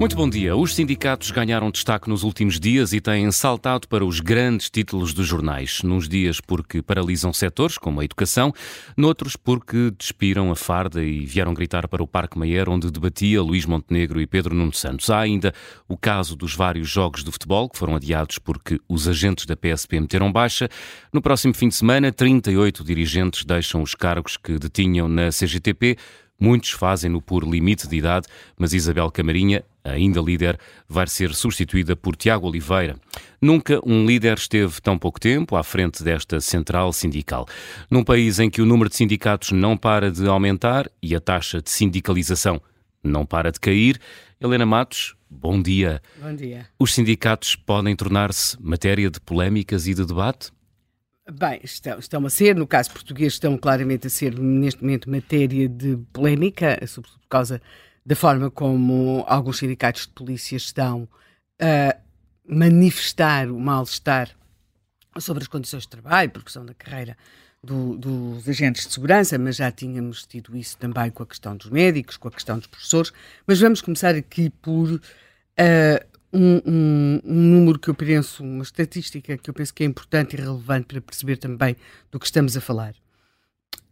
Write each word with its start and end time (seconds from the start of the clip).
Muito 0.00 0.16
bom 0.16 0.30
dia. 0.30 0.56
Os 0.56 0.74
sindicatos 0.74 1.30
ganharam 1.30 1.70
destaque 1.70 2.08
nos 2.08 2.22
últimos 2.22 2.58
dias 2.58 2.94
e 2.94 3.02
têm 3.02 3.30
saltado 3.30 3.86
para 3.86 4.02
os 4.02 4.18
grandes 4.18 4.70
títulos 4.70 5.12
dos 5.12 5.26
jornais. 5.26 5.82
Nos 5.82 6.08
dias 6.08 6.40
porque 6.40 6.80
paralisam 6.80 7.34
setores, 7.34 7.76
como 7.76 8.00
a 8.00 8.04
educação, 8.06 8.50
noutros 8.96 9.36
porque 9.36 9.90
despiram 9.90 10.50
a 10.50 10.56
farda 10.56 11.04
e 11.04 11.26
vieram 11.26 11.52
gritar 11.52 11.86
para 11.86 12.02
o 12.02 12.06
Parque 12.06 12.38
Mayer, 12.38 12.70
onde 12.70 12.90
debatia 12.90 13.42
Luís 13.42 13.66
Montenegro 13.66 14.22
e 14.22 14.26
Pedro 14.26 14.54
Nuno 14.54 14.72
Santos. 14.72 15.10
Há 15.10 15.20
ainda 15.20 15.52
o 15.86 15.98
caso 15.98 16.34
dos 16.34 16.54
vários 16.54 16.88
jogos 16.88 17.22
de 17.22 17.30
futebol 17.30 17.68
que 17.68 17.76
foram 17.76 17.94
adiados 17.94 18.38
porque 18.38 18.80
os 18.88 19.06
agentes 19.06 19.44
da 19.44 19.54
PSP 19.54 20.00
meteram 20.00 20.32
baixa. 20.32 20.66
No 21.12 21.20
próximo 21.20 21.52
fim 21.52 21.68
de 21.68 21.74
semana, 21.74 22.10
38 22.10 22.82
dirigentes 22.82 23.44
deixam 23.44 23.82
os 23.82 23.94
cargos 23.94 24.38
que 24.38 24.58
detinham 24.58 25.06
na 25.08 25.28
CGTP. 25.28 25.98
Muitos 26.40 26.70
fazem-no 26.70 27.20
por 27.20 27.44
limite 27.44 27.86
de 27.86 27.96
idade, 27.96 28.26
mas 28.56 28.72
Isabel 28.72 29.10
Camarinha, 29.10 29.62
ainda 29.84 30.22
líder, 30.22 30.58
vai 30.88 31.06
ser 31.06 31.34
substituída 31.34 31.94
por 31.94 32.16
Tiago 32.16 32.48
Oliveira. 32.48 32.96
Nunca 33.42 33.78
um 33.84 34.06
líder 34.06 34.38
esteve 34.38 34.80
tão 34.80 34.98
pouco 34.98 35.20
tempo 35.20 35.54
à 35.54 35.62
frente 35.62 36.02
desta 36.02 36.40
central 36.40 36.94
sindical. 36.94 37.46
Num 37.90 38.02
país 38.02 38.38
em 38.38 38.48
que 38.48 38.62
o 38.62 38.66
número 38.66 38.88
de 38.88 38.96
sindicatos 38.96 39.52
não 39.52 39.76
para 39.76 40.10
de 40.10 40.26
aumentar 40.26 40.90
e 41.02 41.14
a 41.14 41.20
taxa 41.20 41.60
de 41.60 41.70
sindicalização 41.70 42.60
não 43.04 43.26
para 43.26 43.52
de 43.52 43.60
cair, 43.60 44.00
Helena 44.40 44.64
Matos, 44.64 45.14
bom 45.28 45.60
dia. 45.60 46.00
Bom 46.20 46.34
dia. 46.34 46.66
Os 46.78 46.94
sindicatos 46.94 47.54
podem 47.54 47.94
tornar-se 47.94 48.56
matéria 48.58 49.10
de 49.10 49.20
polémicas 49.20 49.86
e 49.86 49.94
de 49.94 50.06
debate? 50.06 50.50
Bem, 51.32 51.60
estão, 51.62 51.98
estão 51.98 52.26
a 52.26 52.30
ser, 52.30 52.56
no 52.56 52.66
caso 52.66 52.90
português, 52.90 53.34
estão 53.34 53.56
claramente 53.56 54.06
a 54.06 54.10
ser 54.10 54.36
neste 54.38 54.82
momento 54.82 55.08
matéria 55.08 55.68
de 55.68 55.96
polémica, 56.12 56.78
sobretudo 56.86 57.20
por 57.20 57.28
causa 57.28 57.62
da 58.04 58.16
forma 58.16 58.50
como 58.50 59.24
alguns 59.28 59.58
sindicatos 59.58 60.06
de 60.06 60.12
polícia 60.12 60.56
estão 60.56 61.08
a 61.60 61.96
manifestar 62.48 63.48
o 63.48 63.60
mal-estar 63.60 64.30
sobre 65.18 65.42
as 65.42 65.48
condições 65.48 65.82
de 65.82 65.88
trabalho, 65.88 66.30
por 66.30 66.42
questão 66.42 66.64
da 66.64 66.74
carreira 66.74 67.16
do, 67.62 67.96
dos 67.96 68.48
agentes 68.48 68.86
de 68.86 68.92
segurança, 68.92 69.38
mas 69.38 69.56
já 69.56 69.70
tínhamos 69.70 70.26
tido 70.26 70.56
isso 70.56 70.76
também 70.78 71.10
com 71.10 71.22
a 71.22 71.26
questão 71.26 71.56
dos 71.56 71.70
médicos, 71.70 72.16
com 72.16 72.28
a 72.28 72.32
questão 72.32 72.58
dos 72.58 72.66
professores. 72.66 73.12
Mas 73.46 73.60
vamos 73.60 73.80
começar 73.80 74.14
aqui 74.14 74.50
por 74.50 74.88
uh, 74.90 75.00
um, 76.32 76.60
um, 76.64 77.20
um, 77.24 77.34
número 77.34 77.78
que 77.78 77.88
eu 77.88 77.94
penso, 77.94 78.42
uma 78.42 78.62
estatística 78.62 79.36
que 79.36 79.50
eu 79.50 79.54
penso 79.54 79.74
que 79.74 79.82
é 79.82 79.86
importante 79.86 80.34
e 80.34 80.40
relevante 80.40 80.86
para 80.86 81.00
perceber 81.00 81.36
também 81.36 81.76
do 82.10 82.18
que 82.18 82.26
estamos 82.26 82.56
a 82.56 82.60
falar. 82.60 82.94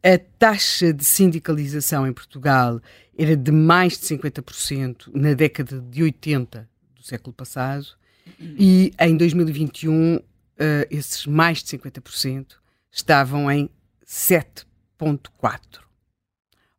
A 0.03 0.19
taxa 0.39 0.93
de 0.93 1.05
sindicalização 1.05 2.07
em 2.07 2.13
Portugal 2.13 2.81
era 3.19 3.37
de 3.37 3.51
mais 3.51 3.99
de 3.99 4.07
50% 4.07 5.11
na 5.13 5.35
década 5.35 5.81
de 5.81 6.03
80 6.03 6.69
do 6.95 7.03
século 7.03 7.33
passado 7.33 7.87
e 8.41 8.93
em 9.01 9.17
2021 9.17 10.17
uh, 10.17 10.23
esses 10.91 11.27
mais 11.27 11.63
de 11.63 11.77
50% 11.77 12.47
estavam 12.93 13.51
em 13.51 13.69
7,4%. 14.07 15.81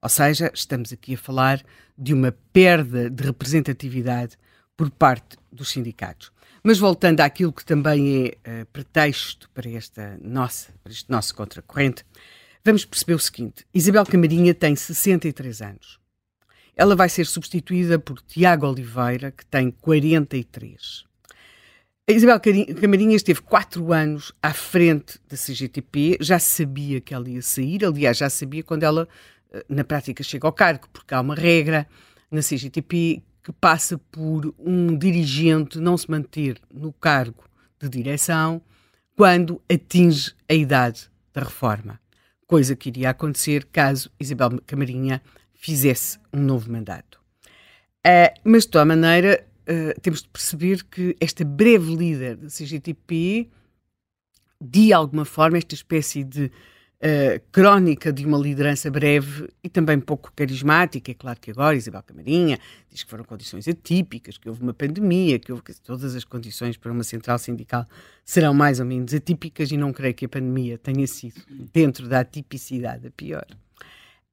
Ou 0.01 0.09
seja, 0.09 0.49
estamos 0.53 0.93
aqui 0.93 1.15
a 1.15 1.17
falar 1.17 1.61
de 1.97 2.13
uma 2.13 2.31
perda 2.53 3.09
de 3.09 3.21
representatividade 3.23 4.37
por 4.79 4.89
parte 4.89 5.35
dos 5.51 5.71
sindicatos. 5.71 6.31
Mas 6.63 6.79
voltando 6.79 7.19
àquilo 7.19 7.51
que 7.51 7.65
também 7.65 8.33
é 8.45 8.61
uh, 8.61 8.65
pretexto 8.67 9.49
para, 9.53 9.69
esta 9.69 10.17
nossa, 10.21 10.71
para 10.81 10.93
este 10.93 11.11
nosso 11.11 11.35
contracorrente, 11.35 12.05
vamos 12.63 12.85
perceber 12.85 13.15
o 13.15 13.19
seguinte: 13.19 13.65
Isabel 13.73 14.05
Camarinha 14.05 14.53
tem 14.53 14.73
63 14.77 15.61
anos. 15.61 15.99
Ela 16.77 16.95
vai 16.95 17.09
ser 17.09 17.25
substituída 17.25 17.99
por 17.99 18.21
Tiago 18.21 18.67
Oliveira, 18.67 19.31
que 19.31 19.45
tem 19.45 19.69
43. 19.69 21.03
A 22.07 22.13
Isabel 22.13 22.39
Camarinha 22.79 23.17
esteve 23.17 23.41
quatro 23.41 23.91
anos 23.91 24.31
à 24.41 24.53
frente 24.53 25.19
da 25.27 25.35
CGTP, 25.35 26.19
já 26.21 26.39
sabia 26.39 27.01
que 27.01 27.13
ela 27.13 27.29
ia 27.29 27.41
sair, 27.41 27.83
aliás, 27.83 28.17
já 28.17 28.29
sabia 28.29 28.63
quando 28.63 28.83
ela, 28.83 29.09
eh, 29.51 29.65
na 29.67 29.83
prática, 29.83 30.23
chega 30.23 30.47
ao 30.47 30.53
cargo, 30.53 30.87
porque 30.93 31.13
há 31.13 31.19
uma 31.19 31.35
regra 31.35 31.85
na 32.31 32.41
CGTP 32.41 33.21
que 33.43 33.51
passa 33.51 33.97
por 34.11 34.53
um 34.59 34.97
dirigente 34.97 35.79
não 35.79 35.97
se 35.97 36.09
manter 36.09 36.59
no 36.71 36.91
cargo 36.93 37.43
de 37.79 37.89
direção 37.89 38.61
quando 39.15 39.61
atinge 39.69 40.33
a 40.47 40.53
idade 40.53 41.09
da 41.33 41.41
reforma, 41.41 41.99
coisa 42.47 42.75
que 42.75 42.89
iria 42.89 43.09
acontecer 43.09 43.65
caso 43.65 44.09
Isabel 44.19 44.61
Camarinha 44.65 45.21
fizesse 45.53 46.17
um 46.33 46.41
novo 46.41 46.71
mandato. 46.71 47.19
Uh, 47.99 48.31
mas, 48.45 48.63
de 48.63 48.69
toda 48.69 48.85
maneira, 48.85 49.45
uh, 49.63 49.99
temos 49.99 50.21
de 50.21 50.29
perceber 50.29 50.83
que 50.85 51.17
esta 51.19 51.43
breve 51.43 51.95
líder 51.95 52.37
da 52.37 52.47
CGTP, 52.47 53.49
de 54.61 54.93
alguma 54.93 55.25
forma, 55.25 55.57
esta 55.57 55.75
espécie 55.75 56.23
de 56.23 56.49
uh, 56.99 57.41
crónica 57.51 58.11
de 58.11 58.25
uma 58.25 58.37
liderança 58.37 58.89
breve 58.91 59.49
e 59.63 59.69
também 59.69 59.99
pouco 59.99 60.31
carismática. 60.35 61.11
É 61.11 61.13
claro 61.13 61.39
que 61.39 61.51
agora 61.51 61.75
Isabel 61.75 62.03
Camarinha 62.03 62.59
diz 62.89 63.03
que 63.03 63.09
foram 63.09 63.23
condições 63.23 63.67
atípicas, 63.67 64.37
que 64.37 64.49
houve 64.49 64.61
uma 64.61 64.73
pandemia, 64.73 65.39
que, 65.39 65.51
houve, 65.51 65.63
que 65.63 65.73
todas 65.81 66.15
as 66.15 66.23
condições 66.23 66.77
para 66.77 66.91
uma 66.91 67.03
central 67.03 67.37
sindical 67.37 67.85
serão 68.25 68.53
mais 68.53 68.79
ou 68.79 68.85
menos 68.85 69.13
atípicas 69.13 69.71
e 69.71 69.77
não 69.77 69.91
creio 69.93 70.13
que 70.13 70.25
a 70.25 70.29
pandemia 70.29 70.77
tenha 70.77 71.07
sido, 71.07 71.41
dentro 71.73 72.07
da 72.07 72.19
atipicidade, 72.19 73.07
a 73.07 73.11
pior. 73.11 73.45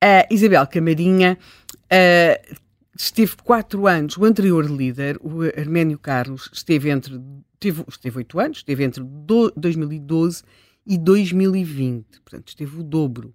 Uh, 0.05 0.27
Isabel 0.31 0.67
Camarinha 0.67 1.39
uh, 1.73 2.57
esteve 2.95 3.37
quatro 3.43 3.87
anos, 3.87 4.17
o 4.17 4.25
anterior 4.25 4.65
líder, 4.67 5.19
o 5.23 5.43
Arménio 5.59 5.99
Carlos, 5.99 6.51
esteve 6.53 6.91
entre, 6.91 7.19
teve, 7.59 7.83
esteve 7.89 8.19
oito 8.19 8.39
anos, 8.39 8.59
esteve 8.59 8.85
entre 8.85 9.03
do, 9.03 9.51
2012 9.57 10.43
e 10.87 10.97
2020. 10.97 12.21
Portanto, 12.21 12.49
esteve 12.49 12.81
o 12.81 12.83
dobro. 12.83 13.35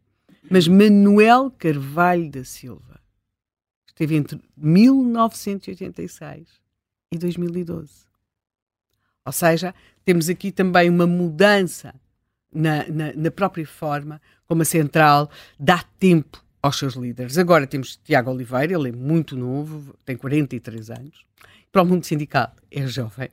Mas 0.49 0.67
Manuel 0.67 1.51
Carvalho 1.51 2.29
da 2.29 2.43
Silva 2.43 2.99
esteve 3.87 4.15
entre 4.15 4.39
1986 4.57 6.47
e 7.11 7.17
2012. 7.17 8.11
Ou 9.25 9.31
seja, 9.31 9.75
temos 10.03 10.29
aqui 10.29 10.51
também 10.51 10.89
uma 10.89 11.05
mudança 11.05 11.93
na, 12.51 12.87
na, 12.87 13.13
na, 13.13 13.31
própria 13.31 13.65
forma 13.65 14.21
como 14.47 14.63
a 14.63 14.65
Central 14.65 15.29
dá 15.59 15.83
tempo 15.99 16.43
aos 16.61 16.77
seus 16.77 16.95
líderes. 16.95 17.37
Agora 17.37 17.67
temos 17.67 17.97
Tiago 17.97 18.31
Oliveira, 18.31 18.73
ele 18.73 18.89
é 18.89 18.91
muito 18.91 19.37
novo, 19.37 19.95
tem 20.03 20.17
43 20.17 20.89
anos. 20.89 21.25
Para 21.71 21.83
o 21.83 21.85
mundo 21.85 22.05
sindical 22.05 22.53
é 22.69 22.85
jovem. 22.87 23.29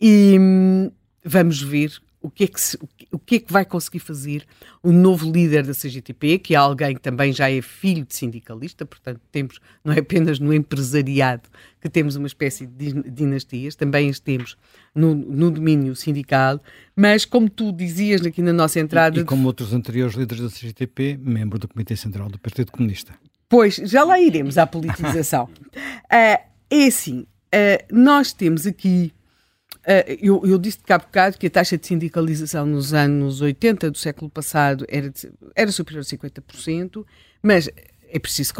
E 0.00 0.36
hum, 0.40 0.90
vamos 1.24 1.60
ver 1.62 2.00
o 2.20 2.28
que, 2.28 2.44
é 2.44 2.46
que 2.48 2.60
se, 2.60 2.76
o 3.12 3.18
que 3.18 3.36
é 3.36 3.38
que 3.38 3.52
vai 3.52 3.64
conseguir 3.64 4.00
fazer 4.00 4.44
o 4.82 4.90
novo 4.90 5.30
líder 5.30 5.64
da 5.64 5.72
CGTP, 5.72 6.38
que 6.38 6.54
é 6.54 6.56
alguém 6.56 6.94
que 6.94 7.00
também 7.00 7.32
já 7.32 7.50
é 7.50 7.62
filho 7.62 8.04
de 8.04 8.14
sindicalista, 8.14 8.84
portanto 8.84 9.20
temos, 9.30 9.60
não 9.84 9.92
é 9.92 10.00
apenas 10.00 10.40
no 10.40 10.52
empresariado 10.52 11.48
que 11.80 11.88
temos 11.88 12.16
uma 12.16 12.26
espécie 12.26 12.66
de 12.66 12.92
dinastias, 13.08 13.76
também 13.76 14.10
as 14.10 14.18
temos 14.18 14.56
no, 14.92 15.14
no 15.14 15.50
domínio 15.50 15.94
sindical, 15.94 16.60
mas 16.96 17.24
como 17.24 17.48
tu 17.48 17.70
dizias 17.70 18.26
aqui 18.26 18.42
na 18.42 18.52
nossa 18.52 18.80
entrada... 18.80 19.16
E, 19.16 19.22
e 19.22 19.24
como 19.24 19.46
outros 19.46 19.72
anteriores 19.72 20.16
líderes 20.16 20.42
da 20.42 20.50
CGTP, 20.50 21.18
membro 21.22 21.58
do 21.58 21.68
Comitê 21.68 21.94
Central 21.94 22.28
do 22.28 22.38
Partido 22.38 22.72
Comunista. 22.72 23.14
Pois, 23.48 23.76
já 23.76 24.02
lá 24.02 24.20
iremos 24.20 24.58
à 24.58 24.66
politização. 24.66 25.44
uh, 25.44 25.78
é 26.10 26.86
assim, 26.86 27.20
uh, 27.20 27.94
nós 27.94 28.32
temos 28.32 28.66
aqui 28.66 29.12
eu, 30.20 30.42
eu 30.44 30.58
disse 30.58 30.78
de 30.84 30.92
há 30.92 30.98
bocado 30.98 31.38
que 31.38 31.46
a 31.46 31.50
taxa 31.50 31.78
de 31.78 31.86
sindicalização 31.86 32.66
nos 32.66 32.92
anos 32.92 33.40
80 33.40 33.90
do 33.90 33.98
século 33.98 34.30
passado 34.30 34.84
era, 34.88 35.08
de, 35.08 35.30
era 35.54 35.72
superior 35.72 36.02
a 36.02 36.04
50%, 36.04 37.04
mas 37.42 37.68
é 38.10 38.18
preciso 38.18 38.52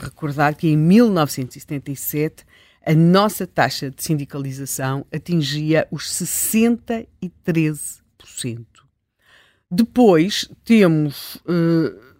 recordar 0.00 0.54
que 0.54 0.68
em 0.68 0.76
1977 0.76 2.44
a 2.84 2.94
nossa 2.94 3.46
taxa 3.46 3.90
de 3.90 4.02
sindicalização 4.02 5.06
atingia 5.12 5.86
os 5.90 6.10
63%. 6.10 7.06
Depois 9.70 10.48
temos. 10.64 11.36
Uh, 11.36 12.12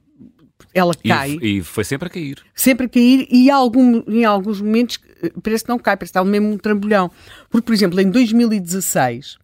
ela 0.73 0.95
cai. 0.95 1.37
E, 1.43 1.59
e, 1.59 1.63
foi 1.63 1.85
sempre 1.85 2.07
a 2.07 2.11
cair. 2.11 2.43
Sempre 2.55 2.87
a 2.87 2.89
cair 2.89 3.29
e 3.31 3.51
algum, 3.51 4.03
em 4.09 4.25
alguns 4.25 4.61
momentos 4.61 4.99
eh, 5.07 5.12
parece 5.43 5.65
que 5.65 5.71
não 5.71 5.79
cai, 5.79 5.97
parece 5.97 6.13
que 6.13 6.19
está 6.19 6.25
mesmo 6.25 6.51
um 6.51 6.59
trambolhão. 6.59 7.11
Porque, 7.51 7.67
por 7.67 7.75
exemplo, 7.75 8.01
em 8.01 8.11
2016 8.11 9.39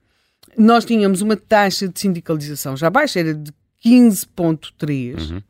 nós 0.57 0.85
tínhamos 0.85 1.23
uma 1.23 1.37
taxa 1.37 1.89
de 1.89 1.99
sindicalização 2.01 2.77
já 2.77 2.91
baixa, 2.91 3.21
era 3.21 3.33
de 3.33 3.53
15,3, 3.85 5.31
uhum. 5.31 5.43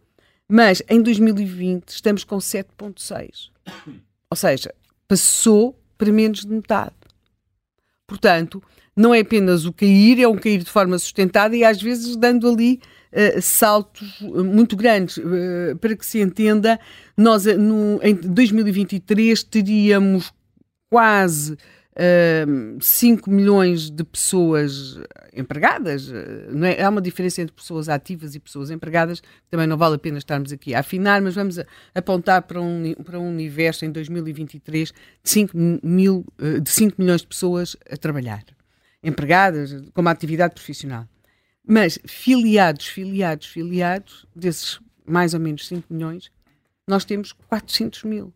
mas 0.46 0.82
em 0.88 1.00
2020 1.00 1.88
estamos 1.88 2.24
com 2.24 2.36
7,6. 2.36 3.50
Ou 4.30 4.36
seja, 4.36 4.74
passou 5.06 5.78
para 5.96 6.12
menos 6.12 6.40
de 6.40 6.48
metade. 6.48 6.94
Portanto, 8.06 8.62
não 8.94 9.14
é 9.14 9.20
apenas 9.20 9.64
o 9.64 9.72
cair, 9.72 10.20
é 10.20 10.28
um 10.28 10.36
cair 10.36 10.62
de 10.62 10.70
forma 10.70 10.98
sustentada 10.98 11.56
e 11.56 11.64
às 11.64 11.80
vezes 11.80 12.16
dando 12.16 12.48
ali 12.48 12.80
uh, 13.12 13.40
saltos 13.40 14.20
muito 14.20 14.76
grandes. 14.76 15.16
Uh, 15.16 15.76
para 15.80 15.96
que 15.96 16.04
se 16.04 16.20
entenda, 16.20 16.78
nós 17.16 17.44
no, 17.44 18.00
em 18.02 18.14
2023 18.14 19.42
teríamos 19.44 20.32
quase 20.90 21.52
uh, 21.52 22.78
5 22.80 23.30
milhões 23.30 23.90
de 23.90 24.04
pessoas 24.04 24.98
empregadas. 25.34 26.10
Não 26.50 26.66
é? 26.66 26.82
Há 26.82 26.88
uma 26.88 27.00
diferença 27.00 27.42
entre 27.42 27.54
pessoas 27.54 27.88
ativas 27.88 28.34
e 28.34 28.40
pessoas 28.40 28.70
empregadas, 28.70 29.22
também 29.50 29.66
não 29.66 29.76
vale 29.76 29.96
a 29.96 29.98
pena 29.98 30.18
estarmos 30.18 30.52
aqui 30.52 30.74
a 30.74 30.80
afinar, 30.80 31.20
mas 31.20 31.34
vamos 31.34 31.58
apontar 31.94 32.42
para 32.42 32.60
um, 32.60 32.94
para 33.04 33.18
um 33.18 33.28
universo 33.28 33.84
em 33.84 33.90
2023 33.90 34.88
de 34.88 34.94
5, 35.30 35.56
mil, 35.82 36.24
de 36.62 36.70
5 36.70 36.96
milhões 36.98 37.20
de 37.20 37.26
pessoas 37.26 37.76
a 37.90 37.96
trabalhar, 37.96 38.42
empregadas, 39.02 39.72
com 39.92 40.00
uma 40.00 40.10
atividade 40.10 40.54
profissional. 40.54 41.06
Mas 41.68 41.98
filiados, 42.06 42.86
filiados, 42.86 43.46
filiados, 43.46 44.26
desses 44.34 44.80
mais 45.04 45.34
ou 45.34 45.40
menos 45.40 45.66
5 45.66 45.92
milhões, 45.92 46.30
nós 46.86 47.04
temos 47.04 47.32
400 47.32 48.04
mil. 48.04 48.32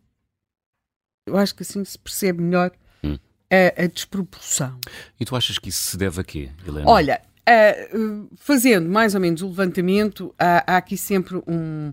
Eu 1.25 1.37
acho 1.37 1.55
que 1.55 1.63
assim 1.63 1.83
se 1.83 1.97
percebe 1.97 2.43
melhor 2.43 2.71
hum. 3.03 3.17
a, 3.49 3.83
a, 3.83 3.87
desproporção. 3.87 4.79
E 5.19 5.25
tu 5.25 5.35
achas 5.35 5.57
que 5.57 5.69
isso 5.69 5.81
se 5.81 5.97
deve 5.97 6.21
a 6.21 6.23
quê, 6.23 6.51
Helena? 6.67 6.87
Olha, 6.87 7.21
uh, 7.49 8.29
fazendo 8.35 8.87
mais 8.87 9.15
ou 9.15 9.21
menos 9.21 9.41
o 9.41 9.47
levantamento, 9.47 10.35
há, 10.37 10.73
há 10.73 10.77
aqui 10.77 10.95
sempre 10.95 11.37
um, 11.47 11.91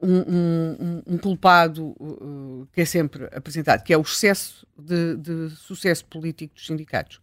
um, 0.00 0.18
um, 0.18 1.02
um 1.06 1.18
culpado 1.18 1.94
uh, 2.00 2.66
que 2.72 2.80
é 2.80 2.84
sempre 2.84 3.24
apresentado, 3.32 3.82
que 3.82 3.92
é 3.92 3.98
o 3.98 4.02
excesso 4.02 4.66
de, 4.78 5.16
de, 5.16 5.50
sucesso 5.56 6.04
político 6.06 6.54
dos 6.54 6.66
sindicatos. 6.66 7.20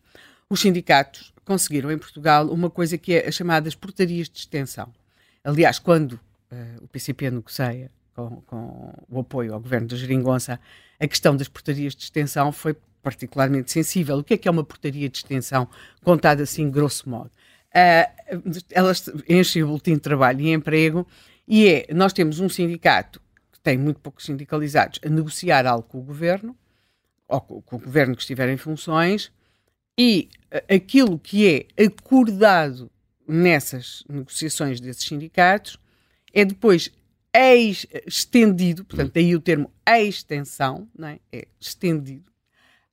Os 0.53 0.59
sindicatos 0.59 1.33
conseguiram 1.44 1.91
em 1.91 1.97
Portugal 1.97 2.47
uma 2.47 2.69
coisa 2.69 2.95
que 2.95 3.15
é 3.15 3.27
as 3.27 3.33
chamadas 3.33 3.73
portarias 3.73 4.29
de 4.29 4.38
extensão. 4.38 4.94
Aliás, 5.44 5.79
quando 5.79 6.11
uh, 6.13 6.83
o 6.83 6.88
PCP 6.89 7.31
negocia 7.31 7.89
com, 8.13 8.39
com 8.41 8.94
o 9.09 9.21
apoio 9.21 9.51
ao 9.51 9.59
governo 9.59 9.88
da 9.88 9.95
Geringonça, 9.95 10.59
a 11.00 11.07
questão 11.07 11.35
das 11.35 11.47
portarias 11.47 11.95
de 11.95 12.03
extensão 12.03 12.51
foi 12.51 12.77
particularmente 13.01 13.71
sensível. 13.71 14.19
O 14.19 14.23
que 14.23 14.35
é 14.35 14.38
que 14.38 14.47
é 14.47 14.51
uma 14.51 14.63
portaria 14.63 15.09
de 15.09 15.17
extensão, 15.17 15.67
contada 16.03 16.44
assim, 16.44 16.69
grosso 16.69 17.09
modo? 17.09 17.31
Uh, 17.69 18.61
elas 18.69 19.09
enchem 19.27 19.63
o 19.63 19.69
boletim 19.69 19.95
de 19.95 20.01
trabalho 20.01 20.39
e 20.41 20.53
emprego 20.53 21.07
e 21.47 21.67
é, 21.67 21.88
nós 21.95 22.13
temos 22.13 22.39
um 22.39 22.47
sindicato 22.47 23.19
que 23.51 23.59
tem 23.59 23.75
muito 23.75 24.00
poucos 24.00 24.23
sindicalizados 24.23 25.00
a 25.03 25.09
negociar 25.09 25.65
algo 25.65 25.88
com 25.88 25.97
o 25.97 26.03
governo, 26.03 26.55
ou 27.27 27.41
com 27.41 27.77
o 27.77 27.79
governo 27.79 28.15
que 28.15 28.21
estiver 28.21 28.50
em 28.50 28.57
funções, 28.57 29.31
e 29.98 30.30
aquilo 30.69 31.19
que 31.19 31.68
é 31.78 31.84
acordado 31.84 32.90
nessas 33.28 34.04
negociações 34.10 34.80
desses 34.80 35.04
sindicatos 35.04 35.78
é 36.34 36.44
depois 36.44 36.92
ex 37.36 37.88
estendido, 38.06 38.86
portanto, 38.86 39.12
daí 39.13 39.36
o 39.36 39.40
termo 39.40 39.72
extensão, 39.88 40.88
não 40.98 41.07
é? 41.07 41.19
é 41.31 41.48
estendido, 41.60 42.30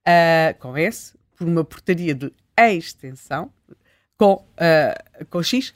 uh, 0.00 0.58
com 0.58 0.76
S, 0.76 1.14
por 1.36 1.46
uma 1.46 1.64
portaria 1.64 2.14
de 2.14 2.32
extensão, 2.56 3.52
com, 4.16 4.34
uh, 4.34 5.24
com 5.28 5.42
X, 5.42 5.74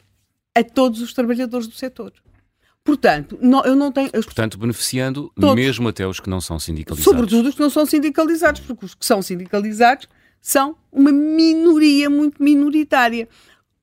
a 0.54 0.62
todos 0.62 1.00
os 1.00 1.12
trabalhadores 1.12 1.66
do 1.66 1.74
setor. 1.74 2.12
Portanto, 2.82 3.38
não, 3.40 3.64
eu 3.64 3.74
não 3.74 3.90
tenho. 3.90 4.10
Portanto, 4.10 4.58
beneficiando 4.58 5.32
todos, 5.34 5.54
mesmo 5.54 5.88
até 5.88 6.06
os 6.06 6.20
que 6.20 6.28
não 6.28 6.40
são 6.40 6.58
sindicalizados. 6.58 7.04
Sobretudo 7.04 7.48
os 7.48 7.54
que 7.54 7.60
não 7.60 7.70
são 7.70 7.86
sindicalizados, 7.86 8.60
porque 8.60 8.84
os 8.84 8.94
que 8.94 9.06
são 9.06 9.22
sindicalizados 9.22 10.06
são 10.44 10.76
uma 10.92 11.10
minoria 11.10 12.10
muito 12.10 12.42
minoritária. 12.42 13.26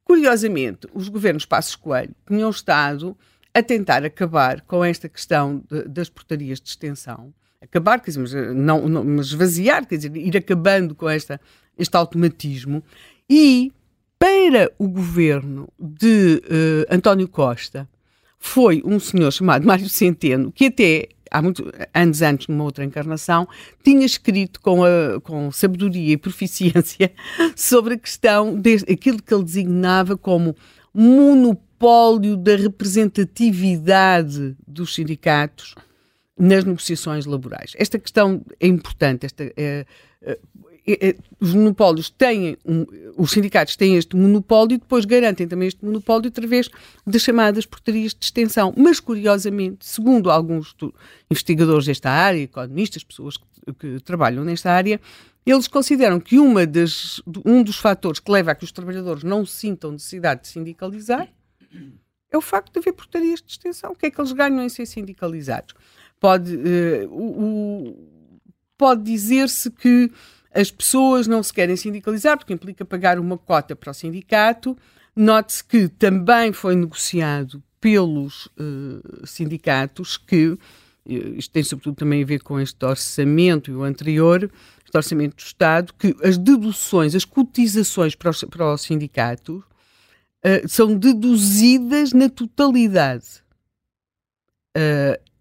Curiosamente, 0.03 0.87
os 0.93 1.09
governos 1.09 1.43
Passos 1.43 1.75
Coelho 1.75 2.13
tinham 2.27 2.51
estado 2.51 3.17
a 3.51 3.63
tentar 3.63 4.05
acabar 4.05 4.61
com 4.61 4.85
esta 4.85 5.09
questão 5.09 5.63
de, 5.67 5.87
das 5.87 6.07
portarias 6.07 6.61
de 6.61 6.69
extensão. 6.69 7.33
Acabar, 7.59 7.99
quer 7.99 8.11
dizer, 8.11 8.49
eh, 8.49 8.53
não, 8.53 8.87
não, 8.87 9.03
mas 9.03 9.27
esvaziar, 9.27 9.87
quer 9.87 9.95
dizer, 9.95 10.15
ir 10.15 10.37
acabando 10.37 10.93
com 10.93 11.09
esta, 11.09 11.41
este 11.75 11.97
automatismo. 11.97 12.83
E 13.27 13.73
para 14.19 14.71
o 14.77 14.87
governo 14.87 15.67
de 15.79 16.43
uh, 16.45 16.93
António 16.95 17.27
Costa, 17.27 17.89
foi 18.37 18.83
um 18.85 18.99
senhor 18.99 19.31
chamado 19.31 19.65
Mário 19.65 19.89
Centeno, 19.89 20.51
que 20.51 20.65
até 20.67 21.09
há 21.31 21.41
muitos 21.41 21.65
anos 21.93 22.21
antes, 22.21 22.47
numa 22.47 22.65
outra 22.65 22.83
encarnação, 22.83 23.47
tinha 23.83 24.05
escrito 24.05 24.59
com, 24.59 24.83
a, 24.83 25.21
com 25.21 25.51
sabedoria 25.51 26.13
e 26.13 26.17
proficiência 26.17 27.11
sobre 27.55 27.93
a 27.93 27.97
questão, 27.97 28.59
de, 28.59 28.75
aquilo 28.91 29.23
que 29.23 29.33
ele 29.33 29.43
designava 29.43 30.17
como 30.17 30.55
monopólio 30.93 32.35
da 32.35 32.55
representatividade 32.55 34.57
dos 34.67 34.93
sindicatos 34.93 35.73
nas 36.37 36.65
negociações 36.65 37.25
laborais. 37.25 37.73
Esta 37.77 37.97
questão 37.97 38.43
é 38.59 38.67
importante. 38.67 39.25
Esta, 39.25 39.51
é, 39.55 39.85
os 41.39 41.53
monopólios 41.53 42.09
têm, 42.09 42.57
os 43.15 43.31
sindicatos 43.31 43.75
têm 43.75 43.97
este 43.97 44.15
monopólio 44.15 44.75
e 44.75 44.77
depois 44.77 45.05
garantem 45.05 45.47
também 45.47 45.67
este 45.67 45.83
monopólio 45.85 46.27
através 46.27 46.69
das 47.05 47.21
chamadas 47.21 47.65
portarias 47.65 48.13
de 48.13 48.25
extensão. 48.25 48.73
Mas, 48.75 48.99
curiosamente, 48.99 49.85
segundo 49.85 50.31
alguns 50.31 50.75
investigadores 51.29 51.85
desta 51.85 52.09
área, 52.09 52.41
economistas, 52.41 53.03
pessoas 53.03 53.37
que, 53.37 53.73
que 53.73 53.99
trabalham 54.03 54.43
nesta 54.43 54.71
área, 54.71 54.99
eles 55.45 55.67
consideram 55.67 56.19
que 56.19 56.39
uma 56.39 56.65
das, 56.65 57.21
um 57.45 57.63
dos 57.63 57.77
fatores 57.77 58.19
que 58.19 58.31
leva 58.31 58.51
a 58.51 58.55
que 58.55 58.63
os 58.63 58.71
trabalhadores 58.71 59.23
não 59.23 59.45
sintam 59.45 59.91
necessidade 59.91 60.41
de 60.41 60.47
sindicalizar 60.47 61.27
é 62.31 62.37
o 62.37 62.41
facto 62.41 62.73
de 62.73 62.79
haver 62.79 62.93
portarias 62.93 63.41
de 63.41 63.51
extensão. 63.51 63.91
O 63.91 63.95
que 63.95 64.05
é 64.05 64.11
que 64.11 64.19
eles 64.19 64.31
ganham 64.31 64.63
em 64.63 64.69
ser 64.69 64.85
sindicalizados? 64.85 65.73
Pode, 66.19 66.55
uh, 66.55 67.09
o, 67.11 67.97
pode 68.77 69.03
dizer-se 69.03 69.69
que 69.69 70.09
as 70.53 70.69
pessoas 70.69 71.27
não 71.27 71.41
se 71.41 71.53
querem 71.53 71.75
sindicalizar 71.75 72.37
porque 72.37 72.53
implica 72.53 72.83
pagar 72.83 73.19
uma 73.19 73.37
cota 73.37 73.75
para 73.75 73.91
o 73.91 73.93
sindicato. 73.93 74.77
Note-se 75.15 75.63
que 75.63 75.87
também 75.87 76.51
foi 76.51 76.75
negociado 76.75 77.63
pelos 77.79 78.45
uh, 78.47 79.25
sindicatos 79.25 80.17
que, 80.17 80.57
eh, 81.09 81.13
isto 81.35 81.51
tem 81.51 81.63
sobretudo 81.63 81.95
também 81.95 82.21
a 82.21 82.25
ver 82.25 82.43
com 82.43 82.59
este 82.59 82.85
orçamento 82.85 83.71
e 83.71 83.73
o 83.73 83.83
anterior, 83.83 84.49
este 84.85 84.95
orçamento 84.95 85.35
do 85.35 85.39
Estado, 85.39 85.93
que 85.97 86.15
as 86.23 86.37
deduções, 86.37 87.15
as 87.15 87.25
cotizações 87.25 88.13
para 88.13 88.29
os, 88.29 88.43
para 88.43 88.73
os 88.73 88.81
sindicatos 88.81 89.57
uh, 89.57 90.67
são 90.67 90.95
deduzidas 90.95 92.13
na 92.13 92.29
totalidade. 92.29 93.41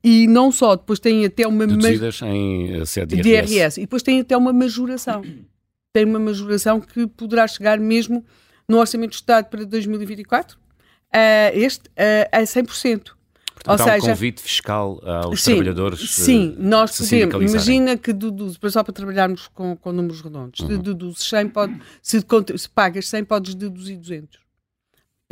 E 0.03 0.27
não 0.27 0.51
só, 0.51 0.77
depois 0.77 0.99
têm 0.99 1.25
até 1.25 1.47
uma... 1.47 1.67
Deduzidas 1.67 2.21
em 2.23 2.81
uh, 2.81 3.07
de 3.07 3.29
IRS. 3.29 3.81
E 3.81 3.85
depois 3.85 4.03
têm 4.03 4.21
até 4.21 4.37
uma 4.37 4.53
majoração. 4.53 5.23
Tem 5.93 6.05
uma 6.05 6.19
majoração 6.19 6.81
que 6.81 7.07
poderá 7.07 7.47
chegar 7.47 7.79
mesmo 7.79 8.25
no 8.69 8.79
Orçamento 8.79 9.11
do 9.11 9.15
Estado 9.15 9.47
para 9.47 9.65
2024, 9.65 10.57
uh, 10.57 10.61
este 11.55 11.89
uh, 11.89 12.29
a 12.33 12.43
100%. 12.43 13.11
Portanto, 13.63 13.69
Ou 13.69 13.75
há 13.75 13.93
seja, 13.93 14.07
um 14.07 14.15
convite 14.15 14.41
fiscal 14.41 15.01
aos 15.05 15.43
sim, 15.43 15.57
trabalhadores. 15.57 16.11
Sim, 16.11 16.57
nós 16.59 16.97
podemos. 16.97 17.51
Imagina 17.51 17.97
que 17.97 18.13
deduz, 18.13 18.59
só 18.71 18.83
para 18.83 18.95
trabalharmos 18.95 19.49
com, 19.49 19.77
com 19.77 19.93
números 19.93 20.23
redondos, 20.23 20.61
uhum. 20.61 20.69
se 20.69 20.79
deduzes 20.79 21.29
100, 21.29 21.49
pode, 21.51 21.79
se, 22.01 22.25
se 22.57 22.69
pagas 22.71 23.07
100, 23.09 23.25
podes 23.25 23.55
deduzir 23.55 23.99
200. 23.99 24.41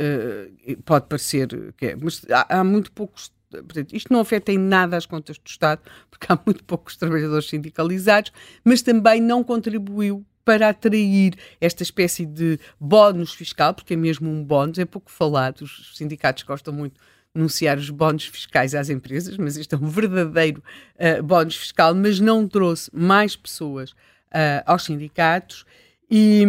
Uh, 0.01 0.81
pode 0.85 1.07
parecer 1.07 1.47
que 1.75 1.87
é, 1.87 1.95
mas 1.95 2.21
há, 2.29 2.59
há 2.59 2.63
muito 2.63 2.91
poucos. 2.91 3.31
Portanto, 3.49 3.95
isto 3.95 4.13
não 4.13 4.19
afeta 4.19 4.51
em 4.51 4.57
nada 4.57 4.95
as 4.95 5.05
contas 5.05 5.37
do 5.37 5.47
Estado, 5.47 5.81
porque 6.09 6.27
há 6.29 6.39
muito 6.45 6.63
poucos 6.63 6.95
trabalhadores 6.95 7.49
sindicalizados, 7.49 8.31
mas 8.63 8.81
também 8.81 9.21
não 9.21 9.43
contribuiu 9.43 10.25
para 10.45 10.69
atrair 10.69 11.35
esta 11.61 11.83
espécie 11.83 12.25
de 12.25 12.59
bónus 12.79 13.33
fiscal, 13.33 13.73
porque 13.73 13.93
é 13.93 13.97
mesmo 13.97 14.29
um 14.29 14.43
bónus, 14.43 14.79
é 14.79 14.85
pouco 14.85 15.11
falado, 15.11 15.61
os 15.61 15.91
sindicatos 15.95 16.43
gostam 16.43 16.73
muito 16.73 16.99
anunciar 17.35 17.77
os 17.77 17.89
bónus 17.89 18.25
fiscais 18.25 18.73
às 18.73 18.89
empresas, 18.89 19.37
mas 19.37 19.57
isto 19.57 19.75
é 19.75 19.77
um 19.77 19.87
verdadeiro 19.87 20.63
uh, 20.95 21.21
bónus 21.21 21.55
fiscal, 21.55 21.93
mas 21.93 22.19
não 22.19 22.47
trouxe 22.47 22.89
mais 22.93 23.35
pessoas 23.35 23.91
uh, 23.91 24.63
aos 24.65 24.85
sindicatos 24.85 25.65
e, 26.09 26.43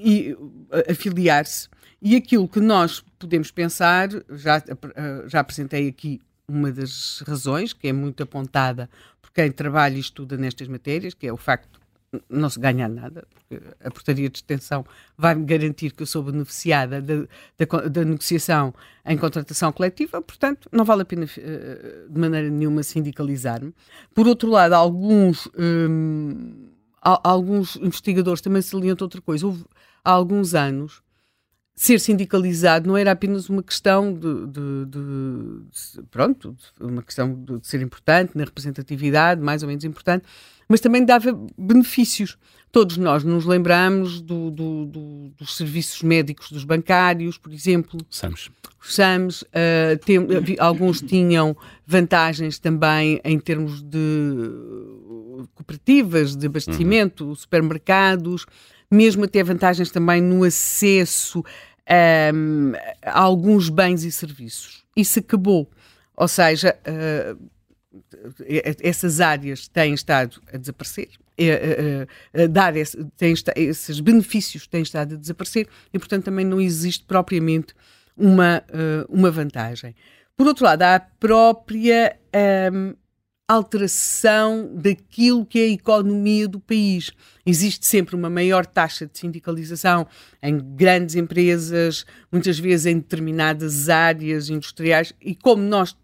e 0.00 0.36
afiliar-se 0.90 1.68
e 2.00 2.16
aquilo 2.16 2.48
que 2.48 2.60
nós 2.60 3.04
podemos 3.18 3.50
pensar, 3.50 4.08
já, 4.30 4.62
já 5.26 5.40
apresentei 5.40 5.88
aqui 5.88 6.20
uma 6.48 6.72
das 6.72 7.22
razões, 7.26 7.72
que 7.72 7.88
é 7.88 7.92
muito 7.92 8.22
apontada 8.22 8.88
por 9.20 9.32
quem 9.32 9.50
trabalha 9.50 9.96
e 9.96 10.00
estuda 10.00 10.36
nestas 10.36 10.68
matérias, 10.68 11.12
que 11.12 11.26
é 11.26 11.32
o 11.32 11.36
facto 11.36 11.68
de 11.70 11.78
não 12.30 12.48
se 12.48 12.58
ganhar 12.58 12.88
nada, 12.88 13.26
porque 13.28 13.62
a 13.84 13.90
portaria 13.90 14.30
de 14.30 14.38
extensão 14.38 14.86
vai-me 15.16 15.44
garantir 15.44 15.90
que 15.90 16.02
eu 16.02 16.06
sou 16.06 16.22
beneficiada 16.22 17.02
da, 17.02 17.26
da, 17.58 17.88
da, 17.88 18.04
negociação 18.04 18.72
em 19.04 19.18
contratação 19.18 19.70
coletiva, 19.72 20.22
portanto, 20.22 20.70
não 20.72 20.86
vale 20.86 21.02
a 21.02 21.04
pena 21.04 21.26
eh, 21.36 22.06
de 22.08 22.18
maneira 22.18 22.48
nenhuma 22.48 22.82
sindicalizar-me. 22.82 23.74
Por 24.14 24.26
outro 24.26 24.48
lado, 24.48 24.72
alguns, 24.72 25.48
hum, 25.58 26.70
alguns 27.02 27.76
investigadores 27.76 28.40
também 28.40 28.62
salientam 28.62 29.04
outra 29.04 29.20
coisa. 29.20 29.46
Houve, 29.46 29.66
há 30.02 30.10
alguns 30.10 30.54
anos 30.54 31.02
ser 31.78 32.00
sindicalizado 32.00 32.88
não 32.88 32.96
era 32.96 33.12
apenas 33.12 33.48
uma 33.48 33.62
questão 33.62 34.12
de, 34.12 34.46
de, 34.48 34.84
de, 34.86 36.02
pronto, 36.10 36.56
uma 36.80 37.04
questão 37.04 37.32
de, 37.32 37.60
ser 37.62 37.80
importante 37.80 38.32
na 38.34 38.42
representatividade, 38.42 39.40
mais 39.40 39.62
ou 39.62 39.68
menos 39.68 39.84
importante, 39.84 40.24
mas 40.68 40.80
também 40.80 41.04
dava 41.04 41.30
benefícios. 41.56 42.36
Todos 42.72 42.96
nós 42.96 43.22
nos 43.22 43.46
lembramos 43.46 44.20
do, 44.20 44.50
do, 44.50 44.86
do, 44.86 45.28
dos 45.38 45.56
serviços 45.56 46.02
médicos 46.02 46.50
dos 46.50 46.64
bancários, 46.64 47.38
por 47.38 47.52
exemplo. 47.52 48.00
SAMs. 48.10 48.50
Os 48.82 48.94
SAMs, 48.96 49.42
uh, 49.42 49.96
tem, 50.04 50.18
alguns 50.58 51.00
tinham 51.00 51.56
vantagens 51.86 52.58
também 52.58 53.20
em 53.24 53.38
termos 53.38 53.82
de 53.82 53.98
cooperativas 55.54 56.34
de 56.34 56.46
abastecimento, 56.46 57.26
uhum. 57.26 57.34
supermercados, 57.36 58.44
mesmo 58.90 59.24
até 59.24 59.42
vantagens 59.42 59.90
também 59.90 60.20
no 60.20 60.44
acesso 60.44 61.44
um, 62.34 62.72
a 63.02 63.20
alguns 63.20 63.68
bens 63.68 64.04
e 64.04 64.12
serviços. 64.12 64.84
Isso 64.96 65.18
acabou. 65.18 65.70
Ou 66.16 66.28
seja, 66.28 66.76
uh, 66.86 67.50
essas 68.82 69.20
áreas 69.20 69.68
têm 69.68 69.94
estado 69.94 70.40
a 70.52 70.56
desaparecer, 70.56 71.08
a, 71.38 72.40
a, 72.40 72.44
a 72.44 72.46
dar 72.46 72.76
esse, 72.76 73.02
têm, 73.16 73.34
esses 73.56 74.00
benefícios 74.00 74.66
têm 74.66 74.82
estado 74.82 75.14
a 75.14 75.18
desaparecer 75.18 75.68
e, 75.92 75.98
portanto, 75.98 76.24
também 76.24 76.44
não 76.44 76.60
existe 76.60 77.04
propriamente 77.04 77.74
uma, 78.16 78.62
uma 79.08 79.30
vantagem. 79.30 79.94
Por 80.36 80.46
outro 80.46 80.64
lado, 80.64 80.82
há 80.82 80.96
a 80.96 81.00
própria 81.00 82.16
um, 82.72 82.94
alteração 83.48 84.70
daquilo 84.74 85.46
que 85.46 85.58
é 85.58 85.62
a 85.62 85.70
economia 85.70 86.46
do 86.46 86.60
país. 86.60 87.10
Existe 87.46 87.86
sempre 87.86 88.14
uma 88.14 88.28
maior 88.28 88.66
taxa 88.66 89.06
de 89.06 89.18
sindicalização 89.18 90.06
em 90.42 90.58
grandes 90.58 91.14
empresas, 91.14 92.04
muitas 92.30 92.58
vezes 92.58 92.84
em 92.84 92.98
determinadas 92.98 93.88
áreas 93.88 94.50
industriais, 94.50 95.14
e 95.18 95.34
como 95.34 95.62
nós 95.62 95.96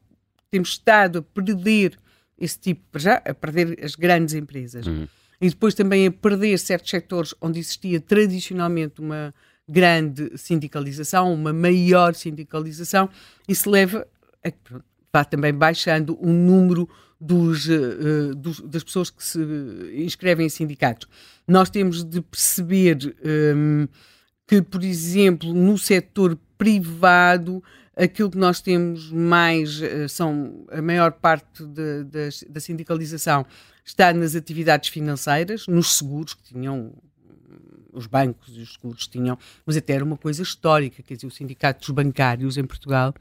temos 0.51 0.71
estado 0.71 1.19
a 1.19 1.23
perder 1.23 1.99
esse 2.39 2.59
tipo, 2.59 2.99
já 2.99 3.17
a 3.17 3.35
perder 3.35 3.79
as 3.85 3.95
grandes 3.95 4.35
empresas, 4.35 4.87
uhum. 4.87 5.07
e 5.39 5.51
depois 5.51 5.75
também 5.75 6.07
a 6.07 6.11
perder 6.11 6.59
certos 6.59 6.91
setores 6.91 7.35
onde 7.43 7.61
existia 7.61 8.01
tradicionalmente 8.01 9.03
uma 9.03 9.35
grande 9.69 10.33
sindicalização, 10.37 11.33
uma 11.33 11.53
maior 11.53 12.15
sindicalização, 12.15 13.09
isso 13.47 13.69
leva 13.69 14.07
a 14.43 14.51
que 14.51 14.75
vá 15.13 15.25
também 15.25 15.53
baixando 15.53 16.19
o 16.21 16.33
número 16.33 16.89
dos, 17.25 17.67
uh, 17.69 18.35
dos, 18.35 18.61
das 18.61 18.85
pessoas 18.85 19.09
que 19.09 19.25
se 19.25 19.39
inscrevem 19.95 20.47
em 20.47 20.51
sindicatos. 20.51 21.09
Nós 21.49 21.71
temos 21.71 22.05
de 22.05 22.21
perceber 22.21 23.17
um, 23.57 23.89
que, 24.47 24.61
por 24.61 24.85
exemplo, 24.85 25.55
no 25.55 25.79
setor 25.79 26.39
privado, 26.59 27.65
aquilo 27.97 28.31
que 28.31 28.37
nós 28.37 28.61
temos 28.61 29.11
mais 29.11 29.81
uh, 29.81 30.09
são 30.09 30.67
a 30.71 30.83
maior 30.83 31.13
parte 31.13 31.65
de, 31.65 32.05
da 32.49 32.61
sindicalização 32.61 33.47
está 33.83 34.13
nas 34.13 34.35
atividades 34.35 34.89
financeiras, 34.91 35.67
nos 35.67 35.97
seguros 35.97 36.35
que 36.35 36.43
tinham 36.43 36.93
os 37.93 38.07
bancos 38.07 38.57
e 38.57 38.61
os 38.61 38.73
seguros 38.73 39.07
tinham, 39.07 39.39
mas 39.65 39.77
até 39.77 39.93
era 39.95 40.05
uma 40.05 40.17
coisa 40.17 40.43
histórica, 40.43 41.03
quer 41.03 41.15
dizer, 41.15 41.27
os 41.27 41.37
sindicatos 41.37 41.89
bancários 41.91 42.57
em 42.57 42.65
Portugal 42.65 43.15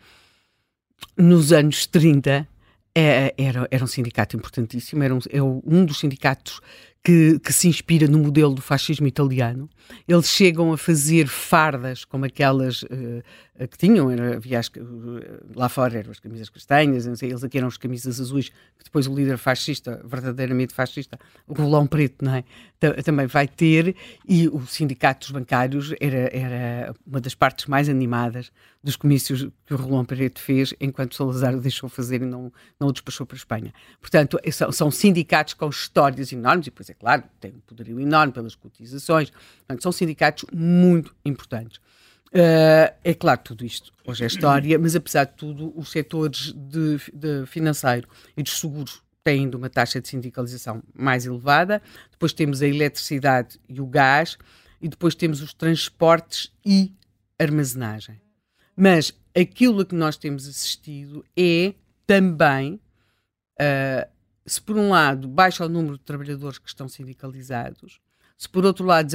nos 1.17 1.51
anos 1.51 1.85
30 1.85 2.47
é, 2.95 3.33
era, 3.37 3.67
era 3.71 3.83
um 3.83 3.87
sindicato 3.87 4.35
importantíssimo, 4.35 5.03
era 5.03 5.13
um, 5.13 5.19
é 5.29 5.41
um 5.41 5.85
dos 5.85 5.99
sindicatos 5.99 6.61
que, 7.03 7.37
que, 7.39 7.51
se 7.51 7.67
inspira 7.67 8.07
no 8.07 8.19
modelo 8.19 8.53
do 8.53 8.61
fascismo 8.61 9.05
italiano. 9.05 9.69
Eles 10.07 10.27
chegam 10.27 10.71
a 10.71 10.77
fazer 10.77 11.27
fardas 11.27 12.05
como 12.05 12.25
aquelas 12.25 12.83
uh, 12.83 13.21
que 13.69 13.77
tinham, 13.77 14.09
era, 14.09 14.37
havia 14.37 14.59
as, 14.59 14.71
lá 15.55 15.69
fora 15.69 15.99
eram 15.99 16.09
as 16.09 16.19
camisas 16.19 16.49
castanhas, 16.49 17.03
sei, 17.19 17.29
eles 17.29 17.43
aqui 17.43 17.59
eram 17.59 17.67
as 17.67 17.77
camisas 17.77 18.19
azuis, 18.19 18.49
que 18.49 18.83
depois 18.83 19.05
o 19.05 19.13
líder 19.13 19.37
fascista, 19.37 20.01
verdadeiramente 20.03 20.73
fascista, 20.73 21.19
o 21.47 21.53
Rolão 21.53 21.85
Preto, 21.85 22.25
não 22.25 22.33
é? 22.33 22.43
também 23.03 23.27
vai 23.27 23.47
ter, 23.47 23.95
e 24.27 24.47
o 24.47 24.65
sindicato 24.65 25.27
dos 25.27 25.31
bancários 25.31 25.93
era, 26.01 26.35
era 26.35 26.95
uma 27.05 27.21
das 27.21 27.35
partes 27.35 27.67
mais 27.67 27.87
animadas 27.87 28.51
dos 28.83 28.95
comícios 28.95 29.47
que 29.65 29.73
o 29.73 29.77
Rolão 29.77 30.03
Preto 30.03 30.39
fez, 30.39 30.73
enquanto 30.81 31.15
Salazar 31.15 31.55
o 31.55 31.61
deixou 31.61 31.87
fazer 31.87 32.23
e 32.23 32.25
não, 32.25 32.51
não 32.79 32.87
o 32.87 32.91
despachou 32.91 33.25
para 33.25 33.35
a 33.35 33.37
Espanha. 33.37 33.73
Portanto, 34.01 34.39
são, 34.51 34.71
são 34.71 34.91
sindicatos 34.91 35.53
com 35.53 35.69
histórias 35.69 36.33
enormes, 36.33 36.67
e 36.67 36.69
depois, 36.71 36.89
é 36.89 36.93
claro, 36.95 37.23
têm 37.39 37.51
um 37.51 37.59
poderio 37.59 37.99
enorme 37.99 38.33
pelas 38.33 38.55
cotizações, 38.55 39.29
portanto, 39.29 39.83
são 39.83 39.91
sindicatos 39.91 40.43
muito 40.51 41.15
importantes. 41.23 41.79
Uh, 42.33 42.89
é 43.03 43.13
claro, 43.13 43.41
tudo 43.43 43.63
isto 43.63 43.91
hoje 44.03 44.23
é 44.23 44.27
história, 44.27 44.79
mas 44.79 44.95
apesar 44.95 45.25
de 45.25 45.33
tudo, 45.33 45.71
os 45.77 45.91
setores 45.91 46.51
de, 46.51 46.97
de 47.13 47.45
financeiro 47.45 48.09
e 48.35 48.41
dos 48.41 48.59
seguros 48.59 49.03
têm 49.23 49.49
uma 49.53 49.69
taxa 49.69 50.01
de 50.01 50.07
sindicalização 50.07 50.81
mais 50.95 51.27
elevada. 51.27 51.79
Depois 52.09 52.33
temos 52.33 52.63
a 52.63 52.67
eletricidade 52.67 53.59
e 53.69 53.79
o 53.79 53.85
gás, 53.85 54.37
e 54.81 54.89
depois 54.89 55.13
temos 55.13 55.41
os 55.41 55.53
transportes 55.53 56.51
e 56.65 56.91
armazenagem. 57.37 58.19
Mas 58.75 59.13
aquilo 59.39 59.81
a 59.81 59.85
que 59.85 59.95
nós 59.95 60.17
temos 60.17 60.47
assistido 60.47 61.23
é 61.37 61.75
também, 62.07 62.81
uh, 63.61 64.09
se 64.43 64.59
por 64.59 64.75
um 64.75 64.89
lado 64.89 65.27
baixa 65.27 65.65
o 65.65 65.69
número 65.69 65.99
de 65.99 66.03
trabalhadores 66.03 66.57
que 66.57 66.67
estão 66.67 66.89
sindicalizados, 66.89 68.01
se 68.43 68.49
por 68.49 68.65
outro 68.65 68.85
lado 68.85 69.07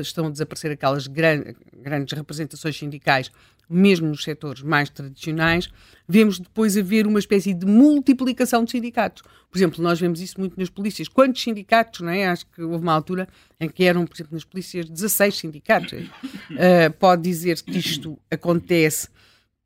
estão 0.00 0.26
a 0.26 0.30
desaparecer 0.30 0.70
aquelas 0.70 1.08
gran, 1.08 1.42
grandes 1.82 2.16
representações 2.16 2.78
sindicais, 2.78 3.28
mesmo 3.68 4.06
nos 4.06 4.22
setores 4.22 4.62
mais 4.62 4.88
tradicionais, 4.88 5.68
vemos 6.06 6.38
depois 6.38 6.76
haver 6.76 7.08
uma 7.08 7.18
espécie 7.18 7.52
de 7.52 7.66
multiplicação 7.66 8.62
de 8.62 8.70
sindicatos. 8.70 9.24
Por 9.50 9.58
exemplo, 9.58 9.82
nós 9.82 9.98
vemos 9.98 10.20
isso 10.20 10.38
muito 10.38 10.56
nas 10.60 10.70
polícias. 10.70 11.08
Quantos 11.08 11.42
sindicatos, 11.42 12.02
não 12.02 12.10
é? 12.10 12.28
Acho 12.28 12.46
que 12.46 12.62
houve 12.62 12.84
uma 12.84 12.92
altura 12.92 13.26
em 13.58 13.68
que 13.68 13.82
eram, 13.82 14.06
por 14.06 14.14
exemplo, 14.14 14.34
nas 14.34 14.44
polícias 14.44 14.88
16 14.88 15.36
sindicatos. 15.36 15.92
Uh, 15.92 16.92
pode 17.00 17.22
dizer 17.22 17.60
que 17.62 17.78
isto 17.78 18.16
acontece 18.30 19.08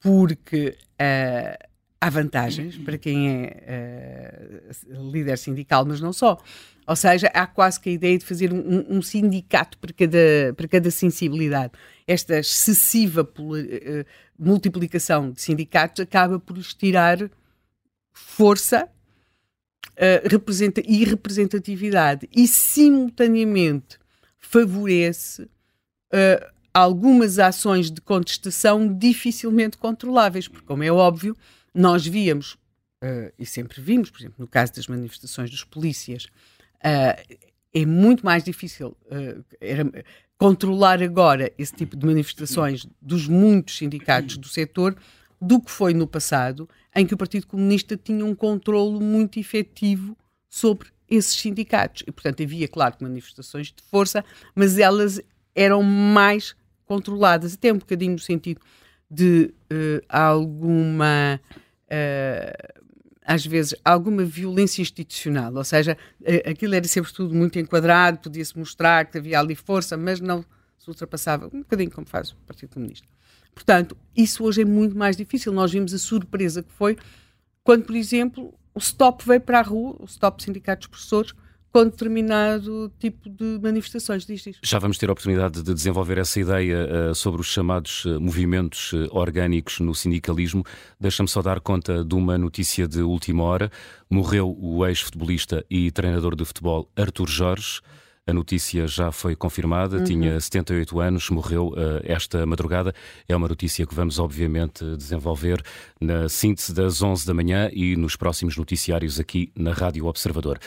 porque 0.01 0.75
uh, 0.95 1.70
há 2.01 2.09
vantagens 2.09 2.79
para 2.79 2.97
quem 2.97 3.29
é 3.29 4.63
uh, 4.89 5.11
líder 5.11 5.37
sindical, 5.37 5.85
mas 5.85 6.01
não 6.01 6.13
só. 6.13 6.39
Ou 6.87 6.97
seja, 6.97 7.27
há 7.35 7.47
quase 7.47 7.79
que 7.79 7.91
a 7.91 7.93
ideia 7.93 8.19
de 8.19 8.25
fazer 8.25 8.53
um, 8.53 8.87
um 8.89 9.03
sindicato 9.03 9.77
para 9.79 9.93
cada, 9.93 10.55
para 10.57 10.67
cada 10.67 10.91
sensibilidade. 10.91 11.73
Esta 12.07 12.39
excessiva 12.39 13.23
uh, 13.23 14.07
multiplicação 14.39 15.31
de 15.31 15.43
sindicatos 15.43 16.01
acaba 16.01 16.41
por 16.41 16.57
lhes 16.57 16.73
tirar 16.73 17.31
força 18.13 18.89
uh, 19.91 20.29
representa, 20.29 20.83
e 20.87 21.05
representatividade 21.05 22.29
e, 22.35 22.49
simultaneamente, 22.49 23.99
favorece 24.39 25.49
algumas 26.75 27.39
ações 27.39 27.89
de 27.89 28.01
contestação 28.01 28.93
dificilmente 28.93 29.79
controláveis, 29.79 30.49
porque, 30.49 30.67
como 30.67 30.83
é 30.83 30.91
óbvio, 30.91 31.37
nós 31.75 32.07
víamos, 32.07 32.55
uh, 33.03 33.33
e 33.39 33.47
sempre 33.47 33.81
vimos, 33.81 34.11
por 34.11 34.21
exemplo, 34.21 34.37
no 34.39 34.47
caso 34.47 34.75
das 34.75 34.87
manifestações 34.87 35.51
dos 35.51 35.65
polícias, 35.65 36.25
uh, 36.85 37.39
é 37.73 37.87
muito 37.87 38.25
mais 38.25 38.43
difícil 38.43 38.97
uh, 39.07 39.45
era, 39.61 39.85
controlar 40.37 41.03
agora 41.03 41.53
esse 41.59 41.75
tipo 41.75 41.97
de 41.97 42.07
manifestações 42.07 42.87
dos 43.01 43.29
muitos 43.29 43.77
sindicatos 43.77 44.37
do 44.37 44.49
setor 44.49 44.97
do 45.41 45.61
que 45.61 45.71
foi 45.71 45.95
no 45.95 46.07
passado, 46.07 46.69
em 46.95 47.07
que 47.07 47.15
o 47.15 47.17
Partido 47.17 47.47
Comunista 47.47 47.97
tinha 47.97 48.25
um 48.25 48.35
controlo 48.35 49.01
muito 49.01 49.39
efetivo 49.39 50.17
sobre 50.49 50.89
esses 51.09 51.39
sindicatos. 51.39 52.03
E, 52.07 52.13
portanto, 52.13 52.43
havia, 52.43 52.69
claro, 52.69 52.97
manifestações 53.01 53.69
de 53.69 53.83
força, 53.83 54.25
mas 54.55 54.79
elas 54.79 55.21
eram 55.55 55.83
mais 55.83 56.55
controladas, 56.85 57.55
até 57.55 57.73
um 57.73 57.79
bocadinho 57.79 58.13
no 58.13 58.19
sentido 58.19 58.61
de 59.11 59.53
uh, 59.73 60.05
alguma. 60.09 61.41
Uh, 61.87 62.81
às 63.23 63.47
vezes, 63.47 63.75
alguma 63.85 64.25
violência 64.25 64.83
institucional, 64.83 65.55
ou 65.55 65.63
seja, 65.63 65.97
aquilo 66.45 66.75
era 66.75 66.89
sempre 66.89 67.13
tudo 67.13 67.33
muito 67.33 67.61
enquadrado, 67.61 68.19
podia-se 68.19 68.59
mostrar 68.59 69.05
que 69.05 69.19
havia 69.19 69.39
ali 69.39 69.55
força, 69.55 69.97
mas 69.97 70.21
não 70.21 70.45
se 70.77 70.89
ultrapassava, 70.89 71.49
um 71.53 71.61
bocadinho 71.61 71.93
como 71.93 72.09
faz 72.09 72.33
o 72.33 72.37
Partido 72.39 72.71
Comunista. 72.71 73.07
Portanto, 73.55 73.97
isso 74.17 74.43
hoje 74.43 74.63
é 74.63 74.65
muito 74.65 74.97
mais 74.97 75.17
difícil. 75.17 75.53
Nós 75.53 75.71
vimos 75.71 75.95
a 75.95 75.99
surpresa 75.99 76.61
que 76.63 76.73
foi 76.73 76.97
quando, 77.63 77.85
por 77.85 77.95
exemplo, 77.95 78.55
o 78.75 78.81
STOP 78.81 79.25
veio 79.27 79.41
para 79.41 79.61
a 79.61 79.63
rua, 79.63 79.97
o 79.99 80.07
STOP 80.07 80.43
Sindicato 80.43 80.81
dos 80.81 80.89
Professores, 80.89 81.33
com 81.73 81.85
determinado 81.85 82.93
tipo 82.99 83.29
de 83.29 83.59
manifestações. 83.63 84.25
Diz, 84.25 84.43
diz. 84.43 84.57
Já 84.63 84.79
vamos 84.79 84.99
ter 84.99 85.09
a 85.09 85.13
oportunidade 85.13 85.63
de 85.63 85.75
desenvolver 85.75 86.19
essa 86.19 86.41
ideia 86.41 87.11
uh, 87.11 87.15
sobre 87.15 87.41
os 87.41 87.47
chamados 87.47 88.05
uh, 88.05 88.21
movimentos 88.21 88.93
uh, 88.93 89.09
orgânicos 89.11 89.81
no 89.81 89.95
sindicalismo. 89.95 90.65
Deixa-me 90.99 91.29
só 91.29 91.43
dar 91.43 91.61
conta 91.61 92.05
de 92.05 92.15
uma 92.15 92.37
notícia 92.37 92.89
de 92.89 93.03
última 93.03 93.45
hora. 93.45 93.71
Morreu 94.11 94.57
o 94.61 94.85
ex-futebolista 94.87 95.65
e 95.71 95.91
treinador 95.91 96.35
de 96.35 96.45
futebol 96.45 96.91
Artur 96.97 97.29
Jorge. 97.29 97.81
A 98.27 98.33
notícia 98.33 98.87
já 98.87 99.11
foi 99.11 99.35
confirmada, 99.35 99.97
uhum. 99.97 100.05
tinha 100.05 100.39
78 100.39 101.01
anos, 101.01 101.31
morreu 101.31 101.69
uh, 101.69 102.01
esta 102.05 102.47
madrugada. 102.47 102.95
É 103.29 103.35
uma 103.35 103.49
notícia 103.49 103.85
que 103.87 103.95
vamos, 103.95 104.19
obviamente, 104.19 104.85
desenvolver 104.97 105.63
na 106.01 106.29
síntese 106.29 106.73
das 106.73 107.03
11 107.03 107.27
da 107.27 107.35
manhã 107.35 107.71
e 107.73 107.97
nos 107.97 108.17
próximos 108.17 108.57
noticiários 108.57 109.19
aqui 109.19 109.51
na 109.57 109.73
Rádio 109.73 110.07
Observador. 110.07 110.61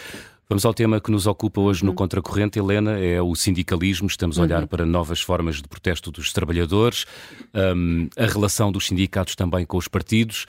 Vamos 0.50 0.66
ao 0.66 0.74
tema 0.74 1.00
que 1.00 1.10
nos 1.10 1.26
ocupa 1.26 1.62
hoje 1.62 1.84
no 1.84 1.92
uhum. 1.92 1.96
Contracorrente, 1.96 2.60
Helena, 2.60 3.00
é 3.00 3.22
o 3.22 3.34
sindicalismo. 3.34 4.08
Estamos 4.08 4.38
a 4.38 4.42
olhar 4.42 4.62
uhum. 4.62 4.68
para 4.68 4.86
novas 4.86 5.22
formas 5.22 5.58
de 5.58 5.68
protesto 5.68 6.12
dos 6.12 6.34
trabalhadores, 6.34 7.06
um, 7.76 8.10
a 8.18 8.26
relação 8.26 8.72
dos 8.72 8.88
sindicatos 8.88 9.36
também 9.36 9.66
com 9.66 9.78
os 9.78 9.88
partidos. 9.88 10.46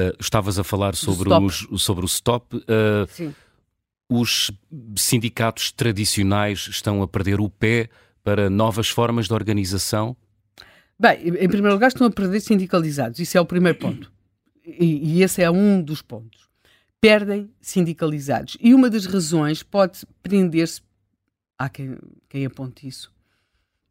Uh, 0.00 0.16
estavas 0.18 0.58
a 0.58 0.64
falar 0.64 0.94
sobre, 0.94 1.32
os, 1.32 1.68
sobre 1.76 2.04
o 2.04 2.06
stop. 2.06 2.56
Uh, 2.56 3.06
Sim. 3.08 3.34
Os 4.08 4.50
sindicatos 4.96 5.70
tradicionais 5.70 6.66
estão 6.70 7.02
a 7.02 7.08
perder 7.08 7.40
o 7.40 7.48
pé 7.48 7.88
para 8.22 8.48
novas 8.48 8.88
formas 8.88 9.26
de 9.28 9.34
organização? 9.34 10.16
Bem, 10.98 11.18
em 11.20 11.48
primeiro 11.48 11.72
lugar, 11.72 11.88
estão 11.88 12.06
a 12.06 12.10
perder 12.10 12.40
sindicalizados. 12.40 13.18
Isso 13.18 13.36
é 13.36 13.40
o 13.40 13.46
primeiro 13.46 13.78
ponto. 13.78 14.10
E, 14.64 15.18
e 15.18 15.22
esse 15.22 15.42
é 15.42 15.50
um 15.50 15.82
dos 15.82 16.00
pontos 16.00 16.43
perdem 17.04 17.50
sindicalizados. 17.60 18.56
E 18.58 18.72
uma 18.72 18.88
das 18.88 19.04
razões 19.04 19.62
pode 19.62 20.06
prender-se, 20.22 20.80
há 21.58 21.68
quem, 21.68 21.98
quem 22.30 22.46
aponte 22.46 22.88
isso, 22.88 23.12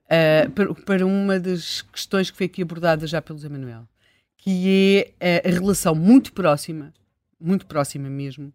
uh, 0.06 0.50
para, 0.50 0.74
para, 0.74 1.06
uma 1.06 1.40
das 1.40 1.84
questões 1.84 2.32
que 2.32 2.38
foi 2.38 2.48
aqui 2.48 2.64
abordada 2.64 3.06
já 3.06 3.22
pelo 3.22 3.38
Zé 3.38 3.48
Manuel, 3.48 3.88
que 4.36 5.14
é 5.20 5.44
a, 5.46 5.48
a 5.48 5.52
relação 5.52 5.94
muito 5.94 6.34
próxima, 6.34 6.92
muito 7.40 7.68
próxima 7.68 8.10
mesmo, 8.10 8.52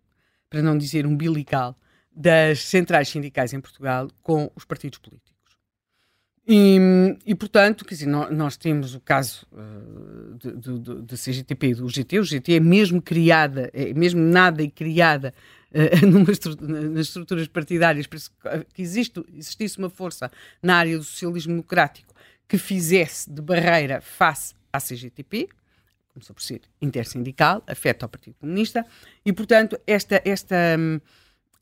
para 0.51 0.61
não 0.61 0.77
dizer 0.77 1.07
umbilical, 1.07 1.79
das 2.11 2.65
centrais 2.65 3.09
sindicais 3.09 3.53
em 3.53 3.61
Portugal 3.61 4.11
com 4.25 4.51
os 4.57 4.65
partidos 4.65 4.99
políticos. 4.99 5.38
E, 6.51 6.79
e, 7.27 7.35
portanto, 7.35 7.85
quer 7.85 7.95
dizer, 7.95 8.07
nós, 8.07 8.57
temos 8.57 8.95
o 8.95 9.01
caso 9.01 9.47
uh, 9.53 11.03
da 11.03 11.15
CGTP 11.15 11.67
e 11.67 11.75
do 11.75 11.87
GT. 11.87 12.21
O 12.21 12.25
GT 12.25 12.55
é 12.55 12.61
mesmo 12.61 13.03
criada, 13.03 13.71
é 13.75 13.93
mesmo 13.93 14.19
nada 14.19 14.63
e 14.63 14.71
criada 14.71 15.35
uh, 15.71 16.07
numa 16.09 16.25
nas 16.95 17.09
estruturas 17.09 17.47
partidárias, 17.49 18.07
por 18.07 18.17
isso 18.17 18.31
que 18.73 18.81
existe, 18.81 19.23
existisse 19.35 19.77
uma 19.77 19.91
força 19.91 20.31
na 20.63 20.77
área 20.77 20.97
do 20.97 21.05
socialismo 21.05 21.53
democrático 21.53 22.15
que 22.49 22.57
fizesse 22.57 23.31
de 23.31 23.43
barreira 23.43 24.01
face 24.01 24.55
à 24.73 24.81
CGTP, 24.81 25.51
começou 26.15 26.35
por 26.35 26.43
ser 26.43 26.63
intersindical, 26.81 27.63
afeta 27.67 28.07
ao 28.07 28.09
Partido 28.09 28.37
Comunista, 28.41 28.87
e, 29.23 29.35
portanto, 29.35 29.79
esta, 29.87 30.23
esta, 30.25 30.57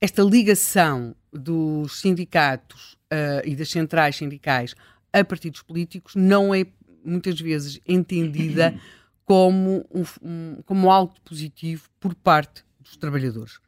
esta 0.01 0.23
ligação 0.23 1.13
dos 1.33 2.01
sindicatos 2.01 2.96
e 3.45 3.55
das 3.55 3.71
centrais 3.71 4.17
sindicais 4.17 4.75
a 5.13 5.25
partidos 5.25 5.63
políticos 5.63 6.15
não 6.15 6.55
é 6.55 6.67
muitas 7.05 7.41
vezes 7.41 7.81
entendida 7.87 8.75
como, 9.25 9.85
um, 9.93 10.05
um, 10.23 10.63
como 10.65 10.91
algo 10.91 11.15
positivo 11.25 11.89
por 11.99 12.15
parte 12.15 12.65
dos 12.81 12.97
trabalhadores. 12.97 13.59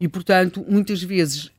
E, 0.00 0.06
portanto, 0.06 0.64
muitas 0.68 1.02
vezes 1.02 1.50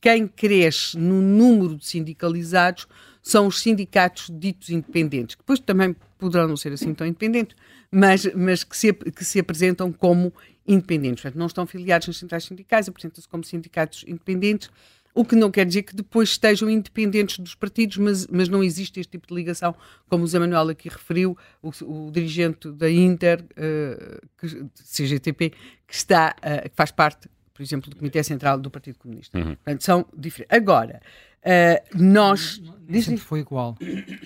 quem 0.00 0.28
cresce 0.28 0.96
no 0.96 1.20
número 1.20 1.76
de 1.76 1.86
sindicalizados 1.86 2.86
são 3.22 3.48
os 3.48 3.60
sindicatos 3.60 4.30
ditos 4.32 4.70
independentes, 4.70 5.34
que 5.34 5.42
depois 5.42 5.58
também 5.58 5.94
poderão 6.16 6.46
não 6.46 6.56
ser 6.56 6.72
assim 6.72 6.94
tão 6.94 7.06
independentes, 7.06 7.56
mas, 7.90 8.26
mas 8.34 8.62
que, 8.62 8.76
se, 8.76 8.92
que 8.92 9.24
se 9.24 9.40
apresentam 9.40 9.92
como 9.92 10.32
independentes. 10.66 11.22
Portanto, 11.22 11.38
não 11.38 11.46
estão 11.46 11.66
filiados 11.66 12.06
nas 12.06 12.16
centrais 12.18 12.44
sindicais, 12.44 12.88
apresentam-se 12.88 13.28
como 13.28 13.42
sindicatos 13.42 14.04
independentes 14.06 14.70
o 15.18 15.24
que 15.24 15.34
não 15.34 15.50
quer 15.50 15.66
dizer 15.66 15.82
que 15.82 15.96
depois 15.96 16.28
estejam 16.28 16.70
independentes 16.70 17.40
dos 17.40 17.52
partidos, 17.52 17.96
mas, 17.96 18.28
mas 18.28 18.48
não 18.48 18.62
existe 18.62 19.00
este 19.00 19.10
tipo 19.10 19.26
de 19.26 19.34
ligação, 19.34 19.74
como 20.08 20.22
o 20.22 20.26
Zé 20.28 20.38
Manuel 20.38 20.68
aqui 20.68 20.88
referiu, 20.88 21.36
o, 21.60 21.70
o 21.82 22.12
dirigente 22.12 22.70
da 22.70 22.88
Inter, 22.88 23.40
uh, 23.42 24.28
que, 24.38 24.64
CGTP, 24.80 25.50
que, 25.50 25.92
está, 25.92 26.36
uh, 26.38 26.70
que 26.70 26.76
faz 26.76 26.92
parte, 26.92 27.28
por 27.52 27.64
exemplo, 27.64 27.90
do 27.90 27.96
Comitê 27.96 28.22
Central 28.22 28.60
do 28.60 28.70
Partido 28.70 28.96
Comunista. 28.96 29.36
Uhum. 29.36 29.56
Portanto, 29.56 29.82
são 29.82 30.06
diferentes. 30.16 30.56
Agora, 30.56 31.02
uh, 31.42 31.98
nós... 32.00 32.62
Nem 32.88 33.02
sempre 33.02 33.24
foi 33.24 33.40
igual. 33.40 33.76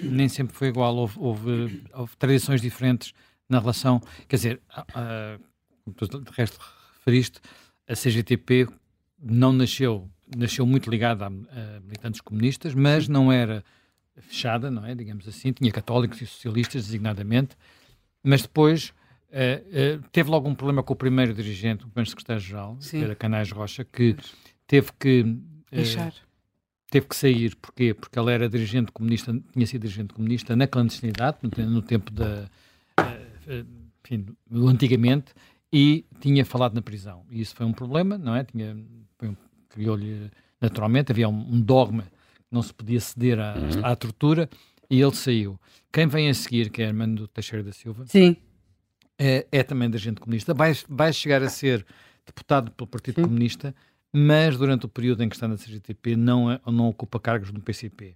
Nem 0.03 0.29
sempre 0.29 0.55
foi 0.55 0.69
igual. 0.69 0.95
Houve, 0.95 1.19
houve, 1.19 1.83
houve 1.95 2.17
tradições 2.19 2.61
diferentes 2.61 3.15
na 3.49 3.61
relação... 3.61 3.99
Quer 4.29 4.37
dizer, 4.37 4.61
como 5.85 5.97
tu 5.97 6.21
de 6.21 6.31
resto 6.33 6.59
referiste, 6.99 7.41
a 7.89 7.95
CGTP 7.95 8.69
não 9.19 9.55
nasceu 9.55 10.11
nasceu 10.37 10.67
muito 10.67 10.91
ligada 10.91 11.27
a, 11.27 11.29
a, 11.29 11.81
militantes 11.81 12.21
comunistas, 12.21 12.75
mas 12.75 13.09
não 13.09 13.31
era 13.31 13.65
fechada, 14.21 14.71
não 14.71 14.85
é? 14.85 14.95
Digamos 14.95 15.27
assim, 15.27 15.53
tinha 15.53 15.71
católicos 15.73 16.21
e 16.21 16.27
socialistas 16.27 16.87
designadamente, 16.87 17.57
mas 18.23 18.43
depois 18.43 18.93
uh, 19.31 19.99
uh, 19.99 20.09
teve 20.13 20.31
logo 20.31 20.49
um 20.49 20.55
problema 20.55 20.83
com 20.83 20.93
o 20.93 20.97
primeiro 20.97 21.35
dirigente, 21.35 21.85
o 21.85 21.89
primeiro 21.89 22.11
secretário-geral, 22.11 22.77
que 22.79 22.97
era 22.97 23.15
Canais 23.15 23.51
Rocha, 23.51 23.85
que 23.85 24.17
teve 24.67 24.91
que 24.99 25.23
uh, 25.23 25.41
deixar. 25.71 26.13
Teve 26.91 27.07
que 27.07 27.17
sair, 27.17 27.57
porquê? 27.57 27.95
Porque 27.95 28.19
ela 28.19 28.31
era 28.31 28.47
dirigente 28.51 28.93
comunista, 28.93 29.35
tinha 29.53 29.67
sido 29.67 29.81
dirigente 29.81 30.13
comunista 30.13 30.55
na 30.55 30.67
clandestinidade, 30.67 31.39
no, 31.43 31.71
no 31.71 31.81
tempo 31.81 32.11
da. 32.13 32.47
enfim, 34.05 34.27
antigamente, 34.53 35.33
e 35.73 36.05
tinha 36.21 36.45
falado 36.45 36.75
na 36.75 36.83
prisão. 36.83 37.25
E 37.31 37.41
isso 37.41 37.57
foi 37.57 37.65
um 37.65 37.73
problema, 37.73 38.19
não 38.19 38.37
é? 38.37 38.45
Tinha, 38.45 38.77
foi 39.17 39.29
um 39.29 39.37
criou-lhe 39.73 40.31
naturalmente, 40.61 41.11
havia 41.11 41.29
um, 41.29 41.55
um, 41.55 41.61
dogma 41.61 42.03
que 42.05 42.53
não 42.53 42.63
se 42.63 42.73
podia 42.73 43.01
ceder 43.01 43.39
à, 43.41 43.55
uhum. 43.55 43.85
à 43.85 43.97
tortura 43.97 44.49
e 44.89 45.01
ele 45.01 45.15
saiu. 45.15 45.59
Quem 45.93 46.07
vem 46.07 46.29
a 46.29 46.35
seguir, 46.35 46.71
que 46.71 46.83
é 46.83 46.87
Armando 46.87 47.27
Teixeira 47.29 47.65
da 47.65 47.73
Silva, 47.73 48.05
Sim. 48.07 48.37
É, 49.19 49.47
é 49.51 49.63
também 49.63 49.91
da 49.91 49.99
gente 49.99 50.21
comunista, 50.21 50.55
vai, 50.55 50.73
vai 50.89 51.13
chegar 51.13 51.43
a 51.43 51.49
ser 51.49 51.85
deputado 52.25 52.71
pelo 52.73 52.87
Partido 52.87 53.17
Sim. 53.17 53.23
Comunista, 53.23 53.75
mas 54.13 54.57
durante 54.57 54.87
o 54.87 54.89
período 54.89 55.23
em 55.23 55.29
que 55.29 55.35
está 55.35 55.49
na 55.49 55.57
CGTP 55.57 56.17
não, 56.17 56.51
é, 56.51 56.61
não 56.67 56.89
ocupa 56.89 57.19
cargos 57.19 57.51
no 57.51 57.61
PCP. 57.61 58.15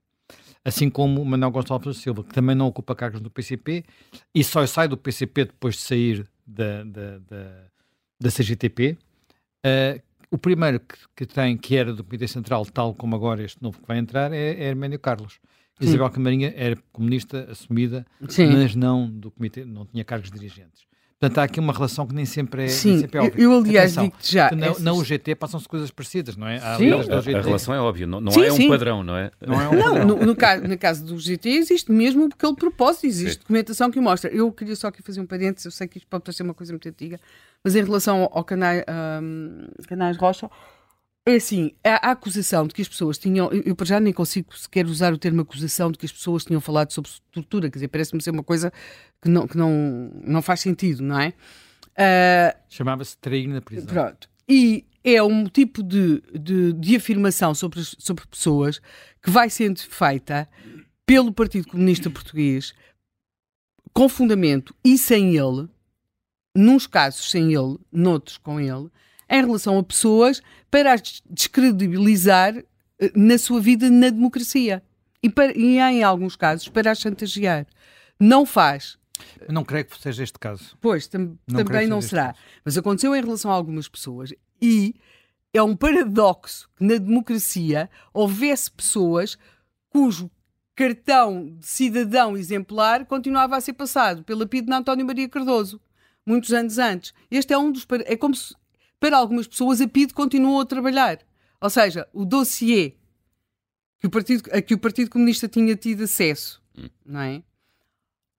Assim 0.65 0.91
como 0.91 1.25
Manuel 1.25 1.51
Gonçalves 1.51 1.87
da 1.87 1.95
Silva, 1.95 2.25
que 2.25 2.35
também 2.35 2.55
não 2.55 2.67
ocupa 2.67 2.95
cargos 2.95 3.21
no 3.21 3.31
PCP 3.31 3.85
e 4.35 4.43
só 4.43 4.67
sai 4.67 4.89
do 4.89 4.97
PCP 4.97 5.47
depois 5.47 5.77
de 5.77 5.81
sair 5.81 6.27
da, 6.45 6.83
da, 6.83 7.19
da, 7.19 7.65
da 8.21 8.31
CGTP, 8.31 8.99
uh, 9.65 10.03
o 10.31 10.39
primeiro 10.39 10.81
que, 10.81 10.97
que, 11.15 11.27
tem, 11.27 11.57
que 11.57 11.77
era 11.77 11.93
do 11.93 12.03
Comitê 12.05 12.27
Central, 12.29 12.65
tal 12.67 12.95
como 12.95 13.15
agora 13.15 13.43
este 13.43 13.63
novo 13.63 13.81
que 13.81 13.87
vai 13.87 13.99
entrar, 13.99 14.33
é, 14.33 14.55
é 14.55 14.65
Herménio 14.65 14.99
Carlos. 14.99 15.41
Sim. 15.79 15.89
Isabel 15.89 16.11
Camarinha 16.11 16.53
era 16.57 16.77
comunista 16.91 17.49
assumida, 17.51 18.07
Sim. 18.29 18.53
mas 18.53 18.75
não 18.75 19.11
do 19.11 19.31
comitê, 19.31 19.65
não 19.65 19.85
tinha 19.85 20.05
cargos 20.05 20.31
dirigentes. 20.31 20.87
Portanto, 21.19 21.39
há 21.39 21.45
aqui 21.45 21.59
uma 21.59 21.73
relação 21.73 22.07
que 22.07 22.15
nem 22.15 22.27
sempre 22.27 22.65
é, 22.65 22.69
Sim, 22.69 23.01
sempre 23.01 23.19
é 23.19 23.23
óbvia. 23.23 23.43
Eu, 23.43 23.57
aliás, 23.57 23.95
digo 23.95 24.15
já. 24.21 24.51
Na, 24.51 24.79
na 24.79 24.93
UGT 24.93 25.35
passam-se 25.35 25.67
coisas 25.67 25.91
parecidas, 25.91 26.37
não 26.37 26.47
é? 26.47 26.57
Há 26.59 26.77
sim. 26.77 26.91
A, 26.91 26.97
a, 26.97 27.41
relação 27.41 27.73
é 27.73 27.81
óbvia, 27.81 28.07
não, 28.07 28.21
não 28.21 28.31
sim, 28.31 28.45
é 28.45 28.53
um 28.53 28.57
sim. 28.57 28.69
padrão, 28.69 29.03
não 29.03 29.17
é? 29.17 29.31
Não, 29.41 29.59
é 29.59 29.69
um 29.69 29.73
não. 30.05 30.05
No, 30.05 30.27
no, 30.27 30.37
caso, 30.37 30.65
no 30.65 30.77
caso 30.77 31.03
do 31.07 31.15
UGT 31.15 31.49
existe 31.49 31.91
mesmo 31.91 32.29
aquele 32.31 32.55
propósito, 32.55 33.07
existe 33.07 33.33
sim. 33.33 33.39
documentação 33.39 33.91
que 33.91 33.99
mostra. 33.99 34.31
Eu 34.31 34.53
queria 34.53 34.77
só 34.77 34.89
aqui 34.89 35.01
fazer 35.01 35.23
um 35.23 35.27
parênteses, 35.27 35.65
eu 35.65 35.71
sei 35.71 35.89
que 35.89 35.97
isto 35.97 36.07
pode 36.07 36.23
parecer 36.23 36.43
uma 36.43 36.53
coisa 36.53 36.75
muito 36.75 36.87
antiga, 36.87 37.19
mas 37.65 37.75
em 37.75 37.83
relação 37.83 38.29
ao 38.31 38.45
canais, 38.45 38.85
um, 39.23 39.69
canais 39.89 40.19
Rocha, 40.19 40.51
é 41.27 41.35
assim, 41.35 41.73
a, 41.83 42.09
a, 42.09 42.13
acusação 42.13 42.69
de 42.69 42.73
que 42.73 42.81
as 42.81 42.89
pessoas 42.89 43.19
tinham. 43.19 43.51
Eu, 43.51 43.75
eu 43.77 43.85
já 43.85 43.99
nem 43.99 44.13
consigo 44.13 44.57
sequer 44.57 44.87
usar 44.87 45.13
o 45.13 45.19
termo 45.19 45.41
acusação 45.41 45.91
de 45.91 45.99
que 45.99 46.07
as 46.07 46.13
pessoas 46.13 46.45
tinham 46.45 46.61
falado 46.61 46.93
sobre 46.93 47.11
tortura, 47.33 47.69
quer 47.69 47.79
dizer, 47.79 47.89
parece-me 47.89 48.23
ser 48.23 48.31
uma 48.31 48.45
coisa 48.45 48.73
que 49.21 49.29
não, 49.29 49.49
que 49.49 49.57
não, 49.57 50.13
não 50.25 50.41
faz 50.41 50.61
sentido, 50.61 51.03
não 51.03 51.19
é? 51.19 51.33
Uh, 51.99 52.57
Chamava-se 52.69 53.19
trair 53.19 53.49
na 53.49 53.61
prisão. 53.61 53.87
Pronto. 53.87 54.31
E 54.49 54.85
é 55.03 55.21
um 55.21 55.47
tipo 55.47 55.83
de, 55.83 56.23
de, 56.33 56.73
de 56.75 56.97
afirmação 56.97 57.55
sobre, 57.55 57.83
sobre 57.83 58.25
pessoas 58.29 58.81
que 59.21 59.29
vai 59.31 59.51
sendo 59.51 59.81
feita 59.81 60.49
pelo 61.05 61.33
Partido 61.33 61.67
Comunista 61.67 62.09
Português 62.09 62.73
com 63.93 64.09
fundamento 64.09 64.75
e 64.85 64.97
sem 64.97 65.37
ele, 65.37 65.69
nos 66.55 66.87
casos 66.87 67.31
sem 67.31 67.53
ele, 67.53 67.79
noutros 67.91 68.39
com 68.39 68.61
ele, 68.61 68.91
em 69.29 69.45
relação 69.45 69.79
a 69.79 69.83
pessoas 69.83 70.43
para 70.71 70.93
as 70.93 71.23
descredibilizar 71.29 72.57
eh, 72.57 73.13
na 73.15 73.39
sua 73.39 73.61
vida 73.61 73.91
na 73.91 74.11
democracia. 74.11 74.83
E, 75.23 75.29
para, 75.29 75.57
e 75.57 75.79
em 75.79 76.03
alguns 76.03 76.37
casos 76.37 76.69
para 76.69 76.91
as 76.91 76.99
chantagear. 76.99 77.67
Não 78.19 78.47
faz. 78.47 78.99
Não 79.49 79.65
creio 79.65 79.85
que 79.85 79.99
seja 80.01 80.23
este 80.23 80.39
caso. 80.39 80.77
Pois, 80.81 81.07
tam, 81.07 81.39
não 81.47 81.65
também 81.65 81.87
não 81.87 82.01
será. 82.01 82.35
Mas 82.65 82.77
aconteceu 82.77 83.15
em 83.15 83.21
relação 83.21 83.51
a 83.51 83.55
algumas 83.55 83.89
pessoas 83.89 84.33
e 84.61 84.95
é 85.53 85.63
um 85.63 85.75
paradoxo 85.75 86.69
que 86.77 86.85
na 86.85 86.97
democracia 86.97 87.91
houvesse 88.13 88.71
pessoas 88.71 89.39
cujo 89.89 90.31
cartão 90.75 91.57
de 91.59 91.67
cidadão 91.67 92.37
exemplar 92.37 93.07
continuava 93.07 93.57
a 93.57 93.61
ser 93.61 93.73
passado 93.73 94.23
pela 94.23 94.47
PIDE 94.47 94.67
de 94.67 94.75
António 94.75 95.07
Maria 95.07 95.29
Cardoso, 95.29 95.81
muitos 96.25 96.53
anos 96.53 96.77
antes. 96.79 97.15
Este 97.31 97.55
é 97.55 97.59
um 97.59 97.73
dos. 97.73 97.87
É 98.05 98.17
como 98.17 98.35
se 98.35 98.55
para 99.07 99.19
algumas 99.19 99.47
pessoas 99.47 99.81
a 99.81 99.87
PID 99.87 100.13
continuou 100.13 100.61
a 100.61 100.67
trabalhar. 100.67 101.21
Ou 101.61 101.71
seja, 101.71 102.09
o 102.13 102.25
dossiê 102.25 102.95
que 104.01 104.07
o 104.09 104.11
Partido, 104.11 104.51
a 104.53 104.61
que 104.61 104.75
o 104.75 104.79
Partido 104.79 105.11
Comunista 105.11 105.47
tinha 105.47 105.77
tido 105.77 106.03
acesso, 106.03 106.61
hum. 106.77 106.89
não 107.05 107.21
é? 107.21 107.43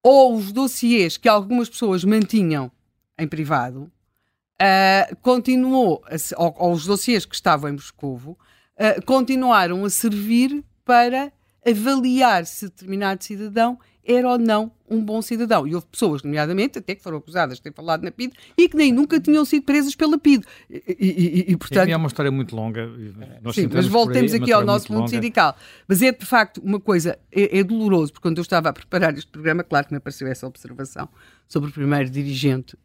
Ou 0.03 0.36
os 0.36 0.51
dossiês 0.51 1.15
que 1.15 1.30
algumas 1.30 1.69
pessoas 1.69 2.03
mantinham 2.03 2.69
em 3.17 3.25
privado, 3.25 3.89
uh, 4.62 5.15
continuou, 5.21 6.03
a, 6.06 6.41
ou, 6.43 6.56
ou, 6.60 6.73
os 6.73 6.86
dossiês 6.86 7.25
que 7.25 7.34
estavam 7.34 7.69
em 7.69 7.73
Moscovo, 7.73 8.38
uh, 8.75 9.06
continuaram 9.06 9.86
a 9.86 9.89
servir 9.89 10.63
para 10.84 11.32
avaliar 11.65 12.45
se 12.45 12.65
determinado 12.65 13.23
cidadão 13.23 13.80
era 14.08 14.30
ou 14.30 14.38
não 14.38 14.72
um 14.89 15.04
bom 15.04 15.22
cidadão. 15.22 15.67
E 15.67 15.76
houve 15.76 15.86
pessoas, 15.88 16.24
nomeadamente, 16.24 16.80
até 16.80 16.96
que 16.96 17.04
foram 17.04 17.17
acusadas 17.17 17.58
de 17.58 17.63
ter 17.63 17.74
falado 17.74 18.04
na 18.04 18.12
PID 18.12 18.34
e 18.58 18.70
que 18.70 18.78
nem 18.78 18.93
nunca 18.93 19.20
tinham 19.20 19.43
sido 19.43 19.63
presas 19.63 19.93
pela 19.96 20.17
PID. 20.17 20.46
E, 20.70 20.82
e, 20.98 21.52
e 21.52 21.58
portanto... 21.58 21.89
É 21.89 21.98
uma 21.98 22.08
história 22.08 22.32
muito 22.32 22.56
longa. 22.56 22.89
Sim, 23.54 23.70
mas 23.74 23.86
voltemos 23.86 24.34
aí, 24.34 24.39
aqui 24.39 24.52
ao 24.54 24.63
nosso 24.63 24.89
mundo 24.89 25.02
longa. 25.02 25.12
sindical. 25.12 25.58
Mas 25.88 26.02
é, 26.02 26.12
de 26.13 26.26
facto, 26.26 26.62
uma 26.63 26.80
coisa, 26.80 27.20
é, 27.32 27.60
é, 27.60 27.63
doloroso, 27.63 28.13
porque 28.13 28.28
quando 28.28 28.38
eu 28.38 28.43
estava 28.43 28.70
a 28.70 28.74
preparar 28.74 29.13
este 29.13 29.30
programa, 29.30 29.62
claro 29.62 29.88
que 29.88 29.93
me 29.93 29.98
apareceu 29.98 30.28
essa 30.28 30.48
observação 30.48 31.10
sobre 31.50 31.70
o 31.70 31.74
primeiro 31.74 32.10
dirigente 32.10 32.78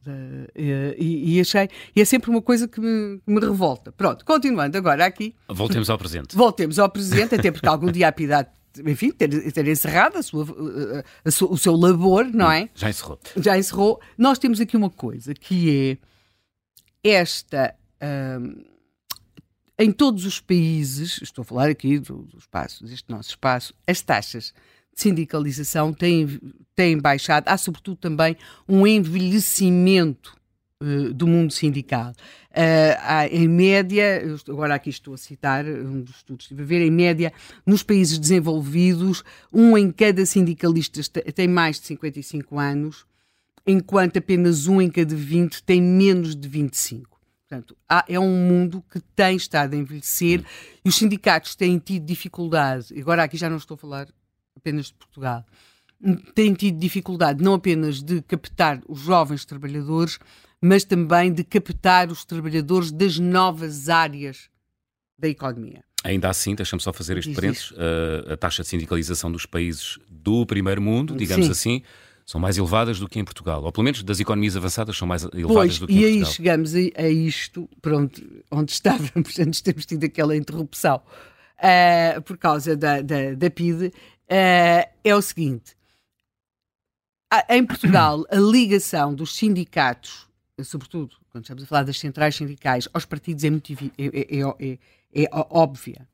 e, 0.57 1.37
e, 1.37 1.41
achei, 1.41 1.69
e 1.95 2.01
é 2.01 2.05
sempre 2.05 2.31
uma 2.31 2.43
coisa 2.43 2.67
que 2.67 2.81
me, 2.81 3.21
que 3.25 3.31
me 3.33 3.41
revolta. 3.41 3.93
Pronto, 3.93 4.25
continuando 4.25 4.77
agora 4.77 5.05
aqui. 5.05 5.35
Voltemos 5.49 5.89
ao 5.89 5.99
presente. 5.99 6.35
Voltemos 6.35 6.79
ao 6.79 6.89
presente, 6.89 7.35
até 7.35 7.51
porque 7.51 7.67
algum 7.67 7.91
dia 7.91 8.09
a 8.09 8.13
piedade 8.13 8.49
enfim, 8.87 9.11
ter, 9.11 9.53
ter 9.53 9.69
encerrado 9.69 10.19
a 10.19 10.23
sua, 10.23 10.47
a 11.25 11.31
sua, 11.31 11.53
o 11.53 11.59
seu 11.59 11.77
labor, 11.77 12.25
não 12.25 12.51
é? 12.51 12.69
Já 12.75 12.91
encerrou. 12.91 13.21
Já 13.37 13.59
encerrou. 13.59 14.01
Nós 14.17 14.39
temos 14.39 14.61
aqui 14.61 14.77
uma 14.77 14.91
coisa 14.91 15.35
que 15.35 15.99
é 17.05 17.11
esta. 17.11 17.75
Hum, 18.03 18.65
em 19.79 19.91
todos 19.91 20.27
os 20.27 20.39
países, 20.39 21.21
estou 21.23 21.43
a 21.43 21.45
falar 21.45 21.69
aqui 21.69 21.99
do, 21.99 22.19
do 22.23 22.39
espaço, 22.39 22.85
deste 22.85 23.11
nosso 23.11 23.31
espaço, 23.31 23.75
as 23.87 24.01
taxas 24.01 24.53
de 24.95 25.01
sindicalização 25.01 25.93
têm, 25.93 26.39
têm 26.77 26.99
baixado. 26.99 27.49
Há, 27.49 27.57
sobretudo, 27.57 27.97
também 27.97 28.37
um 28.69 28.87
envelhecimento 28.87 30.37
uh, 30.83 31.15
do 31.15 31.27
mundo 31.27 31.53
sindical. 31.53 32.11
Uh, 32.51 32.99
há, 33.01 33.27
em 33.29 33.49
média, 33.49 34.23
agora 34.49 34.75
aqui 34.75 34.91
estou 34.91 35.15
a 35.15 35.17
citar 35.17 35.65
um 35.65 36.03
dos 36.03 36.17
estudos 36.17 36.47
que 36.47 36.53
estive 36.53 36.63
a 36.63 36.67
ver, 36.67 36.85
em 36.85 36.91
média, 36.91 37.33
nos 37.65 37.83
países 37.83 38.19
desenvolvidos, 38.19 39.25
um 39.53 39.79
em 39.79 39.91
cada 39.91 40.27
sindicalista 40.27 41.01
tem 41.33 41.49
mais 41.49 41.81
de 41.81 41.87
55 41.87 42.59
anos, 42.59 43.07
enquanto 43.67 44.19
apenas 44.19 44.67
um 44.67 44.81
em 44.81 44.91
cada 44.91 45.15
20 45.15 45.63
tem 45.63 45.81
menos 45.81 46.35
de 46.35 46.49
25. 46.49 47.13
Portanto, 47.49 47.77
há, 47.89 48.05
é 48.09 48.19
um 48.19 48.49
mundo 48.49 48.83
que 48.91 48.99
tem 49.15 49.37
estado 49.37 49.75
a 49.75 49.77
envelhecer 49.77 50.45
e 50.85 50.89
os 50.89 50.97
sindicatos 50.97 51.55
têm 51.55 51.79
tido 51.79 52.05
dificuldade, 52.05 52.99
agora 52.99 53.23
aqui 53.23 53.37
já 53.37 53.49
não 53.49 53.59
estou 53.59 53.75
a 53.75 53.79
falar 53.79 54.09
apenas 54.57 54.87
de 54.87 54.95
Portugal, 54.95 55.45
têm 56.35 56.55
tido 56.55 56.79
dificuldade 56.79 57.43
não 57.43 57.55
apenas 57.55 58.03
de 58.03 58.23
captar 58.23 58.81
os 58.89 59.01
jovens 59.01 59.45
trabalhadores, 59.45 60.19
mas 60.63 60.85
também 60.85 61.33
de 61.33 61.43
captar 61.43 62.09
os 62.09 62.25
trabalhadores 62.25 62.93
das 62.93 63.19
novas 63.19 63.89
áreas 63.89 64.49
da 65.19 65.27
economia. 65.29 65.83
Ainda 66.05 66.31
assim, 66.31 66.55
deixa-me 66.55 66.81
só 66.81 66.93
fazer 66.93 67.19
este 67.19 67.35
parênteses, 67.35 67.73
a, 68.29 68.35
a 68.35 68.37
taxa 68.37 68.63
de 68.63 68.69
sindicalização 68.69 69.31
dos 69.31 69.45
países 69.45 69.99
do 70.09 70.47
primeiro 70.47 70.81
mundo, 70.81 71.17
digamos 71.17 71.47
Sim. 71.47 71.53
assim, 71.53 71.83
são 72.25 72.41
mais 72.41 72.57
elevadas 72.57 73.01
do 73.01 73.09
que 73.09 73.19
em 73.19 73.25
Portugal, 73.25 73.63
ou 73.65 73.73
pelo 73.73 73.85
menos 73.85 74.03
das 74.05 74.21
economias 74.21 74.57
avançadas 74.57 74.97
são 74.97 75.07
mais 75.07 75.25
elevadas 75.25 75.53
pois, 75.53 75.79
do 75.81 75.87
que 75.87 75.95
em 75.95 75.99
Portugal. 75.99 76.19
E 76.19 76.25
aí 76.25 76.33
chegamos 76.33 76.75
a, 76.75 76.79
a 77.03 77.09
isto, 77.09 77.69
pronto, 77.81 78.23
onde 78.51 78.71
estávamos 78.73 79.39
antes 79.39 79.59
de 79.59 79.63
termos 79.65 79.87
tido 79.87 80.05
aquela 80.05 80.37
interrupção 80.37 81.03
uh, 81.59 82.23
por 82.23 82.39
causa 82.39 82.77
da, 82.77 83.01
da, 83.01 83.35
da 83.35 83.51
PIDE, 83.51 83.87
uh, 83.87 84.91
é 85.05 85.15
o 85.15 85.23
seguinte, 85.23 85.77
em 87.49 87.65
Portugal 87.65 88.25
a 88.31 88.37
ligação 88.37 89.15
dos 89.15 89.35
sindicatos 89.35 90.29
sobretudo 90.63 91.17
quando 91.31 91.45
estamos 91.45 91.63
a 91.63 91.67
falar 91.67 91.85
das 91.85 91.99
centrais 91.99 92.37
sindicais, 92.37 92.89
aos 92.93 93.05
partidos 93.05 93.45
é, 93.45 93.51
muito, 93.51 93.73
é, 93.73 93.79
é, 93.99 94.41
é, 94.61 94.79
é 95.25 95.29
óbvia. 95.33 96.09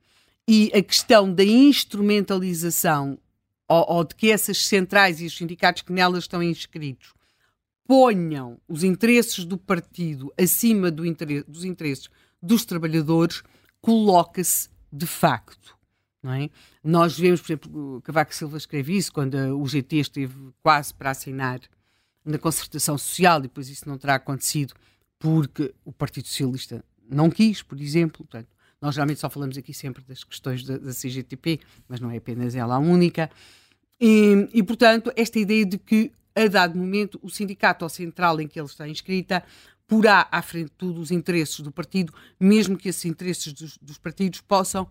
E 0.46 0.70
a 0.74 0.82
questão 0.82 1.32
da 1.32 1.44
instrumentalização 1.44 3.18
ou, 3.68 3.96
ou, 3.96 4.04
de 4.04 4.14
que 4.14 4.30
essas 4.30 4.66
centrais 4.66 5.20
e 5.20 5.26
os 5.26 5.36
sindicatos 5.36 5.82
que 5.82 5.92
nelas 5.92 6.24
estão 6.24 6.42
inscritos 6.42 7.12
ponham 7.86 8.58
os 8.68 8.82
interesses 8.84 9.44
do 9.44 9.58
partido 9.58 10.32
acima 10.38 10.90
do 10.90 11.04
interesse, 11.04 11.44
dos 11.48 11.64
interesses 11.64 12.08
dos 12.40 12.64
trabalhadores, 12.64 13.42
coloca-se 13.80 14.68
de 14.92 15.06
facto. 15.06 15.76
É? 16.24 16.50
Nós 16.82 17.18
vemos, 17.18 17.40
por 17.40 17.46
exemplo, 17.46 18.02
Cavaco 18.02 18.34
Silva 18.34 18.56
escreve 18.56 18.96
isso 18.96 19.12
quando 19.12 19.34
o 19.58 19.66
GT 19.66 19.96
esteve 19.98 20.52
quase 20.62 20.92
para 20.92 21.10
assinar 21.10 21.60
na 22.28 22.38
concertação 22.38 22.98
social, 22.98 23.38
e 23.38 23.42
depois 23.42 23.68
isso 23.68 23.88
não 23.88 23.96
terá 23.96 24.16
acontecido 24.16 24.74
porque 25.18 25.74
o 25.84 25.92
Partido 25.92 26.28
Socialista 26.28 26.84
não 27.08 27.30
quis, 27.30 27.62
por 27.62 27.80
exemplo. 27.80 28.24
Portanto, 28.24 28.48
nós 28.80 28.94
geralmente 28.94 29.18
só 29.18 29.30
falamos 29.30 29.56
aqui 29.56 29.72
sempre 29.72 30.04
das 30.04 30.22
questões 30.22 30.62
da, 30.62 30.76
da 30.76 30.92
CGTP, 30.92 31.60
mas 31.88 32.00
não 32.00 32.10
é 32.10 32.18
apenas 32.18 32.54
ela 32.54 32.76
a 32.76 32.78
única. 32.78 33.30
E, 34.00 34.48
e, 34.52 34.62
portanto, 34.62 35.10
esta 35.16 35.38
ideia 35.38 35.64
de 35.64 35.78
que, 35.78 36.12
a 36.34 36.46
dado 36.46 36.78
momento, 36.78 37.18
o 37.22 37.30
sindicato 37.30 37.84
ou 37.84 37.88
central 37.88 38.40
em 38.40 38.46
que 38.46 38.60
ele 38.60 38.68
está 38.68 38.86
inscrita 38.86 39.42
porá 39.88 40.28
à 40.30 40.42
frente 40.42 40.66
de 40.66 40.72
tudo 40.72 41.00
os 41.00 41.10
interesses 41.10 41.60
do 41.60 41.72
partido, 41.72 42.12
mesmo 42.38 42.76
que 42.76 42.90
esses 42.90 43.06
interesses 43.06 43.54
dos, 43.54 43.78
dos 43.78 43.96
partidos 43.96 44.42
possam 44.42 44.86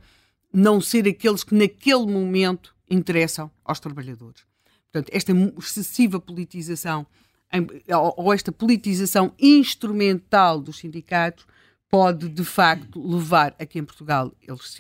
não 0.52 0.82
ser 0.82 1.08
aqueles 1.08 1.44
que 1.44 1.54
naquele 1.54 2.08
momento 2.08 2.76
interessam 2.90 3.52
aos 3.64 3.80
trabalhadores. 3.80 4.42
Portanto, 4.92 5.12
esta 5.14 5.32
excessiva 5.60 6.20
politização 6.20 7.06
ou 8.16 8.34
esta 8.34 8.52
politização 8.52 9.34
instrumental 9.40 10.60
dos 10.60 10.80
sindicatos 10.80 11.46
pode 11.90 12.28
de 12.28 12.44
facto 12.44 13.02
levar 13.02 13.56
a 13.58 13.66
que 13.66 13.80
em 13.80 13.84
Portugal 13.84 14.34
eles 14.42 14.78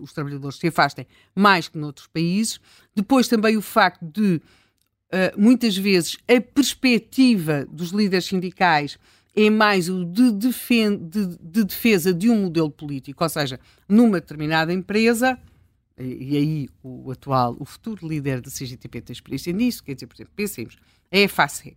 os 0.00 0.12
trabalhadores 0.12 0.58
se 0.58 0.66
afastem 0.66 1.06
mais 1.34 1.68
que 1.68 1.78
noutros 1.78 2.08
países. 2.08 2.60
Depois 2.94 3.28
também 3.28 3.56
o 3.56 3.62
facto 3.62 4.04
de 4.04 4.36
uh, 4.36 5.40
muitas 5.40 5.76
vezes 5.76 6.18
a 6.28 6.40
perspectiva 6.40 7.66
dos 7.70 7.90
líderes 7.90 8.26
sindicais 8.26 8.98
é 9.34 9.48
mais 9.48 9.88
o 9.88 10.04
de, 10.04 10.32
defen 10.32 10.96
de, 10.96 11.38
de, 11.40 11.64
defesa 11.64 12.12
de 12.12 12.28
um 12.28 12.42
modelo 12.42 12.70
político, 12.70 13.22
ou 13.22 13.30
seja, 13.30 13.60
numa 13.88 14.20
determinada 14.20 14.72
empresa, 14.72 15.38
e, 15.96 16.32
e 16.32 16.36
aí 16.36 16.68
o 16.82 17.12
atual, 17.12 17.56
o 17.60 17.64
futuro 17.64 18.08
líder 18.08 18.40
da 18.40 18.50
CGTP 18.50 19.00
tem 19.00 19.14
experiência 19.14 19.52
nisso, 19.52 19.84
quer 19.84 19.94
dizer, 19.94 20.08
por 20.08 20.16
exemplo, 20.16 20.32
pensemos, 20.34 20.76
é 21.12 21.24
a 21.24 21.28
FASEC 21.28 21.76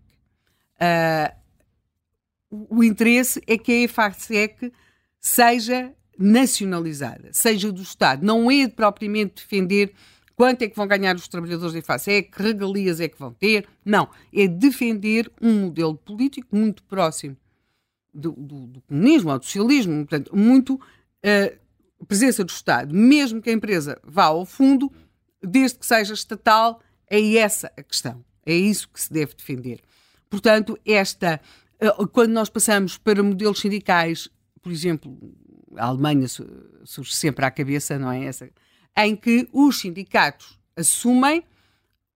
Uh, 0.83 2.67
o 2.69 2.83
interesse 2.83 3.41
é 3.47 3.57
que 3.57 3.71
a 3.71 3.81
EFASEC 3.83 4.71
seja 5.19 5.93
nacionalizada, 6.17 7.29
seja 7.31 7.71
do 7.71 7.81
Estado. 7.81 8.25
Não 8.25 8.51
é 8.51 8.67
propriamente 8.67 9.35
defender 9.35 9.93
quanto 10.35 10.61
é 10.63 10.67
que 10.67 10.75
vão 10.75 10.87
ganhar 10.87 11.15
os 11.15 11.27
trabalhadores 11.27 11.73
da 11.73 11.79
EFASEC, 11.79 12.31
que 12.31 12.43
regalias 12.43 12.99
é 12.99 13.07
que 13.07 13.17
vão 13.17 13.33
ter. 13.33 13.67
Não, 13.83 14.09
é 14.33 14.47
defender 14.47 15.31
um 15.41 15.61
modelo 15.61 15.95
político 15.95 16.55
muito 16.55 16.83
próximo 16.83 17.37
do, 18.13 18.31
do, 18.33 18.67
do 18.67 18.81
comunismo 18.81 19.31
ou 19.31 19.39
do 19.39 19.45
socialismo, 19.45 20.05
portanto, 20.05 20.35
muito 20.35 20.75
uh, 20.75 22.05
presença 22.05 22.43
do 22.43 22.49
Estado, 22.49 22.93
mesmo 22.93 23.41
que 23.41 23.49
a 23.49 23.53
empresa 23.53 23.99
vá 24.03 24.25
ao 24.25 24.45
fundo, 24.45 24.91
desde 25.41 25.79
que 25.79 25.85
seja 25.85 26.13
estatal, 26.13 26.81
é 27.09 27.35
essa 27.37 27.71
a 27.75 27.81
questão. 27.81 28.23
É 28.45 28.53
isso 28.53 28.89
que 28.89 29.01
se 29.01 29.11
deve 29.11 29.33
defender. 29.33 29.79
Portanto, 30.33 30.79
esta, 30.83 31.39
eh, 31.79 31.91
quando 32.11 32.31
nós 32.31 32.49
passamos 32.49 32.97
para 32.97 33.21
modelos 33.21 33.59
sindicais, 33.59 34.27
por 34.63 34.71
exemplo, 34.71 35.15
a 35.77 35.85
Alemanha 35.85 36.25
surge 36.27 37.13
sempre 37.13 37.45
à 37.45 37.51
cabeça, 37.51 37.99
não 37.99 38.11
é 38.11 38.25
essa, 38.25 38.49
em 38.97 39.15
que 39.15 39.47
os 39.53 39.79
sindicatos 39.79 40.57
assumem 40.75 41.43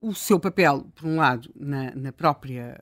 o 0.02 0.16
seu 0.16 0.40
papel, 0.40 0.92
por 0.96 1.06
um 1.06 1.18
lado, 1.18 1.48
na, 1.56 1.94
na 1.94 2.12
própria, 2.12 2.82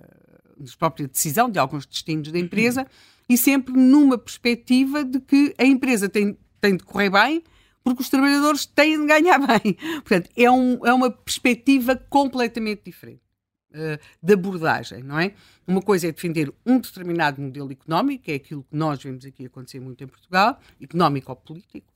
na 0.57 0.71
própria 0.79 1.05
decisão 1.05 1.49
de 1.49 1.59
alguns 1.59 1.85
destinos 1.85 2.31
da 2.31 2.39
empresa 2.39 2.87
e 3.27 3.37
sempre 3.37 3.73
numa 3.73 4.17
perspectiva 4.17 5.03
de 5.03 5.19
que 5.19 5.53
a 5.57 5.65
empresa 5.65 6.07
tem, 6.07 6.37
tem 6.61 6.77
de 6.77 6.83
correr 6.85 7.09
bem 7.09 7.43
porque 7.83 8.03
os 8.03 8.09
trabalhadores 8.09 8.65
têm 8.65 9.01
de 9.01 9.05
ganhar 9.05 9.37
bem. 9.45 9.73
Portanto, 9.95 10.29
é, 10.37 10.49
um, 10.49 10.85
é 10.85 10.93
uma 10.93 11.11
perspectiva 11.11 11.93
completamente 12.09 12.83
diferente. 12.85 13.24
Eh, 13.77 13.99
de 14.23 14.33
abordagem, 14.33 15.03
não 15.03 15.19
é? 15.19 15.33
Uma 15.67 15.81
coisa 15.81 16.07
é 16.07 16.11
defender 16.11 16.49
um 16.65 16.79
determinado 16.79 17.41
modelo 17.41 17.69
económico, 17.73 18.31
é 18.31 18.35
aquilo 18.35 18.63
que 18.63 18.75
nós 18.75 19.03
vemos 19.03 19.25
aqui 19.25 19.45
acontecer 19.45 19.81
muito 19.81 20.01
em 20.01 20.07
Portugal, 20.07 20.57
económico 20.81 21.29
ou 21.29 21.35
político, 21.35 21.93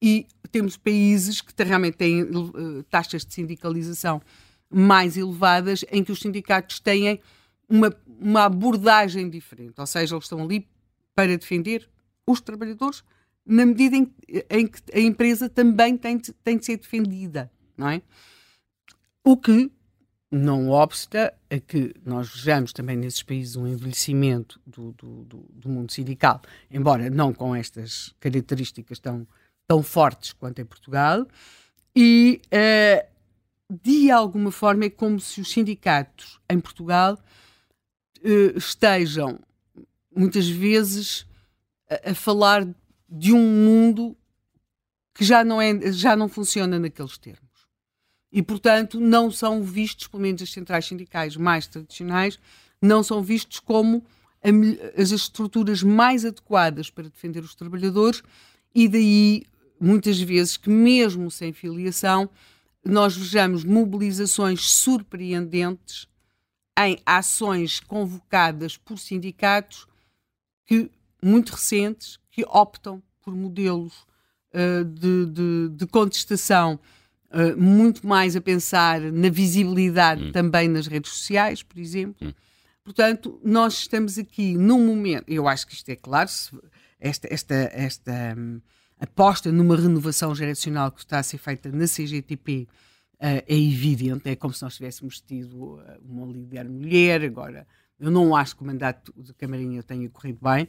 e 0.00 0.24
temos 0.52 0.76
países 0.76 1.40
que 1.40 1.52
realmente 1.64 1.96
têm 1.96 2.22
uh, 2.22 2.82
taxas 2.84 3.26
de 3.26 3.34
sindicalização 3.34 4.22
mais 4.70 5.16
elevadas, 5.16 5.84
em 5.90 6.04
que 6.04 6.12
os 6.12 6.20
sindicatos 6.20 6.78
têm 6.78 7.20
uma, 7.68 7.92
uma 8.06 8.44
abordagem 8.44 9.28
diferente, 9.28 9.80
ou 9.80 9.86
seja, 9.86 10.14
eles 10.14 10.26
estão 10.26 10.40
ali 10.40 10.68
para 11.12 11.36
defender 11.36 11.88
os 12.24 12.40
trabalhadores 12.40 13.02
na 13.44 13.66
medida 13.66 13.96
em, 13.96 14.14
em, 14.48 14.66
que 14.68 14.80
a 14.94 15.00
empresa 15.00 15.48
também 15.48 15.96
tem 15.96 16.18
de, 16.18 16.32
tem 16.32 16.56
de 16.56 16.64
ser 16.64 16.76
defendida, 16.76 17.50
não 17.76 17.88
é? 17.88 18.00
O 19.24 19.36
que 19.36 19.72
não 20.30 20.70
obsta 20.70 21.32
a 21.48 21.58
que 21.58 21.94
nós 22.04 22.28
vejamos 22.28 22.72
também 22.72 22.96
nesses 22.96 23.22
países 23.22 23.56
um 23.56 23.66
envelhecimento 23.66 24.60
do, 24.66 24.92
do, 24.92 25.24
do, 25.24 25.46
do 25.50 25.68
mundo 25.68 25.92
sindical, 25.92 26.42
embora 26.70 27.08
não 27.08 27.32
com 27.32 27.54
estas 27.54 28.14
características 28.18 28.98
tão, 28.98 29.26
tão 29.66 29.82
fortes 29.82 30.32
quanto 30.32 30.60
em 30.60 30.64
Portugal, 30.64 31.26
e 31.94 32.40
uh, 32.46 33.06
de 33.70 34.10
alguma 34.10 34.50
forma 34.50 34.84
é 34.84 34.90
como 34.90 35.20
se 35.20 35.40
os 35.40 35.50
sindicatos 35.50 36.40
em 36.50 36.60
Portugal 36.60 37.18
uh, 38.18 38.58
estejam 38.58 39.38
muitas 40.14 40.48
vezes 40.48 41.26
a, 41.88 42.10
a, 42.10 42.14
falar 42.14 42.66
de 43.08 43.32
um 43.32 43.64
mundo 43.64 44.16
que 45.14 45.24
já 45.24 45.44
não, 45.44 45.60
é, 45.60 45.92
já 45.92 46.16
não 46.16 46.28
funciona 46.28 46.78
naqueles 46.78 47.16
termos. 47.16 47.45
E, 48.32 48.42
portanto, 48.42 49.00
não 49.00 49.30
são 49.30 49.62
vistos, 49.62 50.06
pelo 50.06 50.22
menos 50.22 50.42
as 50.42 50.52
centrais 50.52 50.86
sindicais 50.86 51.36
mais 51.36 51.66
tradicionais, 51.66 52.38
não 52.82 53.02
são 53.02 53.22
vistos 53.22 53.60
como 53.60 54.04
a, 54.42 55.00
as 55.00 55.10
estruturas 55.10 55.82
mais 55.82 56.24
adequadas 56.24 56.90
para 56.90 57.08
defender 57.08 57.40
os 57.42 57.54
trabalhadores, 57.54 58.22
e 58.74 58.88
daí, 58.88 59.44
muitas 59.80 60.20
vezes, 60.20 60.56
que 60.56 60.68
mesmo 60.68 61.30
sem 61.30 61.52
filiação, 61.52 62.28
nós 62.84 63.16
vejamos 63.16 63.64
mobilizações 63.64 64.70
surpreendentes 64.70 66.06
em 66.78 66.98
ações 67.06 67.80
convocadas 67.80 68.76
por 68.76 68.98
sindicatos 68.98 69.88
que, 70.66 70.90
muito 71.22 71.50
recentes 71.50 72.18
que 72.30 72.44
optam 72.44 73.02
por 73.22 73.34
modelos 73.34 74.06
uh, 74.52 74.84
de, 74.84 75.26
de, 75.26 75.68
de, 75.70 75.86
contestação 75.86 76.78
uh, 77.30 77.60
muito 77.60 78.06
mais 78.06 78.36
a 78.36 78.40
pensar 78.40 79.00
na 79.00 79.28
visibilidade 79.28 80.24
hum. 80.24 80.32
também 80.32 80.68
nas 80.68 80.86
redes 80.86 81.12
sociais, 81.12 81.62
por 81.62 81.78
exemplo. 81.78 82.28
Hum. 82.28 82.32
Portanto, 82.84 83.40
nós 83.44 83.74
estamos 83.74 84.16
aqui 84.18 84.56
num 84.56 84.86
momento, 84.86 85.24
eu 85.28 85.48
acho 85.48 85.66
que 85.66 85.74
isto 85.74 85.88
é 85.88 85.96
claro, 85.96 86.30
esta, 87.00 87.28
esta, 87.32 87.54
esta 87.72 88.34
um, 88.36 88.60
aposta 89.00 89.50
numa 89.50 89.76
renovação 89.76 90.34
geracional 90.34 90.92
que 90.92 91.00
está 91.00 91.18
a 91.18 91.22
ser 91.22 91.38
feita 91.38 91.70
na 91.70 91.86
CGTP 91.86 92.68
uh, 93.14 93.42
é 93.46 93.56
evidente, 93.56 94.28
é 94.28 94.36
como 94.36 94.54
se 94.54 94.62
nós 94.62 94.76
tivéssemos 94.76 95.20
tido 95.20 95.80
uma 96.02 96.26
líder 96.26 96.68
mulher, 96.68 97.22
agora 97.22 97.66
eu 97.98 98.10
não 98.10 98.36
acho 98.36 98.56
que 98.56 98.62
o 98.62 98.66
mandato 98.66 99.12
de 99.16 99.32
Camarinha 99.34 99.82
tenha 99.82 100.08
corrido 100.08 100.38
bem, 100.42 100.68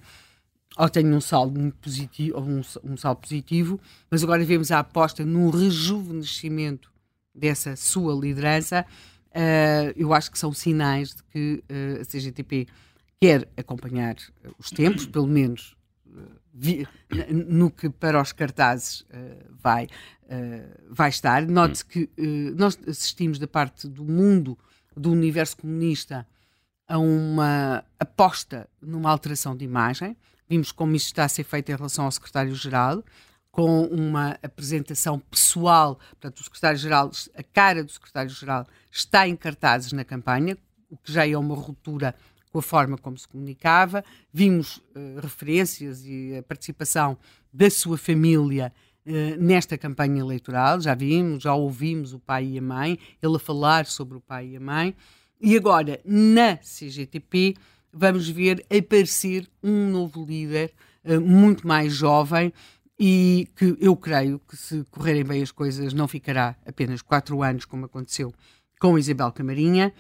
ou 0.76 0.90
tenha 0.90 1.16
um 1.16 1.22
saldo 1.22 1.60
muito 1.60 1.78
positivo, 1.78 2.40
um, 2.40 2.62
um 2.84 2.98
saldo 2.98 3.22
positivo, 3.22 3.80
mas 4.10 4.24
agora 4.24 4.44
vemos 4.44 4.72
a 4.72 4.80
aposta 4.80 5.26
no 5.26 5.50
rejuvenescimento 5.50 6.92
dessa 7.34 7.76
sua 7.76 8.14
liderança. 8.14 8.86
Uh, 9.30 9.94
eu 9.96 10.14
acho 10.14 10.32
que 10.32 10.40
são 10.40 10.52
sinais 10.52 11.10
de 11.14 11.24
que 11.24 11.64
uh, 11.70 12.02
a 12.02 12.06
CGTP 12.06 12.68
quer 13.20 13.48
acompanhar 13.56 14.16
os 14.58 14.70
tempos, 14.70 15.06
pelo 15.08 15.28
menos 15.28 15.76
uh, 16.08 16.22
vi, 16.54 16.88
no 17.30 17.70
que 17.70 17.90
para 17.90 18.22
os 18.22 18.32
cartazes 18.32 19.06
vai, 19.62 19.88
vai 20.90 21.10
estar. 21.10 21.46
Note-se 21.48 21.86
que 21.86 22.10
nós 22.56 22.78
assistimos 22.88 23.38
da 23.38 23.48
parte 23.48 23.88
do 23.88 24.04
mundo, 24.04 24.58
do 24.96 25.12
universo 25.12 25.58
comunista, 25.58 26.28
a 26.88 26.98
uma 26.98 27.84
aposta 28.00 28.68
numa 28.82 29.12
alteração 29.12 29.56
de 29.56 29.66
imagem. 29.66 30.18
Vimos 30.50 30.72
como 30.72 30.96
isso 30.96 31.08
está 31.08 31.26
a 31.26 31.30
ser 31.30 31.44
feito 31.44 31.72
em 31.72 31.76
relação 31.76 32.06
ao 32.06 32.12
secretário-geral, 32.12 33.04
com 33.52 33.86
uma 33.86 34.38
apresentação 34.44 35.20
pessoal. 35.20 36.00
Portanto, 36.12 36.40
o 36.40 36.44
secretário-geral, 36.44 37.12
a 37.36 37.44
cara 37.44 37.84
do 37.84 37.92
secretário-geral 37.92 38.68
está 38.92 39.28
em 39.28 39.36
cartazes 39.36 39.92
na 39.92 40.04
campanha, 40.04 40.58
o 40.90 40.98
que 40.98 41.12
já 41.12 41.28
é 41.28 41.38
uma 41.38 41.56
ruptura 41.56 42.16
com 42.52 42.60
a 42.60 42.62
forma 42.62 42.98
como 42.98 43.18
se 43.18 43.28
comunicava. 43.28 44.04
Vimos 44.32 44.78
uh, 44.78 45.20
referências 45.22 46.06
e 46.06 46.36
a 46.38 46.44
participação 46.44 47.18
da 47.52 47.70
sua 47.70 47.98
família 47.98 48.72
uh, 49.06 49.12
nesta 49.42 49.78
campanha 49.78 50.22
eleitoral. 50.22 50.80
Já 50.80 50.96
vimos, 50.96 51.44
já 51.44 51.54
ouvimos 51.54 52.14
o 52.14 52.20
pai 52.20 52.46
e 52.46 52.58
a 52.58 52.62
mãe, 52.62 52.98
ele 53.22 53.36
a 53.36 53.40
falar 53.40 53.86
sobre 53.86 54.18
o 54.18 54.22
pai 54.22 54.50
e 54.50 54.58
a 54.58 54.60
mãe. 54.60 54.96
E 55.40 55.56
agora, 55.56 56.00
na 56.04 56.58
CGTP, 56.58 57.56
vamos 57.92 58.30
ver 58.30 58.66
aparecer 58.70 59.48
um 59.64 59.90
novo 59.90 60.26
líder 60.26 60.74
uh, 61.04 61.20
muito 61.20 61.68
mais 61.68 61.94
jovem 61.94 62.54
e 63.00 63.48
que 63.56 63.78
eu 63.80 63.96
creio 63.96 64.40
que, 64.40 64.58
se 64.58 64.84
correrem 64.90 65.24
bem 65.24 65.44
as 65.44 65.52
coisas, 65.52 65.94
não 65.94 66.08
ficará 66.08 66.56
apenas 66.66 67.02
quatro 67.02 67.44
anos, 67.44 67.66
como 67.66 67.86
aconteceu 67.86 68.34
com 68.80 68.98
Isabel 68.98 69.32
Camarinha. 69.32 69.94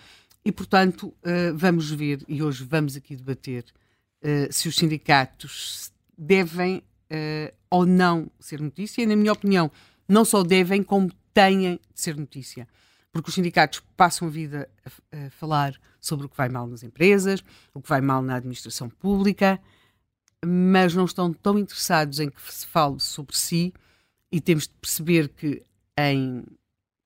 E, 0.44 0.52
portanto, 0.52 1.08
uh, 1.08 1.56
vamos 1.56 1.92
ver, 1.92 2.24
e 2.28 2.42
hoje 2.42 2.64
vamos 2.64 2.96
aqui 2.96 3.16
debater, 3.16 3.66
uh, 4.24 4.52
se 4.52 4.68
os 4.68 4.76
sindicatos 4.76 5.92
devem 6.18 6.84
ou 7.70 7.86
não 7.86 8.30
ser 8.38 8.60
notícia. 8.60 9.02
E, 9.02 9.06
na 9.06 9.16
minha 9.16 9.32
opinião, 9.32 9.72
não 10.10 10.26
só 10.26 10.44
devem, 10.44 10.84
como 10.84 11.10
têm 11.34 11.76
de 11.76 11.80
ser 11.94 12.18
notícia 12.18 12.68
porque 13.18 13.30
os 13.30 13.36
sindicatos 13.36 13.82
passam 13.96 14.28
a 14.28 14.32
vida 14.32 14.70
a, 14.86 15.26
a, 15.26 15.30
falar 15.32 15.76
sobre 16.00 16.28
o 16.28 16.30
que 16.30 16.38
vai 16.38 16.50
mal 16.50 16.68
nas 16.68 16.84
empresas, 16.84 17.44
o 17.74 17.82
que 17.82 17.90
vai 17.90 18.00
mal 18.00 18.22
na 18.22 18.36
administração 18.36 18.90
pública, 18.90 19.60
mas 20.46 20.94
não 20.94 21.06
estão 21.06 21.34
tão 21.34 21.58
interessados 21.58 22.20
em 22.20 22.30
que 22.30 22.40
se 22.54 22.68
fale 22.68 23.00
sobre 23.00 23.36
si 23.36 23.74
e 24.32 24.40
temos 24.40 24.68
de 24.68 24.74
perceber 24.80 25.30
que 25.30 25.64
em 25.98 26.44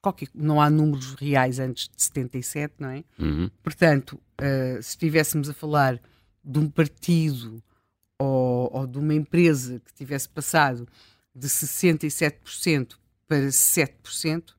qualquer, 0.01 0.27
não 0.33 0.59
há 0.59 0.69
números 0.69 1.13
reais 1.13 1.59
antes 1.59 1.87
de 1.87 2.03
77, 2.03 2.73
não 2.79 2.89
é? 2.89 3.03
Uhum. 3.17 3.49
Portanto, 3.63 4.13
uh, 4.13 4.83
se 4.83 4.89
estivéssemos 4.89 5.49
a 5.49 5.53
falar 5.53 5.97
de 6.43 6.59
um 6.59 6.69
partido 6.69 7.63
ou, 8.19 8.69
ou 8.73 8.85
de 8.85 8.97
uma 8.97 9.13
empresa 9.13 9.79
que 9.79 9.93
tivesse 9.93 10.27
passado 10.27 10.85
de 11.33 11.47
67% 11.47 12.97
para 13.29 13.47
7%, 13.47 14.55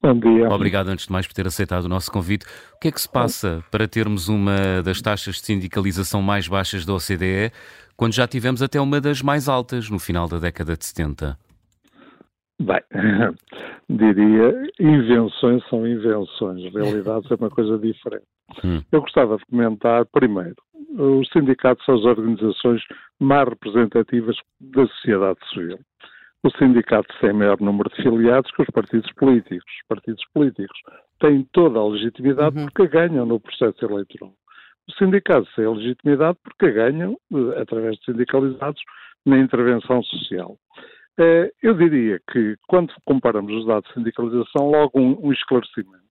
Bom 0.01 0.19
dia. 0.19 0.49
Obrigado, 0.49 0.89
antes 0.89 1.05
de 1.05 1.11
mais, 1.11 1.25
por 1.25 1.33
ter 1.33 1.47
aceitado 1.47 1.85
o 1.85 1.89
nosso 1.89 2.11
convite. 2.11 2.45
O 2.75 2.79
que 2.79 2.89
é 2.89 2.91
que 2.91 2.99
se 2.99 3.09
passa 3.09 3.63
para 3.71 3.87
termos 3.87 4.27
uma 4.27 4.83
das 4.83 5.01
taxas 5.01 5.35
de 5.35 5.45
sindicalização 5.45 6.21
mais 6.21 6.49
baixas 6.49 6.85
da 6.85 6.93
OCDE, 6.93 7.53
quando 7.97 8.13
já 8.13 8.27
tivemos 8.27 8.61
até 8.61 8.79
uma 8.79 9.01
das 9.01 9.21
mais 9.21 9.49
altas 9.49 9.89
no 9.89 9.97
final 9.97 10.29
da 10.29 10.37
década 10.37 10.77
de 10.77 10.85
70? 10.85 11.37
Bem, 12.59 12.81
diria, 13.89 14.53
invenções 14.79 15.67
são 15.69 15.85
invenções, 15.85 16.73
realidades 16.73 17.29
é 17.29 17.35
uma 17.35 17.49
coisa 17.49 17.77
diferente. 17.77 18.25
Hum. 18.63 18.81
Eu 18.91 19.01
gostava 19.01 19.37
de 19.37 19.45
comentar, 19.45 20.05
primeiro, 20.05 20.55
os 20.97 21.27
sindicatos 21.29 21.83
são 21.85 21.95
as 21.95 22.05
organizações 22.05 22.81
mais 23.19 23.49
representativas 23.49 24.37
da 24.59 24.87
sociedade 24.87 25.39
civil. 25.53 25.79
Os 26.43 26.53
sindicatos 26.57 27.15
têm 27.19 27.33
maior 27.33 27.59
número 27.59 27.89
de 27.89 28.01
filiados 28.01 28.51
que 28.51 28.61
os 28.61 28.69
partidos 28.69 29.11
políticos. 29.13 29.65
Os 29.81 29.87
partidos 29.87 30.23
políticos 30.33 30.79
têm 31.19 31.47
toda 31.51 31.79
a 31.79 31.87
legitimidade 31.87 32.57
uhum. 32.57 32.65
porque 32.67 32.87
ganham 32.87 33.25
no 33.25 33.39
processo 33.39 33.83
eleitoral. 33.83 34.33
Os 34.87 34.95
sindicatos 34.97 35.53
têm 35.55 35.67
legitimidade 35.67 36.37
porque 36.43 36.71
ganham, 36.71 37.17
eh, 37.33 37.61
através 37.61 37.97
de 37.97 38.05
sindicalizados, 38.05 38.81
na 39.25 39.37
intervenção 39.37 40.01
social. 40.03 40.57
Eh, 41.19 41.51
eu 41.61 41.73
diria 41.73 42.21
que, 42.31 42.55
quando 42.67 42.93
comparamos 43.05 43.51
os 43.53 43.65
dados 43.65 43.87
de 43.89 43.95
sindicalização, 43.95 44.69
logo 44.69 44.99
um, 44.99 45.31
esclarecimento. 45.31 46.05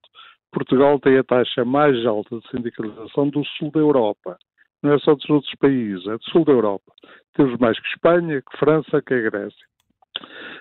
Portugal 0.51 0.99
tem 0.99 1.17
a 1.17 1.23
taxa 1.23 1.65
mais 1.65 2.05
alta 2.05 2.39
de 2.39 2.47
sindicalização 2.49 3.29
do 3.29 3.43
sul 3.45 3.71
da 3.71 3.79
Europa. 3.79 4.37
Não 4.83 4.93
é 4.93 4.99
só 4.99 5.15
dos 5.15 5.29
outros 5.29 5.53
países, 5.55 6.05
é 6.07 6.17
do 6.17 6.23
sul 6.25 6.45
da 6.45 6.51
Europa. 6.51 6.91
Temos 7.35 7.57
mais 7.59 7.79
que 7.79 7.87
Espanha, 7.87 8.41
que 8.41 8.57
França, 8.57 9.01
que 9.01 9.13
a 9.13 9.21
Grécia. 9.21 9.67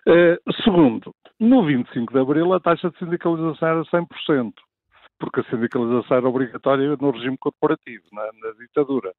Uh, 0.07 0.53
segundo, 0.63 1.15
no 1.41 1.65
25 1.65 2.13
de 2.13 2.19
Abril 2.19 2.53
a 2.53 2.61
taxa 2.61 2.91
de 2.91 2.99
sindicalização 2.99 3.69
era 3.69 3.85
100%, 3.85 4.53
porque 5.19 5.41
a 5.41 5.45
sindicalização 5.45 6.17
era 6.17 6.29
obrigatória 6.29 6.97
no 7.01 7.11
regime 7.11 7.37
corporativo, 7.39 8.05
na, 8.13 8.23
na 8.23 8.53
ditadura. 8.59 9.13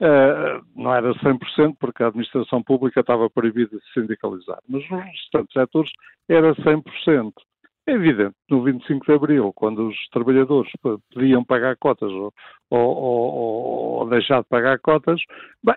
Uh, 0.00 0.64
não 0.74 0.92
era 0.92 1.14
100% 1.14 1.76
porque 1.78 2.02
a 2.02 2.08
administração 2.08 2.62
pública 2.62 3.00
estava 3.00 3.30
proibida 3.30 3.76
de 3.76 3.92
sindicalizar, 3.92 4.58
mas 4.68 4.88
nos 4.90 5.04
restantes 5.04 5.52
setores 5.52 5.90
era 6.28 6.54
100%. 6.56 7.32
É 7.86 7.92
evidente, 7.92 8.34
no 8.50 8.62
25 8.62 9.04
de 9.04 9.12
Abril, 9.12 9.52
quando 9.54 9.88
os 9.88 10.08
trabalhadores 10.08 10.72
podiam 11.12 11.44
pagar 11.44 11.76
cotas 11.76 12.10
ou, 12.10 12.32
ou, 12.70 14.00
ou 14.00 14.08
deixar 14.08 14.42
de 14.42 14.48
pagar 14.48 14.78
cotas, 14.78 15.20
bem, 15.62 15.76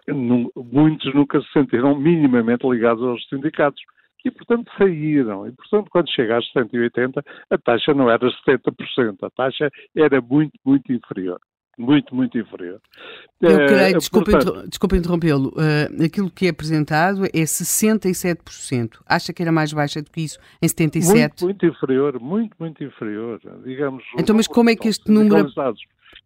muitos 0.56 1.14
nunca 1.14 1.42
se 1.42 1.52
sentiram 1.52 2.00
minimamente 2.00 2.66
ligados 2.66 3.04
aos 3.04 3.28
sindicatos 3.28 3.82
e, 4.26 4.32
portanto, 4.32 4.72
saíram. 4.78 5.48
E, 5.48 5.52
portanto, 5.52 5.90
quando 5.90 6.10
chega 6.12 6.38
às 6.38 6.52
180, 6.52 7.24
a 7.50 7.58
taxa 7.58 7.94
não 7.94 8.10
era 8.10 8.28
70%, 8.48 9.18
a 9.24 9.30
taxa 9.30 9.70
era 9.96 10.22
muito, 10.22 10.54
muito 10.66 10.92
inferior 10.92 11.40
muito, 11.78 12.16
muito 12.16 12.38
inferior. 12.38 12.82
Eu 13.40 13.68
creio, 13.68 13.96
uh, 13.96 14.00
desculpa, 14.00 14.32
portanto, 14.32 14.68
desculpa 14.68 14.98
interrompê-lo, 14.98 15.50
uh, 15.50 16.04
aquilo 16.04 16.32
que 16.32 16.48
é 16.48 16.50
apresentado 16.50 17.26
é 17.26 17.44
67%. 17.44 19.00
Acha 19.06 19.32
que 19.32 19.44
era 19.44 19.52
mais 19.52 19.72
baixa 19.72 20.02
do 20.02 20.10
que 20.10 20.22
isso, 20.22 20.40
em 20.62 20.68
77%? 20.68 21.06
Muito, 21.06 21.46
muito 21.46 21.66
inferior, 21.66 22.20
muito, 22.20 22.56
muito 22.60 22.84
inferior. 22.84 23.40
Digamos, 23.64 24.04
então, 24.18 24.36
mas 24.36 24.48
como 24.48 24.70
é 24.70 24.76
que 24.76 24.88
este 24.88 25.10
número... 25.12 25.48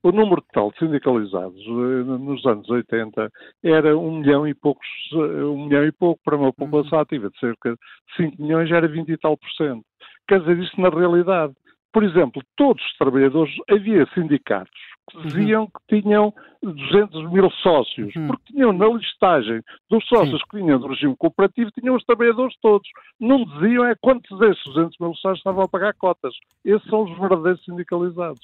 O 0.04 0.12
número 0.12 0.42
total 0.42 0.72
de 0.72 0.80
sindicalizados 0.80 1.62
eh, 1.62 2.04
nos 2.04 2.44
anos 2.46 2.68
80 2.70 3.30
era 3.64 3.96
um 3.96 4.20
milhão 4.20 4.48
e 4.48 4.54
poucos, 4.54 4.88
um 5.14 5.66
milhão 5.66 5.86
e 5.86 5.92
pouco 5.92 6.20
para 6.24 6.36
uma 6.36 6.52
população 6.52 6.98
uhum. 6.98 7.04
ativa 7.04 7.30
de 7.30 7.40
cerca 7.40 7.72
de 7.72 8.16
5 8.18 8.42
milhões, 8.42 8.68
já 8.68 8.78
era 8.78 8.88
20 8.88 9.10
e 9.10 9.18
tal 9.18 9.38
por 9.38 9.50
cento. 9.52 9.86
Quer 10.28 10.40
dizer, 10.40 10.58
isto 10.60 10.82
na 10.82 10.90
realidade. 10.90 11.54
Por 11.94 12.04
exemplo, 12.04 12.42
todos 12.56 12.82
os 12.84 12.98
trabalhadores, 12.98 13.54
havia 13.70 14.08
sindicatos 14.14 14.72
que 15.10 15.18
uhum. 15.18 15.24
diziam 15.24 15.68
que 15.68 16.02
tinham 16.02 16.34
200 16.64 17.32
mil 17.32 17.50
sócios, 17.52 18.16
uhum. 18.16 18.28
porque 18.28 18.54
tinham 18.54 18.72
na 18.72 18.88
listagem 18.88 19.62
dos 19.90 20.04
sócios 20.08 20.42
que 20.44 20.58
vinham 20.58 20.80
do 20.80 20.88
regime 20.88 21.16
cooperativo, 21.18 21.70
tinham 21.72 21.96
os 21.96 22.04
trabalhadores 22.06 22.56
todos. 22.62 22.88
Não 23.20 23.44
diziam 23.44 23.86
é 23.86 23.96
quantos 24.00 24.40
desses 24.40 24.64
200 24.66 24.98
mil 25.00 25.14
sócios 25.16 25.40
estavam 25.40 25.64
a 25.64 25.68
pagar 25.68 25.94
cotas. 25.96 26.34
Esses 26.64 26.88
são 26.90 27.04
os 27.04 27.20
verdadeiros 27.20 27.64
sindicalizados. 27.66 28.42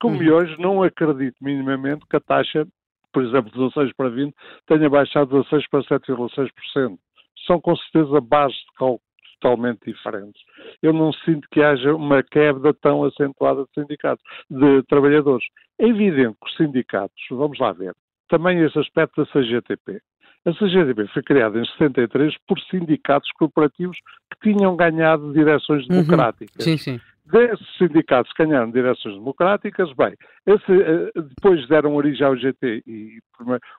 Como 0.00 0.20
uhum. 0.20 0.34
hoje 0.34 0.56
não 0.58 0.82
acredito 0.82 1.36
minimamente 1.40 2.06
que 2.08 2.16
a 2.16 2.20
taxa, 2.20 2.66
por 3.12 3.24
exemplo, 3.24 3.50
de 3.50 3.58
16 3.58 3.92
para 3.96 4.08
20, 4.10 4.34
tenha 4.66 4.88
baixado 4.88 5.26
de 5.26 5.48
16 5.50 5.68
para 5.68 5.80
7,6%. 5.82 6.98
São 7.46 7.60
com 7.60 7.76
certeza 7.76 8.20
bases 8.20 8.56
de 8.56 8.72
cálculo 8.76 9.00
totalmente 9.40 9.84
diferentes. 9.86 10.42
Eu 10.82 10.92
não 10.92 11.12
sinto 11.12 11.48
que 11.50 11.62
haja 11.62 11.94
uma 11.94 12.22
quebra 12.22 12.74
tão 12.74 13.04
acentuada 13.04 13.64
de 13.64 13.82
sindicatos, 13.82 14.24
de 14.50 14.82
trabalhadores. 14.84 15.46
É 15.78 15.86
evidente 15.86 16.36
que 16.40 16.50
os 16.50 16.56
sindicatos, 16.56 17.20
vamos 17.30 17.58
lá 17.58 17.72
ver, 17.72 17.94
também 18.28 18.62
esse 18.62 18.78
aspecto 18.78 19.24
da 19.24 19.30
CGTP. 19.30 20.00
A 20.44 20.52
CGTP 20.52 21.06
foi 21.08 21.22
criada 21.22 21.58
em 21.58 21.64
73 21.64 22.34
por 22.46 22.58
sindicatos 22.70 23.30
corporativos 23.32 23.96
que 24.32 24.52
tinham 24.52 24.76
ganhado 24.76 25.32
direções 25.32 25.82
uhum. 25.84 26.02
democráticas. 26.02 26.64
Sim, 26.64 26.76
sim. 26.76 27.00
Desses 27.30 27.76
sindicatos 27.76 28.32
que 28.32 28.44
ganharam 28.44 28.70
direções 28.70 29.14
democráticas, 29.14 29.92
bem, 29.94 30.14
esse, 30.46 30.72
eh, 30.72 31.10
depois 31.14 31.66
deram 31.68 31.94
origem 31.94 32.26
ao 32.26 32.36
GT 32.36 32.82
e 32.86 33.18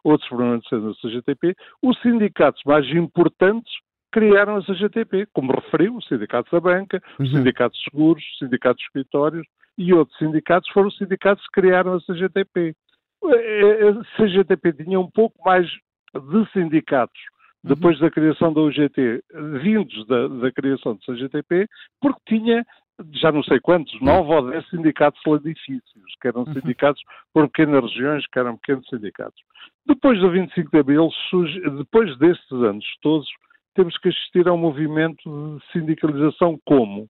outros 0.03 0.29
problemas 0.29 0.61
da 0.71 0.93
CGTP, 1.01 1.55
os 1.81 1.99
sindicatos 2.01 2.61
mais 2.65 2.87
importantes 2.89 3.71
criaram 4.11 4.57
a 4.57 4.63
CGTP, 4.63 5.27
como 5.33 5.53
referiu, 5.53 5.95
os 5.95 6.07
sindicatos 6.07 6.51
da 6.51 6.59
banca, 6.59 7.01
os 7.19 7.31
uhum. 7.31 7.37
sindicatos 7.37 7.79
de 7.79 7.85
seguros, 7.85 8.23
os 8.23 8.37
sindicatos 8.37 8.79
de 8.81 8.85
escritórios 8.85 9.47
e 9.77 9.93
outros 9.93 10.17
sindicatos 10.17 10.69
foram 10.71 10.89
os 10.89 10.97
sindicatos 10.97 11.43
que 11.45 11.61
criaram 11.61 11.93
a 11.93 12.01
CGTP. 12.01 12.75
A 13.23 14.17
CGTP 14.17 14.73
tinha 14.73 14.99
um 14.99 15.09
pouco 15.09 15.35
mais 15.43 15.65
de 15.67 16.51
sindicatos 16.53 17.19
depois 17.63 17.99
uhum. 17.99 18.05
da 18.05 18.11
criação 18.11 18.53
da 18.53 18.61
UGT, 18.61 19.23
vindos 19.61 20.05
da, 20.07 20.27
da 20.27 20.51
criação 20.51 20.95
da 20.95 21.13
CGTP, 21.13 21.67
porque 21.99 22.21
tinha 22.27 22.65
já 23.13 23.31
não 23.31 23.43
sei 23.43 23.59
quantos, 23.59 23.99
nove 24.01 24.33
ou 24.33 24.49
dez 24.49 24.67
sindicatos 24.69 25.21
edifícios, 25.25 26.15
que 26.21 26.27
eram 26.27 26.43
uhum. 26.43 26.53
sindicatos 26.53 27.01
por 27.33 27.47
pequenas 27.49 27.83
regiões, 27.83 28.25
que 28.27 28.39
eram 28.39 28.57
pequenos 28.57 28.87
sindicatos. 28.87 29.41
Depois 29.85 30.19
do 30.19 30.29
25 30.29 30.71
de 30.71 30.77
Abril, 30.77 31.09
surge, 31.29 31.59
depois 31.61 32.17
destes 32.17 32.51
anos 32.51 32.85
todos, 33.01 33.27
temos 33.75 33.97
que 33.97 34.09
assistir 34.09 34.47
a 34.47 34.53
um 34.53 34.57
movimento 34.57 35.23
de 35.23 35.71
sindicalização 35.71 36.59
como 36.65 37.07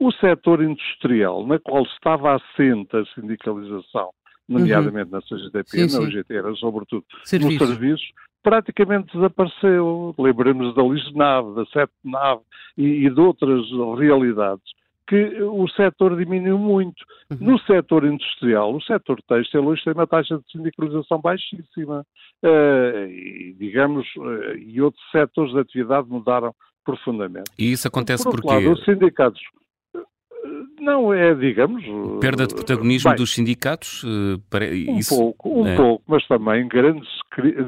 o 0.00 0.12
setor 0.12 0.62
industrial, 0.62 1.46
na 1.46 1.58
qual 1.58 1.82
estava 1.84 2.36
assente 2.36 2.96
a 2.96 3.04
sindicalização, 3.14 4.10
nomeadamente 4.48 5.10
uhum. 5.10 5.16
na 5.16 5.22
CGTP, 5.22 5.88
sim, 5.88 5.96
na 5.96 6.04
UGT, 6.04 6.34
era 6.34 6.54
sobretudo 6.54 7.04
Serviço. 7.24 7.52
no 7.52 7.66
serviço, 7.66 8.04
praticamente 8.42 9.12
desapareceu. 9.12 10.14
Lembremos 10.18 10.74
da 10.74 10.82
Lisnave, 10.82 11.54
da 11.54 11.66
Sete 11.66 11.92
Nave 12.04 12.42
e, 12.76 13.06
e 13.06 13.10
de 13.10 13.20
outras 13.20 13.64
realidades 13.98 14.64
que 15.08 15.42
o 15.42 15.66
setor 15.68 16.16
diminuiu 16.16 16.58
muito. 16.58 17.02
Uhum. 17.30 17.38
No 17.40 17.58
setor 17.60 18.04
industrial, 18.04 18.76
o 18.76 18.82
setor 18.82 19.18
têxtil 19.26 19.64
hoje 19.66 19.82
tem 19.82 19.94
uma 19.94 20.06
taxa 20.06 20.36
de 20.36 20.44
sindicalização 20.52 21.18
baixíssima. 21.18 22.04
Uh, 22.44 23.08
e, 23.08 23.56
digamos, 23.58 24.06
uh, 24.16 24.54
e 24.58 24.80
outros 24.82 25.02
setores 25.10 25.52
de 25.52 25.60
atividade 25.60 26.08
mudaram 26.08 26.54
profundamente. 26.84 27.50
E 27.58 27.72
isso 27.72 27.88
acontece 27.88 28.22
Por 28.22 28.32
porque... 28.32 28.48
Lado, 28.48 28.72
os 28.72 28.84
sindicatos 28.84 29.40
não 30.80 31.12
é, 31.12 31.34
digamos. 31.34 31.84
Perda 32.20 32.46
de 32.46 32.54
protagonismo 32.54 33.10
bem, 33.10 33.16
dos 33.16 33.34
sindicatos? 33.34 34.04
Um 34.04 34.98
isso, 34.98 35.16
pouco, 35.16 35.62
um 35.62 35.66
é. 35.66 35.76
pouco, 35.76 36.04
mas 36.06 36.26
também 36.26 36.66
grandes 36.66 37.08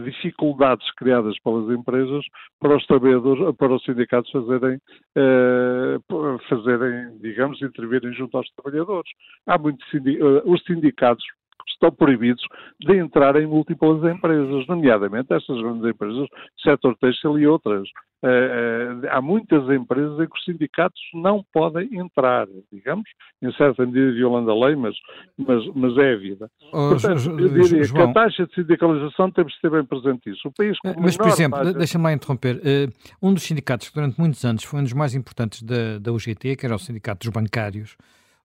dificuldades 0.05 0.91
criadas 0.95 1.39
pelas 1.41 1.71
empresas 1.71 2.25
para 2.59 2.77
os 2.77 2.87
trabalhadores, 2.87 3.57
para 3.57 3.75
os 3.75 3.83
sindicatos 3.85 4.31
fazerem, 4.31 4.79
uh, 5.17 6.39
fazerem 6.49 7.19
digamos, 7.21 7.61
intervirem 7.63 8.13
junto 8.15 8.37
aos 8.37 8.49
trabalhadores. 8.57 9.11
Há 9.47 9.59
muitos 9.59 9.89
sindicatos, 9.91 10.43
os 10.45 10.63
sindicatos 10.65 11.25
estão 11.69 11.91
proibidos 11.91 12.43
de 12.81 12.97
entrar 12.97 13.37
em 13.37 13.47
múltiplas 13.47 14.03
empresas, 14.05 14.67
nomeadamente 14.67 15.33
estas 15.33 15.61
grandes 15.61 15.85
empresas, 15.85 16.29
setor 16.63 16.97
têxtil 16.97 17.39
e 17.39 17.47
outras. 17.47 17.89
Uh, 18.23 18.27
uh, 18.27 19.09
há 19.11 19.23
muitas 19.23 19.67
empresas 19.71 20.21
em 20.21 20.27
que 20.29 20.39
os 20.39 20.45
sindicatos 20.45 21.01
não 21.15 21.43
podem 21.55 21.89
entrar, 21.99 22.47
digamos, 22.71 23.09
em 23.41 23.51
certa 23.55 23.87
medida 23.87 24.13
violando 24.13 24.51
a 24.51 24.67
lei, 24.67 24.77
mas, 24.77 24.95
mas, 25.39 25.67
mas 25.75 25.97
é 25.97 26.13
a 26.13 26.17
vida. 26.17 26.51
Oh, 26.71 26.91
Portanto, 26.91 27.31
eu 27.41 27.49
diria 27.49 27.85
João, 27.85 28.13
que 28.13 28.19
a 28.19 28.23
taxa 28.23 28.47
de 28.47 28.55
sindicalização 28.55 29.31
temos 29.31 29.55
de 29.55 29.61
ter 29.63 29.71
bem 29.71 29.85
presente 29.87 30.31
isso. 30.31 30.49
O 30.49 30.53
país 30.53 30.79
com 30.81 30.93
mas, 31.01 31.17
por 31.17 31.29
exemplo, 31.29 31.59
taxa... 31.61 31.73
deixa-me 31.73 32.05
lá 32.05 32.13
interromper. 32.13 32.57
Uh, 32.57 32.93
um 33.23 33.33
dos 33.33 33.43
sindicatos 33.43 33.89
que 33.89 33.95
durante 33.95 34.21
muitos 34.21 34.45
anos 34.45 34.65
foi 34.65 34.81
um 34.81 34.83
dos 34.83 34.93
mais 34.93 35.15
importantes 35.15 35.63
da, 35.63 35.99
da 35.99 36.13
UGT, 36.13 36.57
que 36.57 36.67
era 36.67 36.75
o 36.75 36.79
Sindicato 36.79 37.27
dos 37.27 37.33
Bancários, 37.33 37.97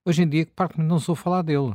hoje 0.06 0.24
em 0.24 0.30
dia, 0.30 0.48
praticamente 0.56 0.90
não 0.90 1.00
sou 1.00 1.16
falar 1.16 1.42
dele. 1.42 1.74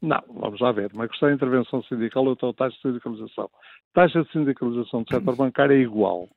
Não, 0.00 0.22
vamos 0.28 0.60
lá 0.60 0.72
ver. 0.72 0.90
Uma 0.94 1.08
questão 1.08 1.28
de 1.28 1.34
intervenção 1.34 1.82
sindical 1.84 2.24
ou 2.24 2.32
então 2.32 2.52
taxa 2.52 2.76
de 2.76 2.82
sindicalização. 2.82 3.50
Taxa 3.92 4.22
de 4.22 4.32
sindicalização 4.32 5.02
do 5.02 5.12
setor 5.12 5.36
bancário 5.36 5.74
é 5.74 5.80
igual. 5.80 6.28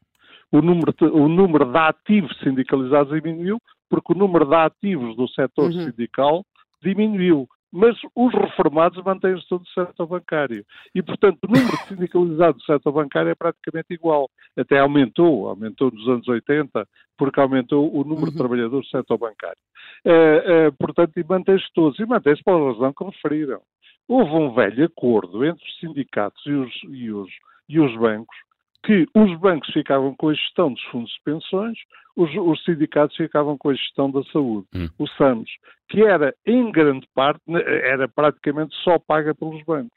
O 0.52 0.62
número, 0.62 0.94
de, 0.94 1.06
o 1.06 1.30
número 1.30 1.66
de 1.66 1.78
ativos 1.78 2.38
sindicalizados 2.40 3.14
diminuiu 3.14 3.58
porque 3.90 4.14
o 4.14 4.18
número 4.18 4.46
de 4.46 4.56
ativos 4.56 5.16
do 5.16 5.28
setor 5.30 5.66
uhum. 5.66 5.86
sindical 5.86 6.44
diminuiu 6.82 7.48
mas 7.72 7.96
os 8.16 8.34
reformados 8.34 9.02
mantêm-se 9.04 9.48
todo 9.48 9.64
o 9.64 9.68
setor 9.68 10.08
bancário. 10.08 10.66
E, 10.94 11.02
portanto, 11.02 11.40
o 11.44 11.48
número 11.48 11.72
de 11.72 11.88
sindicalizados 11.88 12.62
do 12.62 12.66
setor 12.66 12.92
bancário 12.92 13.30
é 13.30 13.36
praticamente 13.36 13.94
igual. 13.94 14.30
Até 14.58 14.80
aumentou, 14.80 15.48
aumentou 15.48 15.90
nos 15.92 16.08
anos 16.08 16.28
80, 16.28 16.86
porque 17.18 17.40
aumentou 17.40 17.90
o 17.94 18.04
número 18.04 18.26
uhum. 18.26 18.32
de 18.32 18.38
trabalhadores 18.38 18.88
do 18.88 18.98
setor 18.98 19.18
bancário. 19.18 19.62
Uh, 20.06 20.68
uh, 20.68 20.74
portanto, 20.78 21.18
e 21.18 21.24
mantém-se 21.24 21.66
todos, 21.74 21.98
e 22.00 22.06
mantém-se 22.06 22.44
pela 22.44 22.74
razão 22.74 22.94
que 22.94 23.04
referiram. 23.06 23.62
Houve 24.08 24.32
um 24.32 24.54
velho 24.54 24.86
acordo 24.86 25.46
entre 25.46 25.64
os 25.64 25.80
sindicatos 25.80 26.46
e 26.46 26.52
os, 26.52 26.84
e 26.90 27.12
os, 27.12 27.30
e 27.70 27.80
os 27.80 27.96
bancos 27.98 28.36
que 28.84 29.08
os 29.16 29.40
bancos 29.40 29.72
ficavam 29.72 30.16
com 30.16 30.30
a 30.30 30.34
gestão 30.34 30.74
dos 30.74 30.84
fundos 30.86 31.12
de 31.12 31.22
pensões, 31.24 31.78
os, 32.16 32.30
os 32.36 32.64
sindicatos 32.64 33.16
ficavam 33.16 33.58
com 33.58 33.70
a 33.70 33.74
gestão 33.74 34.12
da 34.12 34.24
saúde, 34.26 34.68
hum. 34.76 34.88
o 34.98 35.08
SAMS, 35.08 35.50
que 35.90 36.04
era, 36.04 36.34
em 36.46 36.72
grande 36.72 37.08
parte, 37.14 37.42
era 37.48 38.08
praticamente 38.08 38.76
só 38.84 38.98
paga 39.00 39.34
pelos 39.36 39.64
bancos. 39.64 39.92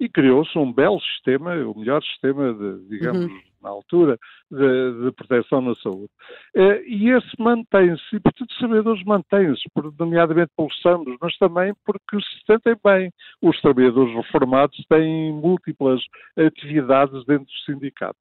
E 0.00 0.08
criou-se 0.08 0.56
um 0.58 0.72
belo 0.72 1.00
sistema, 1.00 1.54
o 1.54 1.78
melhor 1.78 2.02
sistema, 2.02 2.52
de, 2.52 2.88
digamos, 2.88 3.26
uhum. 3.26 3.40
na 3.62 3.70
altura, 3.70 4.18
de, 4.50 5.04
de, 5.04 5.12
proteção 5.12 5.60
na 5.60 5.74
saúde. 5.76 6.10
Uh, 6.56 6.82
e 6.86 7.10
esse 7.10 7.30
mantém-se, 7.38 8.16
e 8.16 8.20
portanto 8.20 8.50
os 8.50 8.58
trabalhadores 8.58 9.04
mantêm-se, 9.04 9.62
nomeadamente 9.98 10.52
pelos 10.56 10.80
SAMs, 10.82 11.16
mas 11.20 11.36
também 11.38 11.72
porque 11.84 12.20
se 12.20 12.46
sentem 12.46 12.74
bem. 12.84 13.12
Os 13.40 13.60
trabalhadores 13.60 14.14
reformados 14.14 14.84
têm 14.88 15.32
múltiplas 15.32 16.00
atividades 16.36 17.24
dentro 17.26 17.46
do 17.46 17.72
sindicato 17.72 18.18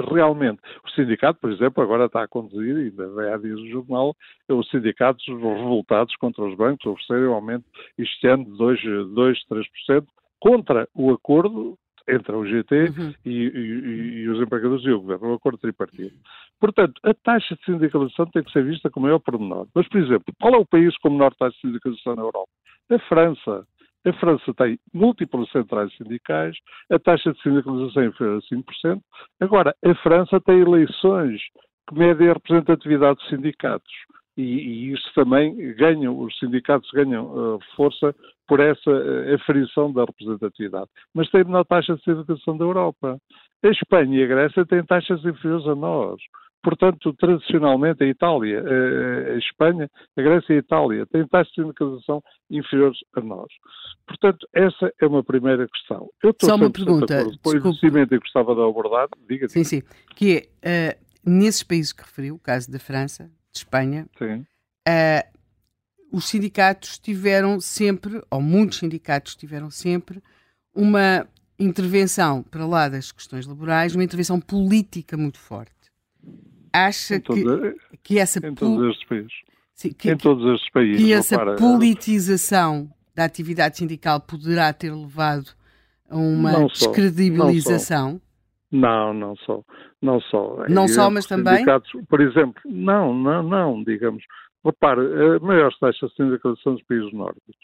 realmente. 0.00 0.60
O 0.84 0.90
sindicato, 0.90 1.40
por 1.40 1.50
exemplo, 1.50 1.82
agora 1.82 2.06
está 2.06 2.22
a 2.22 2.28
conduzir, 2.28 2.76
e 2.76 2.90
vai 2.90 3.32
há 3.32 3.36
dias 3.36 3.58
no 3.58 3.68
jornal, 3.68 4.14
os 4.48 4.68
sindicatos 4.70 5.26
revoltados 5.26 6.14
contra 6.16 6.44
os 6.44 6.56
bancos 6.56 6.86
oferecerem 6.86 7.28
um 7.28 7.34
aumento 7.34 7.64
este 7.96 8.26
ano 8.26 8.44
de 8.44 8.56
2, 8.56 8.80
2 9.14 9.38
3%, 9.46 10.06
contra 10.40 10.88
o 10.94 11.10
acordo 11.10 11.76
entre 12.08 12.34
o 12.34 12.44
GT 12.44 12.74
uhum. 12.74 13.14
e, 13.24 13.30
e, 13.30 14.22
e, 14.22 14.28
os 14.28 14.40
empregadores 14.40 14.84
e 14.84 14.90
o 14.90 15.00
governo, 15.00 15.28
um 15.28 15.34
acordo 15.34 15.58
tripartido. 15.58 16.14
Portanto, 16.58 16.98
a 17.04 17.12
taxa 17.12 17.54
de 17.54 17.64
sindicalização 17.64 18.26
tem 18.26 18.42
que 18.42 18.50
ser 18.50 18.64
vista 18.64 18.90
com 18.90 19.00
maior 19.00 19.18
pormenor. 19.18 19.68
Mas, 19.74 19.86
por 19.88 20.00
exemplo, 20.00 20.34
qual 20.40 20.54
é 20.54 20.56
o 20.56 20.66
país 20.66 20.96
com 20.98 21.10
menor 21.10 21.34
taxa 21.34 21.54
de 21.56 21.60
sindicalização 21.60 22.16
na 22.16 22.22
Europa? 22.22 22.48
A 22.90 22.98
França. 23.00 23.66
A 24.06 24.12
França 24.14 24.54
tem 24.54 24.78
múltiplas 24.94 25.50
centrais 25.50 25.94
sindicais, 25.96 26.56
a 26.90 26.98
taxa 26.98 27.32
de 27.32 27.42
sindicalização 27.42 28.02
é 28.02 28.06
inferior 28.06 28.38
a 28.38 28.54
5%. 28.54 29.00
Agora, 29.40 29.74
a 29.84 29.94
França 29.96 30.40
tem 30.40 30.60
eleições 30.60 31.42
que 31.88 31.94
medem 31.94 32.28
a 32.28 32.32
representatividade 32.32 33.18
dos 33.18 33.28
sindicatos. 33.28 33.92
E, 34.38 34.42
e 34.42 34.92
isso 34.92 35.12
também 35.16 35.74
ganham, 35.74 36.16
os 36.16 36.38
sindicatos 36.38 36.88
ganham 36.92 37.26
uh, 37.26 37.58
força 37.74 38.14
por 38.46 38.60
essa 38.60 38.88
uh, 38.88 39.34
aferição 39.34 39.92
da 39.92 40.04
representatividade. 40.04 40.88
Mas 41.12 41.28
tem 41.30 41.40
a 41.40 41.44
menor 41.44 41.64
taxa 41.64 41.96
de 41.96 42.04
sindicalização 42.04 42.56
da 42.56 42.64
Europa. 42.64 43.18
A 43.64 43.68
Espanha 43.68 44.20
e 44.20 44.22
a 44.22 44.26
Grécia 44.28 44.64
têm 44.64 44.84
taxas 44.84 45.24
inferiores 45.24 45.66
a 45.66 45.74
nós. 45.74 46.20
Portanto, 46.62 47.12
tradicionalmente, 47.14 48.04
a 48.04 48.06
Itália, 48.06 48.62
a 48.62 49.38
Espanha, 49.38 49.90
a 50.16 50.22
Grécia 50.22 50.52
e 50.52 50.56
a 50.56 50.60
Itália 50.60 51.06
têm 51.06 51.26
taxas 51.26 51.52
de 51.54 51.62
sindicalização 51.62 52.22
inferiores 52.48 52.98
a 53.16 53.20
nós. 53.20 53.48
Portanto, 54.06 54.46
essa 54.52 54.92
é 55.00 55.06
uma 55.06 55.24
primeira 55.24 55.66
questão. 55.66 56.08
Eu 56.22 56.30
estou 56.30 56.48
Só 56.48 56.56
uma 56.56 56.70
pergunta. 56.70 57.24
Depois 57.24 57.60
do 57.60 57.74
cimento 57.74 58.10
que 58.10 58.18
gostava 58.18 58.54
de 58.54 58.60
abordar, 58.60 59.08
diga 59.28 59.48
Sim, 59.48 59.64
sim. 59.64 59.82
Que 60.14 60.48
é, 60.62 60.96
uh, 60.96 61.30
nesses 61.30 61.62
países 61.64 61.92
que 61.92 62.02
referiu, 62.02 62.36
o 62.36 62.40
caso 62.40 62.70
da 62.70 62.78
França, 62.78 63.30
de 63.52 63.58
Espanha, 63.58 64.06
uh, 64.20 65.38
os 66.12 66.26
sindicatos 66.28 66.98
tiveram 66.98 67.60
sempre, 67.60 68.22
ou 68.30 68.40
muitos 68.40 68.78
sindicatos 68.78 69.36
tiveram 69.36 69.70
sempre, 69.70 70.22
uma 70.74 71.26
intervenção 71.58 72.42
para 72.42 72.66
lá 72.66 72.88
das 72.88 73.10
questões 73.10 73.46
laborais, 73.46 73.94
uma 73.94 74.04
intervenção 74.04 74.40
política 74.40 75.16
muito 75.16 75.38
forte 75.38 75.78
acha 76.72 77.20
que, 77.20 77.44
que 78.02 78.18
essa 78.18 78.46
em 78.46 78.54
todos 78.54 78.90
estes 78.90 79.08
países. 79.08 79.32
Sim, 79.74 79.92
que, 79.92 80.10
em 80.10 80.16
todos 80.16 80.54
estes 80.54 80.70
países. 80.70 81.02
Que 81.02 81.12
essa 81.12 81.36
para... 81.36 81.56
politização 81.56 82.90
da 83.14 83.24
atividade 83.24 83.78
sindical 83.78 84.20
poderá 84.20 84.72
ter 84.72 84.92
levado 84.92 85.50
a 86.08 86.16
uma 86.16 86.52
não 86.52 86.66
descredibilização? 86.66 88.20
Não, 88.70 89.14
não 89.14 89.36
só. 89.36 89.62
Não 90.02 90.20
só. 90.20 90.64
Não 90.68 90.84
e 90.84 90.88
só, 90.88 91.10
mas 91.10 91.26
também? 91.26 91.64
Por 92.08 92.20
exemplo, 92.20 92.60
não, 92.66 93.14
não, 93.14 93.42
não, 93.42 93.84
digamos. 93.84 94.22
Repare, 94.64 95.00
a 95.00 95.38
maior 95.40 95.72
taxa 95.80 96.06
de 96.06 96.14
sindicalização 96.14 96.74
dos 96.74 96.82
países 96.84 97.12
nórdicos. 97.12 97.56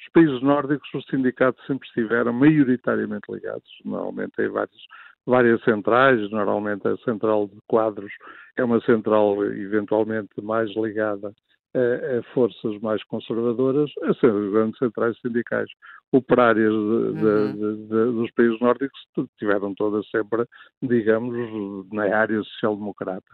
Os 0.00 0.12
países 0.12 0.42
nórdicos, 0.42 0.88
os 0.94 1.04
sindicatos 1.06 1.64
sempre 1.66 1.88
estiveram 1.88 2.32
maioritariamente 2.32 3.32
ligados, 3.32 3.68
normalmente 3.84 4.40
em 4.40 4.48
vários 4.48 4.86
várias 5.26 5.62
centrais, 5.64 6.30
normalmente 6.30 6.86
a 6.86 6.96
central 6.98 7.48
de 7.48 7.58
quadros 7.66 8.12
é 8.56 8.64
uma 8.64 8.80
central 8.82 9.42
eventualmente 9.44 10.40
mais 10.42 10.70
ligada 10.76 11.32
a, 11.74 12.18
a 12.18 12.22
forças 12.34 12.80
mais 12.80 13.02
conservadoras, 13.04 13.90
a 14.02 14.14
ser 14.14 14.30
as 14.30 14.52
grandes 14.52 14.78
centrais 14.78 15.18
sindicais 15.20 15.68
operárias 16.12 16.72
de, 16.72 16.76
uhum. 16.76 17.52
de, 17.52 17.76
de, 17.88 18.12
dos 18.12 18.30
países 18.32 18.60
nórdicos 18.60 18.98
tiveram 19.38 19.74
todas 19.74 20.08
sempre, 20.10 20.44
digamos, 20.80 21.34
na 21.92 22.04
área 22.16 22.42
social-democrata. 22.42 23.26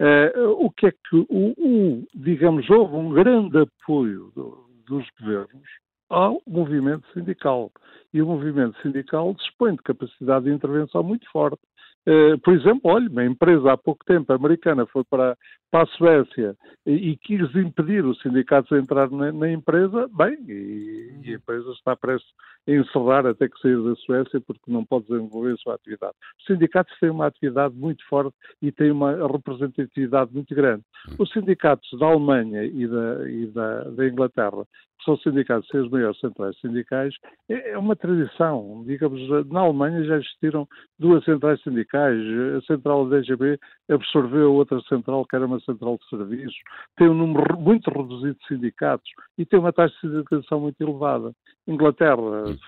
Uh, 0.00 0.50
o 0.64 0.70
que 0.70 0.86
é 0.86 0.90
que, 0.92 1.16
o, 1.16 1.54
o, 1.56 2.06
digamos, 2.14 2.68
houve 2.68 2.94
um 2.94 3.10
grande 3.10 3.58
apoio 3.58 4.30
do, 4.34 4.66
dos 4.86 5.06
governos 5.18 5.68
ao 6.08 6.40
movimento 6.46 7.06
sindical. 7.12 7.70
E 8.12 8.22
o 8.22 8.26
movimento 8.26 8.80
sindical 8.82 9.34
dispõe 9.34 9.72
de 9.72 9.82
capacidade 9.82 10.44
de 10.44 10.52
intervenção 10.52 11.02
muito 11.02 11.28
forte. 11.30 11.60
Uh, 12.06 12.38
por 12.40 12.54
exemplo, 12.54 12.82
olha, 12.84 13.08
uma 13.08 13.24
empresa 13.24 13.72
há 13.72 13.76
pouco 13.76 14.04
tempo 14.04 14.32
americana 14.32 14.86
foi 14.86 15.02
para, 15.04 15.36
para 15.76 15.82
a 15.82 15.86
Suécia 15.88 16.56
e, 16.86 17.18
quis 17.18 17.54
impedir 17.54 18.02
os 18.06 18.18
sindicatos 18.22 18.70
de 18.70 18.82
entrar 18.82 19.10
na, 19.10 19.30
na 19.30 19.50
empresa, 19.50 20.08
bem, 20.16 20.38
e, 20.48 21.20
e, 21.22 21.32
a 21.32 21.36
empresa 21.36 21.70
está 21.72 21.94
prestes 21.94 22.32
a 22.66 22.72
encerrar 22.72 23.26
até 23.26 23.46
que 23.46 23.60
sair 23.60 23.76
da 23.82 23.94
Suécia 23.96 24.40
porque 24.40 24.72
não 24.72 24.86
pode 24.86 25.06
desenvolver 25.06 25.52
a 25.52 25.56
sua 25.58 25.74
atividade. 25.74 26.14
Os 26.38 26.46
sindicatos 26.46 26.98
têm 26.98 27.10
uma 27.10 27.26
atividade 27.26 27.74
muito 27.74 28.02
forte 28.08 28.34
e 28.62 28.72
têm 28.72 28.90
uma 28.90 29.12
representatividade 29.26 30.32
muito 30.32 30.54
grande. 30.54 30.82
Os 31.18 31.30
sindicatos 31.30 31.90
da 31.98 32.06
Alemanha 32.06 32.64
e 32.64 32.86
da, 32.86 33.28
e 33.28 33.46
da, 33.48 33.84
da 33.90 34.08
Inglaterra 34.08 34.64
são 35.06 35.16
sindicatos, 35.18 35.68
são 35.68 35.84
as 35.84 35.90
maiores 35.90 36.18
centrais 36.18 36.58
sindicais, 36.60 37.14
é, 37.48 37.70
é 37.70 37.78
uma 37.78 37.94
tradição. 37.94 38.82
Digamos, 38.84 39.20
na 39.48 39.60
Alemanha 39.60 40.04
já 40.04 40.16
existiram 40.16 40.68
duas 40.98 41.24
centrais 41.24 41.62
sindicais, 41.62 42.20
a 42.56 42.60
central 42.62 43.08
da 43.08 43.20
DGB 43.20 43.58
absorveu 43.88 44.52
outra 44.52 44.80
central 44.82 45.24
que 45.24 45.36
era 45.36 45.46
uma 45.46 45.60
central 45.66 45.98
de 45.98 46.08
serviços, 46.08 46.56
tem 46.96 47.08
um 47.08 47.14
número 47.14 47.58
muito 47.58 47.90
reduzido 47.90 48.36
de 48.40 48.46
sindicatos 48.46 49.10
e 49.36 49.44
tem 49.44 49.58
uma 49.58 49.72
taxa 49.72 49.94
de 49.94 50.00
sindicalização 50.00 50.60
muito 50.60 50.80
elevada. 50.80 51.32
Inglaterra 51.66 52.16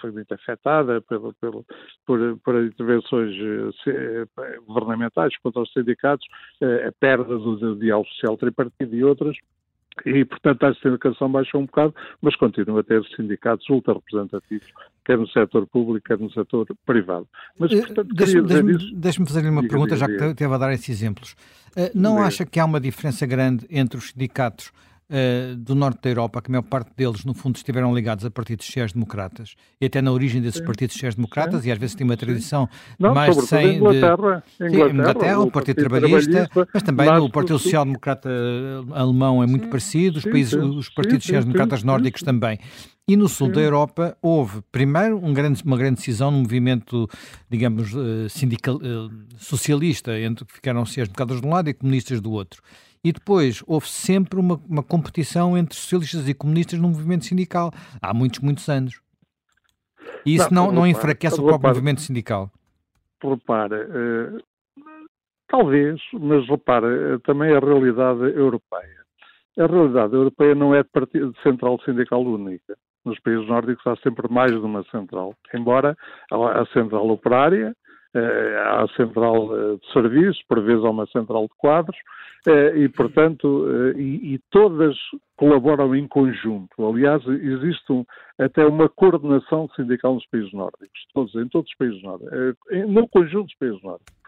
foi 0.01 0.11
muito 0.11 0.35
afetada 0.35 1.01
pelo, 1.03 1.33
pelo, 1.35 1.65
por, 2.05 2.39
por 2.45 2.63
intervenções 2.63 3.35
eh, 3.87 4.27
governamentais 4.67 5.37
contra 5.39 5.63
os 5.63 5.73
sindicatos, 5.73 6.27
eh, 6.61 6.89
a 6.89 6.93
perda 6.93 7.39
do 7.39 7.77
diálogo 7.77 8.09
social 8.09 8.37
tripartido 8.37 8.95
e 8.95 9.05
outras, 9.05 9.37
e, 10.07 10.25
portanto, 10.25 10.65
a 10.65 10.75
sindicação 10.75 11.31
baixou 11.31 11.61
um 11.61 11.67
bocado, 11.67 11.95
mas 12.21 12.37
continua 12.37 12.81
a 12.81 12.85
ter 12.85 13.03
sindicatos 13.17 13.69
ultra 13.69 13.95
representativos, 13.95 14.67
quer 15.05 15.19
no 15.19 15.29
setor 15.29 15.67
público, 15.67 16.07
quer 16.07 16.19
no 16.19 16.31
setor 16.31 16.67
privado. 16.85 17.27
Mas, 17.59 17.73
eh, 17.73 17.81
portanto, 17.81 18.15
Deixe-me 18.15 18.93
deixe 18.95 19.25
fazer-lhe 19.25 19.49
uma 19.49 19.63
diga, 19.63 19.71
pergunta, 19.71 19.95
diga, 19.95 20.07
já 20.07 20.19
que 20.19 20.25
esteve 20.25 20.55
a 20.55 20.59
dar 20.59 20.73
esses 20.73 20.89
exemplos. 20.89 21.33
Uh, 21.77 21.91
não 21.95 22.17
diga. 22.17 22.27
acha 22.27 22.47
que 22.47 22.59
há 22.61 22.65
uma 22.65 22.81
diferença 22.81 23.27
grande 23.27 23.67
entre 23.71 23.99
os 23.99 24.11
sindicatos 24.11 24.73
uh, 25.11 25.57
do 25.57 25.75
norte 25.75 26.01
da 26.03 26.11
Europa, 26.11 26.43
que 26.43 26.51
a 26.51 26.53
maior 26.53 26.63
parte 26.63 26.91
deles, 26.97 27.25
no 27.25 27.35
fundo, 27.35 27.57
estiveram 27.57 27.95
ligados 27.95 28.25
a 28.25 28.31
partidos 28.31 28.67
sociais-democratas, 28.67 29.55
e 29.81 29.87
até 29.87 30.01
na 30.03 30.13
origem 30.13 30.41
desses 30.41 30.61
Sim. 30.61 30.67
partidos 30.67 30.95
sociais-democratas, 30.95 31.65
e 31.65 31.73
às 31.73 31.79
vezes 31.79 31.95
tem 31.95 32.05
uma 32.05 32.17
tradição 32.17 32.69
Não, 32.99 33.15
mais 33.15 33.37
de 33.37 33.47
100 33.47 33.77
Inglaterra, 33.77 34.45
de... 34.59 34.67
Inglaterra, 34.67 34.93
Inglaterra, 34.93 35.41
o 35.41 35.51
Partido, 35.51 35.77
Partido 35.77 36.01
Trabalhista, 36.01 36.51
mas 36.73 36.83
também 36.83 37.09
o 37.19 37.31
Partido 37.31 37.59
Social-Democrata 37.59 38.29
alemão 38.93 39.43
é 39.43 39.47
muito 39.47 39.65
sim, 39.65 39.71
parecido, 39.71 40.19
os, 40.19 40.25
países, 40.25 40.55
os 40.55 40.89
partidos 40.89 41.25
sociais-democratas 41.25 41.83
nórdicos 41.83 42.23
também. 42.23 42.59
E 43.07 43.17
no 43.17 43.27
sul 43.27 43.51
da 43.51 43.61
Europa 43.63 44.19
houve, 44.21 44.61
primeiro, 44.71 45.17
um 45.25 45.33
grande, 45.33 45.63
uma 45.65 45.79
grande 45.79 45.97
decisão 45.97 46.31
no 46.31 46.41
movimento, 46.41 47.09
digamos, 47.49 47.95
eh, 47.95 48.29
sindical, 48.29 48.79
eh, 48.83 49.09
socialista, 49.39 50.19
entre 50.21 50.45
que 50.45 50.53
ficaram 50.53 50.85
sociais-democratas 50.85 51.41
de 51.41 51.47
um 51.47 51.51
lado 51.51 51.71
e 51.71 51.73
comunistas 51.73 52.21
do 52.21 52.31
outro 52.31 52.63
e 53.03 53.13
depois 53.13 53.63
houve 53.67 53.89
sempre 53.89 54.39
uma, 54.39 54.61
uma 54.69 54.83
competição 54.83 55.57
entre 55.57 55.77
socialistas 55.77 56.29
e 56.29 56.35
comunistas 56.35 56.79
no 56.79 56.89
movimento 56.89 57.25
sindical, 57.25 57.71
há 58.01 58.13
muitos, 58.13 58.41
muitos 58.41 58.69
anos. 58.69 59.01
E 60.25 60.35
isso 60.35 60.53
não, 60.53 60.67
não, 60.67 60.73
não 60.73 60.87
enfraquece 60.87 61.41
o 61.41 61.45
próprio 61.45 61.71
movimento 61.71 62.01
sindical? 62.01 62.51
Repara, 63.23 63.87
uh, 63.87 64.39
talvez, 65.49 66.01
mas 66.13 66.47
repara, 66.49 67.17
uh, 67.17 67.21
também 67.21 67.55
a 67.55 67.59
realidade 67.59 68.21
europeia. 68.21 68.99
A 69.59 69.67
realidade 69.67 70.15
europeia 70.15 70.55
não 70.55 70.75
é 70.75 70.83
de, 70.83 70.89
partido, 70.91 71.33
de 71.33 71.43
central 71.43 71.81
sindical 71.85 72.23
única. 72.23 72.77
Nos 73.05 73.19
países 73.21 73.47
nórdicos 73.49 73.87
há 73.87 73.97
sempre 73.97 74.31
mais 74.31 74.53
de 74.53 74.59
uma 74.59 74.85
central, 74.85 75.35
embora 75.55 75.97
a, 76.31 76.67
central 76.73 77.09
operária, 77.09 77.75
uh, 78.15 78.59
há 78.67 78.85
a 78.85 78.89
central 78.97 79.49
de 79.49 79.93
serviços, 79.93 80.43
por 80.49 80.63
vezes 80.63 80.85
há 80.85 80.91
uma 80.91 81.07
central 81.07 81.43
de 81.45 81.55
quadros, 81.57 81.97
eh, 81.97 82.38
e, 82.47 82.89
portanto, 82.89 83.67
eh, 83.69 84.01
e, 84.01 84.35
e, 84.35 84.39
todas 84.51 84.97
colaboram 85.37 85.95
em 85.95 86.07
conjunto. 86.07 86.87
Aliás, 86.87 87.25
existe 87.27 87.93
um, 87.93 88.05
até 88.39 88.65
uma 88.65 88.89
coordenação 88.89 89.69
sindical 89.75 90.15
nos 90.15 90.27
países 90.27 90.53
nórdicos, 90.53 91.07
todos, 91.13 91.35
em 91.35 91.49
todos 91.49 91.71
os 91.71 91.77
países 91.77 92.03
nórdicos, 92.03 92.33
eh, 92.71 92.87
no 92.87 93.09
conjunto 93.09 93.47
dos 93.47 93.57
países 93.57 93.83
nórdicos. 93.83 94.19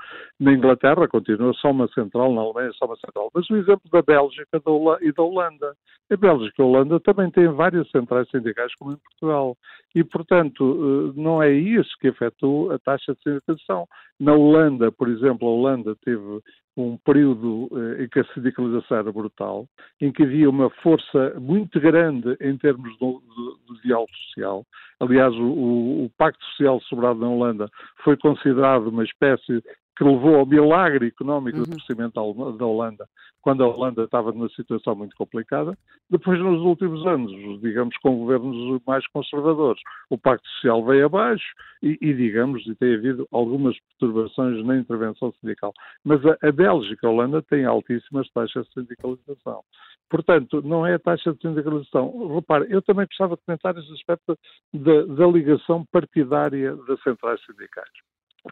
Na 0.41 0.53
Inglaterra 0.53 1.07
continua 1.07 1.53
só 1.55 1.71
uma 1.71 1.87
central, 1.89 2.33
na 2.33 2.41
Alemanha 2.41 2.73
só 2.73 2.87
uma 2.87 2.97
central. 2.97 3.31
Mas 3.33 3.49
o 3.49 3.57
exemplo 3.57 3.89
da 3.93 4.03
Bélgica 4.03 4.61
e 5.03 5.13
da 5.13 5.23
Holanda. 5.23 5.77
A 6.11 6.17
Bélgica 6.17 6.55
e 6.59 6.63
a 6.63 6.67
Holanda 6.67 6.99
também 7.01 7.31
têm 7.31 7.49
várias 7.49 7.89
centrais 7.91 8.29
sindicais, 8.31 8.75
como 8.75 8.93
em 8.93 8.97
Portugal. 8.97 9.57
E, 9.95 10.03
portanto, 10.03 11.13
não 11.15 11.41
é 11.41 11.53
isso 11.53 11.91
que 12.01 12.09
afetou 12.09 12.73
a 12.73 12.79
taxa 12.79 13.15
de 13.15 13.23
sindicalização. 13.23 13.87
Na 14.19 14.35
Holanda, 14.35 14.91
por 14.91 15.09
exemplo, 15.09 15.47
a 15.47 15.53
Holanda 15.53 15.95
teve 16.05 16.41
um 16.81 16.97
período 16.99 17.69
eh, 17.73 18.05
em 18.05 18.09
que 18.09 18.21
a 18.21 18.25
sindicalização 18.33 18.99
era 18.99 19.13
brutal, 19.13 19.67
em 20.01 20.13
que 20.13 20.23
havia 20.23 20.49
uma 20.49 20.71
força 20.83 21.35
muito 21.39 21.81
grande 21.81 22.37
em 22.41 22.57
termos 22.57 22.97
do, 22.99 23.21
do, 23.21 23.59
do 23.67 23.81
diálogo 23.83 24.11
social. 24.27 24.65
Aliás, 25.01 25.35
o, 25.35 26.05
o, 26.05 26.11
Pacto 26.19 26.45
Social 26.45 26.81
celebrado 26.83 27.21
na 27.21 27.29
Holanda 27.29 27.71
foi 28.05 28.17
considerado 28.17 28.89
uma 28.89 29.05
espécie 29.05 29.63
que 30.01 30.05
levou 30.05 30.37
ao 30.37 30.47
milagre 30.47 31.09
económico 31.09 31.59
uhum. 31.59 31.65
do 31.65 31.71
crescimento 31.73 32.15
da 32.57 32.65
Holanda, 32.65 33.07
quando 33.43 33.63
a 33.63 33.69
Holanda 33.69 34.05
estava 34.05 34.33
numa 34.33 34.49
situação 34.49 34.97
muito 34.97 35.15
complicada. 35.15 35.77
Depois, 36.09 36.41
nos 36.41 36.63
últimos 36.63 37.07
anos, 37.07 37.61
digamos, 37.61 37.95
com 37.99 38.17
governos 38.17 38.81
mais 38.87 39.07
conservadores, 39.09 39.83
o 40.09 40.17
Pacto 40.17 40.49
Social 40.55 40.83
veio 40.87 41.05
abaixo 41.05 41.45
e, 41.83 41.99
e 42.01 42.15
digamos, 42.15 42.67
e 42.67 42.75
tem 42.77 42.95
havido 42.95 43.29
algumas 43.31 43.79
perturbações 43.79 44.65
na 44.65 44.79
intervenção 44.79 45.35
sindical. 45.39 45.75
Mas 46.03 46.25
a, 46.25 46.49
a 46.49 46.51
Bélgica 46.51 47.07
a 47.07 47.11
Holanda 47.11 47.43
têm 47.43 47.67
altíssimas 47.67 48.27
taxas 48.31 48.67
de 48.69 48.73
sindicalização. 48.73 49.63
Portanto, 50.09 50.63
não 50.63 50.87
é 50.87 50.95
a 50.95 50.99
taxa 50.99 51.35
de 51.35 51.43
sindicalização. 51.43 52.35
Repare, 52.37 52.69
eu 52.71 52.81
também 52.81 53.05
gostava 53.05 53.37
de 53.37 53.43
comentar 53.45 53.77
esse 53.77 53.93
aspecto 53.93 54.35
da, 54.73 55.03
da 55.05 55.27
ligação 55.27 55.85
partidária 55.93 56.75
das 56.89 57.03
centrais 57.03 57.39
sindicais. 57.45 57.91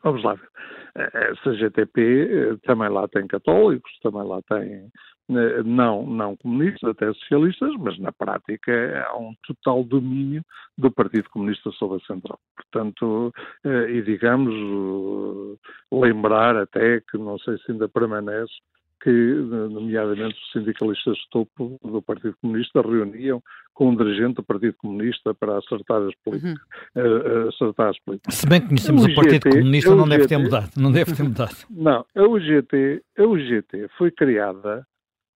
Vamos 0.03 0.23
lá. 0.23 0.37
A 0.95 1.35
CGTP 1.43 2.01
eh, 2.01 2.57
também 2.65 2.89
lá 2.89 3.07
tem 3.09 3.27
católicos, 3.27 3.91
também 4.03 4.27
lá 4.27 4.41
tem 4.43 4.91
eh, 5.31 5.63
não, 5.65 6.07
não 6.07 6.37
comunistas, 6.37 6.91
até 6.91 7.13
socialistas, 7.13 7.73
mas 7.79 7.99
na 7.99 8.13
prática 8.13 9.07
há 9.07 9.17
um 9.17 9.35
total 9.47 9.85
domínio 9.85 10.43
do 10.77 10.91
Partido 10.91 11.29
Comunista 11.31 11.71
sobre 11.73 11.99
a 11.99 12.07
Central. 12.07 12.39
Portanto, 12.57 13.33
eh, 13.65 13.91
e 13.91 14.03
digamos, 14.03 14.55
lembrar 15.93 16.57
até 16.57 17.01
que 17.01 17.19
não 17.19 17.39
sei 17.39 17.59
se 17.59 17.73
ainda 17.73 17.89
permanece 17.89 18.55
que, 19.01 19.11
nomeadamente, 19.11 20.35
os 20.35 20.53
sindicalistas 20.53 21.17
de 21.17 21.31
topo 21.31 21.79
do 21.83 22.03
Partido 22.03 22.37
Comunista 22.41 22.81
reuniam 22.83 23.43
com 23.73 23.91
um 23.91 23.97
dirigente 23.97 24.35
do 24.35 24.43
Partido 24.43 24.75
Comunista 24.79 25.33
para 25.35 25.59
acertar 25.59 26.03
as 26.03 26.15
políticas. 26.25 26.57
Uhum. 26.97 27.03
Uh, 27.03 27.49
acertar 27.49 27.91
as 27.91 27.99
políticas. 28.01 28.35
Se 28.35 28.49
bem 28.49 28.61
que 28.61 28.69
conhecemos 28.69 29.05
o, 29.05 29.09
o 29.09 29.15
Partido 29.15 29.51
Comunista, 29.51 29.95
não 29.95 30.09
deve 30.09 30.27
ter 30.27 30.39
mudado. 30.39 30.71
Não 30.77 30.93
deve 30.93 31.15
ter 31.15 31.23
mudado. 31.23 31.57
Não, 31.71 32.05
a 32.17 32.23
UGT, 32.23 33.03
a 33.19 33.23
UGT 33.23 33.89
foi 33.97 34.11
criada 34.11 34.87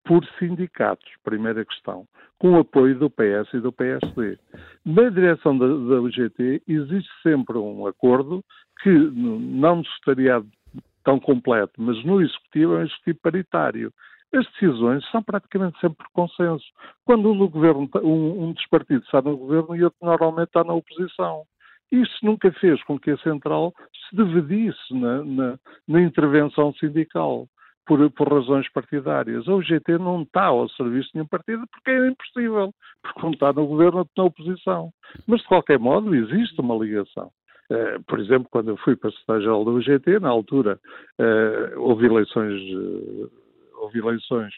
por 0.05 0.27
sindicatos, 0.39 1.09
primeira 1.23 1.65
questão, 1.65 2.07
com 2.39 2.53
o 2.53 2.59
apoio 2.59 2.99
do 2.99 3.09
PS 3.09 3.55
e 3.55 3.61
do 3.61 3.71
PSD. 3.71 4.37
Na 4.85 5.09
direção 5.09 5.57
da, 5.57 5.67
da 5.67 6.01
UGT 6.01 6.63
existe 6.67 7.11
sempre 7.23 7.57
um 7.57 7.87
acordo 7.87 8.45
que 8.83 8.91
não 8.91 9.77
no 9.77 9.87
secretariado 9.87 10.49
tão 11.03 11.19
completo, 11.19 11.73
mas 11.79 12.03
no 12.05 12.21
executivo 12.21 12.75
é 12.75 12.79
um 12.79 12.83
executivo 12.83 13.19
paritário. 13.23 13.93
As 14.35 14.47
decisões 14.53 15.05
são 15.11 15.23
praticamente 15.23 15.79
sempre 15.79 15.99
por 15.99 16.11
consenso. 16.13 16.65
Quando 17.05 17.31
um, 17.31 17.47
governo, 17.49 17.89
um, 18.03 18.45
um 18.45 18.53
dos 18.53 18.67
partidos 18.69 19.05
está 19.05 19.21
no 19.21 19.37
governo 19.37 19.77
e 19.77 19.85
outro 19.85 19.99
normalmente 20.01 20.49
está 20.49 20.65
na 20.65 20.73
oposição. 20.73 21.45
Isso 21.91 22.15
nunca 22.23 22.51
fez 22.53 22.83
com 22.85 22.99
que 22.99 23.11
a 23.11 23.19
Central 23.19 23.75
se 24.09 24.17
dividisse 24.17 24.95
na, 24.95 25.23
na, 25.23 25.59
na 25.87 26.01
intervenção 26.01 26.73
sindical 26.75 27.47
por, 27.85 28.11
por, 28.13 28.33
razões 28.33 28.71
partidárias. 28.73 29.47
A 29.47 29.55
UGT 29.55 29.99
não 29.99 30.23
está 30.23 30.47
ao 30.47 30.69
serviço 30.71 31.09
de 31.09 31.17
nenhum 31.17 31.27
partido 31.27 31.65
porque 31.71 31.91
é 31.91 32.09
impossível, 32.09 32.73
porque 33.03 33.23
não 33.23 33.33
está 33.33 33.53
no 33.53 33.67
governo 33.67 34.09
na 34.17 34.25
oposição. 34.25 34.91
Mas, 35.27 35.43
de 35.43 35.49
qualquer 35.49 35.79
modo, 35.79 36.15
existe 36.15 36.59
uma 36.61 36.75
ligação. 36.75 37.31
Eh, 37.73 37.99
por 38.07 38.21
exemplo, 38.21 38.49
quando 38.51 38.69
eu 38.69 38.77
fui 38.77 38.95
para 38.95 39.11
Secretaria-Geral 39.11 39.65
da 39.65 39.71
UGT, 39.71 40.21
na 40.21 40.29
altura 40.29 40.79
uh, 41.19 41.81
houve 41.81 42.05
eleições, 42.05 42.61
uh, 42.75 43.31
houve 43.79 43.99
eleições 43.99 44.53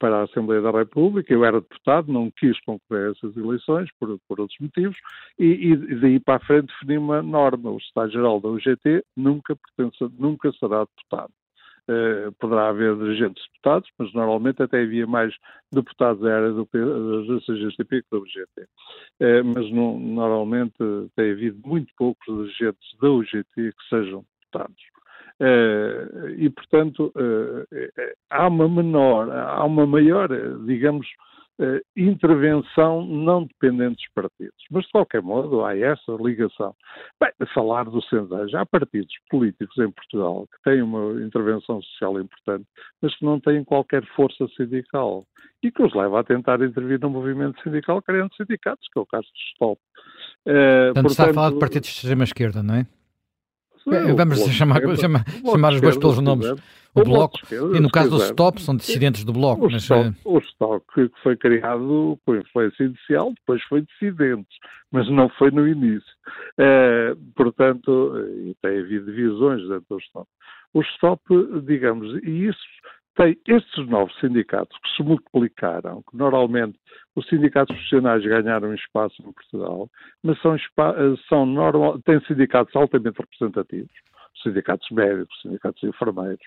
para 0.00 0.16
a 0.16 0.22
Assembleia 0.24 0.60
da 0.62 0.70
República, 0.72 1.32
eu 1.32 1.44
era 1.44 1.60
deputado, 1.60 2.10
não 2.10 2.28
quis 2.30 2.58
concorrer 2.62 3.08
a 3.08 3.10
essas 3.12 3.36
eleições 3.36 3.88
por, 4.00 4.18
por 4.26 4.40
outros 4.40 4.58
motivos, 4.58 4.96
e, 5.38 5.44
e, 5.44 5.76
daí 6.00 6.18
para 6.18 6.36
a 6.36 6.40
frente 6.46 6.72
defini 6.72 6.98
uma 6.98 7.22
norma, 7.22 7.70
o 7.70 7.78
Secretário-Geral 7.78 8.40
da 8.40 8.48
UGT 8.48 9.04
nunca, 9.16 9.56
pertence, 9.76 10.12
nunca 10.18 10.50
será 10.58 10.84
deputado. 10.84 11.30
Uh, 11.90 12.30
poderá 12.38 12.68
haver 12.68 12.94
dirigentes 12.96 13.42
deputados, 13.48 13.90
mas 13.98 14.12
normalmente 14.12 14.62
até 14.62 14.82
havia 14.82 15.06
mais 15.06 15.34
deputados 15.72 16.22
da 16.22 16.36
área 16.36 16.52
do, 16.52 16.64
CGTP 16.66 18.02
que 18.02 18.08
da 18.12 18.18
UGT. 18.18 18.68
Mas 19.44 19.72
não, 19.72 19.98
normalmente 19.98 20.76
tem 21.16 21.32
havido 21.32 21.58
muito 21.66 21.92
poucos 21.96 22.26
dirigentes 22.26 22.96
da 23.00 23.10
UGT 23.10 23.44
que 23.54 23.88
sejam 23.88 24.24
deputados. 24.40 24.82
Uh, 25.40 26.28
e, 26.36 26.50
portanto, 26.50 27.12
há 28.28 28.46
uma 28.46 28.68
menor, 28.68 29.30
há 29.30 29.64
uma 29.64 29.86
maior, 29.86 30.28
digamos, 30.66 31.08
uh, 31.60 31.80
intervenção 31.96 33.04
não 33.04 33.44
dependente 33.44 33.96
dos 33.96 34.12
partidos. 34.14 34.64
Mas, 34.70 34.84
de 34.84 34.90
qualquer 34.90 35.22
modo, 35.22 35.64
há 35.64 35.76
essa 35.76 36.12
ligação. 36.12 36.74
Bem, 37.20 37.30
falar 37.54 37.84
do 37.84 38.02
Sendejo, 38.02 38.56
há 38.56 38.66
partidos 38.66 39.14
políticos 39.30 39.76
em 39.78 39.90
Portugal 39.90 40.46
que 40.52 40.62
têm 40.70 40.82
uma 40.82 41.20
intervenção 41.22 41.80
social 41.82 42.20
importante, 42.20 42.66
mas 43.02 43.14
que 43.16 43.24
não 43.24 43.38
têm 43.38 43.62
qualquer 43.64 44.04
força 44.16 44.46
sindical 44.56 45.24
e 45.62 45.70
que 45.70 45.82
os 45.82 45.94
leva 45.94 46.20
a 46.20 46.24
tentar 46.24 46.62
intervir 46.62 46.98
no 47.00 47.10
movimento 47.10 47.62
sindical 47.62 48.00
criando 48.02 48.34
sindicatos, 48.34 48.88
que 48.92 48.98
é 48.98 49.02
o 49.02 49.06
caso 49.06 49.26
do 49.26 49.38
Stop. 49.52 49.80
Uh, 50.46 50.94
portanto, 50.94 51.10
está 51.10 51.30
a 51.30 51.34
falar 51.34 51.50
de 51.52 51.58
partidos 51.58 51.88
de 51.88 51.94
extrema-esquerda, 51.96 52.62
não 52.62 52.74
é? 52.74 52.86
Sim, 53.84 54.14
Vamos 54.14 54.38
chamar, 54.52 54.80
chamar, 54.96 55.24
chamar 55.44 55.72
os 55.72 55.80
dois 55.80 55.96
pelos 55.96 56.18
nomes. 56.20 56.50
O, 56.92 57.00
o 57.00 57.04
Bloco, 57.04 57.38
esquerda, 57.42 57.76
e 57.76 57.80
no 57.80 57.90
caso 57.90 58.10
do 58.10 58.16
Stop, 58.24 58.60
são 58.60 58.74
dissidentes 58.76 59.24
do 59.24 59.32
Bloco. 59.32 59.66
O, 59.66 59.70
mas, 59.70 59.82
stop, 59.82 60.08
uh... 60.24 60.36
o 60.36 60.38
Stop 60.38 60.84
que 60.92 61.10
foi 61.22 61.36
criado 61.36 62.18
por 62.26 62.36
influência 62.36 62.84
inicial, 62.84 63.32
depois 63.32 63.62
foi 63.64 63.82
dissidentes, 63.82 64.58
mas 64.90 65.08
não 65.08 65.28
foi 65.30 65.50
no 65.52 65.68
início. 65.68 66.12
Uh, 66.58 67.16
portanto, 67.36 68.12
e 68.44 68.56
tem 68.60 68.80
havido 68.80 69.06
divisões 69.06 69.62
dentro 69.62 69.86
do 69.88 69.98
Stop. 69.98 70.28
O 70.74 70.82
Stop, 70.82 71.22
digamos, 71.64 72.20
e 72.24 72.48
isso 72.48 72.58
tem 73.20 73.36
estes 73.46 73.86
novos 73.86 74.18
sindicatos 74.18 74.74
que 74.78 74.96
se 74.96 75.02
multiplicaram, 75.02 76.02
que 76.10 76.16
normalmente 76.16 76.78
os 77.14 77.28
sindicatos 77.28 77.74
profissionais 77.76 78.24
ganharam 78.24 78.72
espaço 78.72 79.20
em 79.20 79.30
Portugal, 79.30 79.90
mas 80.22 80.40
são, 80.40 80.56
são 81.28 81.44
normal, 81.44 82.00
têm 82.00 82.18
sindicatos 82.22 82.74
altamente 82.74 83.18
representativos, 83.20 83.92
sindicatos 84.42 84.88
médicos, 84.90 85.38
sindicatos 85.42 85.82
enfermeiros, 85.82 86.40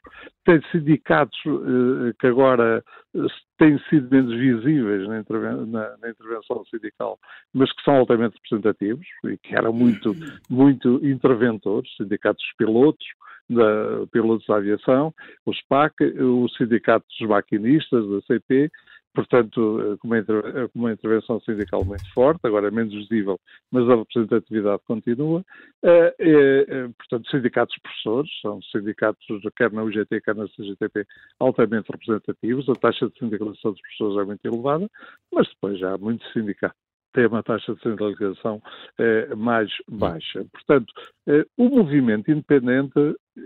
tem 0.46 0.60
sindicatos 0.72 1.38
eh, 1.46 2.14
que 2.20 2.26
agora 2.26 2.84
eh, 3.16 3.20
têm 3.60 3.78
sido 3.90 4.10
menos 4.10 4.34
visíveis 4.34 5.08
na, 5.08 5.20
interven 5.20 5.68
na, 5.68 5.96
na, 5.98 6.10
intervenção 6.10 6.66
sindical, 6.72 7.20
mas 7.54 7.72
que 7.72 7.84
são 7.84 7.98
altamente 7.98 8.36
representativos 8.38 9.06
e 9.26 9.38
que 9.38 9.56
eram 9.56 9.74
muito, 9.74 10.16
muito 10.50 11.00
interventores, 11.06 11.96
sindicatos 11.98 12.44
pilotos, 12.58 13.06
da 13.54 14.08
pilotos 14.12 14.46
da 14.48 14.58
aviação, 14.58 15.14
o 15.46 15.54
SPAC, 15.54 16.04
os 16.04 16.56
sindicatos 16.56 17.08
dos 17.20 17.30
maquinistas, 17.30 18.08
da 18.10 18.22
CP, 18.22 18.70
portanto, 19.14 19.80
eh, 19.82 19.98
com 19.98 20.08
uma, 20.08 20.18
eh, 20.18 20.70
uma, 20.74 20.92
intervenção 20.92 21.40
sindical 21.42 21.86
muito 21.86 22.06
forte, 22.14 22.40
agora 22.44 22.68
é 22.68 22.72
menos 22.72 22.94
visível, 22.94 23.40
mas 23.72 23.88
a 23.90 23.96
representatividade 23.96 24.82
continua. 24.86 25.44
É, 25.84 26.88
portanto, 26.98 27.30
sindicatos 27.30 27.76
professores, 27.82 28.32
são 28.42 28.62
sindicatos, 28.64 29.26
quer 29.56 29.72
na 29.72 29.84
UGT, 29.84 30.22
quer 30.22 30.36
na 30.36 30.48
CGTP, 30.48 31.06
altamente 31.40 31.92
representativos, 31.92 32.68
a 32.70 32.74
taxa 32.74 33.08
de 33.08 33.20
sindicalização 33.20 33.72
dos 33.72 33.82
professores 33.82 34.22
é 34.22 34.26
muito 34.26 34.46
elevada, 34.46 34.90
mas 35.32 35.48
depois 35.50 35.80
já 35.80 35.94
há 35.94 35.98
muitos 35.98 36.32
sindicatos 36.34 36.83
tem 37.14 37.28
uma 37.28 37.44
taxa 37.44 37.74
de 37.74 37.82
centralização 37.82 38.62
eh, 38.98 39.34
mais 39.36 39.72
baixa. 39.88 40.46
Portanto, 40.52 40.94
eh, 41.28 41.46
o 41.58 41.70
movimento 41.70 42.30
independente, 42.30 42.94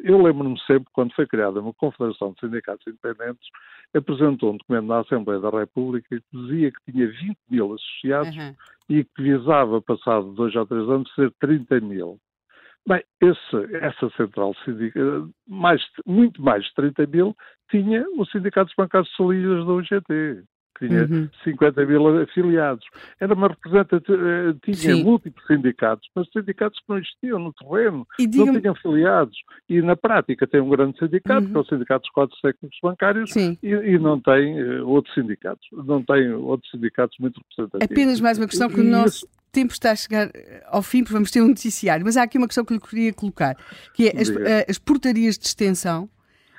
eu 0.03 0.21
lembro-me 0.21 0.59
sempre, 0.61 0.87
quando 0.93 1.13
foi 1.13 1.27
criada 1.27 1.59
uma 1.59 1.73
Confederação 1.73 2.33
de 2.33 2.39
Sindicatos 2.39 2.87
Independentes, 2.87 3.47
apresentou 3.93 4.53
um 4.53 4.57
documento 4.57 4.87
na 4.87 4.99
Assembleia 4.99 5.39
da 5.39 5.49
República 5.49 6.07
que 6.09 6.37
dizia 6.37 6.71
que 6.71 6.91
tinha 6.91 7.07
20 7.07 7.37
mil 7.49 7.73
associados 7.73 8.35
uhum. 8.35 8.55
e 8.89 9.03
que 9.03 9.21
visava, 9.21 9.81
passado 9.81 10.33
dois 10.33 10.55
ou 10.55 10.65
três 10.65 10.89
anos, 10.89 11.13
ser 11.13 11.31
30 11.39 11.79
mil. 11.81 12.17
Bem, 12.87 13.03
esse, 13.21 13.75
essa 13.75 14.09
central 14.11 14.55
sindical, 14.63 15.27
mais, 15.45 15.81
muito 16.05 16.41
mais 16.41 16.63
de 16.63 16.73
30 16.75 17.05
mil, 17.07 17.35
tinha 17.69 18.05
o 18.15 18.25
Sindicato 18.25 18.67
dos 18.67 18.75
Bancários 18.77 19.13
Solidas 19.15 19.65
da 19.65 19.73
UGT 19.73 20.43
que 20.77 20.87
tinha 20.87 21.05
uhum. 21.05 21.29
50 21.43 21.85
mil 21.85 22.21
afiliados. 22.21 22.85
Era 23.19 23.33
uma 23.33 23.47
representativa, 23.47 24.17
eh, 24.17 24.55
tinha 24.63 24.95
Sim. 24.95 25.03
múltiplos 25.03 25.45
sindicatos, 25.47 26.07
mas 26.15 26.27
sindicatos 26.31 26.79
que 26.79 26.85
não 26.87 26.97
existiam 26.97 27.39
no 27.39 27.53
terreno, 27.53 28.07
não 28.19 28.59
tinham 28.59 28.73
afiliados. 28.73 29.37
E 29.67 29.81
na 29.81 29.95
prática 29.95 30.45
tem 30.45 30.61
um 30.61 30.69
grande 30.69 30.97
sindicato, 30.97 31.45
uhum. 31.45 31.51
que 31.51 31.57
é 31.57 31.59
o 31.59 31.65
Sindicato 31.65 32.01
dos 32.01 32.11
Quadros 32.11 32.41
Técnicos 32.41 32.77
Bancários, 32.81 33.35
e, 33.35 33.57
e, 33.63 33.99
não 33.99 34.19
tem 34.19 34.61
uh, 34.61 34.87
outros 34.87 35.13
sindicatos, 35.13 35.67
não 35.71 36.03
tem 36.03 36.31
outros 36.31 36.69
sindicatos 36.71 37.17
muito 37.19 37.41
representativos. 37.41 37.91
Apenas 37.91 38.21
mais 38.21 38.37
uma 38.37 38.47
questão 38.47 38.69
que 38.69 38.79
o 38.79 38.83
nosso 38.83 39.27
tempo 39.51 39.73
está 39.73 39.91
a 39.91 39.95
chegar 39.95 40.29
eh, 40.33 40.63
ao 40.67 40.81
fim, 40.81 40.99
porque 40.99 41.13
vamos 41.13 41.31
ter 41.31 41.41
um 41.41 41.47
noticiário, 41.47 42.05
mas 42.05 42.15
há 42.15 42.23
aqui 42.23 42.37
uma 42.37 42.47
questão 42.47 42.63
que 42.63 42.73
lhe 42.73 42.79
queria 42.79 43.13
colocar, 43.13 43.55
que 43.93 44.07
é 44.07 44.11
as, 44.21 44.29
as 44.69 44.77
portarias 44.77 45.37
de 45.37 45.45
extensão 45.45 46.09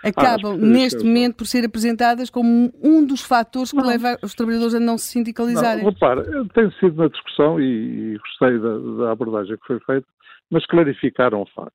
acabam 0.02 0.54
ah, 0.54 0.56
neste 0.56 1.04
momento 1.04 1.36
por 1.36 1.46
ser 1.46 1.64
apresentadas 1.64 2.30
como 2.30 2.72
um 2.82 3.04
dos 3.04 3.22
fatores 3.22 3.70
que 3.70 3.76
não. 3.76 3.86
leva 3.86 4.18
os 4.22 4.34
trabalhadores 4.34 4.74
a 4.74 4.80
não 4.80 4.98
se 4.98 5.12
sindicalizarem. 5.12 5.84
Não, 5.84 5.90
repara, 5.90 6.24
tem 6.54 6.70
sido 6.72 6.94
uma 6.94 7.08
discussão 7.08 7.60
e, 7.60 8.14
e 8.14 8.18
gostei 8.18 8.58
da, 8.58 9.04
da, 9.04 9.12
abordagem 9.12 9.56
que 9.56 9.66
foi 9.66 9.80
feita, 9.80 10.06
mas 10.50 10.66
clarificaram 10.66 11.42
o 11.42 11.46
facto. 11.46 11.72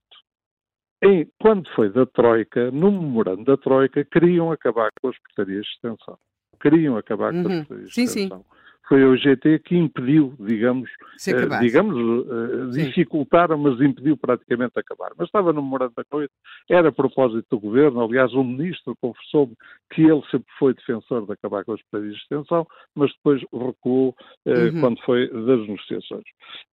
em, 1.04 1.28
quando 1.42 1.70
foi 1.76 1.90
da 1.92 2.06
Troika, 2.06 2.72
no 2.72 2.92
memorando 2.92 3.44
da 3.44 3.58
Troika, 3.58 4.06
queriam 4.06 4.52
acabar 4.52 4.90
com 5.02 5.10
as 5.10 5.18
portarias 5.20 5.66
de 5.66 5.72
extensão. 5.74 6.18
Queriam 6.62 6.98
acabar 6.98 7.32
com 7.32 7.40
as 7.40 7.46
uhum. 7.46 7.58
portarias 7.60 7.90
de 7.92 8.02
extensão. 8.02 8.40
Sim 8.40 8.63
foi 8.88 9.04
o 9.04 9.16
GT 9.16 9.60
que 9.60 9.78
impediu, 9.78 10.34
digamos, 10.40 10.90
uh, 10.90 11.60
digamos 11.62 11.96
uh, 11.96 12.70
dificultaram, 12.72 13.58
mas 13.58 13.80
impediu 13.80 14.18
praticamente 14.18 14.78
acabar. 14.78 15.12
Mas 15.18 15.28
estava 15.28 15.54
no 15.54 15.62
memorando 15.62 15.94
da 15.96 16.04
coisa, 16.04 16.30
era 16.70 16.90
a 16.90 16.92
propósito 16.92 17.46
do 17.50 17.60
governo, 17.60 18.04
aliás, 18.04 18.34
o 18.34 18.44
ministro 18.44 18.96
confessou-me 19.02 19.56
que 19.92 20.02
ele 20.02 20.22
sempre 20.30 20.52
foi 20.60 20.74
defensor 20.74 21.26
de 21.26 21.32
acabar 21.32 21.64
com 21.64 21.74
as 21.74 21.82
pedidas 21.92 22.16
de 22.16 22.22
extensão, 22.22 22.68
mas 22.96 23.12
depois 23.14 23.42
recuou 23.52 24.16
uh, 24.46 24.50
uhum. 24.50 24.82
quando 24.82 25.02
foi 25.04 25.28
das 25.30 25.60
negociações. 25.68 26.24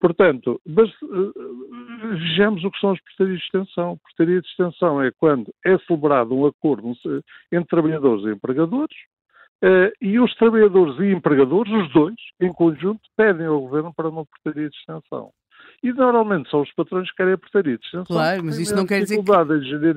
Portanto, 0.01 0.61
mas 0.67 0.91
vejamos 2.19 2.65
o 2.65 2.71
que 2.71 2.81
são 2.81 2.93
as 2.93 3.01
portarias 3.01 3.39
de 3.39 3.45
extensão. 3.45 3.99
Portaria 3.99 4.41
de 4.41 4.49
extensão 4.49 5.03
é 5.03 5.11
quando 5.11 5.53
é 5.65 5.77
celebrado 5.79 6.35
um 6.35 6.47
acordo 6.47 6.93
entre 7.53 7.69
trabalhadores 7.69 8.25
e 8.25 8.31
empregadores, 8.31 8.97
Uh, 9.63 9.91
e 10.01 10.21
os 10.21 10.33
trabalhadores 10.37 10.99
e 11.01 11.13
empregadores, 11.13 11.73
os 11.73 11.93
dois, 11.93 12.15
em 12.41 12.53
conjunto, 12.53 13.01
pedem 13.17 13.47
ao 13.47 13.61
governo 13.61 13.93
para 13.93 14.09
uma 14.09 14.25
portaria 14.25 14.69
de 14.69 14.77
extensão. 14.77 15.31
E 15.83 15.93
normalmente 15.93 16.49
são 16.51 16.63
os 16.63 16.73
patrões 16.75 17.11
que 17.11 17.17
querem 17.17 17.35
a 17.35 17.39
portaria 17.39 17.77
de 17.77 17.85
extensão. 17.85 18.17
Claro, 18.17 18.45
mas 18.45 18.59
isso 18.59 18.75
não 18.75 18.87
quer 18.87 19.03
dizer 19.03 19.17
que, 19.17 19.23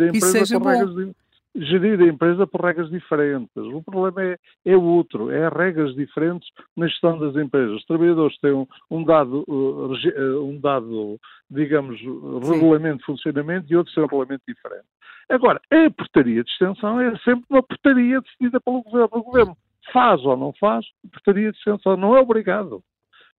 empresa 0.08 0.14
isso 0.14 0.32
seja 0.32 0.60
bom. 0.60 0.86
De, 0.86 1.16
gerir 1.56 2.00
a 2.00 2.08
empresa 2.08 2.48
por 2.48 2.62
regras 2.62 2.90
diferentes. 2.90 3.52
O 3.56 3.84
problema 3.84 4.24
é, 4.24 4.38
é 4.66 4.78
outro, 4.78 5.30
é 5.30 5.50
regras 5.50 5.94
diferentes 5.96 6.50
na 6.76 6.88
gestão 6.88 7.18
das 7.18 7.36
empresas. 7.36 7.78
Os 7.78 7.86
trabalhadores 7.86 8.38
têm 8.40 8.52
um, 8.52 8.68
um 8.90 9.04
dado, 9.04 9.44
uh, 9.48 10.46
um 10.46 10.60
dado, 10.60 11.20
digamos, 11.50 12.00
Sim. 12.00 12.52
regulamento 12.52 13.00
de 13.00 13.06
funcionamento 13.06 13.72
e 13.72 13.76
outros 13.76 13.94
têm 13.94 14.04
um 14.04 14.08
regulamento 14.08 14.44
diferente. 14.48 14.86
Agora, 15.30 15.62
a 15.72 15.92
portaria 15.92 16.44
de 16.44 16.50
extensão 16.50 17.00
é 17.00 17.16
sempre 17.20 17.46
uma 17.50 17.64
portaria 17.64 18.20
decidida 18.22 18.60
pelo 18.60 18.84
governo. 18.84 19.10
O 19.12 19.24
governo 19.24 19.58
faz 19.92 20.24
ou 20.26 20.38
não 20.38 20.54
faz, 20.60 20.86
a 21.06 21.10
portaria 21.10 21.52
de 21.52 21.58
extensão 21.58 21.96
não 21.98 22.16
é 22.16 22.20
obrigado. 22.20 22.84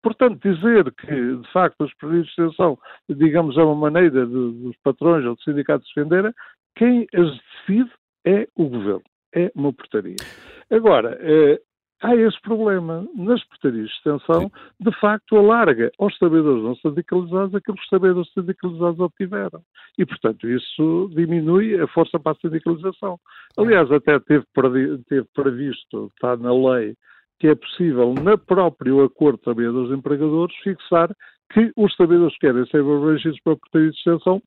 Portanto, 0.03 0.41
dizer 0.43 0.93
que, 0.95 1.37
de 1.37 1.53
facto, 1.53 1.85
as 1.85 1.95
portarias 1.95 2.27
de 2.27 2.31
extensão, 2.31 2.79
digamos, 3.09 3.57
é 3.57 3.63
uma 3.63 3.75
maneira 3.75 4.27
de, 4.27 4.33
dos 4.33 4.77
patrões 4.83 5.25
ou 5.25 5.37
dos 5.37 5.45
sindicatos 5.45 5.87
defenderem, 5.95 6.33
quem 6.75 7.07
as 7.15 7.39
decide 7.67 7.91
é 8.25 8.47
o 8.57 8.69
governo. 8.69 9.03
É 9.35 9.51
uma 9.55 9.73
portaria. 9.73 10.17
Agora, 10.71 11.19
eh, 11.21 11.61
há 12.03 12.15
esse 12.17 12.41
problema. 12.43 13.07
Nas 13.15 13.43
portarias 13.45 13.89
de 13.89 13.95
extensão, 13.95 14.51
de 14.79 14.93
facto, 15.01 15.37
alarga 15.37 15.91
aos 15.99 16.17
trabalhadores 16.19 16.63
não 16.63 16.75
sindicalizados 16.77 17.55
aquilo 17.55 17.77
que 17.77 17.83
os 17.83 17.89
trabalhadores 17.89 18.33
sindicalizados 18.33 19.01
obtiveram. 19.01 19.63
E, 19.97 20.05
portanto, 20.05 20.49
isso 20.49 21.11
diminui 21.15 21.81
a 21.81 21.87
força 21.89 22.19
para 22.19 22.33
a 22.33 22.41
sindicalização. 22.41 23.19
Aliás, 23.57 23.91
até 23.91 24.19
teve, 24.21 24.45
teve 25.09 25.27
previsto, 25.35 26.11
está 26.15 26.37
na 26.37 26.53
lei, 26.53 26.95
que 27.39 27.49
é 27.49 27.55
possível, 27.55 28.13
na 28.15 28.37
próprio 28.37 29.03
acordo 29.03 29.39
de 29.39 29.45
trabalhadores 29.45 29.91
e 29.91 29.95
empregadores, 29.95 30.55
fixar 30.63 31.15
que 31.53 31.73
os 31.77 31.95
trabalhadores 31.97 32.35
que 32.35 32.47
querem 32.47 32.67
ser 32.67 32.81
abrangidos 32.81 33.41
pela 33.41 33.57
portaria 33.57 33.91
de 33.91 33.97
extensão 33.97 34.43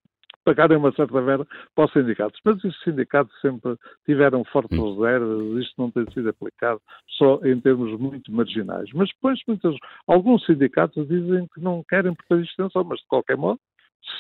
pagarem 0.45 0.77
uma 0.77 0.93
certa 0.93 1.21
verba 1.21 1.45
para 1.75 1.85
os 1.85 1.91
sindicatos. 1.91 2.39
Mas 2.45 2.63
os 2.63 2.79
sindicatos 2.83 3.33
sempre 3.41 3.75
tiveram 4.05 4.45
fortes 4.45 4.77
hum. 4.77 4.93
reservas, 4.93 5.63
isto 5.63 5.73
não 5.77 5.91
tem 5.91 6.05
sido 6.13 6.29
aplicado 6.29 6.79
só 7.17 7.39
em 7.43 7.59
termos 7.59 7.99
muito 7.99 8.31
marginais. 8.31 8.89
Mas 8.93 9.09
depois, 9.09 9.39
muitas, 9.47 9.75
alguns 10.07 10.45
sindicatos 10.45 11.07
dizem 11.07 11.47
que 11.53 11.59
não 11.59 11.83
querem 11.89 12.13
portaria 12.13 12.43
de 12.43 12.49
extensão, 12.49 12.83
mas 12.83 12.99
de 12.99 13.07
qualquer 13.07 13.35
modo, 13.35 13.59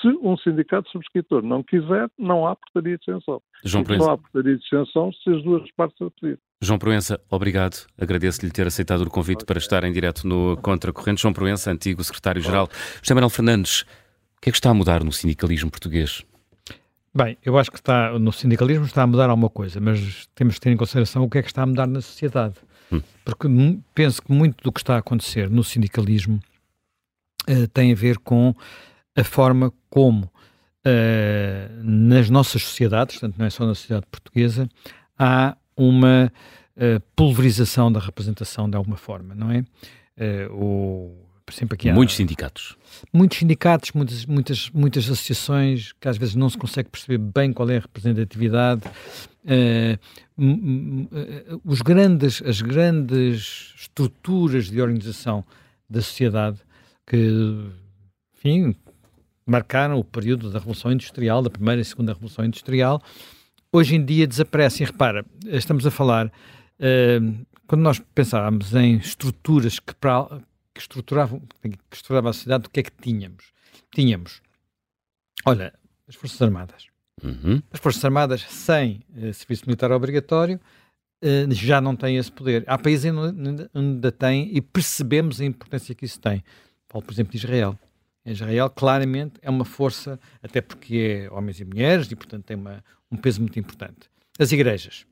se 0.01 0.07
um 0.21 0.35
sindicato 0.37 0.89
subscritor 0.89 1.43
não 1.43 1.63
quiser, 1.63 2.09
não 2.17 2.47
há 2.47 2.55
portaria 2.55 2.97
de 2.97 3.01
extensão. 3.01 3.41
João 3.63 3.83
Proença. 3.83 4.05
Não 4.05 4.13
há 4.13 4.17
portaria 4.17 4.57
de 4.57 4.63
extensão 4.63 5.11
se 5.13 5.29
as 5.29 5.43
duas 5.43 5.71
partes 5.71 6.01
a 6.01 6.09
pedir. 6.09 6.39
João 6.61 6.79
Proença, 6.79 7.19
obrigado. 7.29 7.85
Agradeço-lhe 7.99 8.51
ter 8.51 8.65
aceitado 8.65 9.01
o 9.01 9.09
convite 9.09 9.43
okay. 9.43 9.45
para 9.45 9.57
estar 9.59 9.83
em 9.83 9.91
direto 9.91 10.27
no 10.27 10.57
Contracorrente. 10.57 11.21
João 11.21 11.33
Proença, 11.33 11.71
antigo 11.71 12.03
secretário-geral. 12.03 12.67
José 13.01 13.13
Manuel 13.13 13.29
Fernandes, 13.29 13.85
que 14.45 14.49
é 14.49 14.51
que 14.51 14.57
está 14.59 14.69
a 14.69 14.73
mudar 14.75 15.03
no 15.03 15.11
sindicalismo 15.11 15.71
português? 15.71 16.23
Bem, 17.11 17.35
eu 17.43 17.57
acho 17.57 17.71
que 17.71 17.77
está, 17.77 18.19
no 18.19 18.31
sindicalismo 18.31 18.85
está 18.85 19.01
a 19.01 19.07
mudar 19.07 19.27
alguma 19.27 19.49
coisa, 19.49 19.79
mas 19.79 20.29
temos 20.35 20.55
que 20.55 20.61
ter 20.61 20.69
em 20.69 20.77
consideração 20.77 21.23
o 21.23 21.29
que 21.29 21.39
é 21.39 21.41
que 21.41 21.47
está 21.47 21.63
a 21.63 21.65
mudar 21.65 21.87
na 21.87 21.99
sociedade. 21.99 22.53
Hum. 22.91 23.01
Porque 23.23 23.47
penso 23.95 24.21
que 24.21 24.31
muito 24.31 24.63
do 24.63 24.71
que 24.71 24.79
está 24.79 24.95
a 24.95 24.97
acontecer 24.99 25.49
no 25.49 25.63
sindicalismo 25.63 26.39
uh, 27.49 27.67
tem 27.69 27.91
a 27.91 27.95
ver 27.95 28.19
com 28.19 28.53
a 29.15 29.23
forma 29.23 29.73
como 29.89 30.25
uh, 30.25 31.83
nas 31.83 32.29
nossas 32.29 32.61
sociedades, 32.61 33.15
portanto 33.15 33.39
não 33.39 33.47
é 33.47 33.49
só 33.49 33.65
na 33.65 33.73
sociedade 33.73 34.05
portuguesa, 34.11 34.69
há 35.17 35.57
uma 35.75 36.31
uh, 36.77 37.01
pulverização 37.15 37.91
da 37.91 37.99
representação 37.99 38.69
de 38.69 38.77
alguma 38.77 38.97
forma, 38.97 39.33
não 39.33 39.49
é? 39.49 39.65
o 40.51 41.24
exemplo, 41.53 41.75
aqui 41.75 41.89
há, 41.89 41.93
muitos 41.93 42.15
sindicatos. 42.15 42.75
Muitos 43.13 43.37
sindicatos, 43.37 43.91
muitas, 43.91 44.25
muitas, 44.25 44.69
muitas 44.71 45.03
associações 45.05 45.93
que 45.93 46.07
às 46.07 46.17
vezes 46.17 46.35
não 46.35 46.49
se 46.49 46.57
consegue 46.57 46.89
perceber 46.89 47.17
bem 47.17 47.53
qual 47.53 47.69
é 47.69 47.77
a 47.77 47.81
representatividade. 47.81 48.81
Uh, 49.45 49.99
os 51.63 51.81
grandes, 51.81 52.41
as 52.41 52.61
grandes 52.61 53.73
estruturas 53.77 54.69
de 54.69 54.81
organização 54.81 55.45
da 55.89 56.01
sociedade 56.01 56.57
que, 57.05 57.69
enfim, 58.35 58.75
marcaram 59.45 59.99
o 59.99 60.03
período 60.03 60.49
da 60.49 60.57
Revolução 60.57 60.91
Industrial, 60.91 61.41
da 61.41 61.49
Primeira 61.49 61.81
e 61.81 61.85
Segunda 61.85 62.13
Revolução 62.13 62.43
Industrial, 62.43 62.99
hoje 63.71 63.95
em 63.95 64.03
dia 64.03 64.25
desaparecem. 64.25 64.87
Repara, 64.87 65.23
estamos 65.45 65.85
a 65.85 65.91
falar, 65.91 66.27
uh, 66.27 67.45
quando 67.67 67.81
nós 67.81 68.01
pensávamos 68.13 68.73
em 68.73 68.95
estruturas 68.97 69.79
que 69.79 69.93
para, 69.93 70.41
que 70.75 70.81
estruturavam, 70.81 71.41
que 71.61 71.77
estruturava 71.93 72.29
a 72.29 72.33
sociedade, 72.33 72.67
o 72.67 72.69
que 72.69 72.81
é 72.81 72.83
que 72.83 72.91
tínhamos? 72.91 73.53
Tínhamos, 73.93 74.41
olha, 75.45 75.73
as 76.05 76.15
Forças 76.15 76.41
Armadas. 76.41 76.87
Uhum. 77.23 77.61
As 77.71 77.79
Forças 77.79 78.03
Armadas 78.03 78.41
sem 78.41 79.01
uh, 79.15 79.33
serviço 79.33 79.63
militar 79.65 79.89
obrigatório 79.93 80.59
uh, 81.23 81.51
já 81.53 81.79
não 81.79 81.95
têm 81.95 82.17
esse 82.17 82.29
poder. 82.29 82.65
Há 82.67 82.77
países 82.77 83.09
onde 83.09 83.69
ainda 83.73 84.11
têm 84.11 84.49
e 84.53 84.61
percebemos 84.61 85.39
a 85.39 85.45
importância 85.45 85.95
que 85.95 86.03
isso 86.03 86.19
tem. 86.19 86.43
Falo, 86.89 87.05
por 87.05 87.13
exemplo, 87.13 87.31
de 87.31 87.37
Israel. 87.37 87.79
Israel 88.25 88.69
claramente 88.69 89.35
é 89.41 89.49
uma 89.49 89.63
força, 89.63 90.19
até 90.43 90.59
porque 90.59 91.27
é 91.29 91.33
homens 91.33 91.59
e 91.61 91.65
mulheres 91.65 92.11
e, 92.11 92.15
portanto, 92.15 92.43
tem 92.43 92.57
uma, 92.57 92.83
um 93.09 93.15
peso 93.15 93.39
muito 93.39 93.57
importante. 93.57 94.09
As 94.37 94.51
igrejas 94.51 95.05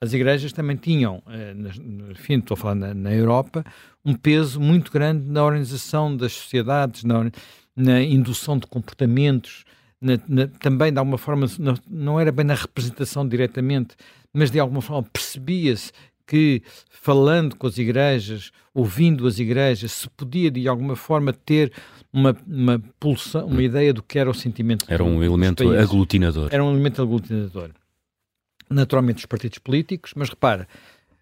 as 0.00 0.12
igrejas 0.12 0.52
também 0.52 0.76
tinham, 0.76 1.22
eh, 1.26 1.54
enfim, 2.10 2.38
estou 2.38 2.54
a 2.54 2.56
falar 2.56 2.74
na, 2.74 2.94
na, 2.94 3.12
Europa, 3.12 3.64
um 4.08 4.14
peso 4.14 4.58
muito 4.58 4.90
grande 4.90 5.30
na 5.30 5.44
organização 5.44 6.16
das 6.16 6.32
sociedades, 6.32 7.04
na, 7.04 7.30
na 7.76 8.02
indução 8.02 8.56
de 8.56 8.66
comportamentos, 8.66 9.64
na, 10.00 10.18
na, 10.26 10.46
também 10.46 10.90
de 10.90 10.98
alguma 10.98 11.18
forma, 11.18 11.46
não, 11.86 12.18
era 12.18 12.32
bem 12.32 12.46
na 12.46 12.54
representação 12.54 13.28
diretamente, 13.28 13.96
mas 14.32 14.50
de 14.50 14.58
alguma 14.58 14.80
forma 14.80 15.06
percebia-se 15.12 15.92
que 16.26 16.62
falando 16.90 17.54
com 17.54 17.66
as 17.66 17.76
igrejas, 17.76 18.50
ouvindo 18.72 19.26
as 19.26 19.38
igrejas, 19.38 19.92
se 19.92 20.08
podia 20.10 20.50
de 20.50 20.66
alguma 20.66 20.96
forma 20.96 21.32
ter 21.32 21.70
uma, 22.10 22.34
uma 22.46 22.82
pulsão, 22.98 23.46
uma 23.46 23.62
ideia 23.62 23.92
do 23.92 24.02
que 24.02 24.18
era 24.18 24.30
o 24.30 24.34
sentimento. 24.34 24.86
Era 24.88 25.04
um 25.04 25.22
elemento 25.22 25.68
aglutinador. 25.70 26.48
Era 26.50 26.64
um 26.64 26.70
elemento 26.70 27.02
aglutinador 27.02 27.70
naturalmente 28.70 29.20
os 29.20 29.26
partidos 29.26 29.58
políticos, 29.58 30.12
mas 30.14 30.28
repara, 30.28 30.68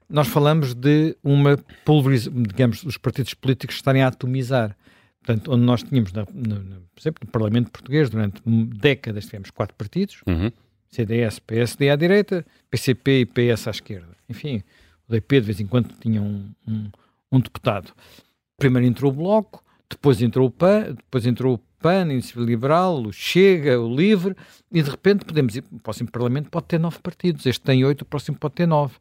nós 0.08 0.28
falamos 0.28 0.74
de 0.74 1.16
uma 1.22 1.56
pulverização, 1.84 2.42
digamos, 2.42 2.82
os 2.84 2.96
partidos 2.96 3.34
políticos 3.34 3.76
estarem 3.76 4.02
a 4.02 4.08
atomizar. 4.08 4.76
Portanto, 5.22 5.52
onde 5.52 5.62
nós 5.64 5.82
tínhamos, 5.82 6.12
no, 6.12 6.24
no, 6.32 6.82
por 6.94 7.00
exemplo, 7.00 7.22
no 7.24 7.30
Parlamento 7.32 7.70
Português, 7.70 8.08
durante 8.08 8.40
décadas 8.46 9.26
tivemos 9.26 9.50
quatro 9.50 9.74
partidos, 9.74 10.22
uhum. 10.26 10.52
CDS, 10.88 11.40
PSD 11.40 11.90
à 11.90 11.96
direita, 11.96 12.46
PCP 12.70 13.20
e 13.20 13.26
PS 13.26 13.66
à 13.66 13.70
esquerda. 13.72 14.16
Enfim, 14.28 14.62
o 15.08 15.12
DP 15.12 15.40
de 15.40 15.46
vez 15.46 15.60
em 15.60 15.66
quando 15.66 15.92
tinha 16.00 16.22
um, 16.22 16.48
um, 16.66 16.90
um 17.32 17.40
deputado. 17.40 17.92
Primeiro 18.56 18.86
entrou 18.86 19.10
o 19.10 19.14
Bloco, 19.14 19.64
depois 19.90 20.22
entrou 20.22 20.46
o 20.46 20.50
PAN, 20.50 20.94
depois 20.94 21.26
entrou 21.26 21.54
o 21.54 21.58
PAN, 21.80 22.12
Iniciativa 22.12 22.44
Liberal, 22.44 23.02
o 23.02 23.12
Chega, 23.12 23.80
o 23.80 23.94
Livre, 23.94 24.34
e 24.72 24.82
de 24.82 24.90
repente 24.90 25.24
podemos 25.24 25.56
ir, 25.56 25.64
o 25.70 25.78
próximo 25.80 26.10
Parlamento 26.10 26.50
pode 26.50 26.66
ter 26.66 26.78
nove 26.78 26.98
partidos, 27.00 27.46
este 27.46 27.62
tem 27.62 27.84
oito, 27.84 28.02
o 28.02 28.04
próximo 28.04 28.38
pode 28.38 28.54
ter 28.54 28.66
nove. 28.66 28.94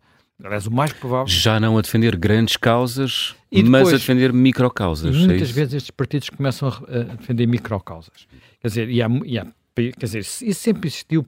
Aliás, 0.43 0.67
o 0.67 0.71
mais 0.71 0.91
provável. 0.91 1.27
Já 1.27 1.59
não 1.59 1.77
a 1.77 1.81
defender 1.81 2.15
grandes 2.17 2.57
causas, 2.57 3.35
depois, 3.51 3.69
mas 3.69 3.89
a 3.89 3.91
defender 3.93 4.33
microcausas. 4.33 5.15
É 5.15 5.19
muitas 5.19 5.49
é 5.49 5.53
vezes 5.53 5.73
estes 5.75 5.91
partidos 5.91 6.29
começam 6.29 6.67
a, 6.67 7.15
defender 7.15 7.47
microcausas. 7.47 8.27
Quer 8.59 8.67
dizer, 8.67 8.89
e 8.89 9.01
há, 9.01 9.07
e 9.25 9.39
há, 9.39 9.47
quer 9.75 10.05
dizer, 10.05 10.19
isso 10.19 10.53
sempre 10.55 10.89
existiu, 10.89 11.25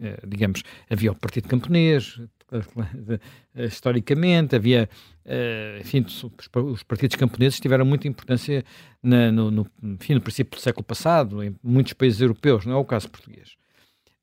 eh, 0.00 0.20
digamos, 0.26 0.62
havia 0.88 1.10
o 1.10 1.14
Partido 1.14 1.48
Camponês, 1.48 2.20
historicamente, 3.54 4.54
havia, 4.56 4.88
uh, 5.24 5.80
enfim, 5.80 6.04
os 6.54 6.82
partidos 6.82 7.16
camponeses 7.16 7.58
tiveram 7.58 7.84
muita 7.84 8.06
importância 8.06 8.64
na, 9.02 9.32
no, 9.32 9.50
no, 9.50 9.66
enfim, 9.82 10.14
no 10.14 10.20
princípio 10.20 10.58
do 10.58 10.62
século 10.62 10.84
passado, 10.84 11.42
em 11.42 11.56
muitos 11.62 11.92
países 11.94 12.20
europeus, 12.20 12.64
não 12.64 12.74
é 12.74 12.76
o 12.76 12.84
caso 12.84 13.08
português. 13.08 13.56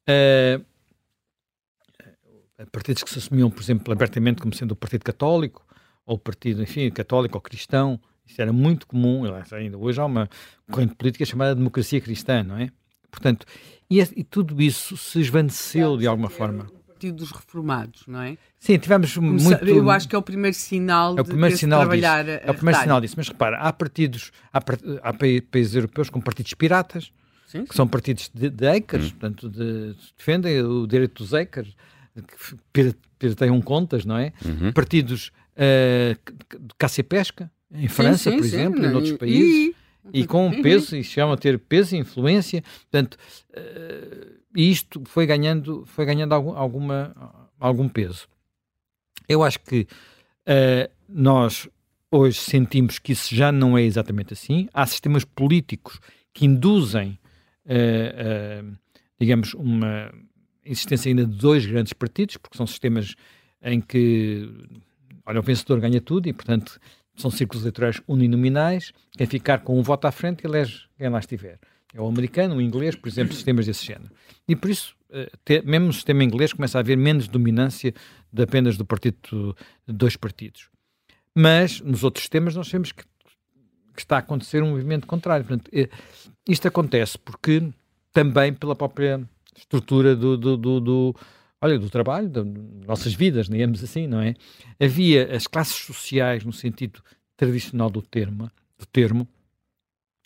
Uh, 0.08 0.64
partidos 2.72 3.04
que 3.04 3.10
se 3.10 3.20
assumiam, 3.20 3.50
por 3.50 3.62
exemplo, 3.62 3.92
abertamente 3.94 4.42
como 4.42 4.54
sendo 4.54 4.72
o 4.72 4.76
Partido 4.76 5.04
Católico, 5.04 5.66
ou 6.06 6.16
o 6.16 6.20
Partido, 6.20 6.62
enfim, 6.62 6.90
Católico 6.90 7.38
ou 7.38 7.42
Cristão, 7.42 8.00
isso 8.26 8.42
era 8.42 8.54
muito 8.54 8.88
comum, 8.88 9.24
ainda 9.52 9.78
hoje 9.78 10.00
há 10.00 10.06
uma 10.06 10.30
corrente 10.70 10.96
política 10.96 11.26
chamada 11.26 11.56
democracia 11.56 12.00
cristã, 12.00 12.44
não 12.44 12.58
é? 12.58 12.70
Portanto, 13.10 13.46
e, 13.90 14.00
e 14.00 14.24
tudo 14.24 14.62
isso 14.62 14.96
se 14.96 15.20
esvaneceu 15.20 15.98
de 15.98 16.08
alguma 16.08 16.30
forma. 16.30 16.68
Partido 16.88 17.18
dos 17.18 17.32
Reformados, 17.32 18.04
não 18.08 18.22
é? 18.22 18.38
Sim, 18.58 18.78
tivemos 18.78 19.18
muito. 19.18 19.66
Eu 19.66 19.90
acho 19.90 20.08
que 20.08 20.16
é 20.16 20.18
o 20.18 20.22
primeiro 20.22 20.56
sinal 20.56 21.18
é 21.18 21.22
o 21.22 21.26
primeiro 21.26 21.58
sinal 21.58 21.82
trabalhar. 21.82 22.24
Disso. 22.24 22.40
É 22.44 22.52
o 22.52 22.54
primeiro 22.54 22.80
sinal 22.80 23.02
disso. 23.02 23.16
Mas 23.18 23.28
repara, 23.28 23.58
há 23.58 23.74
partidos, 23.74 24.32
há, 24.54 24.60
há 25.02 25.14
países 25.52 25.76
europeus 25.76 26.10
com 26.10 26.22
partidos 26.22 26.54
piratas, 26.54 27.12
sim, 27.48 27.60
sim. 27.60 27.66
que 27.66 27.76
são 27.76 27.88
partidos 27.88 28.30
de, 28.34 28.50
de 28.50 28.66
hum. 28.68 29.10
portanto, 29.10 29.50
de, 29.50 29.96
defendem 30.16 30.62
o 30.62 30.86
direito 30.86 31.24
dos 31.24 31.34
que 31.34 31.76
pirateiam 33.20 33.62
contas, 33.62 34.06
não 34.06 34.18
é? 34.18 34.34
Uhum. 34.46 34.72
Partidos 34.74 35.32
uh, 35.56 36.34
de 36.60 36.76
caça 36.78 37.02
e 37.02 37.04
pesca, 37.04 37.52
em 37.74 37.88
França, 37.88 38.30
sim, 38.30 38.32
sim, 38.32 38.38
por 38.38 38.46
exemplo, 38.46 38.82
sim, 38.82 38.88
em 38.88 38.94
outros 38.94 39.18
países, 39.18 39.76
e, 40.14 40.22
e 40.22 40.28
com 40.28 40.48
uhum. 40.48 40.62
peso, 40.62 40.96
e 40.96 41.04
chama 41.04 41.36
a 41.36 41.38
ter 41.38 41.58
peso 41.58 41.96
e 41.96 42.00
influência. 42.00 42.64
Portanto, 42.90 43.18
uh, 43.52 44.42
isto 44.56 45.02
foi 45.06 45.26
ganhando, 45.26 45.86
foi 45.86 46.06
ganhando 46.06 46.34
algum, 46.34 46.52
alguma, 46.52 47.50
algum 47.60 47.88
peso. 47.88 48.28
Eu 49.28 49.44
acho 49.44 49.60
que 49.60 49.88
uh, 50.48 50.92
nós 51.08 51.70
hoje 52.12 52.40
sentimos 52.40 53.00
que 53.00 53.14
isso 53.14 53.34
já 53.34 53.52
não 53.52 53.78
é 53.78 53.84
exatamente 53.84 54.34
assim. 54.34 54.68
Há 54.74 54.86
sistemas 54.86 55.24
políticos 55.24 56.00
que 56.34 56.46
induzem, 56.46 57.18
uh, 57.66 58.78
digamos, 59.18 59.54
uma 59.54 60.12
existência 60.66 61.10
ainda 61.10 61.26
de 61.26 61.36
dois 61.36 61.66
grandes 61.66 61.94
partidos, 61.94 62.38
porque 62.38 62.58
são 62.58 62.68
sistemas 62.68 63.16
em 63.62 63.80
que 63.80 64.50
olha, 65.26 65.40
o 65.40 65.44
vencedor 65.44 65.80
ganha 65.80 66.02
tudo 66.02 66.28
e, 66.28 66.34
portanto, 66.34 66.80
são 67.16 67.30
círculos 67.30 67.64
eleitorais 67.64 68.02
uninominais. 68.08 68.92
Quem 69.12 69.28
ficar 69.28 69.60
com 69.60 69.80
um 69.80 69.84
voto 69.84 70.06
à 70.06 70.12
frente 70.12 70.46
elege 70.46 70.86
quem 70.98 71.10
lá 71.10 71.20
estiver. 71.20 71.60
É 71.94 72.02
o 72.02 72.08
americano, 72.08 72.56
o 72.56 72.62
inglês, 72.62 72.96
por 72.96 73.10
exemplo, 73.10 73.34
sistemas 73.34 73.66
desse 73.66 73.86
género. 73.86 74.12
E 74.48 74.56
por 74.56 74.70
isso, 74.70 74.96
eh, 75.10 75.62
mesmo 75.66 75.88
no 75.88 75.94
sistema 75.94 76.24
inglês, 76.24 76.54
começa 76.54 76.78
a 76.78 76.82
haver 76.82 76.98
menos 76.98 77.28
dominância 77.28 77.94
de 78.32 78.44
apenas 78.44 78.78
do 78.78 78.86
partido 78.86 79.56
de 79.86 79.94
dois 79.94 80.16
partidos. 80.16 80.70
Mas 81.36 81.82
nos 81.82 82.04
outros 82.04 82.24
sistemas 82.24 82.56
nós 82.56 82.68
sabemos 82.68 82.92
que, 82.94 83.04
que 83.94 84.02
está 84.02 84.16
a 84.16 84.20
acontecer 84.20 84.64
um 84.64 84.70
movimento 84.70 85.06
contrário. 85.06 85.46
Portanto, 85.46 85.70
eh, 85.74 85.90
isto 86.48 86.68
acontece 86.68 87.18
porque 87.18 87.70
também 88.14 88.54
pela 88.54 88.76
própria 88.76 89.22
estrutura 89.56 90.16
do, 90.16 90.38
do, 90.38 90.58
do, 90.58 90.80
do 90.80 91.16
olha, 91.62 91.78
do 91.78 91.90
trabalho, 91.90 92.30
das 92.30 92.46
nossas 92.88 93.14
vidas, 93.14 93.48
digamos 93.48 93.84
assim, 93.84 94.08
não 94.08 94.22
é? 94.22 94.36
Havia 94.80 95.36
as 95.36 95.48
classes 95.48 95.76
sociais, 95.76 96.44
no 96.44 96.54
sentido 96.54 97.02
tradicional 97.38 97.90
do 97.90 98.02
termo, 98.02 98.52
do 98.78 98.86
termo 98.86 99.28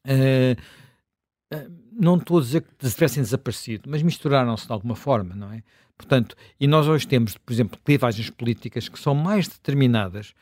uh, 0.06 1.56
uh, 1.56 1.72
não 1.92 2.18
estou 2.18 2.40
a 2.40 2.42
dizer 2.42 2.62
que 2.62 2.90
tivessem 2.90 3.24
desaparecido, 3.24 3.90
mas 3.90 4.02
misturaram-se 4.02 4.68
de 4.68 4.72
alguma 4.72 4.96
forma, 4.96 5.36
não 5.36 5.52
é? 5.52 5.64
Portanto, 5.98 6.36
e 6.60 6.68
nós 6.68 6.88
hoje 6.88 7.08
temos, 7.08 7.38
por 7.38 7.54
exemplo, 7.54 7.80
clivagens 7.84 8.30
políticas 8.30 8.90
que 8.90 9.00
são 9.00 9.16
mais 9.16 9.48
determinadas, 9.48 10.34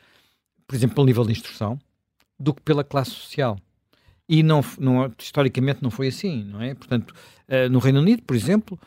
por 0.66 0.74
exemplo, 0.74 0.96
pelo 0.96 1.06
nível 1.06 1.24
de 1.24 1.32
instrução, 1.32 1.78
do 2.38 2.52
que 2.52 2.60
pela 2.62 2.82
classe 2.82 3.12
social. 3.12 3.56
E 4.28 4.42
não, 4.42 4.64
não, 4.78 5.12
historicamente 5.18 5.82
não 5.82 5.90
foi 5.90 6.08
assim, 6.08 6.44
não 6.44 6.62
é? 6.62 6.74
Portanto, 6.74 7.14
uh, 7.48 7.68
no 7.70 7.78
Reino 7.78 8.00
Unido, 8.00 8.22
por 8.22 8.34
exemplo, 8.34 8.78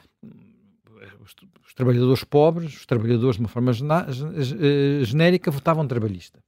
trabalhadores 1.78 2.24
pobres, 2.24 2.76
os 2.76 2.86
trabalhadores 2.88 3.36
de 3.36 3.44
uma 3.44 3.48
forma 3.48 3.72
eh, 3.72 5.06
genérica 5.06 5.52
votavam 5.52 5.88
trabalhista. 5.88 6.40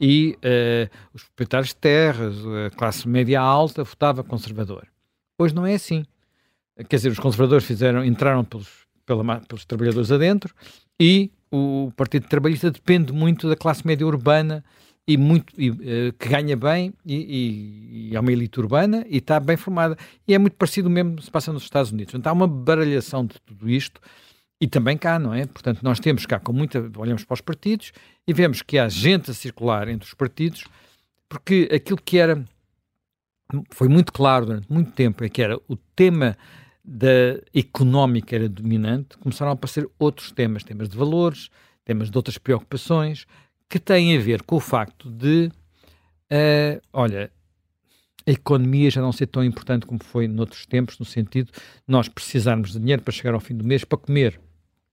E 0.00 0.36
uh, 0.36 0.90
os 1.12 1.24
proprietários 1.24 1.68
de 1.68 1.76
terras, 1.76 2.36
a 2.66 2.70
classe 2.70 3.06
média 3.06 3.40
alta, 3.40 3.84
votava 3.84 4.24
conservador. 4.24 4.86
Hoje 5.38 5.54
não 5.54 5.66
é 5.66 5.74
assim. 5.74 6.04
Quer 6.88 6.96
dizer, 6.96 7.10
os 7.10 7.18
conservadores 7.18 7.66
fizeram, 7.66 8.04
entraram 8.04 8.44
pelos, 8.44 8.68
pela, 9.04 9.40
pelos 9.40 9.64
trabalhadores 9.64 10.10
adentro 10.10 10.54
e 10.98 11.30
o 11.50 11.92
Partido 11.96 12.26
Trabalhista 12.28 12.70
depende 12.70 13.12
muito 13.12 13.48
da 13.48 13.56
classe 13.56 13.86
média 13.86 14.06
urbana 14.06 14.64
e 15.06 15.16
muito 15.16 15.52
e, 15.56 15.70
uh, 15.70 16.12
que 16.18 16.28
ganha 16.28 16.56
bem 16.56 16.92
e, 17.04 17.14
e, 17.14 18.08
e, 18.10 18.16
é 18.16 18.20
uma 18.20 18.32
elite 18.32 18.58
urbana 18.58 19.04
e 19.08 19.18
está 19.18 19.38
bem 19.38 19.56
formada. 19.56 19.96
E 20.26 20.34
é 20.34 20.38
muito 20.38 20.56
parecido 20.56 20.90
mesmo 20.90 21.20
se 21.22 21.30
passa 21.30 21.52
nos 21.52 21.62
Estados 21.62 21.92
Unidos. 21.92 22.14
Então 22.14 22.30
há 22.30 22.32
uma 22.32 22.48
baralhação 22.48 23.24
de 23.24 23.40
tudo 23.40 23.70
isto 23.70 24.00
e 24.60 24.66
também 24.66 24.96
cá, 24.96 25.18
não 25.18 25.32
é? 25.32 25.46
Portanto, 25.46 25.82
nós 25.82 26.00
temos 26.00 26.26
cá 26.26 26.40
com 26.40 26.52
muita. 26.52 26.90
Olhamos 26.96 27.24
para 27.24 27.34
os 27.34 27.40
partidos 27.40 27.92
e 28.26 28.32
vemos 28.32 28.62
que 28.62 28.78
há 28.78 28.88
gente 28.88 29.30
a 29.30 29.34
circular 29.34 29.88
entre 29.88 30.08
os 30.08 30.14
partidos, 30.14 30.64
porque 31.28 31.68
aquilo 31.72 32.00
que 32.02 32.18
era. 32.18 32.44
Foi 33.70 33.86
muito 33.86 34.12
claro 34.12 34.46
durante 34.46 34.72
muito 34.72 34.90
tempo 34.90 35.22
é 35.22 35.28
que 35.28 35.40
era 35.40 35.56
o 35.68 35.76
tema 35.94 36.36
da 36.84 37.40
económica 37.54 38.34
era 38.34 38.48
dominante, 38.48 39.16
começaram 39.18 39.50
a 39.50 39.54
aparecer 39.54 39.88
outros 39.98 40.32
temas, 40.32 40.64
temas 40.64 40.88
de 40.88 40.96
valores, 40.96 41.48
temas 41.84 42.10
de 42.10 42.16
outras 42.16 42.38
preocupações, 42.38 43.26
que 43.68 43.78
têm 43.78 44.16
a 44.16 44.20
ver 44.20 44.42
com 44.42 44.56
o 44.56 44.60
facto 44.60 45.10
de, 45.10 45.50
uh, 46.32 46.80
olha, 46.92 47.30
a 48.26 48.30
economia 48.30 48.90
já 48.90 49.00
não 49.00 49.12
ser 49.12 49.26
tão 49.26 49.44
importante 49.44 49.86
como 49.86 50.02
foi 50.02 50.26
noutros 50.26 50.66
tempos, 50.66 50.98
no 50.98 51.04
sentido 51.04 51.46
de 51.46 51.52
nós 51.86 52.08
precisarmos 52.08 52.72
de 52.72 52.80
dinheiro 52.80 53.02
para 53.02 53.12
chegar 53.12 53.34
ao 53.34 53.40
fim 53.40 53.56
do 53.56 53.64
mês 53.64 53.84
para 53.84 53.98
comer. 53.98 54.40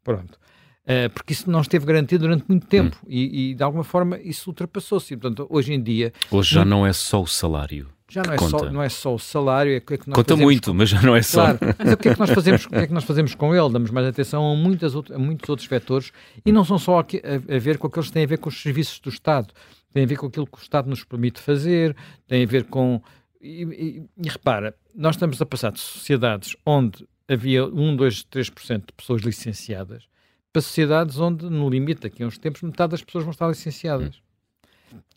Pronto. 0.04 0.38
Uh, 0.84 1.10
porque 1.14 1.32
isso 1.32 1.50
não 1.50 1.62
esteve 1.62 1.86
garantido 1.86 2.24
durante 2.26 2.44
muito 2.48 2.68
tempo 2.68 2.98
hum. 3.04 3.08
e, 3.08 3.52
e, 3.52 3.56
de 3.56 3.64
alguma 3.64 3.86
forma 3.86 4.20
isso 4.20 4.50
ultrapassou-se. 4.50 5.16
Portanto, 5.16 5.48
hoje 5.50 5.74
em 5.74 5.82
dia. 5.82 6.12
Hoje 6.30 6.56
já 6.56 6.66
não 6.66 6.86
é 6.86 6.92
só 6.92 7.22
o 7.22 7.28
salário. 7.28 7.93
Já 8.10 8.22
não 8.22 8.34
é, 8.34 8.38
só, 8.38 8.70
não 8.70 8.84
é 8.84 8.90
só 8.90 9.16
o 9.16 9.20
salário, 9.20 9.74
é 9.74 9.78
o 9.78 9.82
que 9.82 9.94
é 9.94 9.98
que 9.98 10.08
nós 10.08 10.16
Conta 10.16 10.36
muito, 10.36 10.72
com... 10.72 10.78
mas 10.78 10.90
já 10.90 11.02
não 11.02 11.16
é 11.16 11.22
só. 11.22 11.56
Claro, 11.56 11.60
mas 11.80 11.94
o 11.94 11.98
que 11.98 12.10
é 12.10 12.14
que 12.14 12.20
nós 12.20 12.30
fazemos, 12.30 12.66
o 12.66 12.70
que 12.70 12.76
é 12.76 12.88
que 12.88 12.94
nós 12.94 13.04
fazemos 13.04 13.36
com 13.36 13.56
ele? 13.56 13.72
Damos 13.72 13.92
mais 13.92 14.06
atenção 14.08 14.52
a, 14.52 14.56
muitas 14.56 14.94
outro, 14.94 15.16
a 15.16 15.18
muitos 15.18 15.50
outros 15.50 15.68
vetores 15.68 16.12
e 16.46 16.52
não 16.52 16.64
são 16.64 16.78
só 16.78 17.00
a, 17.00 17.02
a, 17.02 17.56
a, 17.56 17.60
ver 17.60 17.78
com 17.78 17.88
aqueles 17.88 18.08
que 18.08 18.14
têm 18.14 18.24
a 18.24 18.28
ver 18.28 18.38
com 18.38 18.50
os 18.50 18.62
serviços 18.62 19.00
do 19.00 19.10
Estado, 19.10 19.54
têm 19.94 20.04
a 20.04 20.08
ver 20.08 20.18
com 20.18 20.28
aquilo 20.28 20.46
que 20.46 20.58
o 20.58 20.62
Estado 20.62 20.90
nos 20.90 21.04
permite 21.04 21.40
fazer, 21.40 21.96
têm 22.28 22.44
a 22.44 22.48
ver 22.48 22.66
com. 22.66 23.02
E, 23.42 23.64
e, 23.64 24.04
e 24.26 24.30
repara, 24.30 24.76
nós 24.94 25.16
estamos 25.16 25.42
a 25.42 25.46
passar 25.46 25.72
de 25.72 25.80
sociedades 25.80 26.56
onde 26.66 27.08
havia 27.28 27.66
1, 27.66 27.96
2, 27.96 28.26
3% 28.26 28.86
de 28.86 28.94
pessoas 28.94 29.22
licenciadas 29.22 30.08
para 30.54 30.62
sociedades 30.62 31.20
onde, 31.20 31.50
no 31.50 31.68
limite, 31.68 32.02
daqui 32.02 32.22
a 32.22 32.28
uns 32.28 32.38
tempos, 32.38 32.62
metade 32.62 32.92
das 32.92 33.02
pessoas 33.02 33.24
vão 33.24 33.32
estar 33.32 33.48
licenciadas. 33.48 34.22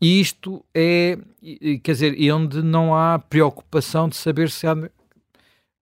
E 0.00 0.20
isto 0.20 0.64
é, 0.74 1.18
quer 1.82 1.92
dizer, 1.92 2.20
e 2.20 2.30
onde 2.30 2.62
não 2.62 2.94
há 2.94 3.18
preocupação 3.18 4.08
de 4.08 4.16
saber 4.16 4.50
se 4.50 4.66
há 4.66 4.76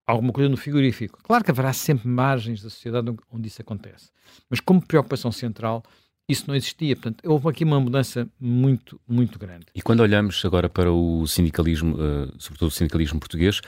alguma 0.07 0.33
coisa 0.33 0.49
no 0.49 0.57
frigorífico. 0.57 1.19
Claro 1.23 1.45
que 1.45 1.51
haverá 1.51 1.73
sempre 1.73 2.09
margens 2.09 2.63
da 2.63 2.71
sociedade 2.71 3.15
onde 3.33 3.49
isso 3.49 3.61
acontece, 3.61 4.11
mas 4.49 4.61
como 4.61 4.85
preocupação 4.85 5.33
central, 5.33 5.83
isso 6.29 6.45
não 6.49 6.55
existia. 6.55 6.97
Portanto, 6.97 7.23
houve 7.25 7.49
aqui 7.49 7.65
uma 7.65 7.81
mudança 7.81 8.29
muito, 8.41 9.01
muito 9.07 9.39
grande. 9.39 9.67
E 9.75 9.83
quando 9.83 10.01
olhamos 10.01 10.43
agora 10.45 10.69
para 10.69 10.91
o 10.93 11.27
sindicalismo, 11.27 11.97
uh, 11.97 12.33
sobretudo 12.39 12.69
o 12.69 12.71
sindicalismo 12.71 13.21
português, 13.21 13.61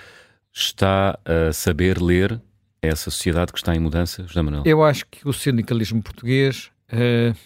está 0.52 1.18
a 1.24 1.52
saber 1.52 2.00
ler 2.00 2.40
essa 2.80 3.10
sociedade 3.10 3.52
que 3.52 3.58
está 3.58 3.74
em 3.74 3.78
mudança, 3.78 4.26
José 4.26 4.40
Manuel? 4.40 4.62
Eu 4.64 4.82
acho 4.82 5.06
que 5.06 5.26
o 5.28 5.32
sindicalismo 5.32 6.02
português 6.02 6.70
uh, 6.92 7.36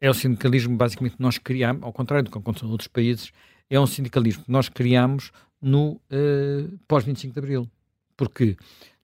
é 0.00 0.08
o 0.08 0.14
sindicalismo 0.14 0.76
basicamente 0.76 1.16
que 1.16 1.22
nós 1.22 1.38
criamos, 1.38 1.82
ao 1.82 1.92
contrário 1.92 2.24
do 2.24 2.30
que 2.30 2.38
aconteceu 2.38 2.68
em 2.68 2.72
outros 2.72 2.88
países, 2.88 3.32
é 3.68 3.78
um 3.78 3.86
sindicalismo 3.86 4.44
que 4.44 4.50
nós 4.50 4.68
criamos 4.68 5.30
no 5.60 5.92
uh, 5.92 6.78
pós-25 6.88 7.32
de 7.32 7.38
Abril. 7.38 7.70
Porque 8.16 8.56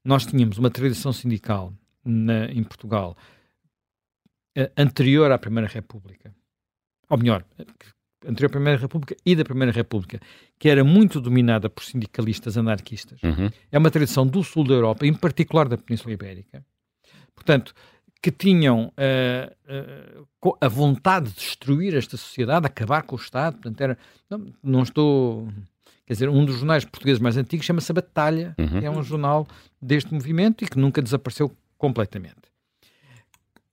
nós 0.04 0.24
tínhamos 0.24 0.58
uma 0.58 0.70
tradição 0.70 1.12
sindical 1.12 1.72
na, 2.04 2.46
em 2.46 2.64
Portugal 2.64 3.16
uh, 4.56 4.70
anterior 4.76 5.30
à 5.30 5.38
Primeira 5.38 5.68
República. 5.68 6.34
Ou 7.08 7.18
melhor, 7.18 7.44
anterior 8.26 8.48
à 8.48 8.50
Primeira 8.50 8.80
República 8.80 9.16
e 9.24 9.36
da 9.36 9.44
Primeira 9.44 9.72
República, 9.72 10.18
que 10.58 10.68
era 10.68 10.82
muito 10.82 11.20
dominada 11.20 11.68
por 11.68 11.84
sindicalistas 11.84 12.56
anarquistas. 12.56 13.22
Uhum. 13.22 13.50
É 13.70 13.78
uma 13.78 13.90
tradição 13.90 14.26
do 14.26 14.42
sul 14.42 14.64
da 14.64 14.74
Europa, 14.74 15.06
em 15.06 15.14
particular 15.14 15.68
da 15.68 15.76
Península 15.76 16.14
Ibérica. 16.14 16.64
Portanto, 17.34 17.74
que 18.26 18.30
tinham 18.32 18.92
uh, 18.98 20.26
uh, 20.42 20.56
a 20.60 20.66
vontade 20.66 21.28
de 21.28 21.36
destruir 21.36 21.94
esta 21.94 22.16
sociedade, 22.16 22.66
acabar 22.66 23.02
com 23.04 23.14
o 23.14 23.18
Estado. 23.18 23.52
Portanto, 23.52 23.80
era, 23.80 23.98
não, 24.28 24.52
não 24.60 24.82
estou. 24.82 25.48
Quer 26.04 26.14
dizer, 26.14 26.28
um 26.28 26.44
dos 26.44 26.56
jornais 26.56 26.84
portugueses 26.84 27.20
mais 27.20 27.36
antigos 27.36 27.64
chama-se 27.64 27.92
Batalha, 27.92 28.52
uhum. 28.58 28.80
que 28.80 28.84
é 28.84 28.90
um 28.90 29.00
jornal 29.00 29.46
deste 29.80 30.12
movimento 30.12 30.64
e 30.64 30.66
que 30.66 30.76
nunca 30.76 31.00
desapareceu 31.00 31.52
completamente. 31.78 32.34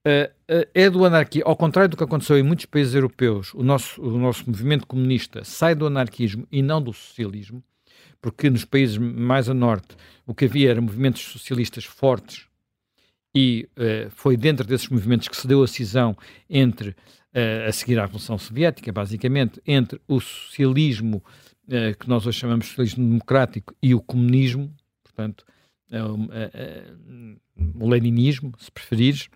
Uh, 0.05 0.29
uh, 0.53 0.69
é 0.71 0.87
do 0.87 1.03
anarquismo, 1.03 1.49
ao 1.49 1.55
contrário 1.55 1.89
do 1.89 1.97
que 1.97 2.03
aconteceu 2.03 2.37
em 2.37 2.43
muitos 2.43 2.67
países 2.67 2.93
europeus, 2.93 3.55
o 3.55 3.63
nosso, 3.63 3.99
o 4.03 4.19
nosso 4.19 4.47
movimento 4.47 4.85
comunista 4.85 5.43
sai 5.43 5.73
do 5.73 5.87
anarquismo 5.87 6.47
e 6.51 6.61
não 6.61 6.79
do 6.79 6.93
socialismo, 6.93 7.63
porque 8.21 8.51
nos 8.51 8.65
países 8.65 8.99
mais 8.99 9.49
a 9.49 9.53
norte 9.55 9.97
o 10.27 10.35
que 10.35 10.45
havia 10.45 10.69
eram 10.69 10.83
movimentos 10.83 11.23
socialistas 11.23 11.85
fortes 11.85 12.52
e 13.35 13.67
uh, 13.77 14.09
foi 14.11 14.37
dentro 14.37 14.65
desses 14.65 14.87
movimentos 14.89 15.27
que 15.27 15.35
se 15.35 15.47
deu 15.47 15.63
a 15.63 15.67
cisão 15.67 16.15
entre, 16.49 16.89
uh, 16.89 17.67
a 17.67 17.71
seguir 17.71 17.97
à 17.99 18.03
Revolução 18.03 18.37
Soviética, 18.37 18.91
basicamente, 18.91 19.61
entre 19.65 19.99
o 20.07 20.19
socialismo, 20.19 21.23
uh, 21.67 21.97
que 21.97 22.07
nós 22.07 22.27
hoje 22.27 22.39
chamamos 22.39 22.65
de 22.65 22.69
socialismo 22.69 23.07
democrático, 23.07 23.75
e 23.81 23.95
o 23.95 24.01
comunismo, 24.01 24.73
portanto, 25.03 25.45
o 27.79 27.87
leninismo, 27.87 28.51
se 28.57 28.71
preferires. 28.71 29.29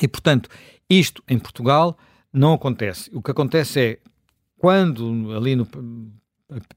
E, 0.00 0.06
portanto, 0.06 0.48
isto 0.88 1.20
em 1.28 1.36
Portugal 1.36 1.98
não 2.32 2.52
acontece. 2.52 3.10
O 3.12 3.20
que 3.20 3.32
acontece 3.32 3.80
é, 3.80 3.98
quando 4.56 5.34
ali 5.34 5.56
no 5.56 5.66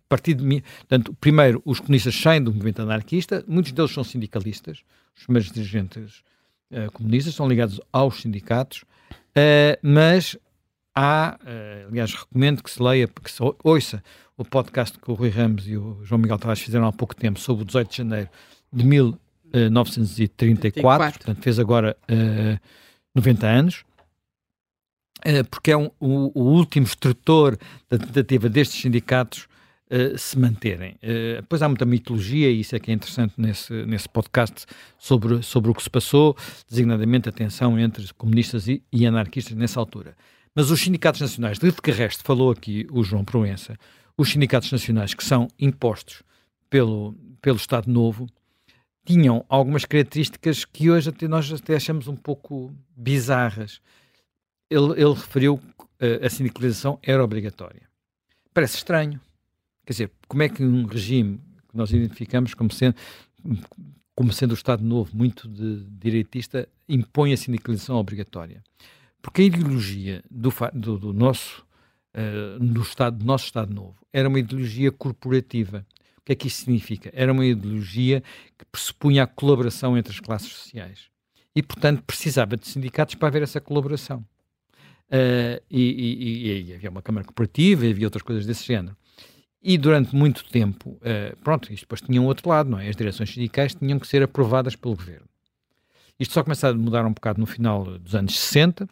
partido 0.08 0.48
de 0.48 0.62
portanto, 0.62 1.14
primeiro 1.20 1.62
os 1.66 1.80
comunistas 1.80 2.16
saem 2.16 2.44
do 2.44 2.52
movimento 2.52 2.82
anarquista, 2.82 3.44
muitos 3.48 3.72
deles 3.72 3.92
são 3.92 4.04
sindicalistas, 4.04 4.84
os 5.16 5.24
primeiros 5.24 5.52
dirigentes 5.52 6.24
uh, 6.72 6.92
comunistas 6.92 7.34
são 7.34 7.48
ligados 7.48 7.82
aos 7.92 8.22
sindicatos, 8.22 8.84
uh, 9.12 9.78
mas 9.82 10.38
há, 10.96 11.40
uh, 11.42 11.88
aliás, 11.90 12.14
recomendo 12.14 12.64
que 12.64 12.72
se 12.72 12.82
leia, 12.82 13.08
que 13.08 13.32
se 13.32 13.42
ouça 13.64 14.04
o 14.38 14.46
podcast 14.46 15.00
que 15.00 15.10
o 15.10 15.16
Rui 15.16 15.30
Ramos 15.30 15.68
e 15.68 15.78
o 15.78 16.00
João 16.04 16.22
Miguel 16.22 16.38
Tavares 16.38 16.62
fizeram 16.62 16.86
há 16.86 16.94
pouco 16.94 17.16
tempo 17.16 17.40
sobre 17.40 17.64
o 17.64 17.66
18 17.66 17.90
de 17.90 17.98
janeiro 17.98 18.30
de 18.72 18.86
1934, 18.86 21.14
portanto 21.14 21.42
fez 21.42 21.58
agora 21.58 21.98
90 23.16 23.48
anos, 23.48 23.84
porque 25.50 25.72
é 25.72 25.78
um, 25.78 25.90
o, 26.00 26.40
o, 26.40 26.44
último 26.54 26.86
extrator 26.86 27.58
da 27.90 27.98
tentativa 27.98 28.48
destes 28.48 28.80
sindicatos 28.80 29.48
uh, 29.92 30.18
se 30.18 30.38
manterem. 30.38 30.94
Uh, 31.04 31.42
depois 31.42 31.62
há 31.62 31.68
muita 31.68 31.86
mitologia, 31.86 32.50
e 32.50 32.62
isso 32.62 32.76
é 32.76 32.80
que 32.80 32.92
é 32.92 32.94
interessante 32.94 33.34
nesse, 33.38 33.74
nesse 33.86 34.10
podcast, 34.10 34.66
sobre, 34.98 35.42
sobre 35.44 35.72
o 35.72 35.74
que 35.74 35.84
se 35.84 35.90
passou, 35.90 36.36
designadamente 36.70 37.30
a 37.30 37.32
tensão 37.32 37.80
entre 37.80 38.14
comunistas 38.14 38.68
e, 38.68 38.84
e 38.92 39.06
anarquistas 39.06 39.56
nessa 39.56 39.80
altura. 39.80 40.16
Mas 40.54 40.72
os 40.72 40.80
sindicatos 40.80 41.22
nacionais, 41.22 41.60
de 41.60 41.72
que 41.72 41.92
resto 41.92 42.24
falou 42.24 42.52
aqui 42.52 42.88
o 42.92 43.04
João 43.04 43.24
Proença, 43.24 43.78
os 44.18 44.32
sindicatos 44.32 44.72
nacionais 44.72 45.14
que 45.14 45.24
são 45.24 45.48
impostos 45.60 46.24
pelo, 46.70 47.14
pelo 47.42 47.58
Estado 47.58 47.92
Novo, 47.92 48.28
tinham 49.06 49.46
algumas 49.48 49.86
características 49.86 50.66
que 50.66 50.90
hoje 50.90 51.10
até 51.10 51.28
nós 51.28 51.52
até 51.52 51.76
achamos 51.76 52.08
um 52.08 52.16
pouco 52.16 52.74
bizarras. 52.96 53.80
Ele, 54.70 54.92
ele 54.94 55.14
referiu 55.14 55.54
uh, 55.54 56.26
a 56.26 56.30
sindicalização 56.30 57.00
era 57.02 57.24
obrigatória. 57.24 57.84
Parece 58.54 58.78
estranho. 58.78 59.22
Quer 59.88 59.94
dizer, 59.94 60.12
como 60.28 60.44
é 60.44 60.50
que 60.50 60.62
um 60.62 60.86
regime 60.86 61.40
que 61.70 61.78
nós 61.78 61.92
identificamos 61.92 62.54
como 62.54 62.70
sendo, 62.70 62.94
como 64.14 64.34
sendo 64.34 64.52
o 64.52 64.54
Estado 64.54 64.84
Novo 64.84 65.16
muito 65.16 65.48
de, 65.48 65.86
direitista 65.92 66.68
impõe 66.90 67.32
a 67.32 67.38
sindicalização 67.38 67.96
obrigatória? 67.96 68.62
Porque 69.22 69.44
a 69.44 69.46
ideologia 69.46 70.22
do, 70.30 70.54
do, 70.74 71.00
do 71.00 71.14
nosso, 71.14 71.66
uh, 72.14 72.60
do, 72.60 72.82
Estado, 72.82 73.20
do 73.20 73.24
nosso 73.24 73.46
Estado 73.46 73.74
Novo 73.74 73.96
era 74.12 74.28
uma 74.28 74.38
ideologia 74.40 74.92
corporativa. 74.92 75.86
O 76.18 76.22
que 76.26 76.34
é 76.34 76.36
que 76.36 76.48
isso 76.48 76.66
significa? 76.66 77.10
Era 77.14 77.32
uma 77.32 77.46
ideologia 77.46 78.22
que 78.58 78.66
pressupunha 78.66 79.24
a 79.24 79.28
colaboração 79.28 79.98
entre 79.98 80.12
as 80.12 80.20
classes 80.20 80.52
sociais. 80.52 81.06
E, 81.56 81.64
portanto, 81.64 82.04
precisava 82.04 82.58
de 82.58 82.68
sindicatos 82.68 83.16
para 83.16 83.30
haver 83.30 83.42
essa 83.42 83.62
colaboração. 83.62 84.20
Uh, 85.08 85.64
e, 85.72 85.82
e, 85.82 86.72
e, 86.72 86.74
havia 86.74 86.90
uma 86.90 87.02
Câmara 87.02 87.26
Cooperativa 87.26 87.86
e 87.86 87.92
havia 87.92 88.06
outras 88.06 88.22
coisas 88.22 88.46
desse 88.46 88.66
género. 88.66 88.98
E 89.62 89.78
durante 89.78 90.16
muito 90.16 90.46
tempo, 90.46 90.92
uh, 90.92 91.36
pronto, 91.44 91.72
isto 91.74 91.84
depois 91.84 92.02
tinha 92.02 92.22
um 92.22 92.26
outro 92.26 92.50
lado, 92.50 92.70
não 92.70 92.80
é? 92.80 92.88
As 92.88 92.96
direções 92.96 93.34
sindicais 93.34 93.74
tinham 93.74 94.00
que 94.00 94.08
ser 94.08 94.22
aprovadas 94.22 94.76
pelo 94.76 94.96
governo. 94.96 95.28
Isto 96.20 96.34
só 96.34 96.44
começou 96.44 96.70
a 96.70 96.74
mudar 96.74 97.06
um 97.06 97.14
bocado 97.14 97.40
no 97.40 97.46
final 97.46 97.86
dos 98.00 98.16
anos 98.16 98.38
60, 98.38 98.88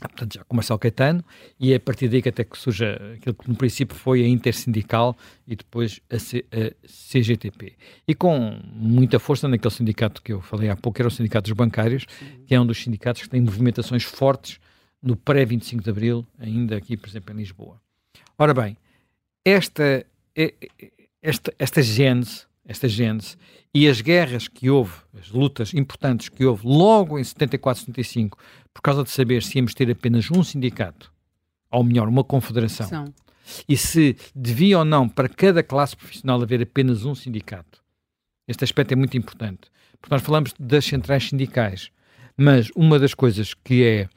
portanto 0.00 0.34
já 0.34 0.44
com 0.44 0.54
Marcelo 0.54 0.78
Caetano, 0.78 1.24
e 1.58 1.72
é 1.72 1.76
a 1.76 1.80
partir 1.80 2.08
daí 2.08 2.22
que 2.22 2.28
até 2.28 2.44
que 2.44 2.56
surge 2.56 2.84
aquilo 3.16 3.34
que 3.34 3.48
no 3.48 3.56
princípio 3.56 3.96
foi 3.96 4.22
a 4.22 4.28
Intersindical 4.28 5.16
e 5.46 5.56
depois 5.56 6.00
a, 6.10 6.18
C, 6.18 6.44
a 6.52 6.86
CGTP. 6.86 7.74
E 8.06 8.14
com 8.14 8.60
muita 8.74 9.18
força 9.18 9.48
naquele 9.48 9.74
sindicato 9.74 10.22
que 10.22 10.32
eu 10.32 10.40
falei 10.40 10.70
há 10.70 10.76
pouco, 10.76 11.00
era 11.00 11.08
o 11.08 11.10
Sindicato 11.10 11.50
dos 11.50 11.56
Bancários, 11.56 12.06
que 12.46 12.54
é 12.54 12.60
um 12.60 12.66
dos 12.66 12.82
sindicatos 12.82 13.22
que 13.22 13.28
tem 13.28 13.40
movimentações 13.40 14.04
fortes 14.04 14.60
no 15.02 15.16
pré-25 15.16 15.82
de 15.82 15.90
Abril, 15.90 16.26
ainda 16.38 16.76
aqui, 16.76 16.96
por 16.96 17.08
exemplo, 17.08 17.34
em 17.34 17.38
Lisboa. 17.38 17.80
Ora 18.36 18.54
bem, 18.54 18.76
esta, 19.44 20.04
esta, 21.22 21.54
esta 21.58 21.82
gênese, 21.82 22.46
esta 22.64 22.88
gênese 22.88 23.36
e 23.74 23.88
as 23.88 24.00
guerras 24.00 24.48
que 24.48 24.70
houve, 24.70 24.92
as 25.18 25.30
lutas 25.30 25.74
importantes 25.74 26.28
que 26.28 26.44
houve 26.44 26.66
logo 26.66 27.18
em 27.18 27.24
74, 27.24 27.84
75, 27.84 28.38
por 28.72 28.82
causa 28.82 29.04
de 29.04 29.10
saber 29.10 29.42
se 29.42 29.58
íamos 29.58 29.74
ter 29.74 29.90
apenas 29.90 30.30
um 30.30 30.42
sindicato, 30.42 31.12
ou 31.70 31.84
melhor, 31.84 32.08
uma 32.08 32.24
confederação, 32.24 32.88
São. 32.88 33.14
e 33.68 33.76
se 33.76 34.16
devia 34.34 34.78
ou 34.78 34.84
não 34.84 35.08
para 35.08 35.28
cada 35.28 35.62
classe 35.62 35.96
profissional 35.96 36.40
haver 36.42 36.62
apenas 36.62 37.04
um 37.04 37.14
sindicato. 37.14 37.82
Este 38.46 38.64
aspecto 38.64 38.92
é 38.92 38.96
muito 38.96 39.16
importante, 39.16 39.70
porque 40.00 40.14
nós 40.14 40.22
falamos 40.22 40.54
das 40.58 40.84
centrais 40.84 41.28
sindicais, 41.28 41.90
mas 42.36 42.70
uma 42.74 42.98
das 42.98 43.14
coisas 43.14 43.52
que 43.52 43.84
é 43.84 44.08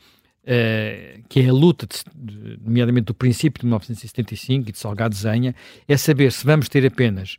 Uh, 0.44 1.22
que 1.30 1.40
é 1.40 1.50
a 1.50 1.54
luta, 1.54 1.88
de, 2.16 2.60
nomeadamente 2.64 3.06
do 3.06 3.14
princípio 3.14 3.62
de 3.62 3.68
1975 3.68 4.70
e 4.70 4.72
de 4.72 4.80
Salgado 4.80 5.14
Zenha, 5.14 5.54
é 5.88 5.96
saber 5.96 6.32
se 6.32 6.44
vamos 6.44 6.68
ter 6.68 6.84
apenas 6.86 7.38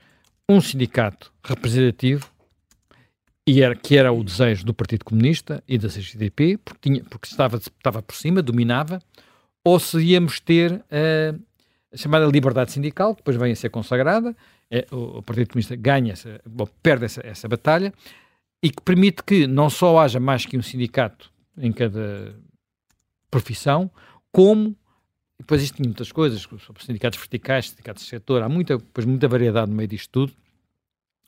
um 0.48 0.60
sindicato 0.60 1.32
representativo, 1.42 2.30
e 3.46 3.60
era, 3.60 3.74
que 3.74 3.96
era 3.96 4.12
o 4.12 4.22
desejo 4.22 4.64
do 4.64 4.72
Partido 4.72 5.04
Comunista 5.04 5.62
e 5.66 5.76
da 5.76 5.88
CGTP, 5.88 6.58
porque, 6.64 6.80
tinha, 6.80 7.04
porque 7.04 7.26
estava, 7.26 7.56
estava 7.56 8.00
por 8.02 8.14
cima, 8.14 8.40
dominava, 8.40 9.00
ou 9.64 9.80
se 9.80 9.98
íamos 9.98 10.38
ter 10.38 10.72
uh, 10.72 11.42
a 11.92 11.96
chamada 11.96 12.26
liberdade 12.26 12.72
sindical, 12.72 13.14
que 13.14 13.20
depois 13.20 13.36
vem 13.36 13.52
a 13.52 13.56
ser 13.56 13.70
consagrada, 13.70 14.36
é, 14.70 14.86
o, 14.90 15.18
o, 15.18 15.22
Partido 15.22 15.48
Comunista 15.48 15.74
ganha, 15.76 16.12
essa, 16.12 16.40
bom, 16.46 16.68
perde 16.82 17.04
essa, 17.04 17.20
essa 17.26 17.48
batalha, 17.48 17.92
e 18.62 18.70
que 18.70 18.80
permite 18.82 19.24
que 19.24 19.46
não 19.46 19.68
só 19.68 19.98
haja 19.98 20.20
mais 20.20 20.46
que 20.46 20.56
um 20.56 20.62
sindicato 20.62 21.32
em 21.58 21.72
cada 21.72 22.34
profissão, 23.32 23.90
como 24.30 24.76
depois 25.40 25.60
existem 25.60 25.84
muitas 25.84 26.12
coisas, 26.12 26.42
sobre 26.42 26.84
sindicatos 26.84 27.18
verticais, 27.18 27.70
sindicatos 27.70 28.04
de 28.04 28.08
setor, 28.08 28.42
há 28.42 28.48
muita, 28.48 28.76
depois, 28.78 29.04
muita 29.04 29.26
variedade 29.26 29.70
no 29.70 29.76
meio 29.76 29.88
disto 29.88 30.08
tudo, 30.10 30.32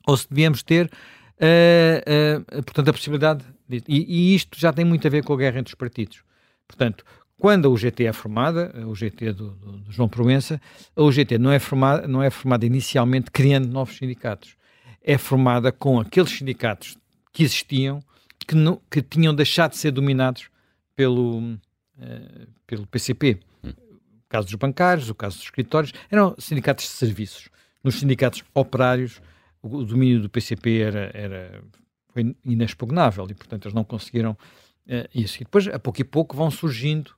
ou 0.07 0.15
se 0.15 0.29
devíamos 0.29 0.63
ter, 0.63 0.85
uh, 0.85 2.39
uh, 2.57 2.63
portanto, 2.63 2.89
a 2.89 2.93
possibilidade 2.93 3.43
de, 3.67 3.83
e, 3.87 4.31
e, 4.31 4.35
isto 4.35 4.57
já 4.57 4.71
tem 4.71 4.85
muito 4.85 5.05
a 5.05 5.09
ver 5.09 5.23
com 5.23 5.33
a 5.33 5.37
guerra 5.37 5.59
entre 5.59 5.71
os 5.71 5.75
partidos. 5.75 6.23
Portanto, 6.65 7.03
quando 7.37 7.67
a 7.67 7.69
UGT 7.69 8.05
é 8.05 8.13
formada, 8.13 8.71
a 8.81 8.87
UGT 8.87 9.33
do, 9.33 9.51
do, 9.51 9.71
do 9.79 9.91
João 9.91 10.07
Proença, 10.07 10.61
a 10.95 11.01
UGT 11.01 11.37
não 11.37 11.51
é, 11.51 11.59
formada, 11.59 12.07
não 12.07 12.23
é 12.23 12.29
formada 12.29 12.65
inicialmente 12.65 13.29
criando 13.31 13.67
novos 13.67 13.97
sindicatos. 13.97 14.55
É 15.03 15.17
formada 15.17 15.71
com 15.71 15.99
aqueles 15.99 16.31
sindicatos 16.31 16.97
que 17.33 17.43
existiam, 17.43 17.99
que, 18.47 18.55
não, 18.55 18.79
que 18.89 19.01
tinham 19.01 19.35
deixado 19.35 19.71
de 19.71 19.77
ser 19.77 19.91
dominados 19.91 20.49
pelo, 20.95 21.57
uh, 21.97 22.47
pelo 22.65 22.85
PCP. 22.87 23.39
O 23.63 24.27
caso 24.29 24.47
dos 24.47 24.55
bancários, 24.55 25.09
o 25.09 25.15
caso 25.15 25.37
dos 25.37 25.45
escritórios, 25.45 25.93
eram 26.11 26.35
sindicatos 26.37 26.85
de 26.85 26.91
serviços. 26.91 27.49
Nos 27.83 27.95
sindicatos 27.95 28.43
operários, 28.53 29.21
o, 29.61 29.77
o 29.77 29.85
domínio 29.85 30.21
do 30.21 30.29
PCP 30.29 30.79
era, 30.79 31.11
era, 31.13 31.63
foi 32.09 32.35
inexpugnável 32.43 33.27
e, 33.29 33.33
portanto, 33.33 33.65
eles 33.65 33.75
não 33.75 33.83
conseguiram 33.83 34.31
uh, 34.31 35.09
isso. 35.13 35.37
E 35.37 35.45
depois, 35.45 35.67
a 35.67 35.79
pouco 35.79 36.01
e 36.01 36.03
pouco, 36.03 36.35
vão 36.35 36.49
surgindo, 36.51 37.11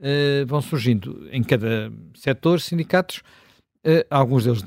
uh, 0.00 0.46
vão 0.46 0.60
surgindo 0.60 1.28
em 1.30 1.42
cada 1.42 1.92
setor 2.14 2.60
sindicatos, 2.60 3.22
alguns 4.08 4.44
deles 4.44 4.64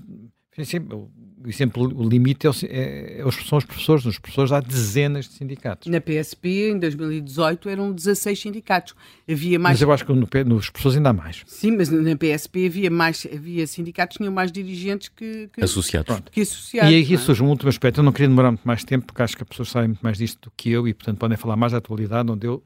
o 1.44 1.48
exemplo, 1.48 1.84
o 1.84 2.08
limite 2.08 2.48
é, 2.48 2.50
é, 2.66 3.22
é, 3.22 3.32
são 3.32 3.58
os 3.58 3.66
professores. 3.66 4.04
Nos 4.04 4.18
professores 4.18 4.52
há 4.52 4.60
dezenas 4.60 5.28
de 5.28 5.34
sindicatos. 5.36 5.88
Na 5.90 6.02
PSP, 6.02 6.72
em 6.72 6.80
2018, 6.80 7.70
eram 7.70 7.92
16 7.92 8.40
sindicatos. 8.40 8.96
Havia 9.30 9.60
mais... 9.60 9.76
Mas 9.76 9.82
eu 9.82 9.92
acho 9.92 10.06
que 10.06 10.14
no, 10.14 10.28
nos 10.46 10.70
professores 10.70 10.98
ainda 10.98 11.10
há 11.10 11.14
mais. 11.14 11.44
Sim, 11.46 11.78
mas 11.78 11.90
na 11.90 12.16
PSP 12.16 12.66
havia 12.66 12.90
mais 12.90 13.28
havia 13.32 13.68
sindicatos, 13.68 14.18
tinham 14.18 14.34
mais 14.34 14.52
dirigentes 14.52 15.10
que, 15.10 15.50
que 15.54 15.64
associados. 15.64 16.22
Que 16.32 16.42
associados. 16.42 16.92
E 16.92 17.02
aqui 17.02 17.14
é? 17.14 17.18
surge 17.18 17.44
um 17.44 17.50
último 17.50 17.70
aspecto. 17.70 18.00
Eu 18.00 18.04
não 18.04 18.12
queria 18.12 18.30
demorar 18.30 18.52
muito 18.52 18.66
mais 18.66 18.84
tempo, 18.84 19.06
porque 19.06 19.22
acho 19.22 19.38
que 19.38 19.44
as 19.44 19.50
pessoas 19.50 19.70
sabem 19.70 19.90
muito 19.90 20.02
mais 20.02 20.18
disto 20.18 20.50
do 20.50 20.52
que 20.58 20.72
eu 20.72 20.88
e, 20.88 20.94
portanto, 20.94 21.20
podem 21.20 21.38
falar 21.38 21.56
mais 21.56 21.72
da 21.72 21.78
atualidade, 21.78 22.32
onde 22.32 22.48
eu... 22.48 22.64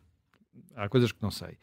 Há 0.75 0.87
coisas 0.87 1.11
que 1.11 1.21
não 1.21 1.29
sei. 1.29 1.57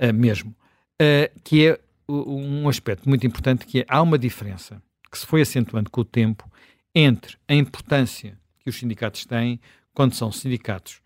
Uh, 0.00 0.12
mesmo. 0.14 0.56
Uh, 1.00 1.40
que 1.44 1.66
é 1.66 1.78
um 2.08 2.68
aspecto 2.68 3.08
muito 3.08 3.26
importante, 3.26 3.66
que 3.66 3.80
é, 3.80 3.86
há 3.88 4.00
uma 4.00 4.18
diferença 4.18 4.80
que 5.16 5.20
se 5.20 5.26
foi 5.26 5.40
acentuando 5.40 5.90
com 5.90 6.02
o 6.02 6.04
tempo 6.04 6.50
entre 6.94 7.36
a 7.48 7.54
importância 7.54 8.38
que 8.60 8.68
os 8.68 8.76
sindicatos 8.76 9.24
têm 9.24 9.60
quando 9.94 10.14
são 10.14 10.30
sindicatos 10.30 11.00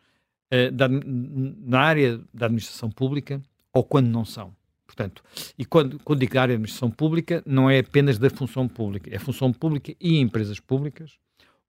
uh, 0.53 0.71
da, 0.73 0.89
na 0.89 1.81
área 1.81 2.21
da 2.35 2.47
administração 2.47 2.91
pública 2.91 3.41
ou 3.73 3.85
quando 3.85 4.09
não 4.09 4.25
são. 4.25 4.55
Portanto, 4.85 5.23
e 5.57 5.65
quando, 5.65 6.01
quando 6.01 6.19
digo 6.19 6.37
área 6.37 6.49
da 6.49 6.55
administração 6.55 6.91
pública, 6.91 7.43
não 7.47 7.71
é 7.71 7.79
apenas 7.79 8.19
da 8.19 8.29
função 8.29 8.67
pública, 8.67 9.09
é 9.15 9.19
função 9.21 9.53
pública 9.53 9.95
e 10.01 10.19
empresas 10.19 10.59
públicas, 10.59 11.13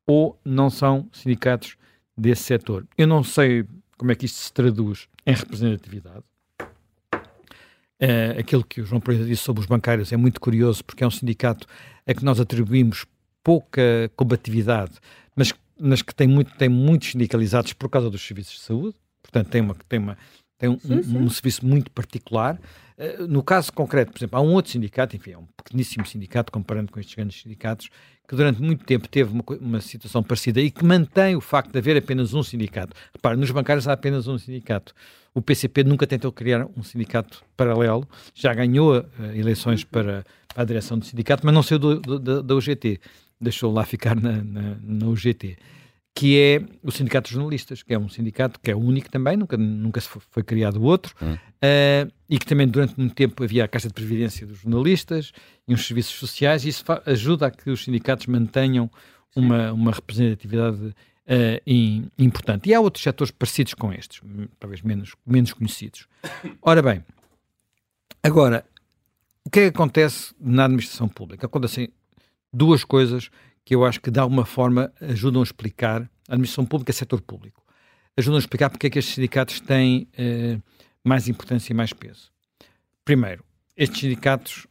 ou 0.08 0.39
não 0.44 0.72
são 0.72 1.08
sindicatos 1.14 1.78
desse 2.18 2.42
setor. 2.44 2.88
Eu 2.98 3.06
não 3.06 3.24
sei 3.24 3.66
como 3.96 4.12
é 4.12 4.16
que 4.16 4.26
isto 4.26 4.39
se 4.39 4.52
traduz 4.52 5.08
em 5.26 5.34
representatividade. 5.34 6.24
Uh, 8.02 8.39
aquilo 8.39 8.64
que 8.64 8.82
o 8.82 8.86
João 8.86 9.00
Pereira 9.00 9.28
disse 9.28 9.44
sobre 9.44 9.62
os 9.62 9.68
bancários 9.68 10.12
é 10.12 10.18
muito 10.18 10.42
curioso, 10.42 10.84
porque 10.84 11.04
é 11.04 11.08
um 11.08 11.12
sindicato 11.12 11.68
a 12.08 12.14
que 12.14 12.24
nós 12.24 12.39
atribuímos 12.39 13.06
pouca 13.43 14.12
combatividade, 14.16 14.93
mas, 15.36 15.54
mas 15.80 16.02
que 16.02 16.14
tem, 16.14 16.28
muito, 16.28 16.54
tem 16.56 16.70
muitos 16.70 17.12
sindicalizados 17.12 17.74
por 17.74 17.89
causa 17.89 18.10
dos 18.10 18.26
serviços 18.26 18.56
de 18.56 18.62
saúde, 18.62 18.95
portanto 19.22 19.49
tem, 19.49 19.62
uma, 19.62 19.76
tem, 19.88 19.99
uma, 19.99 20.18
tem 20.58 20.70
um, 20.70 20.80
sim, 20.80 21.02
sim. 21.02 21.18
um, 21.18 21.24
um 21.24 21.30
serviço 21.30 21.66
muito 21.66 21.89
particular. 21.91 22.60
Uh, 23.02 23.28
no 23.28 23.41
caso 23.41 23.74
concreto, 23.74 24.12
por 24.12 24.20
exemplo, 24.20 24.38
há 24.38 24.41
um 24.43 24.54
outro 24.54 24.72
sindicato, 24.72 25.16
enfim, 25.16 25.32
é 25.32 25.38
um 25.38 25.47
pequeníssimo 25.58 26.06
sindicato, 26.06 26.52
comparando 26.52 26.91
com 26.91 26.99
estes 26.99 27.16
grandes 27.16 27.41
sindicatos, 27.41 27.89
que 28.28 28.36
durante 28.36 28.62
muito 28.62 28.86
tempo 28.86 29.08
teve 29.08 29.34
uma, 29.34 29.43
uma, 29.60 29.82
situação 29.82 30.22
parecida 30.22 30.62
e 30.62 30.70
que 30.70 30.86
mantém 30.86 31.36
o 31.36 31.41
facto 31.41 31.72
de 31.72 31.80
haver 31.80 31.97
apenas 31.97 32.36
um 32.36 32.43
sindicato. 32.43 32.95
Repare, 33.12 33.36
nos 33.36 33.49
bancários 33.49 33.88
há 33.88 33.93
apenas 33.93 34.28
um 34.28 34.38
sindicato. 34.38 34.93
O 35.34 35.41
PCP 35.41 35.84
nunca 35.84 36.06
tentou 36.06 36.32
criar 36.32 36.68
um 36.78 36.84
sindicato 36.84 37.43
paralelo, 37.58 38.08
já 38.36 38.54
ganhou 38.54 38.99
uh, 38.99 39.06
eleições 39.34 39.84
para, 39.84 40.24
para, 40.54 40.62
a 40.62 40.64
direção 40.64 40.99
do 40.99 41.06
sindicato, 41.06 41.43
mas 41.43 41.56
não 41.56 41.64
saiu 41.64 41.80
do, 41.80 41.99
do, 41.99 42.43
da 42.43 42.56
UGT, 42.56 43.02
deixou 43.39 43.74
lá 43.74 43.84
ficar 43.84 44.16
na, 44.16 44.43
na, 44.43 44.76
na 44.80 45.08
UGT 45.08 45.58
que 46.14 46.38
é 46.38 46.62
o 46.84 46.91
Sindicato 46.91 47.30
de 47.30 47.36
Jornalistas, 47.36 47.84
que 47.84 47.93
é 47.93 47.97
um 47.97 48.09
sindicato 48.09 48.59
que 48.59 48.70
é 48.70 48.76
único 48.76 49.09
também, 49.09 49.38
nunca, 49.38 49.57
nunca 49.57 50.01
se 50.01 50.09
foi, 50.09 50.22
foi 50.30 50.43
criado 50.43 50.82
outro, 50.84 51.16
hum. 51.22 51.34
uh, 51.34 52.12
e 52.30 52.38
que 52.38 52.45
também 52.45 52.68
durante 52.68 52.97
muito 52.97 53.16
tempo 53.16 53.43
havia 53.43 53.64
a 53.64 53.68
Caixa 53.68 53.88
de 53.88 53.93
Previdência 53.93 54.45
dos 54.45 54.59
Jornalistas 54.59 55.32
e 55.68 55.74
uns 55.74 55.86
serviços 55.86 56.16
sociais, 56.16 56.66
e 56.66 56.70
isso 56.70 56.84
ajuda 57.05 57.47
a 57.47 57.51
que 57.51 57.70
os 57.70 57.84
sindicatos 57.84 58.28
mantenham 58.28 58.89
uma, 59.36 59.72
uma 59.72 59.91
representatividade 59.91 60.78
uh, 60.86 61.62
in, 61.66 62.09
importante. 62.18 62.70
E 62.70 62.74
há 62.74 62.82
outros 62.82 63.03
setores 63.03 63.32
parecidos 63.32 63.74
com 63.74 63.93
estes, 63.93 64.22
talvez 64.59 64.82
menos, 64.82 65.16
menos 65.26 65.53
conhecidos. 65.53 66.07
Ora 66.62 66.82
bem, 66.82 67.03
agora, 68.22 68.66
o 69.45 69.49
que 69.49 69.59
é 69.59 69.64
que 69.64 69.76
acontece 69.76 70.34
na 70.39 70.66
administração 70.66 71.07
pública? 71.07 71.45
Acontecem 71.45 71.89
duas 72.53 72.84
coisas 72.84 73.30
que 73.72 73.76
eu 73.76 73.86
acho 73.86 74.01
que 74.01 74.11
de 74.11 74.19
alguma 74.19 74.43
forma 74.43 74.91
ajudam 74.99 75.41
a 75.41 75.45
explicar, 75.45 76.01
a 76.28 76.34
administração 76.34 76.65
pública 76.65 76.91
setor 76.91 77.22
público, 77.22 77.63
ajudam 78.17 78.36
a 78.36 78.39
explicar 78.39 78.69
porque 78.69 78.88
é 78.88 78.89
que 78.89 78.99
estes 78.99 79.15
sindicatos 79.15 79.61
têm 79.61 80.09
eh, 80.17 80.59
mais 81.01 81.30
importância 81.30 81.72
e 81.72 81.74
mais 81.74 81.93
peso. 81.93 82.34
Primeiro, 83.05 83.45
estes 83.78 84.01
sindicatos, 84.01 84.67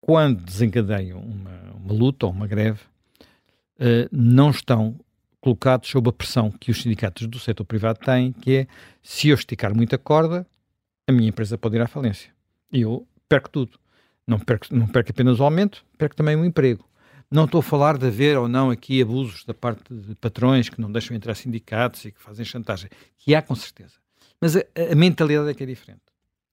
quando 0.00 0.42
desencadeiam 0.42 1.20
uma, 1.20 1.74
uma 1.74 1.92
luta 1.92 2.24
ou 2.24 2.32
uma 2.32 2.46
greve, 2.46 2.80
eh, 3.78 4.08
não 4.10 4.48
estão 4.48 4.98
colocados 5.38 5.90
sob 5.90 6.08
a 6.08 6.12
pressão 6.14 6.50
que 6.50 6.70
os 6.70 6.80
sindicatos 6.80 7.26
do 7.26 7.38
setor 7.38 7.66
privado 7.66 7.98
têm, 7.98 8.32
que 8.32 8.56
é, 8.56 8.66
se 9.02 9.28
eu 9.28 9.34
esticar 9.34 9.76
muita 9.76 9.98
corda, 9.98 10.46
a 11.06 11.12
minha 11.12 11.28
empresa 11.28 11.58
pode 11.58 11.76
ir 11.76 11.82
à 11.82 11.86
falência. 11.86 12.30
E 12.72 12.80
eu 12.80 13.06
perco 13.28 13.50
tudo. 13.50 13.78
Não 14.26 14.38
perco, 14.38 14.74
não 14.74 14.86
perco 14.86 15.10
apenas 15.10 15.38
o 15.38 15.44
aumento, 15.44 15.84
perco 15.98 16.16
também 16.16 16.34
o 16.34 16.46
emprego. 16.46 16.88
Não 17.34 17.46
estou 17.46 17.58
a 17.58 17.62
falar 17.64 17.98
de 17.98 18.06
haver 18.06 18.38
ou 18.38 18.46
não 18.46 18.70
aqui 18.70 19.02
abusos 19.02 19.44
da 19.44 19.52
parte 19.52 19.92
de 19.92 20.14
patrões 20.14 20.68
que 20.68 20.80
não 20.80 20.92
deixam 20.92 21.16
entrar 21.16 21.34
sindicatos 21.34 22.04
e 22.04 22.12
que 22.12 22.22
fazem 22.22 22.44
chantagem, 22.44 22.88
que 23.18 23.34
há 23.34 23.42
com 23.42 23.56
certeza. 23.56 23.94
Mas 24.40 24.54
a, 24.54 24.60
a 24.92 24.94
mentalidade 24.94 25.50
é 25.50 25.52
que 25.52 25.64
é 25.64 25.66
diferente. 25.66 26.04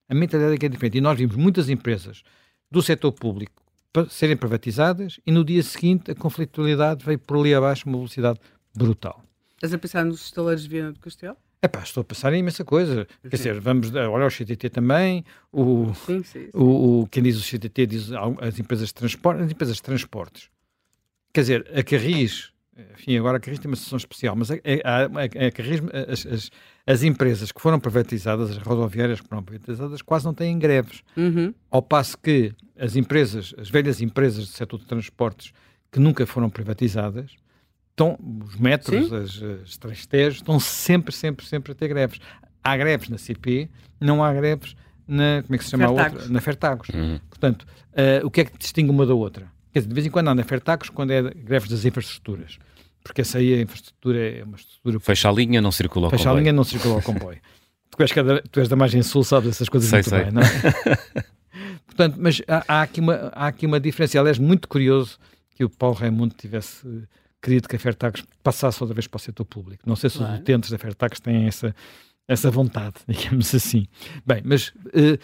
A 0.10 0.16
mentalidade 0.16 0.56
é 0.56 0.58
que 0.58 0.66
é 0.66 0.70
diferente. 0.70 0.98
E 0.98 1.02
nós 1.02 1.16
vimos 1.16 1.36
muitas 1.36 1.70
empresas 1.70 2.24
do 2.72 2.82
setor 2.82 3.12
público 3.12 3.62
serem 4.10 4.36
privatizadas 4.36 5.20
e 5.24 5.32
no 5.32 5.46
dia 5.46 5.62
seguinte 5.62 6.10
a 6.10 6.16
conflitualidade 6.16 7.06
veio 7.06 7.20
por 7.20 7.38
ali 7.38 7.54
abaixo 7.54 7.88
uma 7.88 8.00
velocidade 8.00 8.40
brutal. 8.76 9.24
Estás 9.54 9.76
a 9.76 9.78
pensar 9.78 10.04
nos 10.04 10.26
estaleiros 10.26 10.64
de 10.64 10.70
Viana 10.70 10.94
do 10.94 11.00
Castelo? 11.00 11.38
É 11.62 11.68
pá, 11.68 11.84
estou 11.84 12.02
a 12.02 12.04
pensar 12.04 12.34
em 12.34 12.40
imensa 12.40 12.66
coisa. 12.66 13.08
Sim. 13.22 13.30
Quer 13.30 13.36
dizer, 13.36 13.60
vamos, 13.60 13.94
olha 13.94 14.26
o 14.26 14.32
CTT 14.32 14.72
também, 14.72 15.24
o, 15.52 15.94
sim, 15.94 16.24
sim, 16.24 16.50
O, 16.56 17.02
o, 17.02 17.08
quem 17.08 17.22
diz 17.22 17.38
o 17.38 17.44
CTT 17.44 17.86
diz 17.86 18.10
as 18.40 18.58
empresas 18.58 18.88
de 18.88 18.96
transporte, 18.96 19.44
as 19.44 19.52
empresas 19.52 19.76
de 19.76 19.84
transportes 19.84 20.50
quer 21.34 21.42
dizer, 21.42 21.72
a 21.76 21.84
Carris, 21.84 22.52
enfim, 22.94 23.18
agora 23.18 23.38
a 23.38 23.40
Carris 23.40 23.60
tem 23.60 23.70
uma 23.70 23.76
sessão 23.76 23.98
especial, 23.98 24.36
mas 24.36 24.52
a, 24.52 24.56
a, 24.56 24.58
a, 25.04 25.48
a 25.48 25.52
Carris, 25.52 25.82
as, 26.08 26.26
as, 26.26 26.52
as, 26.86 27.04
empresas 27.04 27.52
que 27.52 27.62
foram 27.62 27.80
privatizadas, 27.80 28.52
as 28.52 28.58
rodoviárias 28.58 29.22
que 29.22 29.28
foram 29.28 29.44
privatizadas, 29.44 30.02
quase 30.02 30.26
não 30.26 30.34
têm 30.34 30.58
greves. 30.58 31.04
Uhum. 31.16 31.54
Ao 31.70 31.82
passo 31.82 32.18
que 32.18 32.54
as 32.78 32.96
empresas, 32.96 33.54
as 33.58 33.70
velhas 33.70 34.02
empresas 34.02 34.48
do 34.48 34.52
setor 34.52 34.80
de 34.80 34.86
transportes 34.86 35.54
que 35.92 36.00
nunca 36.00 36.26
foram 36.26 36.50
privatizadas, 36.50 37.32
estão, 37.90 38.18
os 38.46 38.56
metros, 38.56 39.12
as, 39.14 39.42
as 39.64 39.78
transteres, 39.78 40.36
estão 40.36 40.60
sempre, 40.60 41.14
sempre, 41.14 41.46
sempre 41.46 41.72
a 41.74 41.76
ter 41.76 41.88
greves. 41.88 42.20
Há 42.64 42.78
greves 42.78 43.10
na 43.10 43.18
CP, 43.18 43.70
não 44.00 44.24
há 44.24 44.34
greves 44.34 44.76
na, 45.08 45.44
como 45.44 45.56
é 45.56 45.58
que 45.58 45.64
se 45.64 45.72
chama 45.72 45.88
Fertagos. 45.88 46.14
a 46.14 46.16
outra? 46.16 46.34
Na 46.34 46.42
Fertagos. 46.42 46.90
Uhum. 46.90 47.20
Portanto, 47.30 47.66
uh, 47.92 48.26
o 48.26 48.32
que 48.32 48.42
é 48.42 48.46
que 48.46 48.58
distingue 48.58 48.90
uma 48.90 49.06
da 49.06 49.14
outra? 49.14 49.52
Quer 49.72 49.80
dizer, 49.80 49.90
de 49.90 49.96
vez 49.96 50.06
em 50.06 50.10
quando 50.10 50.28
anda 50.28 50.44
Fertacos 50.44 50.90
quando 50.90 51.12
é 51.12 51.22
greves 51.22 51.70
das 51.70 51.86
infraestruturas. 51.86 52.58
Porque 53.04 53.22
essa 53.22 53.38
aí 53.38 53.54
a 53.54 53.62
infraestrutura 53.62 54.20
é 54.20 54.44
uma 54.44 54.56
estrutura. 54.56 55.00
Fecha 55.00 55.30
a 55.30 55.32
linha, 55.32 55.62
não 55.62 55.72
circula 55.72 56.08
o 56.08 56.10
Fecha 56.10 56.24
comboio. 56.24 56.36
Fecha 56.36 56.40
a 56.40 56.42
linha, 56.42 56.54
não 56.54 56.64
circula 56.64 56.98
o 56.98 57.02
comboio. 57.02 57.40
tu, 57.90 58.02
és 58.02 58.12
cada, 58.12 58.42
tu 58.42 58.60
és 58.60 58.70
da 58.70 58.76
margem 58.76 59.02
sul, 59.02 59.24
sabes 59.24 59.50
essas 59.50 59.70
coisas 59.70 59.90
sei, 59.90 59.98
muito 59.98 60.10
sei. 60.10 60.24
bem, 60.24 60.32
não 60.32 60.42
é? 60.42 61.26
Portanto, 61.86 62.16
mas 62.20 62.42
há, 62.48 62.64
há, 62.68 62.82
aqui 62.84 63.00
uma, 63.00 63.14
há 63.34 63.48
aqui 63.48 63.66
uma 63.66 63.80
diferença. 63.80 64.20
Aliás, 64.20 64.38
muito 64.38 64.68
curioso 64.68 65.18
que 65.56 65.64
o 65.64 65.70
Paulo 65.70 65.96
Raimundo 65.96 66.34
tivesse 66.38 66.88
querido 67.42 67.68
que 67.68 67.76
a 67.76 67.80
Fertagos 67.80 68.24
passasse 68.44 68.82
outra 68.82 68.94
vez 68.94 69.08
para 69.08 69.18
o 69.18 69.20
setor 69.20 69.46
público. 69.46 69.84
Não 69.86 69.96
sei 69.96 70.10
se 70.10 70.22
os 70.22 70.40
utentes 70.40 70.70
da 70.70 70.78
Fertagos 70.78 71.20
têm 71.20 71.48
essa, 71.48 71.76
essa 72.28 72.52
vontade, 72.52 72.96
digamos 73.08 73.54
assim. 73.54 73.88
Bem, 74.26 74.42
mas. 74.46 74.70
Uh, 74.70 75.18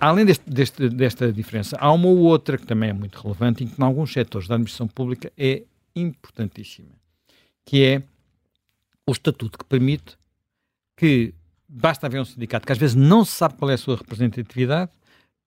Além 0.00 0.24
deste, 0.26 0.48
deste, 0.48 0.88
desta 0.88 1.32
diferença, 1.32 1.76
há 1.80 1.90
uma 1.92 2.08
outra 2.08 2.58
que 2.58 2.66
também 2.66 2.90
é 2.90 2.92
muito 2.92 3.20
relevante 3.20 3.64
e 3.64 3.66
que, 3.66 3.80
em 3.80 3.84
alguns 3.84 4.12
setores 4.12 4.46
da 4.46 4.54
administração 4.54 4.86
pública, 4.86 5.32
é 5.36 5.64
importantíssima, 5.94 6.92
que 7.64 7.84
é 7.84 8.02
o 9.06 9.12
estatuto 9.12 9.58
que 9.58 9.64
permite 9.64 10.16
que 10.96 11.34
basta 11.68 12.06
haver 12.06 12.20
um 12.20 12.24
sindicato 12.24 12.66
que 12.66 12.72
às 12.72 12.78
vezes 12.78 12.94
não 12.94 13.24
se 13.24 13.32
sabe 13.32 13.54
qual 13.54 13.70
é 13.70 13.74
a 13.74 13.78
sua 13.78 13.96
representatividade 13.96 14.90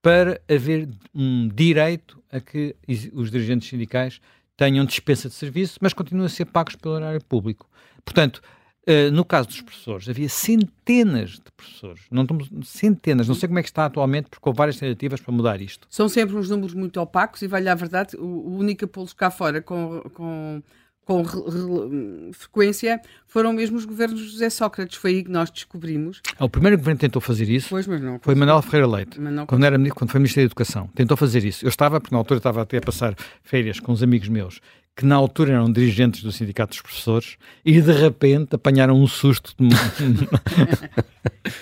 para 0.02 0.42
haver 0.50 0.90
um 1.14 1.48
direito 1.48 2.22
a 2.32 2.40
que 2.40 2.76
os 3.14 3.30
dirigentes 3.30 3.68
sindicais 3.68 4.22
tenham 4.56 4.86
dispensa 4.86 5.30
de 5.30 5.36
serviço, 5.36 5.78
mas 5.82 5.94
continuem 5.94 6.26
a 6.26 6.30
ser 6.30 6.46
pagos 6.46 6.76
pelo 6.76 6.96
horário 6.96 7.24
público. 7.24 7.70
Portanto, 8.04 8.42
Uh, 8.90 9.12
no 9.12 9.24
caso 9.24 9.50
dos 9.50 9.62
professores, 9.62 10.10
havia 10.10 10.28
centenas 10.28 11.34
de 11.34 11.52
professores, 11.56 12.02
não 12.10 12.26
centenas, 12.64 13.28
não 13.28 13.36
sei 13.36 13.48
como 13.48 13.60
é 13.60 13.62
que 13.62 13.70
está 13.70 13.86
atualmente, 13.86 14.30
porque 14.32 14.50
houve 14.50 14.58
várias 14.58 14.78
tentativas 14.78 15.22
para 15.22 15.32
mudar 15.32 15.62
isto. 15.62 15.86
São 15.92 16.10
sempre 16.10 16.36
uns 16.36 16.50
números 16.50 16.74
muito 16.74 17.00
opacos 17.00 17.44
e, 17.44 17.48
vale 17.48 17.70
a 17.70 17.76
verdade, 17.76 18.18
o, 18.18 18.26
o 18.26 18.58
único 18.58 18.86
a 18.86 18.88
pô-los 18.88 19.14
cá 19.14 19.30
fora 19.30 19.62
com, 19.62 20.02
com, 20.16 20.64
com 21.06 21.22
re, 21.22 21.40
re, 21.40 22.34
frequência 22.34 23.00
foram 23.28 23.54
mesmo 23.54 23.78
os 23.78 23.86
governos 23.86 24.20
de 24.20 24.28
José 24.28 24.50
Sócrates. 24.50 24.98
Foi 24.98 25.12
aí 25.12 25.24
que 25.24 25.30
nós 25.30 25.52
descobrimos. 25.52 26.20
É, 26.40 26.44
o 26.44 26.50
primeiro 26.50 26.76
governo 26.76 26.98
que 26.98 27.06
tentou 27.06 27.22
fazer 27.22 27.48
isso 27.48 27.70
pois, 27.70 27.86
foi 28.22 28.34
Manuel 28.34 28.62
Ferreira 28.64 28.88
Leite, 28.88 29.20
quando, 29.46 29.66
era, 29.66 29.78
quando 29.92 30.10
foi 30.10 30.20
Ministro 30.20 30.42
da 30.42 30.46
Educação. 30.46 30.88
Tentou 30.96 31.16
fazer 31.16 31.46
isso. 31.46 31.64
Eu 31.64 31.70
estava, 31.70 32.02
porque 32.02 32.16
na 32.16 32.20
altura 32.20 32.40
estava 32.40 32.64
até 32.64 32.78
a 32.78 32.82
passar 32.82 33.14
férias 33.44 33.80
com 33.80 33.92
uns 33.92 34.02
amigos 34.02 34.30
meus 34.30 34.60
que 35.00 35.06
na 35.06 35.16
altura 35.16 35.54
eram 35.54 35.72
dirigentes 35.72 36.22
do 36.22 36.30
Sindicato 36.30 36.72
dos 36.72 36.82
Professores 36.82 37.38
e 37.64 37.82
de 37.82 37.94
repente 37.94 38.56
apanharam 38.56 39.02
um 39.02 39.08
susto. 39.08 39.56
De... 39.58 39.70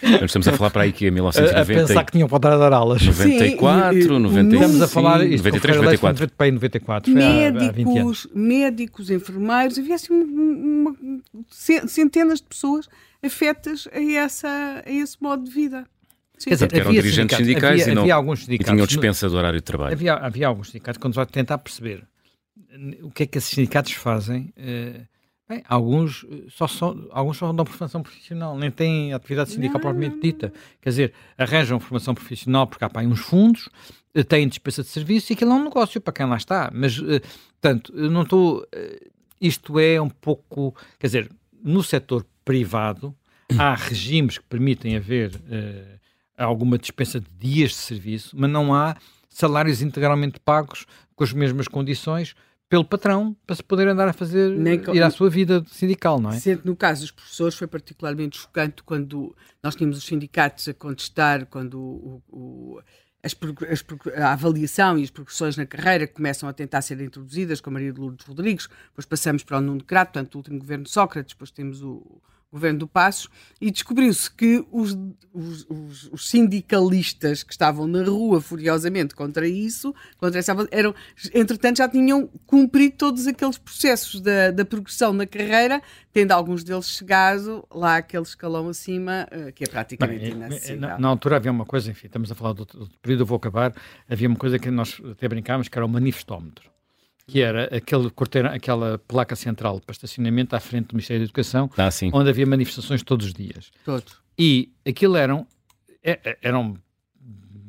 Estamos 0.26 0.48
a 0.48 0.54
falar 0.54 0.72
para 0.72 0.82
aí 0.82 0.92
que 0.92 1.06
é 1.06 1.12
1990. 1.12 1.62
A, 1.62 1.86
pensar 1.88 2.04
que 2.04 2.14
tinham 2.14 2.28
para 2.28 2.58
dar 2.58 2.74
aulas. 2.74 3.06
94, 3.06 4.02
Sim, 4.02 4.08
90, 4.08 4.56
estamos 4.56 4.82
a 4.82 4.88
falar 4.88 5.24
isto 5.24 5.44
93, 5.46 5.78
94. 5.78 6.32
Bem, 6.40 6.52
94 6.52 7.14
médicos, 7.14 8.28
médicos, 8.34 9.12
enfermeiros, 9.12 9.78
havia 9.78 9.94
assim 9.94 10.14
uma, 10.14 10.90
uma, 10.90 10.96
centenas 11.88 12.42
de 12.42 12.48
pessoas 12.48 12.90
afetas 13.24 13.88
a, 13.94 14.02
essa, 14.02 14.84
a 14.84 14.92
esse 14.92 15.16
modo 15.22 15.44
de 15.44 15.52
vida. 15.52 15.86
Sim. 16.40 16.50
Quer 16.50 16.56
dizer, 16.56 16.74
eram 16.74 16.92
dirigentes 16.92 17.38
sindicais 17.38 17.82
havia, 17.82 17.92
e, 17.92 17.96
não, 17.96 18.02
havia 18.02 18.16
alguns 18.16 18.46
sindicatos, 18.46 18.72
e 18.72 18.74
tinham 18.74 18.88
dispensa 18.88 19.30
do 19.30 19.38
horário 19.38 19.60
de 19.60 19.64
trabalho. 19.64 19.94
Havia, 19.94 20.16
havia 20.16 20.48
alguns 20.48 20.70
sindicatos, 20.70 21.00
quando 21.00 21.14
vai 21.14 21.26
tentar 21.28 21.60
perceber 21.60 22.04
o 23.02 23.12
que 23.12 23.24
é 23.24 23.26
que 23.26 23.38
esses 23.38 23.50
sindicatos 23.50 23.94
fazem? 23.94 24.54
Uh, 24.58 25.06
bem, 25.48 25.64
alguns 25.68 26.26
eh, 26.30 26.46
só 26.50 26.68
são, 26.68 27.08
alguns 27.12 27.38
só 27.38 27.52
dão 27.54 27.66
formação 27.66 28.04
profissional, 28.04 28.58
nem 28.58 28.70
têm 28.70 29.14
atividade 29.14 29.52
sindical 29.52 29.80
propriamente 29.80 30.20
dita. 30.20 30.52
Quer 30.82 30.90
dizer, 30.90 31.14
arranjam 31.38 31.80
formação 31.80 32.14
profissional 32.14 32.68
porque 32.68 32.84
há 32.84 32.90
para 32.90 33.02
aí 33.02 33.08
uns 33.08 33.20
fundos, 33.20 33.70
uh, 34.16 34.24
têm 34.24 34.48
despesa 34.48 34.84
de 34.84 34.90
serviço 34.90 35.32
e 35.32 35.34
aquilo 35.34 35.52
é 35.52 35.56
um 35.56 35.64
negócio 35.64 36.02
para 36.02 36.14
quem 36.14 36.26
lá 36.26 36.38
está. 36.38 36.70
Mas, 36.74 36.98
uh, 37.00 37.22
portanto, 37.60 37.94
não 37.94 38.24
estou. 38.24 38.60
Uh, 38.60 39.10
isto 39.40 39.80
é 39.80 40.02
um 40.02 40.10
pouco. 40.10 40.76
Quer 41.00 41.08
dizer, 41.08 41.32
no 41.64 41.84
setor 41.84 42.26
privado 42.44 43.16
há 43.58 43.74
regimes 43.76 44.38
que 44.38 44.46
permitem 44.46 44.96
haver 44.96 45.32
alguma 46.38 46.78
dispensa 46.78 47.20
de 47.20 47.28
dias 47.38 47.72
de 47.72 47.78
serviço, 47.78 48.36
mas 48.38 48.50
não 48.50 48.74
há 48.74 48.96
salários 49.30 49.82
integralmente 49.82 50.40
pagos 50.40 50.86
com 51.16 51.24
as 51.24 51.34
mesmas 51.34 51.68
condições 51.68 52.36
pelo 52.70 52.84
patrão 52.84 53.36
para 53.46 53.56
se 53.56 53.64
poder 53.64 53.88
andar 53.88 54.08
a 54.08 54.14
fazer, 54.14 54.50
Nem, 54.50 54.82
ir 54.94 55.02
à 55.02 55.10
sua 55.10 55.30
vida 55.30 55.64
sindical, 55.68 56.20
não 56.20 56.32
é? 56.32 56.40
Sendo 56.40 56.64
no 56.66 56.76
caso 56.76 57.02
dos 57.02 57.12
professores 57.12 57.56
foi 57.56 57.68
particularmente 57.68 58.38
chocante 58.38 58.84
quando 58.84 59.36
nós 59.64 59.76
tínhamos 59.76 59.98
os 59.98 60.04
sindicatos 60.04 60.68
a 60.68 60.74
contestar, 60.74 61.46
quando 61.46 61.80
o, 61.80 62.24
o 62.28 62.82
as, 63.24 63.36
as, 63.70 63.86
a 64.16 64.34
avaliação 64.34 64.98
e 64.98 65.04
as 65.04 65.10
progressões 65.10 65.58
na 65.58 65.66
carreira 65.66 66.08
começam 66.08 66.48
a 66.48 66.54
tentar 66.54 66.82
ser 66.82 67.00
introduzidas 67.02 67.60
com 67.60 67.70
a 67.70 67.74
Maria 67.74 67.92
de 67.92 68.00
Lourdes 68.00 68.26
Rodrigues, 68.26 68.70
depois 68.90 69.06
passamos 69.06 69.44
para 69.44 69.58
o 69.58 69.62
Nuno 69.62 69.84
Crato, 69.84 70.14
portanto, 70.14 70.36
o 70.36 70.38
último 70.38 70.60
governo 70.60 70.84
de 70.84 70.92
Sócrates, 70.92 71.34
depois 71.34 71.52
temos 71.52 71.82
o, 71.82 72.22
governo 72.52 72.80
do 72.80 72.88
Passos, 72.88 73.30
e 73.60 73.70
descobriu-se 73.70 74.32
que 74.32 74.66
os, 74.72 74.98
os, 75.34 75.66
os, 75.70 76.10
os, 76.12 76.30
sindicalistas 76.30 77.44
que 77.44 77.52
estavam 77.52 77.88
na 77.88 78.04
rua 78.04 78.40
furiosamente 78.42 79.14
contra 79.14 79.48
isso, 79.48 79.94
contra 80.18 80.40
essa, 80.40 80.56
eram, 80.72 80.96
entretanto 81.34 81.78
já 81.78 81.90
tinham 81.90 82.28
cumprido 82.46 82.96
todos 82.98 83.28
aqueles 83.28 83.58
processos 83.58 84.22
da, 84.22 84.52
da 84.52 84.64
progressão 84.64 85.12
na 85.12 85.28
carreira, 85.28 85.82
tendo 86.14 86.32
alguns 86.32 86.64
deles 86.64 86.90
chegado 86.90 87.68
lá 87.70 87.98
aquele 87.98 88.24
escalão 88.24 88.70
acima, 88.70 89.28
eh, 89.30 89.52
que 89.52 89.66
é 89.66 89.68
praticamente 89.68 90.22
Bem, 90.22 90.32
inacessível. 90.32 90.80
Na, 90.80 90.98
na, 90.98 91.08
altura 91.10 91.36
havia 91.36 91.52
uma 91.52 91.66
coisa, 91.66 91.92
enfim, 91.92 92.08
estamos 92.08 92.32
a 92.32 92.36
falar 92.36 92.54
do, 92.54 92.66
do 92.66 92.90
período, 93.02 93.22
eu 93.22 93.26
vou 93.26 93.36
acabar, 93.36 93.76
havia 94.10 94.28
uma 94.28 94.38
coisa 94.38 94.58
que 94.58 94.72
nós 94.72 95.02
até 95.12 95.28
brincámos, 95.28 95.68
que 95.68 95.78
era 95.78 95.86
o 95.86 95.90
manifestómetro 95.90 96.77
que 97.28 97.42
era 97.42 97.66
aquele 97.76 98.10
corteiro, 98.10 98.48
aquela 98.48 98.98
placa 99.00 99.36
central 99.36 99.82
para 99.82 99.92
estacionamento 99.92 100.56
à 100.56 100.60
frente 100.62 100.88
do 100.88 100.94
Ministério 100.96 101.20
da 101.20 101.26
Educação, 101.26 101.70
ah, 101.78 101.90
onde 102.14 102.30
havia 102.30 102.46
manifestações 102.46 103.04
todos 103.04 103.28
os 103.28 103.34
dias. 103.34 103.70
Todos. 103.84 104.16
E 104.40 104.72
aquilo 104.88 105.18
eram, 105.18 105.46
é, 106.02 106.20
é, 106.24 106.38
eram 106.42 106.78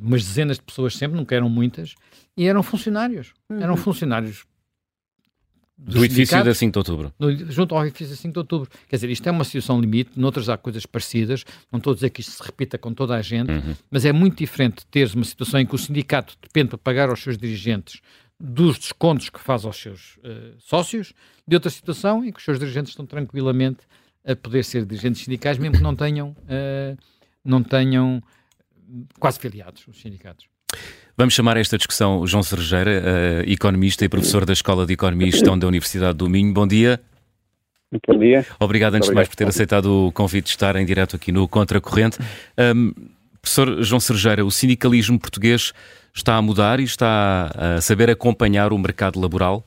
umas 0.00 0.24
dezenas 0.24 0.58
de 0.58 0.62
pessoas 0.62 0.94
sempre, 0.94 1.16
nunca 1.16 1.34
eram 1.34 1.50
muitas, 1.50 1.96
e 2.36 2.46
eram 2.46 2.62
funcionários. 2.62 3.34
Uhum. 3.50 3.60
Eram 3.60 3.76
funcionários 3.76 4.46
do 5.76 6.04
edifício 6.04 6.42
da 6.44 6.54
5 6.54 6.72
de 6.72 6.78
outubro. 6.78 7.14
No, 7.18 7.52
junto 7.52 7.74
ao 7.74 7.84
edifício 7.84 8.14
da 8.14 8.20
5 8.20 8.32
de 8.32 8.38
outubro. 8.38 8.70
Quer 8.88 8.96
dizer, 8.96 9.10
isto 9.10 9.28
é 9.28 9.32
uma 9.32 9.44
situação 9.44 9.80
limite, 9.80 10.10
noutras 10.16 10.48
há 10.48 10.56
coisas 10.56 10.86
parecidas, 10.86 11.44
não 11.70 11.78
estou 11.78 11.92
a 11.92 11.94
dizer 11.94 12.10
que 12.10 12.20
isto 12.20 12.32
se 12.32 12.42
repita 12.42 12.78
com 12.78 12.94
toda 12.94 13.16
a 13.16 13.22
gente, 13.22 13.50
uhum. 13.50 13.74
mas 13.90 14.04
é 14.04 14.12
muito 14.12 14.38
diferente 14.38 14.86
teres 14.86 15.14
uma 15.14 15.24
situação 15.24 15.58
em 15.58 15.66
que 15.66 15.74
o 15.74 15.78
sindicato 15.78 16.36
depende 16.40 16.70
para 16.70 16.78
pagar 16.78 17.10
aos 17.10 17.20
seus 17.20 17.36
dirigentes 17.36 18.00
dos 18.40 18.78
descontos 18.78 19.30
que 19.30 19.40
faz 19.40 19.64
aos 19.64 19.76
seus 19.76 20.16
uh, 20.18 20.54
sócios, 20.58 21.12
de 21.46 21.56
outra 21.56 21.70
situação 21.70 22.24
em 22.24 22.30
que 22.30 22.38
os 22.38 22.44
seus 22.44 22.58
dirigentes 22.58 22.92
estão 22.92 23.04
tranquilamente 23.04 23.80
a 24.24 24.36
poder 24.36 24.64
ser 24.64 24.84
dirigentes 24.84 25.24
sindicais, 25.24 25.58
mesmo 25.58 25.76
que 25.76 25.82
não 25.82 25.96
tenham, 25.96 26.30
uh, 26.30 26.96
não 27.44 27.62
tenham 27.62 28.22
quase 29.18 29.38
filiados 29.38 29.86
os 29.88 30.00
sindicatos. 30.00 30.46
Vamos 31.16 31.34
chamar 31.34 31.56
esta 31.56 31.76
discussão 31.76 32.24
João 32.26 32.42
Sergeira, 32.42 33.02
uh, 33.02 33.50
economista 33.50 34.04
e 34.04 34.08
professor 34.08 34.44
da 34.44 34.52
Escola 34.52 34.86
de 34.86 34.92
Economia 34.92 35.28
e 35.28 35.30
Gestão 35.32 35.58
da 35.58 35.66
Universidade 35.66 36.16
do 36.18 36.28
Minho. 36.28 36.52
Bom 36.52 36.66
dia. 36.66 37.00
Bom 38.06 38.18
dia. 38.18 38.46
Obrigado, 38.60 38.94
antes 38.94 39.08
de 39.08 39.14
mais, 39.14 39.26
por 39.26 39.34
ter 39.34 39.48
aceitado 39.48 39.86
o 39.86 40.12
convite 40.12 40.44
de 40.44 40.50
estar 40.50 40.76
em 40.76 40.84
direto 40.84 41.16
aqui 41.16 41.32
no 41.32 41.48
Contracorrente. 41.48 42.18
Um, 42.56 42.92
professor 43.40 43.82
João 43.82 43.98
Sergeira, 43.98 44.44
o 44.44 44.50
sindicalismo 44.50 45.18
português 45.18 45.72
está 46.14 46.36
a 46.36 46.42
mudar 46.42 46.80
e 46.80 46.84
está 46.84 47.50
a 47.54 47.80
saber 47.80 48.10
acompanhar 48.10 48.72
o 48.72 48.78
mercado 48.78 49.20
laboral? 49.20 49.64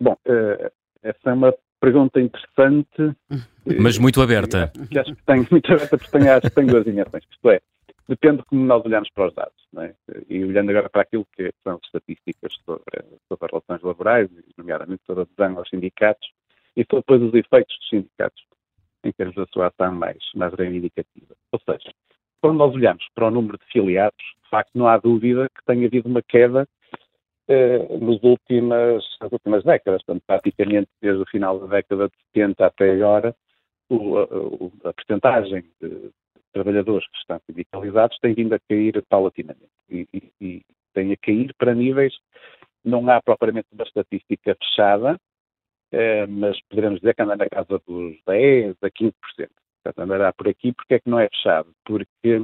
Bom, 0.00 0.16
uh, 0.26 0.70
essa 1.02 1.30
é 1.30 1.32
uma 1.32 1.54
pergunta 1.80 2.20
interessante. 2.20 3.16
Mas 3.80 3.98
muito 3.98 4.20
aberta. 4.20 4.72
Que 4.90 4.98
acho 4.98 5.14
que 5.14 5.22
tem 5.24 5.46
muito 5.50 5.72
aberta 5.72 5.98
porque 5.98 6.18
tem, 6.18 6.28
acho 6.28 6.42
que 6.42 6.54
tem 6.54 6.66
duas 6.66 6.84
dimensões. 6.84 7.24
Isto 7.30 7.50
é, 7.50 7.60
depende 8.08 8.38
de 8.38 8.44
como 8.44 8.64
nós 8.64 8.84
olhamos 8.84 9.08
para 9.10 9.28
os 9.28 9.34
dados. 9.34 9.54
É? 9.78 9.94
E 10.28 10.44
olhando 10.44 10.70
agora 10.70 10.88
para 10.88 11.02
aquilo 11.02 11.26
que 11.36 11.52
são 11.62 11.74
as 11.74 11.84
estatísticas 11.84 12.54
sobre, 12.64 13.04
sobre 13.28 13.46
as 13.46 13.50
relações 13.50 13.82
laborais, 13.82 14.28
nomeadamente 14.56 15.02
sobre 15.06 15.22
a 15.22 15.26
adesão 15.26 15.58
aos 15.58 15.68
sindicatos, 15.68 16.28
e 16.76 16.84
sobre 16.84 17.00
depois 17.00 17.22
os 17.22 17.34
efeitos 17.34 17.76
dos 17.78 17.88
sindicatos 17.88 18.42
em 19.02 19.12
termos 19.12 19.34
da 19.34 19.46
sua 19.46 19.68
ação 19.68 19.94
mais, 19.94 20.18
mais 20.34 20.52
reivindicativa. 20.54 21.34
Ou 21.52 21.60
seja, 21.60 21.90
quando 22.40 22.58
nós 22.58 22.74
olhamos 22.74 23.06
para 23.14 23.28
o 23.28 23.30
número 23.30 23.58
de 23.58 23.64
filiados, 23.66 24.24
de 24.42 24.50
facto 24.50 24.70
não 24.74 24.88
há 24.88 24.98
dúvida 24.98 25.48
que 25.48 25.64
tem 25.64 25.84
havido 25.84 26.08
uma 26.08 26.22
queda 26.22 26.66
eh, 27.48 27.98
nos 27.98 28.22
últimas, 28.22 29.04
nas 29.20 29.32
últimas 29.32 29.64
décadas, 29.64 30.02
portanto, 30.04 30.22
praticamente 30.26 30.88
desde 31.00 31.22
o 31.22 31.26
final 31.26 31.58
da 31.58 31.66
década 31.66 32.08
de 32.08 32.14
70 32.34 32.66
até 32.66 32.92
agora, 32.92 33.34
o, 33.88 34.18
a, 34.18 34.88
a 34.88 34.92
percentagem 34.92 35.64
de 35.80 36.10
trabalhadores 36.52 37.06
que 37.08 37.18
estão 37.18 37.40
sindicalizados 37.46 38.18
tem 38.20 38.34
vindo 38.34 38.54
a 38.54 38.58
cair 38.68 39.02
paulatinamente 39.08 39.70
e, 39.88 40.06
e, 40.12 40.32
e 40.40 40.62
tem 40.94 41.12
a 41.12 41.16
cair 41.16 41.54
para 41.58 41.74
níveis, 41.74 42.14
não 42.84 43.08
há 43.10 43.20
propriamente 43.22 43.68
uma 43.72 43.84
estatística 43.84 44.56
fechada, 44.56 45.18
eh, 45.92 46.26
mas 46.26 46.60
poderemos 46.68 47.00
dizer 47.00 47.14
que 47.14 47.22
anda 47.22 47.36
na 47.36 47.48
casa 47.48 47.80
dos 47.86 48.16
10% 48.26 48.76
a 48.80 48.90
15%. 48.90 49.12
Portanto, 49.82 50.04
andará 50.04 50.32
por 50.32 50.48
aqui. 50.48 50.72
Porque 50.72 50.94
é 50.94 51.00
que 51.00 51.08
não 51.08 51.18
é 51.18 51.28
fechado? 51.28 51.72
Porque 51.84 52.42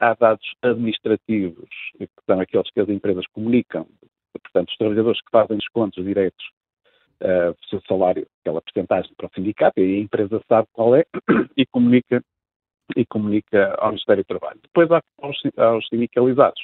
há 0.00 0.14
dados 0.14 0.46
administrativos, 0.62 1.68
que 1.98 2.08
são 2.26 2.40
aqueles 2.40 2.70
que 2.70 2.80
as 2.80 2.88
empresas 2.88 3.26
comunicam, 3.28 3.86
portanto, 4.32 4.68
os 4.68 4.76
trabalhadores 4.76 5.20
que 5.20 5.30
fazem 5.30 5.56
descontos 5.56 6.04
diretos 6.04 6.44
uh, 7.22 7.52
do 7.52 7.68
seu 7.68 7.80
salário, 7.82 8.26
aquela 8.40 8.60
porcentagem 8.60 9.12
para 9.16 9.26
o 9.26 9.30
sindicato, 9.34 9.80
e 9.80 9.98
a 9.98 10.00
empresa 10.00 10.42
sabe 10.48 10.68
qual 10.72 10.94
é 10.94 11.04
e 11.56 11.64
comunica, 11.66 12.22
e 12.96 13.06
comunica 13.06 13.74
ao 13.78 13.90
Ministério 13.90 14.24
do 14.24 14.26
Trabalho. 14.26 14.60
Depois 14.62 14.90
há 14.90 15.02
aos, 15.22 15.36
aos 15.56 15.86
sindicalizados, 15.88 16.60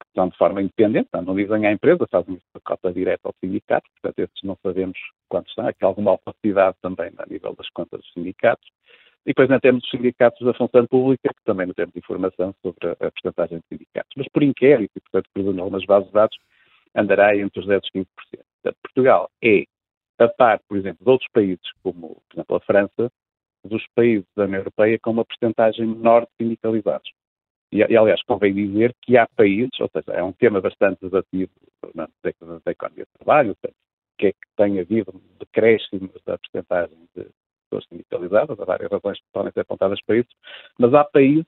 que 0.00 0.06
estão 0.08 0.28
de 0.28 0.36
forma 0.36 0.62
independente, 0.62 1.08
não 1.12 1.34
dizem 1.34 1.66
à 1.66 1.72
empresa, 1.72 2.06
fazem 2.10 2.38
a 2.54 2.60
cota 2.60 2.92
direta 2.92 3.28
ao 3.28 3.34
sindicato, 3.40 3.88
portanto, 3.92 4.18
esses 4.18 4.42
não 4.42 4.56
sabemos 4.62 4.98
quantos 5.28 5.52
são, 5.54 5.66
há 5.66 5.72
alguma 5.82 6.12
opacidade 6.12 6.76
também 6.82 7.12
a 7.18 7.26
nível 7.26 7.54
das 7.54 7.68
contas 7.70 8.00
dos 8.00 8.12
sindicatos. 8.12 8.68
E 9.26 9.30
depois 9.30 9.50
ainda 9.50 9.60
temos 9.60 9.82
os 9.82 9.90
sindicatos 9.90 10.40
da 10.46 10.54
função 10.54 10.86
pública, 10.86 11.28
que 11.28 11.44
também 11.44 11.66
não 11.66 11.74
temos 11.74 11.96
informação 11.96 12.54
sobre 12.62 12.90
a, 12.90 13.10
porcentagem 13.10 13.58
de 13.58 13.64
sindicatos. 13.68 14.12
Mas 14.16 14.28
por 14.28 14.42
inquérito, 14.44 14.92
e 14.96 15.00
portanto 15.00 15.28
por 15.34 15.58
algumas 15.58 15.84
bases 15.84 16.06
de 16.06 16.14
dados, 16.14 16.38
andará 16.94 17.36
entre 17.36 17.58
os 17.58 17.66
10% 17.66 17.80
e 17.94 17.98
15%. 17.98 18.06
Portanto, 18.14 18.76
Portugal 18.82 19.30
é, 19.42 19.64
a 20.18 20.28
par, 20.28 20.60
por 20.68 20.78
exemplo, 20.78 21.04
de 21.04 21.10
outros 21.10 21.28
países, 21.32 21.72
como, 21.82 22.22
por 22.28 22.36
exemplo, 22.36 22.56
a 22.56 22.60
França, 22.60 23.12
dos 23.64 23.84
países 23.96 24.26
da 24.36 24.44
União 24.44 24.60
Europeia 24.60 24.96
com 25.02 25.10
uma 25.10 25.24
porcentagem 25.24 25.86
menor 25.86 26.22
de 26.22 26.28
sindicalizados. 26.44 27.10
E, 27.72 27.78
e, 27.78 27.96
aliás, 27.96 28.22
convém 28.22 28.54
dizer 28.54 28.94
que 29.02 29.18
há 29.18 29.26
países, 29.34 29.80
ou 29.80 29.90
seja, 29.92 30.12
é 30.12 30.22
um 30.22 30.32
tema 30.32 30.60
bastante 30.60 31.00
debatido 31.00 31.50
na, 31.96 32.08
da 32.64 32.70
economia 32.70 33.04
do 33.04 33.18
trabalho, 33.18 33.56
que 34.16 34.28
é 34.28 34.32
que 34.32 34.38
tem 34.56 34.78
havido 34.78 35.20
decréscimos 35.40 36.12
da 36.24 36.38
porcentagem 36.38 36.96
de 37.16 37.26
pessoas 37.66 37.86
sindicalizadas, 37.88 38.58
há 38.58 38.64
várias 38.64 38.90
razões 38.90 39.18
que 39.18 39.26
podem 39.32 39.52
ser 39.52 39.60
apontadas 39.60 40.00
para 40.04 40.16
isso, 40.16 40.30
mas 40.78 40.94
há 40.94 41.04
países 41.04 41.46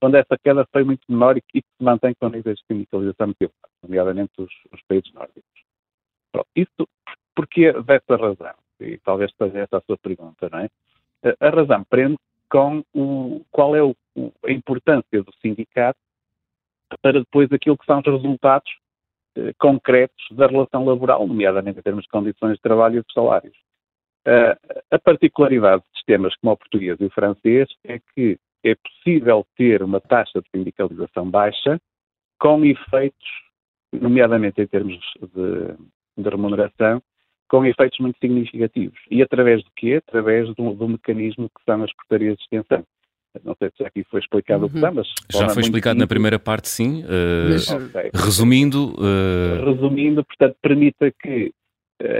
onde 0.00 0.18
essa 0.18 0.38
queda 0.38 0.66
foi 0.72 0.84
muito 0.84 1.02
menor 1.08 1.36
e 1.36 1.40
que 1.40 1.60
se 1.60 1.84
mantém 1.84 2.14
com 2.14 2.28
níveis 2.28 2.58
de 2.58 2.64
sindicalização 2.66 3.26
muito 3.28 3.42
elevados, 3.42 3.76
nomeadamente 3.82 4.32
os, 4.38 4.52
os, 4.72 4.80
países 4.82 5.12
nórdicos. 5.12 5.42
Pronto, 6.32 6.48
isso 6.54 6.88
porque 7.34 7.72
dessa 7.82 8.16
razão, 8.16 8.54
e 8.80 8.98
talvez 8.98 9.32
seja 9.36 9.58
essa 9.58 9.78
a 9.78 9.80
sua 9.82 9.98
pergunta, 9.98 10.48
não 10.50 10.60
é? 10.60 10.68
A 11.40 11.50
razão 11.50 11.84
prende 11.84 12.18
com 12.48 12.82
o, 12.94 13.44
qual 13.50 13.74
é 13.74 13.82
o, 13.82 13.94
a 14.44 14.50
importância 14.50 15.22
do 15.22 15.32
sindicato 15.42 15.98
para 17.02 17.20
depois 17.20 17.52
aquilo 17.52 17.76
que 17.76 17.84
são 17.84 17.98
os 17.98 18.06
resultados 18.06 18.70
eh, 19.36 19.52
concretos 19.58 20.24
da 20.32 20.46
relação 20.46 20.84
laboral, 20.84 21.26
nomeadamente 21.26 21.78
em 21.78 21.82
termos 21.82 22.04
de 22.04 22.08
condições 22.08 22.54
de 22.54 22.62
trabalho 22.62 23.00
e 23.00 23.02
de 23.02 23.12
salários. 23.12 23.56
Uh, 24.26 24.82
a 24.90 24.98
particularidade 24.98 25.82
de 25.82 25.98
sistemas 25.98 26.34
como 26.36 26.52
o 26.52 26.56
português 26.56 26.98
e 27.00 27.04
o 27.04 27.10
francês 27.10 27.68
é 27.84 27.98
que 28.14 28.38
é 28.64 28.74
possível 28.74 29.46
ter 29.56 29.82
uma 29.82 30.00
taxa 30.00 30.40
de 30.40 30.50
sindicalização 30.50 31.30
baixa 31.30 31.80
com 32.38 32.64
efeitos, 32.64 33.28
nomeadamente 33.92 34.60
em 34.60 34.66
termos 34.66 34.98
de, 35.34 36.22
de 36.22 36.28
remuneração, 36.28 37.02
com 37.48 37.64
efeitos 37.64 37.98
muito 38.00 38.18
significativos. 38.18 38.98
E 39.10 39.22
através 39.22 39.62
de 39.62 39.70
quê? 39.76 40.02
Através 40.06 40.54
do, 40.54 40.74
do 40.74 40.88
mecanismo 40.88 41.48
que 41.48 41.64
são 41.64 41.82
as 41.82 41.92
portarias 41.94 42.36
de 42.36 42.42
extensão. 42.42 42.84
Não 43.44 43.54
sei 43.58 43.70
se 43.76 43.84
aqui 43.84 44.04
foi 44.10 44.20
explicado 44.20 44.64
uhum. 44.64 44.68
o 44.68 44.72
que 44.72 44.80
são, 44.80 44.92
mas... 44.92 45.08
Já 45.30 45.48
foi 45.48 45.62
explicado 45.62 45.94
simples. 45.94 45.98
na 45.98 46.06
primeira 46.06 46.38
parte, 46.38 46.68
sim. 46.68 47.02
Uh, 47.04 47.50
mas, 47.50 47.70
okay. 47.70 48.10
Resumindo... 48.14 48.94
Uh... 48.98 49.64
Resumindo, 49.64 50.24
portanto, 50.24 50.56
permita 50.60 51.10
que 51.22 51.52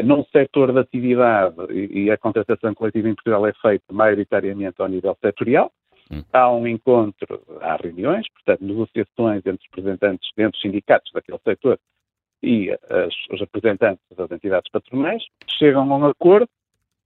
num 0.05 0.25
setor 0.33 0.73
de 0.73 0.81
atividade, 0.81 1.55
e, 1.73 2.11
a 2.11 2.19
contratação 2.19 2.75
coletiva 2.75 3.09
em 3.09 3.15
Portugal 3.15 3.47
é 3.47 3.53
feita 3.55 3.85
maioritariamente 3.93 4.81
ao 4.81 4.89
nível 4.89 5.17
setorial, 5.21 5.71
hum. 6.11 6.23
há 6.33 6.51
um 6.51 6.67
encontro, 6.67 7.41
há 7.61 7.77
reuniões, 7.77 8.27
portanto, 8.33 8.65
negociações 8.65 9.39
entre 9.39 9.55
os 9.55 9.65
representantes, 9.71 10.29
entre 10.37 10.57
os 10.57 10.61
sindicatos 10.61 11.11
daquele 11.13 11.39
setor 11.45 11.79
e 12.43 12.71
as, 12.71 13.15
os 13.33 13.41
representantes 13.41 14.05
das 14.17 14.31
entidades 14.31 14.71
patronais, 14.71 15.23
chegam 15.59 15.93
a 15.93 15.97
um 15.97 16.07
acordo, 16.07 16.49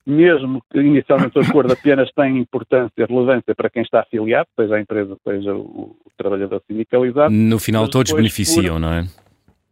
mesmo 0.04 0.62
que 0.70 0.78
inicialmente 0.78 1.38
o 1.38 1.42
acordo 1.42 1.72
apenas 1.72 2.10
tenha 2.12 2.38
importância 2.38 2.92
e 2.96 3.04
relevância 3.04 3.54
para 3.54 3.70
quem 3.70 3.82
está 3.82 4.00
afiliado, 4.00 4.48
seja 4.58 4.74
a 4.76 4.80
empresa, 4.80 5.16
seja 5.24 5.54
o, 5.54 5.96
o 6.04 6.10
trabalhador 6.16 6.62
sindicalizado. 6.66 7.32
No 7.32 7.58
final 7.58 7.88
todos 7.88 8.12
beneficiam, 8.12 8.74
por, 8.74 8.80
não 8.80 8.92
é? 8.92 9.04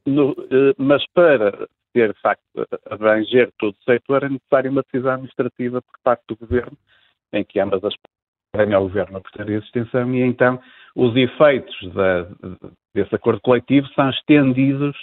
no, 0.06 0.30
uh, 0.32 0.74
mas 0.78 1.04
para 1.14 1.68
ter, 1.92 2.12
de 2.12 2.20
facto, 2.20 2.42
abranger 2.86 3.50
todo 3.58 3.74
o 3.74 3.84
setor, 3.84 4.24
é 4.24 4.28
necessária 4.28 4.70
uma 4.70 4.82
decisão 4.82 5.12
administrativa 5.12 5.82
por 5.82 5.98
parte 6.02 6.24
do 6.28 6.36
Governo, 6.36 6.76
em 7.32 7.44
que 7.44 7.60
ambas 7.60 7.82
as 7.84 7.94
partes 7.96 8.74
ao 8.74 8.82
Governo 8.82 9.18
a 9.18 9.20
portaria 9.20 9.60
de 9.60 9.66
extensão 9.66 10.12
e 10.14 10.22
então 10.22 10.60
os 10.96 11.14
efeitos 11.16 11.92
da, 11.92 12.26
desse 12.94 13.14
acordo 13.14 13.40
coletivo 13.40 13.86
são 13.94 14.10
estendidos 14.10 14.96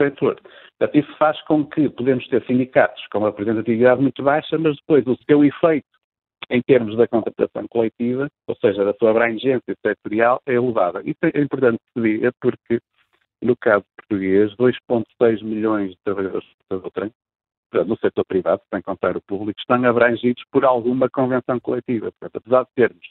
ao 0.00 0.06
setor. 0.06 0.40
Portanto, 0.78 0.98
isso 0.98 1.16
faz 1.18 1.40
com 1.42 1.64
que 1.66 1.88
podemos 1.90 2.26
ter 2.28 2.44
sindicatos 2.46 3.04
com 3.10 3.18
uma 3.18 3.30
representatividade 3.30 4.00
muito 4.00 4.22
baixa, 4.22 4.56
mas 4.58 4.76
depois 4.76 5.06
o 5.06 5.18
seu 5.26 5.44
efeito 5.44 5.86
em 6.50 6.60
termos 6.62 6.96
da 6.96 7.08
contratação 7.08 7.66
coletiva, 7.68 8.28
ou 8.46 8.56
seja, 8.56 8.84
da 8.84 8.94
sua 8.94 9.10
abrangência 9.10 9.74
setorial, 9.84 10.40
é 10.46 10.54
elevada. 10.54 11.00
Isso 11.04 11.18
é 11.22 11.40
importante 11.40 11.78
se 11.92 12.02
diga 12.02 12.32
porque, 12.40 12.80
no 13.42 13.56
caso 13.56 13.84
português, 14.08 14.54
2,6 14.56 15.42
milhões 15.42 15.90
de 15.90 15.98
trabalhadores 16.04 16.48
do 16.70 16.90
trem, 16.90 17.12
no 17.86 17.96
setor 17.96 18.24
privado, 18.24 18.62
sem 18.72 18.80
contar 18.82 19.16
o 19.16 19.22
público, 19.22 19.58
estão 19.58 19.84
abrangidos 19.84 20.44
por 20.50 20.64
alguma 20.64 21.08
convenção 21.10 21.58
coletiva. 21.58 22.12
Portanto, 22.12 22.36
apesar 22.36 22.64
de 22.64 22.70
termos 22.74 23.06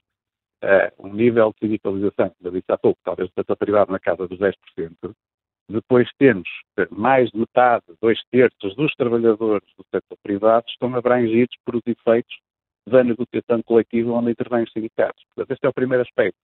uh, 0.64 1.08
um 1.08 1.14
nível 1.14 1.52
de 1.52 1.68
sindicalização, 1.68 2.30
como 2.30 2.48
eu 2.48 2.52
disse 2.52 2.72
há 2.72 2.78
pouco, 2.78 3.00
talvez 3.04 3.30
do 3.30 3.34
setor 3.34 3.58
privado 3.58 3.92
na 3.92 4.00
casa 4.00 4.28
dos 4.28 4.40
10%, 4.40 4.54
depois 5.70 6.10
temos 6.18 6.48
eh, 6.78 6.88
mais 6.92 7.30
de 7.30 7.40
metade, 7.40 7.86
dois 8.02 8.20
terços 8.30 8.76
dos 8.76 8.94
trabalhadores 8.96 9.68
do 9.78 9.86
setor 9.86 10.18
privado 10.22 10.66
estão 10.68 10.94
abrangidos 10.94 11.56
por 11.66 11.76
os 11.76 11.82
efeitos 11.88 12.36
da 12.86 13.04
negociação 13.04 13.64
coletiva 13.64 14.12
onde 14.12 14.32
intervêm 14.32 14.64
os 14.64 14.72
sindicatos. 14.74 15.24
Portanto, 15.34 15.52
este 15.52 15.66
é 15.66 15.70
o 15.70 15.74
primeiro 15.74 16.04
aspecto, 16.04 16.38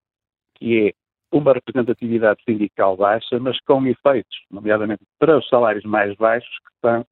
que 0.55 0.87
é 0.87 0.93
uma 1.31 1.53
representatividade 1.53 2.41
sindical 2.43 2.97
baixa, 2.97 3.39
mas 3.39 3.59
com 3.61 3.85
efeitos, 3.85 4.35
nomeadamente 4.49 5.03
para 5.19 5.37
os 5.37 5.47
salários 5.47 5.83
mais 5.85 6.15
baixos, 6.15 6.49
que 6.59 6.71
são 6.81 7.05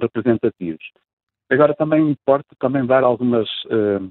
representativos. 0.00 0.84
Agora 1.50 1.74
também 1.74 2.10
importa 2.10 2.48
também 2.58 2.84
dar 2.86 3.02
algumas, 3.02 3.48
uh, 3.66 4.10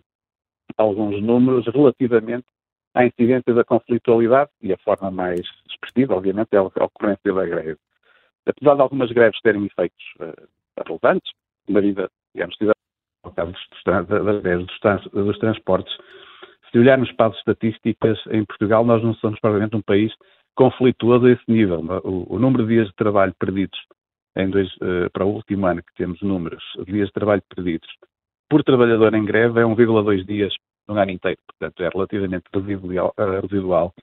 alguns 0.78 1.22
números 1.22 1.66
relativamente 1.68 2.46
à 2.94 3.06
incidência 3.06 3.54
da 3.54 3.64
conflitualidade 3.64 4.50
e 4.62 4.74
a 4.74 4.78
forma 4.78 5.12
mais 5.12 5.42
expressiva, 5.70 6.16
obviamente, 6.16 6.50
é 6.54 6.58
a 6.58 6.64
ocorrência 6.64 7.34
da 7.34 7.46
greve. 7.46 7.78
Apesar 8.46 8.76
de 8.76 8.82
algumas 8.82 9.12
greves 9.12 9.40
terem 9.42 9.66
efeitos 9.66 10.04
uh, 10.20 10.48
relevantes, 10.86 11.32
na 11.68 11.82
vida, 11.82 12.10
digamos, 12.34 12.58
caso 13.36 13.54
das 13.86 14.42
greves 14.42 14.68
dos, 14.68 15.12
dos 15.12 15.38
transportes, 15.40 15.96
se 16.72 16.78
olharmos 16.78 17.12
para 17.14 17.32
as 17.32 17.38
estatísticas, 17.38 18.20
em 18.32 18.46
Portugal 18.46 18.86
nós 18.86 19.04
não 19.04 19.14
somos 19.16 19.40
provavelmente 19.40 19.76
um 19.76 19.82
país 19.82 20.14
conflituoso 20.56 21.26
a 21.26 21.32
esse 21.32 21.44
nível. 21.48 21.80
O, 22.04 22.36
o 22.36 22.40
número 22.40 22.64
de 22.64 22.76
dias 22.76 22.88
de 22.88 22.96
trabalho 22.96 23.34
perdidos 23.40 23.80
dois, 24.52 24.72
uh, 24.78 25.10
para 25.12 25.26
o 25.26 25.34
último 25.34 25.66
ano 25.66 25.82
que 25.82 25.94
temos 25.96 26.22
números 26.22 26.64
dias 26.86 27.08
de 27.08 27.14
trabalho 27.14 27.44
perdidos 27.54 27.90
por 28.50 28.64
trabalhador 28.64 29.14
em 29.14 29.26
greve 29.26 29.60
é 29.60 29.64
1,2 29.64 30.26
dias 30.26 30.54
no 30.88 30.98
ano 30.98 31.12
inteiro. 31.12 31.40
Portanto, 31.48 31.84
é 31.84 31.90
relativamente 31.90 32.46
residual. 32.54 33.14
Uh, 33.18 33.46
residual. 33.48 33.94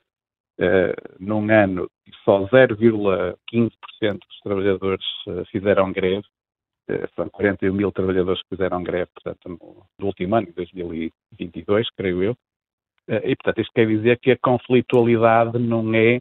Uh, 0.59 0.94
num 1.20 1.51
ano, 1.52 1.90
só 2.24 2.47
0,15% 2.48 3.36
dos 4.01 4.40
trabalhadores 4.43 5.05
fizeram 5.51 5.93
greve 5.93 6.24
eh, 6.88 7.09
são 7.16 7.28
41 7.28 7.72
mil 7.72 7.90
trabalhadores 7.90 8.40
que 8.43 8.51
fizeram 8.51 8.82
greve, 8.82 9.10
portanto, 9.12 9.48
no, 9.48 9.86
no 9.98 10.06
último 10.06 10.36
ano, 10.36 10.52
2022, 10.55 11.90
creio 11.97 12.22
eu. 12.22 12.36
Eh, 13.09 13.31
e, 13.31 13.37
portanto, 13.37 13.61
isto 13.61 13.73
quer 13.74 13.87
dizer 13.87 14.19
que 14.19 14.33
a 14.33 14.39
conflitualidade 14.39 15.59
não 15.59 15.95
é 15.95 16.19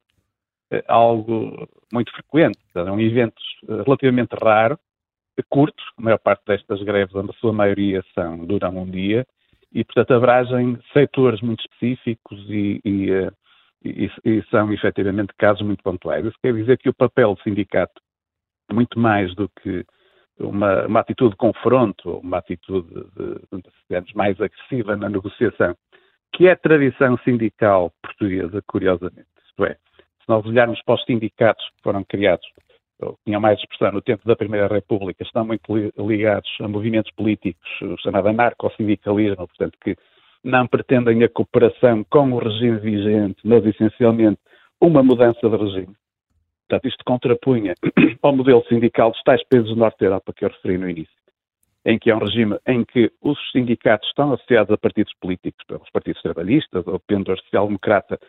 eh, 0.72 0.84
algo 0.88 1.68
muito 1.92 2.12
frequente. 2.12 2.58
Portanto, 2.66 2.90
é 2.90 2.92
um 2.92 3.00
evento 3.00 3.36
relativamente 3.68 4.34
raro, 4.42 4.80
curto, 5.50 5.84
a 5.98 6.02
maior 6.02 6.20
parte 6.20 6.44
destas 6.48 6.82
greves, 6.84 7.16
a 7.16 7.34
sua 7.40 7.52
maioria 7.52 8.04
são, 8.14 8.46
duram 8.46 8.78
um 8.78 8.90
dia, 8.90 9.26
e, 9.74 9.84
portanto, 9.84 10.14
abrangem 10.14 10.80
setores 10.94 11.42
muito 11.42 11.62
específicos 11.62 12.40
e, 12.50 12.80
e, 12.86 13.10
e, 13.84 14.12
e 14.24 14.44
são, 14.50 14.72
efetivamente, 14.72 15.34
casos 15.38 15.62
muito 15.62 15.84
pontuais. 15.84 16.26
Isso 16.26 16.38
quer 16.42 16.54
dizer 16.54 16.78
que 16.78 16.90
o 16.90 16.94
papel 16.94 17.36
do 17.36 17.42
sindicato, 17.42 18.02
muito 18.72 18.98
mais 18.98 19.36
do 19.36 19.50
que 19.62 19.86
uma, 20.40 20.86
uma 20.86 21.00
atitude 21.02 21.32
de 21.32 21.38
confronto, 21.38 22.20
uma 22.20 22.38
atitude 22.38 22.88
de, 22.88 23.62
digamos, 23.90 24.14
mais 24.14 24.40
agressiva 24.40 24.96
na 24.96 25.10
negociação, 25.10 25.76
que 26.36 26.48
é 26.48 26.56
tradição 26.56 27.18
sindical 27.20 27.92
portuguesa, 28.02 28.62
curiosamente. 28.68 29.28
Isto 29.48 29.66
é, 29.66 29.74
se 29.74 30.28
nós 30.28 30.46
olharmos 30.46 30.82
para 30.84 30.96
os 30.96 31.06
sindicatos 31.06 31.66
que 31.70 31.82
foram 31.82 32.04
criados, 32.04 32.46
ou 33.02 33.18
tinham 33.26 33.40
mais 33.40 33.58
expressão 33.60 33.94
no 33.94 34.02
tempo 34.02 34.28
da 34.28 34.36
Primeira 34.36 34.68
República, 34.68 35.24
estão 35.24 35.46
muito 35.46 35.64
ligados 35.98 36.50
a 36.60 36.68
movimentos 36.68 37.12
políticos, 37.14 37.70
o 37.82 37.98
chamado 38.00 38.28
anarcossindicalismo, 38.28 39.48
portanto, 39.48 39.78
que 39.82 39.96
não 40.44 40.68
pretendem 40.68 41.24
a 41.24 41.30
cooperação 41.30 42.04
com 42.10 42.32
o 42.34 42.38
regime 42.38 42.80
vigente, 42.80 43.38
mas 43.46 43.66
essencialmente 43.66 44.40
uma 44.82 45.02
mudança 45.02 45.50
de 45.50 45.56
regime. 45.56 45.96
Portanto, 46.68 46.88
isto 46.88 47.04
contrapunha 47.06 47.76
ao 48.22 48.36
modelo 48.36 48.64
sindical 48.68 49.12
dos 49.12 49.24
tais 49.24 49.42
países 49.48 49.70
do 49.70 49.76
Norte 49.78 50.00
da 50.00 50.08
Europa 50.08 50.34
que 50.34 50.44
eu 50.44 50.50
referi 50.50 50.78
no 50.78 50.90
início, 50.90 51.16
em 51.86 52.00
que 52.00 52.10
é 52.10 52.16
um 52.16 52.20
regime 52.20 52.58
em 52.68 52.84
que 52.84 53.12
os 53.22 53.38
sindicatos 53.52 54.08
estão 54.10 54.34
associados 54.34 54.72
a 54.72 54.78
partidos 54.78 55.14
políticos, 55.22 55.64
pelos 55.68 55.90
partidos 55.92 56.22
trabalhistas 56.22 56.86
ou 56.88 57.00
pendor 57.00 57.40
social-democrata, 57.42 58.20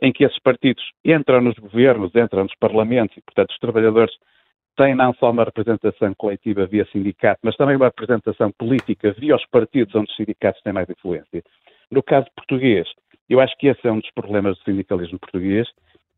em 0.00 0.12
que 0.12 0.24
esses 0.24 0.38
partidos 0.40 0.84
entram 1.04 1.40
nos 1.40 1.56
governos, 1.58 2.14
entram 2.14 2.44
nos 2.44 2.54
parlamentos 2.56 3.16
e, 3.16 3.22
portanto, 3.22 3.50
os 3.50 3.58
trabalhadores 3.58 4.14
têm 4.76 4.94
não 4.94 5.12
só 5.14 5.30
uma 5.30 5.42
representação 5.42 6.14
coletiva 6.14 6.66
via 6.66 6.86
sindicato, 6.92 7.40
mas 7.42 7.56
também 7.56 7.76
uma 7.76 7.86
representação 7.86 8.52
política 8.52 9.12
via 9.18 9.34
os 9.34 9.46
partidos 9.46 9.94
onde 9.94 10.10
os 10.10 10.16
sindicatos 10.16 10.62
têm 10.62 10.72
mais 10.72 10.88
influência. 10.88 11.42
No 11.90 12.02
caso 12.02 12.26
português, 12.36 12.86
eu 13.28 13.40
acho 13.40 13.56
que 13.58 13.66
esse 13.66 13.86
é 13.86 13.90
um 13.90 13.98
dos 13.98 14.10
problemas 14.12 14.56
do 14.58 14.64
sindicalismo 14.64 15.18
português, 15.18 15.66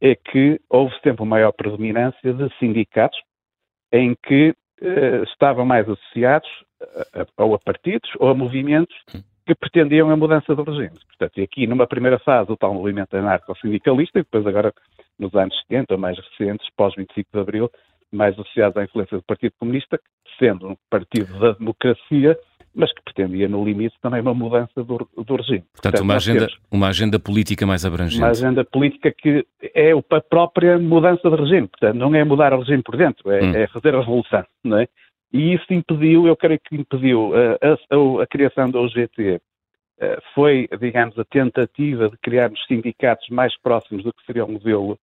é 0.00 0.14
que 0.14 0.60
houve 0.68 0.94
sempre 1.02 1.24
maior 1.24 1.52
predominância 1.52 2.32
de 2.34 2.58
sindicatos 2.58 3.18
em 3.92 4.14
que 4.26 4.54
eh, 4.80 5.22
estavam 5.24 5.64
mais 5.64 5.88
associados 5.88 6.48
a, 7.14 7.22
a, 7.22 7.44
ou 7.44 7.54
a 7.54 7.58
partidos 7.58 8.10
ou 8.18 8.28
a 8.28 8.34
movimentos 8.34 8.94
que 9.46 9.54
pretendiam 9.54 10.10
a 10.10 10.16
mudança 10.16 10.54
do 10.54 10.62
regime. 10.62 10.98
Portanto, 11.08 11.38
e 11.38 11.42
aqui 11.42 11.66
numa 11.66 11.86
primeira 11.86 12.18
fase 12.18 12.52
o 12.52 12.56
tal 12.56 12.72
movimento 12.72 13.16
anarco-sindicalista 13.16 14.18
e 14.18 14.22
depois 14.22 14.46
agora 14.46 14.72
nos 15.18 15.34
anos 15.34 15.58
70, 15.68 15.96
mais 15.96 16.18
recentes, 16.18 16.68
pós-25 16.76 17.26
de 17.32 17.40
Abril, 17.40 17.70
mais 18.12 18.32
associados 18.34 18.76
à 18.76 18.84
influência 18.84 19.16
do 19.16 19.22
Partido 19.22 19.52
Comunista, 19.58 20.00
sendo 20.38 20.68
um 20.68 20.76
partido 20.88 21.38
da 21.38 21.52
democracia, 21.52 22.38
mas 22.74 22.92
que 22.92 23.02
pretendia, 23.02 23.48
no 23.48 23.64
limite, 23.64 23.96
também 24.00 24.20
uma 24.20 24.34
mudança 24.34 24.84
do, 24.84 25.08
do 25.16 25.36
regime. 25.36 25.64
Portanto, 25.72 25.82
Portanto 25.82 26.00
uma, 26.02 26.14
agenda, 26.14 26.48
uma 26.70 26.88
agenda 26.88 27.18
política 27.18 27.66
mais 27.66 27.84
abrangente. 27.84 28.22
Uma 28.22 28.30
agenda 28.30 28.64
política 28.64 29.12
que 29.12 29.44
é 29.74 29.92
a 29.92 30.20
própria 30.20 30.78
mudança 30.78 31.28
de 31.28 31.36
regime. 31.36 31.68
Portanto, 31.68 31.96
não 31.96 32.14
é 32.14 32.22
mudar 32.24 32.52
o 32.52 32.60
regime 32.60 32.82
por 32.82 32.96
dentro, 32.96 33.30
é, 33.30 33.42
hum. 33.42 33.54
é 33.54 33.66
fazer 33.68 33.94
a 33.94 34.00
revolução, 34.00 34.44
não 34.62 34.78
é? 34.78 34.88
E 35.32 35.54
isso 35.54 35.66
impediu, 35.70 36.26
eu 36.26 36.36
creio 36.36 36.60
que 36.60 36.74
impediu 36.76 37.32
a, 37.34 37.68
a, 37.68 38.22
a 38.22 38.26
criação 38.26 38.70
da 38.70 38.80
UGT. 38.80 39.40
Eh, 40.00 40.18
foi, 40.34 40.66
digamos, 40.80 41.18
a 41.18 41.24
tentativa 41.24 42.08
de 42.08 42.16
criarmos 42.16 42.58
sindicatos 42.66 43.28
mais 43.28 43.56
próximos 43.60 44.02
do 44.02 44.12
que 44.14 44.24
seria 44.24 44.46
o 44.46 44.50
modelo 44.50 44.98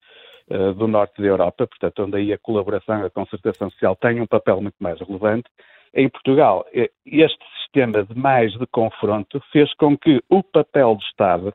uh, 0.49 0.73
do 0.73 0.87
norte 0.87 1.21
da 1.21 1.27
Europa, 1.27 1.67
portanto, 1.67 2.03
onde 2.03 2.17
aí 2.17 2.33
a 2.33 2.37
colaboração, 2.39 3.05
a 3.05 3.09
concertação 3.09 3.69
social 3.69 3.95
tem 3.95 4.19
um 4.19 4.25
papel 4.25 4.59
muito 4.59 4.75
mais 4.79 4.99
relevante. 4.99 5.47
Em 5.93 6.09
Portugal, 6.09 6.65
eh, 6.73 6.89
este 7.05 7.45
sistema 7.67 8.03
de 8.03 8.15
mais 8.15 8.51
de 8.53 8.65
confronto 8.67 9.41
fez 9.51 9.73
com 9.75 9.97
que 9.97 10.21
o 10.29 10.41
papel 10.41 10.95
do 10.95 11.03
Estado 11.03 11.53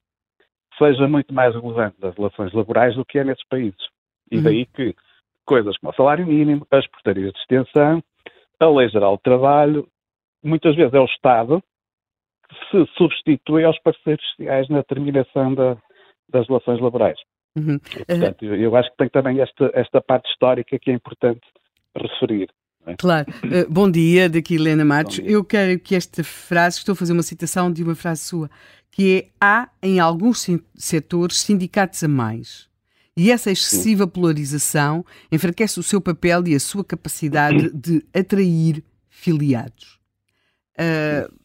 seja 0.79 1.09
muito 1.09 1.33
mais 1.35 1.55
relevante 1.55 1.97
nas 2.01 2.15
relações 2.15 2.53
laborais 2.53 2.95
do 2.95 3.05
que 3.05 3.19
é 3.19 3.25
nesses 3.25 3.47
países. 3.49 3.81
E 4.31 4.37
uhum. 4.37 4.43
daí 4.43 4.67
que 4.67 4.95
coisas 5.45 5.77
como 5.79 5.93
o 5.93 5.97
salário 5.97 6.27
mínimo, 6.27 6.67
as 6.71 6.87
portarias 6.89 7.33
de 7.33 7.39
extensão, 7.41 8.03
a 8.61 8.67
lei 8.67 8.89
geral 8.89 9.17
de 9.17 9.23
trabalho, 9.23 9.89
muitas 10.43 10.75
vezes 10.77 10.95
é 10.95 11.01
o 11.01 11.05
Estado 11.05 11.63
que 12.49 12.55
se 12.71 12.93
substitui 12.95 13.65
aos 13.65 13.79
parceiros 13.81 14.25
sociais 14.31 14.69
na 14.69 14.83
terminação 14.83 15.55
da, 15.55 15.77
das 16.29 16.47
relações 16.47 16.81
laborais. 16.81 17.19
Uhum. 17.57 17.79
Portanto, 17.79 18.45
eu, 18.45 18.57
eu 18.57 18.77
acho 18.77 18.91
que 18.91 18.97
tem 18.97 19.09
também 19.09 19.41
esta, 19.41 19.71
esta 19.75 20.01
parte 20.01 20.31
histórica 20.31 20.79
que 20.79 20.91
é 20.91 20.95
importante 20.95 21.47
referir. 21.95 22.49
É? 22.87 22.97
Claro. 22.97 23.27
Uh, 23.45 23.71
bom 23.71 23.91
dia, 23.91 24.29
daqui 24.29 24.55
Helena 24.55 24.85
Matos. 24.85 25.21
Eu 25.23 25.45
quero 25.45 25.79
que 25.79 25.95
esta 25.95 26.25
frase, 26.25 26.79
estou 26.79 26.93
a 26.93 26.97
fazer 26.97 27.13
uma 27.13 27.23
citação 27.23 27.73
de 27.73 27.83
uma 27.83 27.95
frase 27.95 28.23
sua, 28.23 28.51
que 28.91 29.17
é 29.17 29.29
há 29.41 29.69
em 29.83 30.01
alguns 30.01 30.47
setores 30.75 31.41
sindicatos 31.41 32.03
a 32.03 32.09
mais. 32.09 32.69
E 33.17 33.31
essa 33.31 33.51
excessiva 33.51 34.07
polarização 34.07 35.05
enfraquece 35.31 35.79
o 35.79 35.83
seu 35.83 36.01
papel 36.01 36.47
e 36.49 36.55
a 36.55 36.61
sua 36.61 36.85
capacidade 36.85 37.71
de 37.75 38.05
atrair 38.15 38.83
filiados. 39.09 40.01
Uh, 40.79 41.43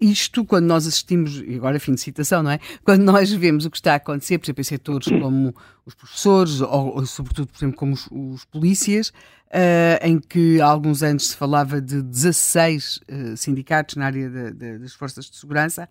isto, 0.00 0.44
quando 0.44 0.66
nós 0.66 0.86
assistimos, 0.86 1.40
e 1.40 1.54
agora 1.54 1.80
fim 1.80 1.94
de 1.94 2.00
citação, 2.00 2.42
não 2.42 2.50
é? 2.50 2.60
Quando 2.84 3.02
nós 3.02 3.32
vemos 3.32 3.64
o 3.64 3.70
que 3.70 3.78
está 3.78 3.94
a 3.94 3.96
acontecer, 3.96 4.38
por 4.38 4.44
exemplo, 4.44 4.60
em 4.60 4.64
setores 4.64 5.08
como 5.20 5.54
os 5.86 5.94
professores, 5.94 6.60
ou, 6.60 6.96
ou 6.96 7.06
sobretudo, 7.06 7.48
por 7.48 7.58
exemplo, 7.58 7.76
como 7.76 7.94
os, 7.94 8.06
os 8.10 8.44
polícias, 8.44 9.12
uh, 9.46 10.06
em 10.06 10.18
que 10.18 10.60
há 10.60 10.66
alguns 10.66 11.02
anos 11.02 11.28
se 11.28 11.36
falava 11.36 11.80
de 11.80 12.02
16 12.02 12.96
uh, 12.96 13.36
sindicatos 13.36 13.96
na 13.96 14.06
área 14.06 14.28
de, 14.28 14.52
de, 14.52 14.78
das 14.78 14.94
forças 14.94 15.30
de 15.30 15.36
segurança, 15.36 15.88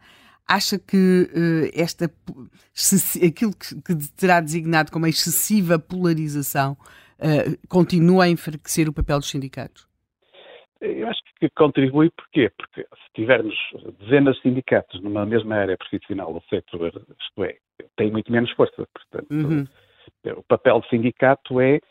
acha 0.48 0.78
que 0.78 1.30
uh, 1.32 1.72
esta 1.74 2.06
aquilo 3.26 3.52
que, 3.56 3.82
que, 3.82 3.96
terá 4.16 4.42
designado 4.42 4.92
como 4.92 5.06
a 5.06 5.10
excessiva 5.10 5.80
polarização 5.80 6.78
continua 7.70 8.26
a 8.26 8.30
enfraquecer 8.30 8.90
o 8.90 8.94
papel 8.94 9.20
dos 9.20 9.30
sindicatos? 9.30 9.88
Eu 10.82 11.08
acho 11.08 11.22
que 11.40 11.50
contribui 11.50 12.10
porquê? 12.12 12.52
Porque 12.58 12.82
se 12.82 13.14
tivermos 13.14 13.56
dezenas 14.02 14.36
de 14.36 14.42
sindicatos 14.42 15.02
numa 15.02 15.26
mesma 15.26 15.56
área 15.56 15.78
profissional 15.78 16.34
ou 16.34 16.44
setor, 16.50 16.88
isto 16.88 17.44
é, 17.46 17.58
tem 17.96 18.12
muito 18.12 18.30
menos 18.32 18.52
força. 18.52 18.86
Portanto, 18.94 19.32
uhum. 19.32 19.66
o 20.38 20.44
papel 20.44 20.82
do 20.82 20.88
sindicato 20.88 21.62
é 21.62 21.76
eh, 21.76 21.82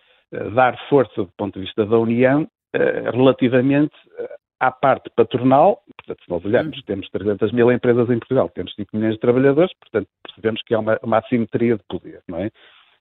dar 0.55 0.77
força 0.89 1.23
do 1.23 1.31
ponto 1.37 1.59
de 1.59 1.67
vista 1.67 1.85
da 1.85 1.99
União 1.99 2.47
eh, 2.75 3.11
relativamente 3.11 3.95
eh, 4.19 4.37
à 4.61 4.71
parte 4.71 5.11
patronal, 5.15 5.81
portanto, 5.97 6.25
se 6.25 6.31
nós 6.31 6.45
olharmos, 6.45 6.77
uhum. 6.77 6.83
temos 6.87 7.09
300 7.11 7.53
mil 7.53 7.71
empresas 7.71 8.09
em 8.11 8.19
Portugal, 8.19 8.49
temos 8.49 8.75
5 8.75 8.97
milhões 8.97 9.15
de 9.15 9.21
trabalhadores, 9.21 9.73
portanto, 9.79 10.09
percebemos 10.23 10.63
que 10.63 10.75
há 10.75 10.79
uma, 10.79 10.99
uma 11.03 11.19
assimetria 11.19 11.77
de 11.77 11.83
poder, 11.89 12.21
não 12.29 12.39
é? 12.39 12.51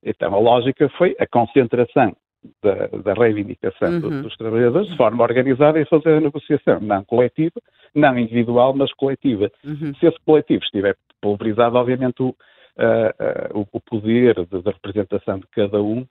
Então, 0.04 0.34
a 0.36 0.40
lógica 0.40 0.90
foi 0.98 1.16
a 1.20 1.26
concentração 1.26 2.16
da, 2.62 2.88
da 2.88 3.14
reivindicação 3.14 3.90
uhum. 3.90 4.00
dos, 4.00 4.22
dos, 4.24 4.38
trabalhadores 4.38 4.90
de 4.90 4.98
forma 4.98 5.24
organizada 5.24 5.80
e 5.80 5.86
fazer 5.86 6.18
a 6.18 6.22
negociação, 6.22 6.80
não 6.82 7.04
coletiva, 7.06 7.60
não 7.96 8.18
individual, 8.18 8.74
mas 8.76 8.92
coletiva. 8.94 9.50
Uhum. 9.64 9.94
Se 9.96 10.06
esse 10.06 10.18
coletivo 10.26 10.64
estiver 10.64 10.96
pulverizado, 11.22 11.78
obviamente 11.78 12.22
o, 12.22 12.30
uh, 12.30 13.58
uh, 13.58 13.68
o 13.74 13.82
poder 13.82 14.36
de, 14.46 14.62
de, 14.62 14.70
representação 14.70 15.40
de 15.40 15.48
cada 15.48 15.82
um 15.82 16.06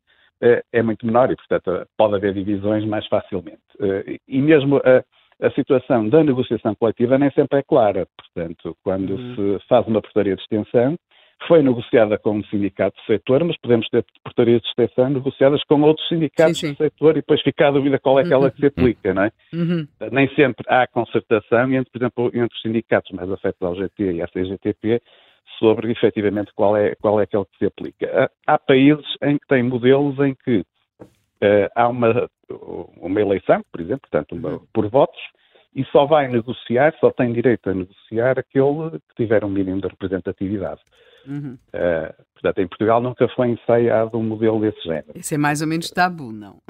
é 0.72 0.82
muito 0.82 1.06
menor 1.06 1.30
e, 1.30 1.36
portanto, 1.36 1.86
pode 1.96 2.16
haver 2.16 2.34
divisões 2.34 2.84
mais 2.84 3.06
facilmente. 3.06 3.60
e 4.28 4.40
mesmo 4.40 4.78
a, 4.78 5.02
a 5.46 5.50
situação 5.52 6.08
da 6.08 6.22
negociação 6.22 6.74
coletiva 6.74 7.18
nem 7.18 7.30
sempre 7.30 7.58
é 7.58 7.62
clara. 7.62 8.06
Portanto, 8.16 8.76
quando 8.82 9.10
uhum. 9.10 9.58
se 9.58 9.66
faz 9.68 9.86
uma 9.86 10.00
portaria 10.00 10.36
de 10.36 10.42
extensão, 10.42 10.96
foi 11.48 11.62
negociada 11.62 12.18
com 12.18 12.38
um 12.38 12.44
sindicato 12.44 12.96
do 12.96 13.06
setor, 13.06 13.44
mas 13.44 13.56
podemos 13.60 13.88
ter 13.88 14.04
portarias 14.24 14.62
de 14.62 14.68
extensão 14.68 15.10
negociadas 15.10 15.62
com 15.64 15.80
outros 15.82 16.06
sindicatos 16.08 16.58
sim, 16.58 16.68
sim. 16.68 16.72
do 16.74 16.76
setor 16.76 17.12
e 17.12 17.20
depois 17.20 17.42
fica 17.42 17.68
a 17.68 17.70
dúvida 17.70 17.98
qual 17.98 18.18
é 18.20 18.22
aquela 18.22 18.44
uhum. 18.44 18.50
que 18.50 18.60
se 18.60 18.66
aplica, 18.66 19.14
não 19.14 19.24
é? 19.24 19.32
Uhum. 19.52 19.86
Nem 20.12 20.28
sempre 20.34 20.64
há 20.68 20.86
concertação 20.86 21.72
entre, 21.72 21.90
por 21.90 21.98
exemplo, 21.98 22.26
entre 22.28 22.54
os 22.54 22.62
sindicatos 22.62 23.10
mais 23.12 23.30
afetos 23.30 23.60
ao 23.62 23.74
GT 23.74 24.12
e 24.12 24.22
à 24.22 24.28
CGTP 24.28 25.02
sobre 25.58 25.92
efetivamente 25.92 26.52
qual 26.54 26.76
é, 26.76 26.94
qual 26.96 27.20
é 27.20 27.24
aquele 27.24 27.44
que 27.44 27.58
se 27.58 27.66
aplica. 27.66 28.30
Há, 28.46 28.54
há 28.54 28.58
países 28.58 29.06
em 29.22 29.38
que 29.38 29.46
têm 29.46 29.62
modelos 29.62 30.18
em 30.18 30.34
que 30.34 30.60
uh, 30.60 31.68
há 31.74 31.88
uma, 31.88 32.28
uma 32.96 33.20
eleição, 33.20 33.62
por 33.70 33.80
exemplo, 33.80 34.08
portanto, 34.10 34.34
uma, 34.34 34.50
uhum. 34.50 34.66
por 34.72 34.88
votos, 34.88 35.20
e 35.74 35.84
só 35.86 36.04
vai 36.04 36.28
negociar, 36.28 36.94
só 37.00 37.10
tem 37.10 37.32
direito 37.32 37.70
a 37.70 37.74
negociar 37.74 38.38
aquele 38.38 38.98
que 39.08 39.14
tiver 39.16 39.44
um 39.44 39.48
mínimo 39.48 39.80
de 39.80 39.88
representatividade. 39.88 40.80
Uhum. 41.26 41.56
Uh, 41.72 42.24
portanto, 42.34 42.58
em 42.58 42.66
Portugal 42.66 43.00
nunca 43.00 43.28
foi 43.28 43.48
ensaiado 43.48 44.18
um 44.18 44.22
modelo 44.22 44.60
desse 44.60 44.82
género. 44.82 45.12
Isso 45.14 45.34
é 45.34 45.38
mais 45.38 45.62
ou 45.62 45.68
menos 45.68 45.90
tabu, 45.90 46.32
não? 46.32 46.60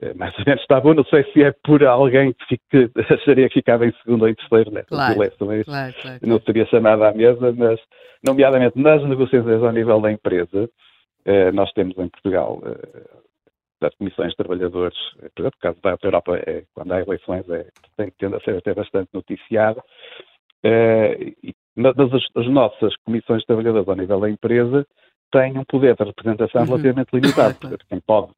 É 0.00 0.12
mais 0.12 0.38
ou 0.38 0.44
menos 0.46 0.66
tabu, 0.66 0.92
não 0.92 1.04
sei 1.04 1.24
se 1.32 1.42
é 1.42 1.52
por 1.64 1.82
alguém 1.84 2.34
que 2.34 2.44
fique, 2.46 2.90
acharia 3.14 3.48
que 3.48 3.54
ficava 3.54 3.86
em 3.86 3.92
segundo 4.02 4.22
ou 4.22 4.28
em 4.28 4.34
terceiro 4.34 4.70
nessas 4.70 4.88
claro, 4.90 5.14
eleições, 5.14 5.64
claro, 5.64 5.94
claro, 6.02 6.18
não 6.22 6.40
seria 6.40 6.66
chamado 6.66 7.02
à 7.02 7.12
mesa, 7.12 7.52
mas, 7.56 7.80
nomeadamente 8.22 8.78
nas 8.78 9.02
negociações 9.08 9.62
ao 9.62 9.72
nível 9.72 9.98
da 10.00 10.12
empresa, 10.12 10.64
uh, 10.64 11.52
nós 11.54 11.72
temos 11.72 11.96
em 11.96 12.08
Portugal 12.08 12.58
uh, 12.62 13.26
das 13.80 13.94
comissões 13.94 14.30
de 14.30 14.36
trabalhadores, 14.36 14.98
por 15.34 15.50
caso 15.60 15.78
da 15.82 15.96
Europa, 16.02 16.36
é, 16.46 16.64
quando 16.74 16.92
há 16.92 17.00
eleições, 17.00 17.48
é, 17.48 17.66
tem, 17.96 18.10
tende 18.18 18.36
a 18.36 18.40
ser 18.40 18.56
até 18.56 18.74
bastante 18.74 19.08
noticiado, 19.14 19.82
e 20.64 21.54
mas 21.76 21.94
as, 21.98 22.10
as, 22.34 22.48
nossas 22.48 22.96
comissões 23.04 23.40
de 23.40 23.46
trabalhadores 23.46 23.86
ao 23.86 23.96
nível 23.96 24.18
da 24.18 24.30
empresa 24.30 24.86
têm 25.30 25.58
um 25.58 25.64
poder 25.64 25.96
de 25.96 26.04
representação 26.04 26.62
uhum. 26.62 26.68
relativamente 26.68 27.08
limitado. 27.12 27.54
Portanto, 27.60 27.86
quem 27.88 28.00
pode 28.00 28.32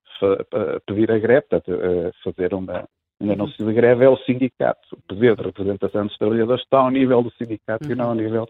pedir 0.86 1.10
a 1.12 1.18
greve, 1.18 1.42
portanto, 1.42 1.72
uh, 1.72 2.10
fazer 2.24 2.52
uma, 2.52 2.84
um 3.20 3.26
uhum. 3.26 3.32
anúncio 3.32 3.64
de 3.64 3.72
greve 3.72 4.04
é 4.04 4.08
o 4.08 4.16
sindicato. 4.18 4.80
O 4.92 5.14
poder 5.14 5.36
de 5.36 5.42
representação 5.42 6.06
dos 6.06 6.18
trabalhadores 6.18 6.62
está 6.62 6.78
ao 6.78 6.90
nível 6.90 7.22
do 7.22 7.32
sindicato 7.32 7.86
uhum. 7.86 7.92
e 7.92 7.94
não 7.94 8.08
ao 8.08 8.14
nível 8.14 8.48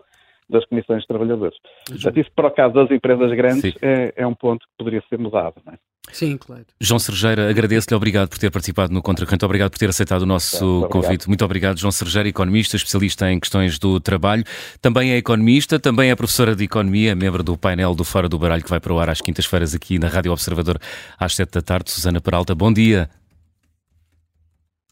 das 0.48 0.64
comissões 0.66 1.02
de 1.02 1.08
trabalhadores. 1.08 1.56
Portanto, 1.86 2.18
isso, 2.18 2.30
por 2.34 2.46
acaso, 2.46 2.74
das 2.74 2.90
empresas 2.90 3.30
grandes 3.36 3.74
é, 3.82 4.14
é, 4.16 4.26
um 4.26 4.34
ponto 4.34 4.60
que 4.66 4.72
poderia 4.78 5.02
ser 5.08 5.18
mudado. 5.18 5.54
Não 5.64 5.74
é? 5.74 5.78
Sim, 6.10 6.38
claro. 6.38 6.64
João 6.80 6.98
Sergeira, 6.98 7.50
agradeço-lhe, 7.50 7.94
obrigado 7.94 8.30
por 8.30 8.38
ter 8.38 8.50
participado 8.50 8.92
no 8.92 9.02
Contracanto, 9.02 9.44
obrigado 9.44 9.70
por 9.70 9.78
ter 9.78 9.90
aceitado 9.90 10.22
o 10.22 10.26
nosso 10.26 10.64
muito 10.64 10.88
convite. 10.88 11.28
Muito 11.28 11.44
obrigado, 11.44 11.78
João 11.78 11.92
Sergeira, 11.92 12.28
economista, 12.28 12.76
especialista 12.76 13.30
em 13.30 13.38
questões 13.38 13.78
do 13.78 14.00
trabalho. 14.00 14.42
Também 14.80 15.12
é 15.12 15.16
economista, 15.16 15.78
também 15.78 16.10
é 16.10 16.16
professora 16.16 16.56
de 16.56 16.64
Economia, 16.64 17.14
membro 17.14 17.42
do 17.42 17.58
painel 17.58 17.94
do 17.94 18.04
Fora 18.04 18.28
do 18.28 18.38
Baralho, 18.38 18.62
que 18.62 18.70
vai 18.70 18.80
para 18.80 18.92
o 18.92 18.98
ar 18.98 19.10
às 19.10 19.20
quintas-feiras 19.20 19.74
aqui 19.74 19.98
na 19.98 20.08
Rádio 20.08 20.32
Observador, 20.32 20.78
às 21.18 21.34
sete 21.34 21.52
da 21.52 21.62
tarde. 21.62 21.90
Susana 21.90 22.20
Peralta, 22.20 22.54
bom 22.54 22.72
dia. 22.72 23.10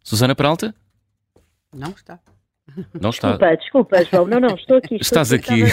Susana 0.04 0.34
Peralta? 0.34 0.74
Não 1.74 1.90
está. 1.90 2.18
Não 3.00 3.10
está. 3.10 3.28
Desculpa, 3.28 3.56
desculpa, 3.56 4.04
João. 4.04 4.26
Não, 4.26 4.40
não, 4.40 4.54
estou 4.54 4.76
aqui. 4.76 4.96
Estou 4.96 5.20
Estás 5.20 5.32
aqui. 5.32 5.64
aqui. 5.64 5.72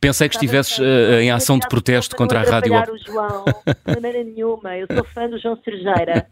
Pensei 0.00 0.28
que 0.28 0.34
estivesses 0.36 0.78
uh, 0.78 1.20
em 1.20 1.30
ação 1.30 1.58
de 1.58 1.68
protesto 1.68 2.16
contra 2.16 2.40
a 2.40 2.42
rádio. 2.42 2.72
Não 2.72 2.94
o 2.94 2.98
João, 2.98 3.44
de 3.44 3.94
maneira 3.94 4.24
nenhuma. 4.24 4.76
Eu 4.76 4.86
sou 4.92 5.04
fã 5.04 5.28
do 5.28 5.38
João 5.38 5.58
Sergeira. 5.64 6.26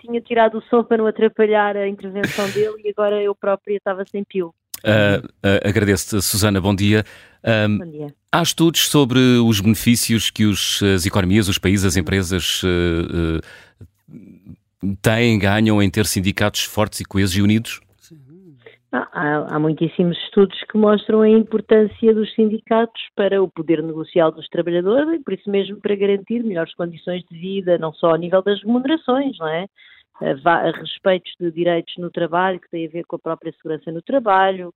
Tinha 0.00 0.20
tirado 0.20 0.58
o 0.58 0.62
som 0.62 0.82
para 0.82 0.96
não 0.96 1.06
atrapalhar 1.06 1.76
a 1.76 1.86
intervenção 1.88 2.48
dele 2.50 2.82
e 2.84 2.90
agora 2.90 3.22
eu 3.22 3.34
própria 3.34 3.76
estava 3.76 4.04
sem 4.10 4.24
pio. 4.24 4.54
Uh, 4.78 5.26
uh, 5.26 5.68
Agradeço-te, 5.68 6.22
Susana, 6.22 6.60
bom 6.60 6.74
dia. 6.74 7.04
Um, 7.44 7.78
bom 7.78 7.90
dia. 7.90 8.14
Há 8.32 8.42
estudos 8.42 8.88
sobre 8.88 9.18
os 9.18 9.60
benefícios 9.60 10.30
que 10.30 10.44
os, 10.44 10.82
as 10.82 11.04
economias, 11.04 11.48
os 11.48 11.58
países, 11.58 11.84
as 11.84 11.96
empresas 11.96 12.62
uh, 12.62 13.40
têm, 15.02 15.38
ganham 15.38 15.82
em 15.82 15.90
ter 15.90 16.06
sindicatos 16.06 16.62
fortes 16.62 17.00
e 17.00 17.04
coesos 17.04 17.36
e 17.36 17.42
unidos? 17.42 17.80
Há, 18.92 19.54
há, 19.54 19.58
muitíssimos 19.60 20.18
estudos 20.18 20.58
que 20.64 20.76
mostram 20.76 21.20
a 21.20 21.28
importância 21.28 22.12
dos 22.12 22.34
sindicatos 22.34 23.00
para 23.14 23.40
o 23.40 23.48
poder 23.48 23.80
negocial 23.84 24.32
dos 24.32 24.48
trabalhadores 24.48 25.20
e 25.20 25.22
por 25.22 25.32
isso 25.32 25.48
mesmo 25.48 25.80
para 25.80 25.94
garantir 25.94 26.42
melhores 26.42 26.74
condições 26.74 27.22
de 27.30 27.38
vida, 27.38 27.78
não 27.78 27.92
só 27.92 28.10
ao 28.10 28.16
nível 28.16 28.42
das 28.42 28.60
remunerações, 28.60 29.38
não 29.38 29.46
é? 29.46 29.66
A 30.20 30.70
respeitos 30.72 31.32
de 31.40 31.52
direitos 31.52 31.94
no 31.98 32.10
trabalho 32.10 32.60
que 32.60 32.68
têm 32.68 32.86
a 32.86 32.90
ver 32.90 33.04
com 33.04 33.14
a 33.14 33.20
própria 33.20 33.52
segurança 33.52 33.92
no 33.92 34.02
trabalho, 34.02 34.74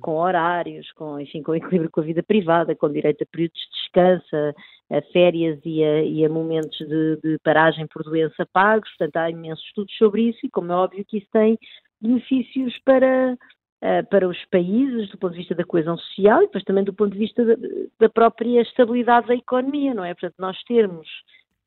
com 0.00 0.16
horários, 0.16 0.90
com, 0.92 1.20
enfim, 1.20 1.42
com 1.42 1.54
equilíbrio 1.54 1.90
com 1.90 2.00
a 2.00 2.04
vida 2.04 2.22
privada, 2.22 2.76
com 2.76 2.90
direito 2.90 3.22
a 3.22 3.26
períodos 3.26 3.58
de 3.58 3.70
descanso, 3.82 4.56
a 4.90 5.02
férias 5.12 5.60
e 5.64 5.84
a, 5.84 6.02
e 6.04 6.24
a 6.24 6.28
momentos 6.28 6.78
de, 6.78 7.16
de 7.22 7.38
paragem 7.44 7.86
por 7.88 8.02
doença 8.02 8.46
pagos. 8.50 8.88
Portanto, 8.96 9.16
há 9.16 9.30
imensos 9.30 9.64
estudos 9.66 9.94
sobre 9.96 10.22
isso 10.22 10.38
e, 10.44 10.48
como 10.48 10.72
é 10.72 10.76
óbvio, 10.76 11.04
que 11.06 11.18
isso 11.18 11.28
tem 11.32 11.58
benefícios 12.00 12.78
para, 12.84 13.34
uh, 13.34 14.06
para 14.10 14.28
os 14.28 14.42
países, 14.46 15.10
do 15.10 15.18
ponto 15.18 15.32
de 15.32 15.38
vista 15.38 15.54
da 15.54 15.64
coesão 15.64 15.96
social 15.98 16.42
e 16.42 16.46
depois 16.46 16.64
também 16.64 16.84
do 16.84 16.92
ponto 16.92 17.12
de 17.12 17.18
vista 17.18 17.44
da, 17.44 17.54
da 18.00 18.08
própria 18.08 18.62
estabilidade 18.62 19.28
da 19.28 19.34
economia, 19.34 19.94
não 19.94 20.04
é? 20.04 20.14
Portanto, 20.14 20.34
nós 20.38 20.62
termos 20.64 21.06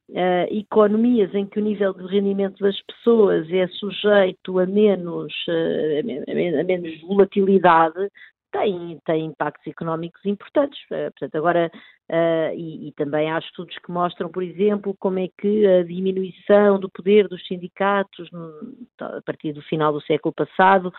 uh, 0.09 0.53
economias 0.53 1.33
em 1.33 1.45
que 1.45 1.59
o 1.59 1.63
nível 1.63 1.93
de 1.93 2.05
rendimento 2.07 2.59
das 2.59 2.79
pessoas 2.81 3.49
é 3.51 3.67
sujeito 3.67 4.59
a 4.59 4.65
menos, 4.65 5.33
uh, 5.47 6.59
a 6.59 6.63
menos 6.63 7.01
volatilidade, 7.01 8.09
tem, 8.51 8.99
tem 9.05 9.25
impactos 9.25 9.65
económicos 9.67 10.23
importantes. 10.25 10.79
Portanto, 10.87 11.35
agora, 11.35 11.71
uh, 12.09 12.55
e, 12.55 12.89
e, 12.89 12.91
também 12.93 13.31
há 13.31 13.39
estudos 13.39 13.77
que 13.77 13.91
mostram, 13.91 14.29
por 14.29 14.43
exemplo, 14.43 14.95
como 14.99 15.19
é 15.19 15.27
que 15.39 15.65
a 15.65 15.83
diminuição 15.83 16.79
do 16.79 16.89
poder 16.89 17.27
dos 17.27 17.45
sindicatos 17.47 18.29
no, 18.31 18.51
a 18.99 19.21
partir 19.21 19.53
do 19.53 19.61
final 19.63 19.93
do 19.93 20.01
século 20.01 20.33
passado 20.33 20.91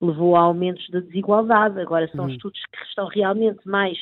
levou 0.00 0.36
a 0.36 0.40
aumentos 0.40 0.88
da 0.90 1.00
desigualdade. 1.00 1.80
Agora, 1.80 2.08
são 2.08 2.24
uhum. 2.24 2.30
estudos 2.30 2.60
que 2.72 2.84
estão 2.84 3.06
realmente 3.06 3.66
mais 3.66 3.96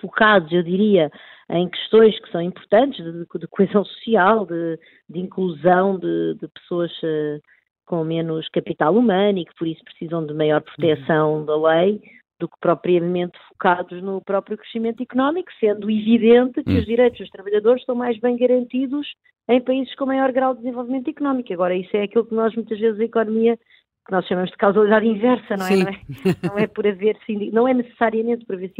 focados, 0.00 0.50
eu 0.52 0.62
diria, 0.62 1.10
em 1.50 1.68
questões 1.68 2.18
que 2.20 2.30
são 2.30 2.40
importantes 2.40 3.04
de, 3.04 3.38
de 3.38 3.46
coesão 3.48 3.84
social, 3.84 4.46
de, 4.46 4.78
de 5.08 5.20
inclusão 5.20 5.98
de, 5.98 6.34
de 6.34 6.48
pessoas. 6.48 6.92
Uh, 7.02 7.40
com 7.86 8.04
menos 8.04 8.48
capital 8.48 8.94
humano 8.94 9.38
e 9.38 9.44
que 9.44 9.54
por 9.56 9.66
isso 9.66 9.84
precisam 9.84 10.24
de 10.26 10.34
maior 10.34 10.60
proteção 10.62 11.38
uhum. 11.38 11.44
da 11.44 11.56
lei 11.56 12.00
do 12.40 12.48
que 12.48 12.56
propriamente 12.60 13.38
focados 13.48 14.02
no 14.02 14.20
próprio 14.20 14.58
crescimento 14.58 15.02
económico, 15.02 15.50
sendo 15.60 15.90
evidente 15.90 16.62
que 16.62 16.70
uhum. 16.70 16.78
os 16.78 16.84
direitos 16.84 17.18
dos 17.20 17.30
trabalhadores 17.30 17.82
estão 17.82 17.94
mais 17.94 18.18
bem 18.18 18.36
garantidos 18.36 19.06
em 19.48 19.60
países 19.60 19.94
com 19.94 20.06
maior 20.06 20.32
grau 20.32 20.54
de 20.54 20.60
desenvolvimento 20.60 21.08
económico. 21.08 21.52
Agora, 21.52 21.76
isso 21.76 21.96
é 21.96 22.02
aquilo 22.02 22.24
que 22.24 22.34
nós 22.34 22.54
muitas 22.54 22.78
vezes 22.78 23.00
a 23.00 23.04
economia 23.04 23.56
que 24.06 24.12
nós 24.12 24.26
chamamos 24.26 24.50
de 24.50 24.56
causalidade 24.56 25.06
inversa, 25.06 25.56
não 25.56 25.66
é? 25.66 25.76
Não 25.76 25.88
é, 25.88 25.94
não 26.42 26.58
é 26.58 26.66
por 26.66 26.86
haver 26.86 27.16
não 27.52 27.68
é 27.68 27.72
necessariamente 27.72 28.44
por 28.44 28.56
haver 28.56 28.72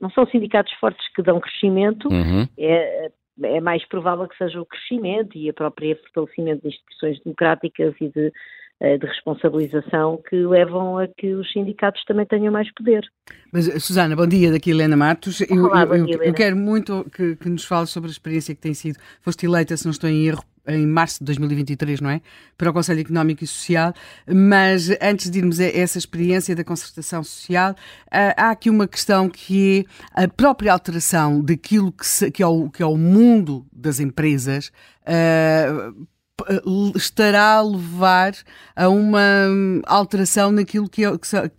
não 0.00 0.10
são 0.10 0.26
sindicatos 0.26 0.72
fortes 0.74 1.06
que 1.14 1.22
dão 1.22 1.40
crescimento, 1.40 2.08
uhum. 2.08 2.46
é, 2.58 3.10
é 3.42 3.60
mais 3.60 3.86
provável 3.88 4.28
que 4.28 4.36
seja 4.36 4.60
o 4.60 4.66
crescimento 4.66 5.36
e 5.36 5.48
a 5.48 5.52
própria 5.52 5.96
fortalecimento 5.96 6.62
de 6.62 6.68
instituições 6.68 7.20
democráticas 7.24 7.94
e 8.00 8.08
de, 8.08 8.32
eh, 8.80 8.98
de 8.98 9.06
responsabilização 9.06 10.22
que 10.28 10.36
levam 10.36 10.98
a 10.98 11.08
que 11.08 11.34
os 11.34 11.50
sindicatos 11.52 12.04
também 12.04 12.26
tenham 12.26 12.52
mais 12.52 12.72
poder. 12.74 13.04
Mas, 13.52 13.66
Susana, 13.82 14.14
bom 14.14 14.26
dia, 14.26 14.52
daqui 14.52 14.70
Helena 14.70 14.96
Matos. 14.96 15.40
Olá, 15.50 15.82
eu, 15.82 15.94
eu, 15.94 16.06
dia, 16.06 16.18
eu, 16.22 16.34
quero 16.34 16.56
muito 16.56 17.04
que, 17.10 17.36
que, 17.36 17.48
nos 17.48 17.64
fales 17.64 17.90
sobre 17.90 18.08
a 18.08 18.12
experiência 18.12 18.54
que 18.54 18.60
tem 18.60 18.74
sido. 18.74 18.98
Foste 19.20 19.46
eleita, 19.46 19.76
se 19.76 19.84
não 19.84 19.92
estou 19.92 20.08
em 20.08 20.26
erro, 20.26 20.44
em 20.66 20.86
março 20.86 21.18
de 21.20 21.24
2023, 21.26 22.00
não 22.00 22.10
é? 22.10 22.20
Para 22.56 22.70
o 22.70 22.72
Conselho 22.72 23.00
Económico 23.00 23.44
e 23.44 23.46
Social. 23.46 23.92
Mas 24.26 24.90
antes 25.00 25.30
de 25.30 25.38
irmos 25.38 25.60
a 25.60 25.64
essa 25.64 25.98
experiência 25.98 26.54
da 26.54 26.64
concertação 26.64 27.22
social, 27.22 27.74
há 28.10 28.50
aqui 28.50 28.70
uma 28.70 28.88
questão 28.88 29.28
que 29.28 29.86
é 30.16 30.24
a 30.24 30.28
própria 30.28 30.72
alteração 30.72 31.40
daquilo 31.40 31.92
que, 31.92 32.06
se, 32.06 32.30
que, 32.30 32.42
é, 32.42 32.46
o, 32.46 32.70
que 32.70 32.82
é 32.82 32.86
o 32.86 32.96
mundo 32.96 33.66
das 33.72 34.00
empresas. 34.00 34.70
Uh, 35.02 36.06
estará 36.96 37.54
a 37.54 37.62
levar 37.62 38.34
a 38.74 38.88
uma 38.88 39.20
alteração 39.86 40.50
naquilo 40.50 40.88
que 40.88 41.04
é, 41.04 41.10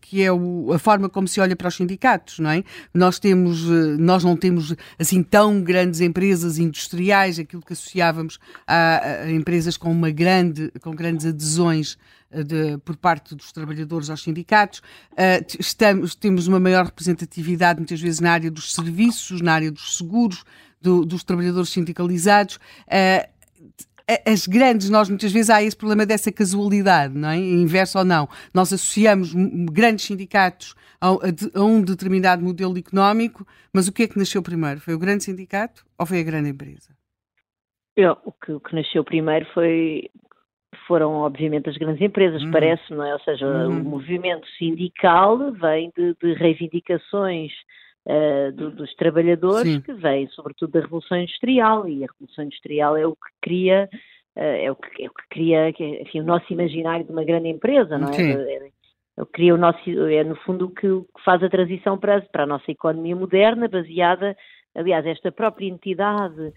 que 0.02 0.22
é 0.22 0.27
a 0.27 0.80
forma 0.80 1.07
como 1.07 1.27
se 1.27 1.39
olha 1.39 1.56
para 1.56 1.69
os 1.69 1.76
sindicatos, 1.76 2.39
não 2.39 2.49
é? 2.49 2.64
Nós 2.93 3.18
temos, 3.18 3.64
eh, 3.64 3.97
nós 3.97 4.23
não 4.23 4.35
temos 4.35 4.76
assim 4.99 5.23
tão 5.23 5.61
grandes 5.61 6.02
empresas 6.02 6.60
industriais, 6.60 7.39
aquilo 7.39 7.61
que 7.61 7.72
associávamos 7.72 8.38
a, 8.68 9.23
a 9.23 9.31
empresas 9.31 9.77
com 9.77 9.89
uma 9.89 10.11
grande, 10.11 10.69
com 10.81 10.91
grandes 10.91 11.26
adesões 11.26 11.97
eh, 12.31 12.43
de, 12.43 12.77
por 12.80 12.97
parte 12.97 13.34
dos 13.34 13.53
trabalhadores 13.53 14.10
aos 14.10 14.23
sindicatos. 14.23 14.80
Uh, 15.14 15.45
estamos, 15.57 16.15
temos 16.15 16.47
uma 16.47 16.60
maior 16.60 16.85
representatividade, 16.85 17.80
muitas 17.80 18.02
vezes, 18.02 18.19
na 18.19 18.31
área 18.34 18.52
dos 18.52 18.73
serviços, 18.73 19.39
na 19.39 19.53
área 19.53 19.72
dos 19.72 19.97
seguros, 19.97 20.43
do, 20.81 21.06
dos 21.06 21.23
trabalhadores 21.23 21.69
sindicalizados. 21.69 22.57
Uh, 22.88 23.35
as 24.26 24.45
grandes, 24.45 24.90
nós 24.90 25.10
muitas 25.10 25.32
vezes 25.32 25.49
há 25.49 25.64
esse 25.64 25.76
problema 25.76 26.06
dessa 26.06 26.32
casualidade, 26.32 27.18
não 27.18 27.30
é? 27.30 27.38
Inverso 27.38 27.98
ou 27.98 28.06
não. 28.06 28.27
Nós 28.53 28.72
associamos 28.72 29.34
grandes 29.72 30.06
sindicatos 30.06 30.76
a, 31.02 31.07
a, 31.10 31.64
um 31.64 31.82
determinado 31.82 32.44
modelo 32.44 32.77
económico, 32.77 33.45
mas 33.73 33.88
o 33.88 33.94
que 33.94 34.03
é 34.03 34.07
que 34.07 34.18
nasceu 34.18 34.44
primeiro? 34.44 34.80
Foi 34.80 34.94
o 34.94 34.99
grande 34.99 35.23
sindicato 35.23 35.84
ou 35.98 36.06
foi 36.06 36.19
a 36.19 36.23
grande 36.23 36.49
empresa? 36.49 36.95
Eu, 37.95 38.18
o, 38.26 38.32
que, 38.32 38.52
o 38.52 38.60
que 38.60 38.76
nasceu 38.76 39.03
primeiro 39.03 39.45
foi 39.53 40.10
foram 40.88 41.14
obviamente 41.14 41.69
as 41.69 41.77
grandes 41.77 42.02
empresas, 42.02 42.44
uhum. 42.44 42.52
parece, 42.52 42.94
não 42.94 43.03
é? 43.03 43.14
Ou 43.14 43.19
seja, 43.22 43.48
uhum. 43.48 43.80
o 43.80 43.84
movimento 43.84 44.48
sindical 44.57 45.52
vem 45.53 45.91
de, 45.98 46.15
de 46.22 46.34
reivindicações 46.34 47.52
uh, 48.07 48.52
do, 48.53 48.72
dos 48.72 48.94
trabalhadores 48.95 49.73
Sim. 49.73 49.82
que 49.82 49.94
vem 49.94 50.27
sobretudo 50.30 50.72
da 50.72 50.82
Revolução 50.82 51.18
Industrial 51.18 51.88
e 51.88 52.03
a 52.03 52.07
Revolução 52.07 52.45
Industrial 52.45 52.98
é 52.98 53.06
o 53.06 53.14
que 53.14 53.32
cria 53.41 53.90
uh, 54.36 54.40
é, 54.40 54.72
o 54.72 54.76
que, 54.76 55.03
é 55.03 55.07
o 55.07 55.14
que 55.14 55.27
cria 55.30 55.69
enfim, 55.69 56.22
o 56.22 56.26
nosso 56.26 56.52
imaginário 56.52 57.06
de 57.06 57.11
uma 57.11 57.23
grande 57.23 57.49
empresa, 57.49 57.98
não 57.98 58.10
é? 58.10 58.14
Sim. 58.14 58.32
É, 58.32 58.72
é, 59.18 59.26
cria 59.32 59.53
o 59.56 59.57
nosso, 59.57 59.90
é 59.90 60.23
no 60.23 60.36
fundo 60.38 60.65
o 60.65 60.72
que, 60.72 60.88
o 60.88 61.03
que 61.03 61.23
faz 61.23 61.41
a 61.41 61.49
transição 61.49 61.98
para, 61.98 62.22
para 62.22 62.44
a 62.44 62.48
nossa 62.48 62.69
economia 62.69 63.15
moderna, 63.15 63.68
baseada 63.68 64.36
aliás, 64.76 65.06
esta 65.06 65.32
própria 65.32 65.68
entidade 65.68 66.53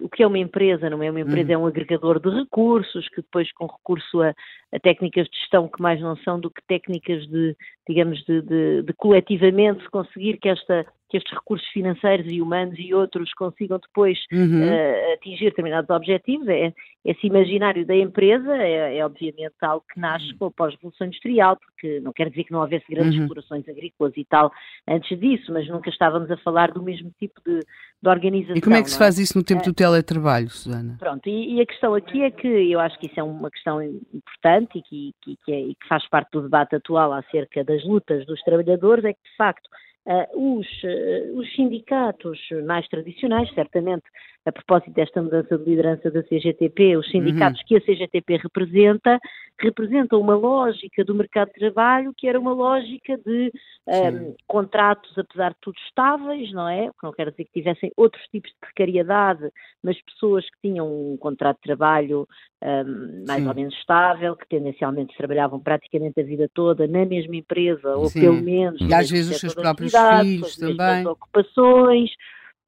o 0.00 0.08
que 0.08 0.22
é 0.22 0.26
uma 0.26 0.38
empresa, 0.38 0.88
não 0.88 1.02
é? 1.02 1.10
Uma 1.10 1.20
empresa 1.20 1.48
uhum. 1.48 1.54
é 1.54 1.58
um 1.58 1.66
agregador 1.66 2.20
de 2.20 2.30
recursos 2.30 3.08
que 3.08 3.22
depois 3.22 3.50
com 3.52 3.66
recurso 3.66 4.22
a, 4.22 4.32
a, 4.72 4.78
técnicas 4.78 5.26
de 5.26 5.36
gestão 5.36 5.66
que 5.66 5.82
mais 5.82 6.00
não 6.00 6.16
são 6.18 6.38
do 6.38 6.48
que 6.48 6.62
técnicas 6.68 7.26
de, 7.26 7.56
digamos, 7.88 8.22
de, 8.24 8.42
de, 8.42 8.82
de 8.82 8.92
coletivamente 8.92 9.88
conseguir 9.90 10.38
que, 10.38 10.48
esta, 10.48 10.84
que 11.08 11.16
estes 11.16 11.32
recursos 11.32 11.66
financeiros 11.68 12.30
e 12.30 12.42
humanos 12.42 12.74
e 12.78 12.92
outros 12.92 13.32
consigam 13.32 13.78
depois 13.78 14.18
uhum. 14.30 14.62
uh, 14.62 15.14
atingir 15.14 15.46
determinados 15.46 15.88
objetivos. 15.88 16.46
É, 16.48 16.72
esse 17.04 17.26
imaginário 17.26 17.86
da 17.86 17.96
empresa 17.96 18.54
é, 18.56 18.98
é 18.98 19.06
obviamente 19.06 19.54
algo 19.62 19.84
que 19.92 19.98
nasce 19.98 20.34
com 20.34 20.46
a 20.46 20.50
pós-revolução 20.50 21.06
industrial, 21.06 21.56
porque 21.56 22.00
não 22.00 22.12
quer 22.12 22.28
dizer 22.28 22.44
que 22.44 22.52
não 22.52 22.60
houvesse 22.60 22.84
grandes 22.90 23.14
uhum. 23.14 23.22
explorações 23.22 23.66
agrícolas 23.66 24.12
e 24.16 24.24
tal 24.26 24.52
antes 24.86 25.18
disso, 25.18 25.50
mas 25.50 25.66
nunca 25.68 25.88
estávamos 25.88 26.30
a 26.30 26.36
falar 26.36 26.70
do 26.72 26.82
mesmo 26.82 27.10
tipo 27.18 27.40
de, 27.46 27.60
de 27.60 28.08
organização. 28.08 28.56
E 28.56 28.60
como 28.60 28.76
é 28.76 28.82
que 28.82 28.90
se 28.90 28.96
é? 28.96 28.98
faz 28.98 29.18
isso 29.18 29.38
no 29.38 29.44
tempo 29.44 29.64
do 29.64 29.72
teletrabalho, 29.72 30.50
Susana? 30.50 30.96
Pronto, 30.98 31.26
e, 31.26 31.54
e, 31.56 31.60
a 31.62 31.66
questão 31.66 31.94
aqui 31.94 32.22
é 32.22 32.30
que 32.30 32.46
eu 32.46 32.80
acho 32.80 32.98
que 32.98 33.06
isso 33.06 33.18
é 33.18 33.22
uma 33.22 33.50
questão 33.50 33.82
importante 33.82 34.78
e 34.78 34.82
que, 34.82 35.14
que, 35.22 35.36
que, 35.44 35.52
é, 35.52 35.60
e 35.60 35.74
que 35.74 35.88
faz 35.88 36.06
parte 36.10 36.32
do 36.32 36.42
debate 36.42 36.76
atual 36.76 37.14
acerca 37.14 37.64
das 37.78 37.84
lutas 37.84 38.26
dos 38.26 38.40
trabalhadores, 38.42 39.04
é 39.04 39.12
que 39.12 39.22
de 39.22 39.36
facto 39.36 39.68
Uh, 40.06 40.58
os, 40.58 40.66
uh, 40.84 41.38
os, 41.38 41.54
sindicatos 41.54 42.38
mais 42.64 42.88
tradicionais, 42.88 43.52
certamente 43.52 44.04
a 44.48 44.52
propósito 44.52 44.92
desta 44.92 45.22
mudança 45.22 45.58
de 45.58 45.64
liderança 45.64 46.10
da 46.10 46.22
CGTP, 46.22 46.96
os 46.96 47.10
sindicatos 47.10 47.60
uhum. 47.60 47.66
que 47.66 47.76
a 47.76 47.80
CGTP 47.80 48.36
representa, 48.38 49.18
representam 49.60 50.20
uma 50.20 50.34
lógica 50.34 51.04
do 51.04 51.14
mercado 51.14 51.48
de 51.48 51.58
trabalho 51.58 52.14
que 52.16 52.26
era 52.26 52.40
uma 52.40 52.52
lógica 52.52 53.18
de 53.18 53.52
um, 53.86 54.34
contratos, 54.46 55.16
apesar 55.18 55.50
de 55.50 55.56
tudo, 55.60 55.76
estáveis, 55.86 56.50
não 56.52 56.68
é? 56.68 56.88
O 56.88 56.92
que 56.92 57.04
não 57.04 57.12
quer 57.12 57.30
dizer 57.30 57.44
que 57.44 57.52
tivessem 57.52 57.92
outros 57.96 58.24
tipos 58.28 58.50
de 58.50 58.56
precariedade, 58.60 59.50
mas 59.82 60.00
pessoas 60.02 60.44
que 60.44 60.68
tinham 60.68 60.86
um 60.86 61.16
contrato 61.18 61.56
de 61.56 61.62
trabalho 61.62 62.26
um, 62.62 63.24
mais 63.26 63.42
Sim. 63.42 63.48
ou 63.48 63.54
menos 63.54 63.74
estável, 63.74 64.34
que 64.34 64.48
tendencialmente 64.48 65.16
trabalhavam 65.16 65.60
praticamente 65.60 66.20
a 66.20 66.24
vida 66.24 66.48
toda 66.54 66.86
na 66.86 67.04
mesma 67.04 67.36
empresa, 67.36 67.96
ou 67.96 68.06
Sim. 68.06 68.20
pelo 68.20 68.40
menos. 68.42 68.80
E 68.80 68.94
às 68.94 69.10
vezes 69.10 69.30
os 69.30 69.40
seus 69.40 69.54
próprios 69.54 69.92
filhos 69.92 70.56
também. 70.56 71.06
ocupações. 71.06 72.10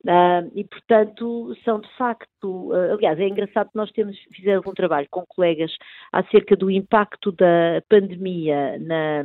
Uh, 0.06 0.50
e, 0.54 0.64
portanto, 0.64 1.54
são 1.64 1.80
de 1.80 1.96
facto, 1.96 2.29
uh, 2.46 2.94
aliás, 2.94 3.18
é 3.18 3.28
engraçado 3.28 3.70
que 3.70 3.76
nós 3.76 3.90
temos, 3.92 4.16
fizemos 4.34 4.66
um 4.66 4.74
trabalho 4.74 5.06
com 5.10 5.24
colegas 5.26 5.72
acerca 6.12 6.56
do 6.56 6.70
impacto 6.70 7.32
da 7.32 7.82
pandemia 7.88 8.78
na, 8.78 9.24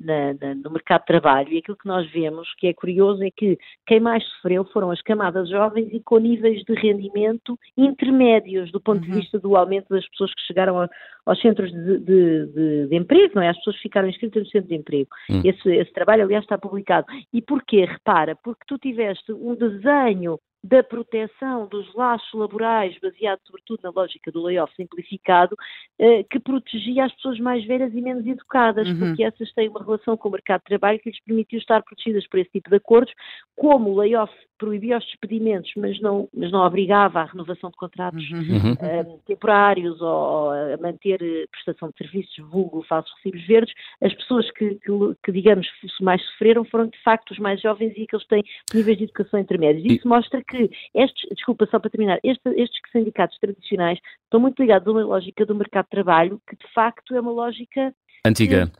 na, 0.00 0.34
na, 0.34 0.54
no 0.54 0.70
mercado 0.70 1.00
de 1.00 1.06
trabalho 1.06 1.52
e 1.52 1.58
aquilo 1.58 1.76
que 1.76 1.86
nós 1.86 2.10
vemos 2.10 2.48
que 2.56 2.68
é 2.68 2.74
curioso 2.74 3.22
é 3.22 3.30
que 3.30 3.58
quem 3.86 4.00
mais 4.00 4.24
sofreu 4.24 4.64
foram 4.66 4.90
as 4.90 5.02
camadas 5.02 5.48
jovens 5.48 5.88
e 5.92 6.00
com 6.00 6.18
níveis 6.18 6.62
de 6.64 6.74
rendimento 6.74 7.58
intermédios 7.76 8.70
do 8.70 8.80
ponto 8.80 9.02
uhum. 9.02 9.10
de 9.10 9.18
vista 9.18 9.38
do 9.38 9.56
aumento 9.56 9.88
das 9.88 10.08
pessoas 10.08 10.32
que 10.34 10.46
chegaram 10.46 10.80
a, 10.80 10.88
aos 11.26 11.40
centros 11.40 11.70
de, 11.70 11.98
de, 11.98 12.46
de, 12.46 12.86
de, 12.88 12.96
emprego, 12.96 13.34
não 13.34 13.42
é? 13.42 13.48
As 13.48 13.56
pessoas 13.58 13.76
ficaram 13.78 14.08
inscritas 14.08 14.42
no 14.42 14.48
centro 14.48 14.68
de 14.68 14.76
emprego. 14.76 15.08
Uhum. 15.30 15.42
Esse, 15.44 15.68
esse 15.68 15.92
trabalho, 15.92 16.24
aliás, 16.24 16.44
está 16.44 16.56
publicado. 16.56 17.06
E 17.32 17.42
porquê? 17.42 17.84
Repara, 17.84 18.36
porque 18.36 18.64
tu 18.66 18.78
tiveste 18.78 19.32
um 19.32 19.54
desenho 19.54 20.38
da 20.62 20.82
proteção 20.82 21.66
dos 21.68 21.92
laços 21.94 22.32
laborais, 22.34 22.96
baseado 23.00 23.40
sobretudo 23.44 23.80
na 23.82 23.90
lógica 23.90 24.30
do 24.32 24.42
layoff 24.42 24.74
simplificado, 24.74 25.56
eh, 25.98 26.24
que 26.24 26.40
protegia 26.40 27.04
as 27.04 27.14
pessoas 27.14 27.38
mais 27.38 27.64
velhas 27.64 27.92
e 27.94 28.00
menos 28.00 28.26
educadas, 28.26 28.88
uhum. 28.88 28.98
porque 28.98 29.22
essas 29.22 29.52
têm 29.52 29.68
uma 29.68 29.82
relação 29.82 30.16
com 30.16 30.28
o 30.28 30.32
mercado 30.32 30.60
de 30.60 30.66
trabalho 30.66 30.98
que 30.98 31.10
lhes 31.10 31.22
permitiu 31.24 31.58
estar 31.58 31.82
protegidas 31.82 32.26
por 32.26 32.40
esse 32.40 32.50
tipo 32.50 32.70
de 32.70 32.76
acordos, 32.76 33.12
como 33.56 33.90
o 33.90 33.96
layoff 33.98 34.32
proibia 34.58 34.98
os 34.98 35.04
despedimentos, 35.04 35.70
mas 35.76 36.00
não, 36.00 36.28
mas 36.34 36.50
não 36.50 36.60
obrigava 36.66 37.20
à 37.20 37.24
renovação 37.24 37.70
de 37.70 37.76
contratos 37.76 38.28
uhum. 38.30 38.38
uhum. 38.38 38.72
uh, 38.72 39.18
temporários 39.24 40.00
ou, 40.00 40.08
ou, 40.08 40.50
a 40.50 40.76
manter 40.78 41.22
eh, 41.22 41.46
prestação 41.50 41.90
de 41.90 41.96
serviços, 41.98 42.36
vulgo 42.50 42.82
falsos 42.82 43.12
recibos 43.16 43.46
verdes, 43.46 43.72
as 44.02 44.12
pessoas 44.14 44.50
que, 44.50 44.74
que, 44.74 44.92
que, 45.24 45.32
digamos, 45.32 45.66
mais 46.00 46.20
sofreram 46.30 46.64
foram 46.64 46.86
de 46.88 47.00
facto 47.02 47.30
os 47.30 47.38
mais 47.38 47.60
jovens 47.60 47.96
e 47.96 48.02
aqueles 48.02 48.24
que 48.24 48.28
têm 48.28 48.42
níveis 48.74 48.98
de 48.98 49.04
educação 49.04 49.38
intermédios. 49.38 49.84
Isso 49.84 50.06
e... 50.06 50.08
mostra 50.08 50.42
que 50.48 50.70
estes, 50.94 51.28
desculpa 51.30 51.66
só 51.70 51.78
para 51.78 51.90
terminar, 51.90 52.18
estes, 52.22 52.52
estes 52.56 52.80
sindicatos 52.90 53.38
tradicionais 53.38 53.98
estão 54.24 54.40
muito 54.40 54.60
ligados 54.60 54.88
a 54.88 54.90
uma 54.90 55.04
lógica 55.04 55.44
do 55.46 55.54
mercado 55.54 55.84
de 55.84 55.90
trabalho 55.90 56.40
que 56.48 56.56
de 56.56 56.72
facto 56.72 57.14
é 57.14 57.20
uma 57.20 57.32
lógica 57.32 57.94
antiga 58.24 58.70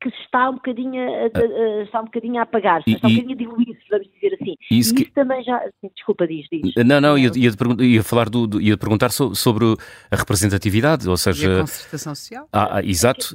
que 0.00 0.08
está 0.10 0.48
um 0.48 0.54
bocadinho 0.54 1.00
a, 1.00 1.24
a, 1.24 1.82
está 1.82 2.00
um 2.00 2.04
bocadinho 2.04 2.38
a 2.38 2.42
apagar-se, 2.42 2.90
está 2.90 3.08
um 3.08 3.10
bocadinho 3.10 3.34
a 3.34 3.36
diluir-se, 3.36 3.88
vamos 3.90 4.08
dizer 4.14 4.38
assim. 4.40 4.56
Isso, 4.70 4.94
que... 4.94 5.02
isso 5.02 5.12
também 5.12 5.42
já. 5.42 5.60
Desculpa, 5.94 6.26
diz, 6.26 6.46
diz. 6.52 6.72
Não, 6.86 7.00
não, 7.00 7.18
ia, 7.18 7.30
ia, 7.34 7.50
ia 7.80 8.02
falar 8.04 8.28
do, 8.28 8.46
do, 8.46 8.60
ia 8.60 8.76
perguntar 8.76 9.10
sobre 9.10 9.64
a 10.10 10.16
representatividade, 10.16 11.08
ou 11.08 11.16
seja. 11.16 11.50
E 11.50 11.56
a 11.56 11.60
concertação 11.62 12.14
social? 12.14 12.48
Ah, 12.52 12.78
ah 12.78 12.82
exato 12.84 13.34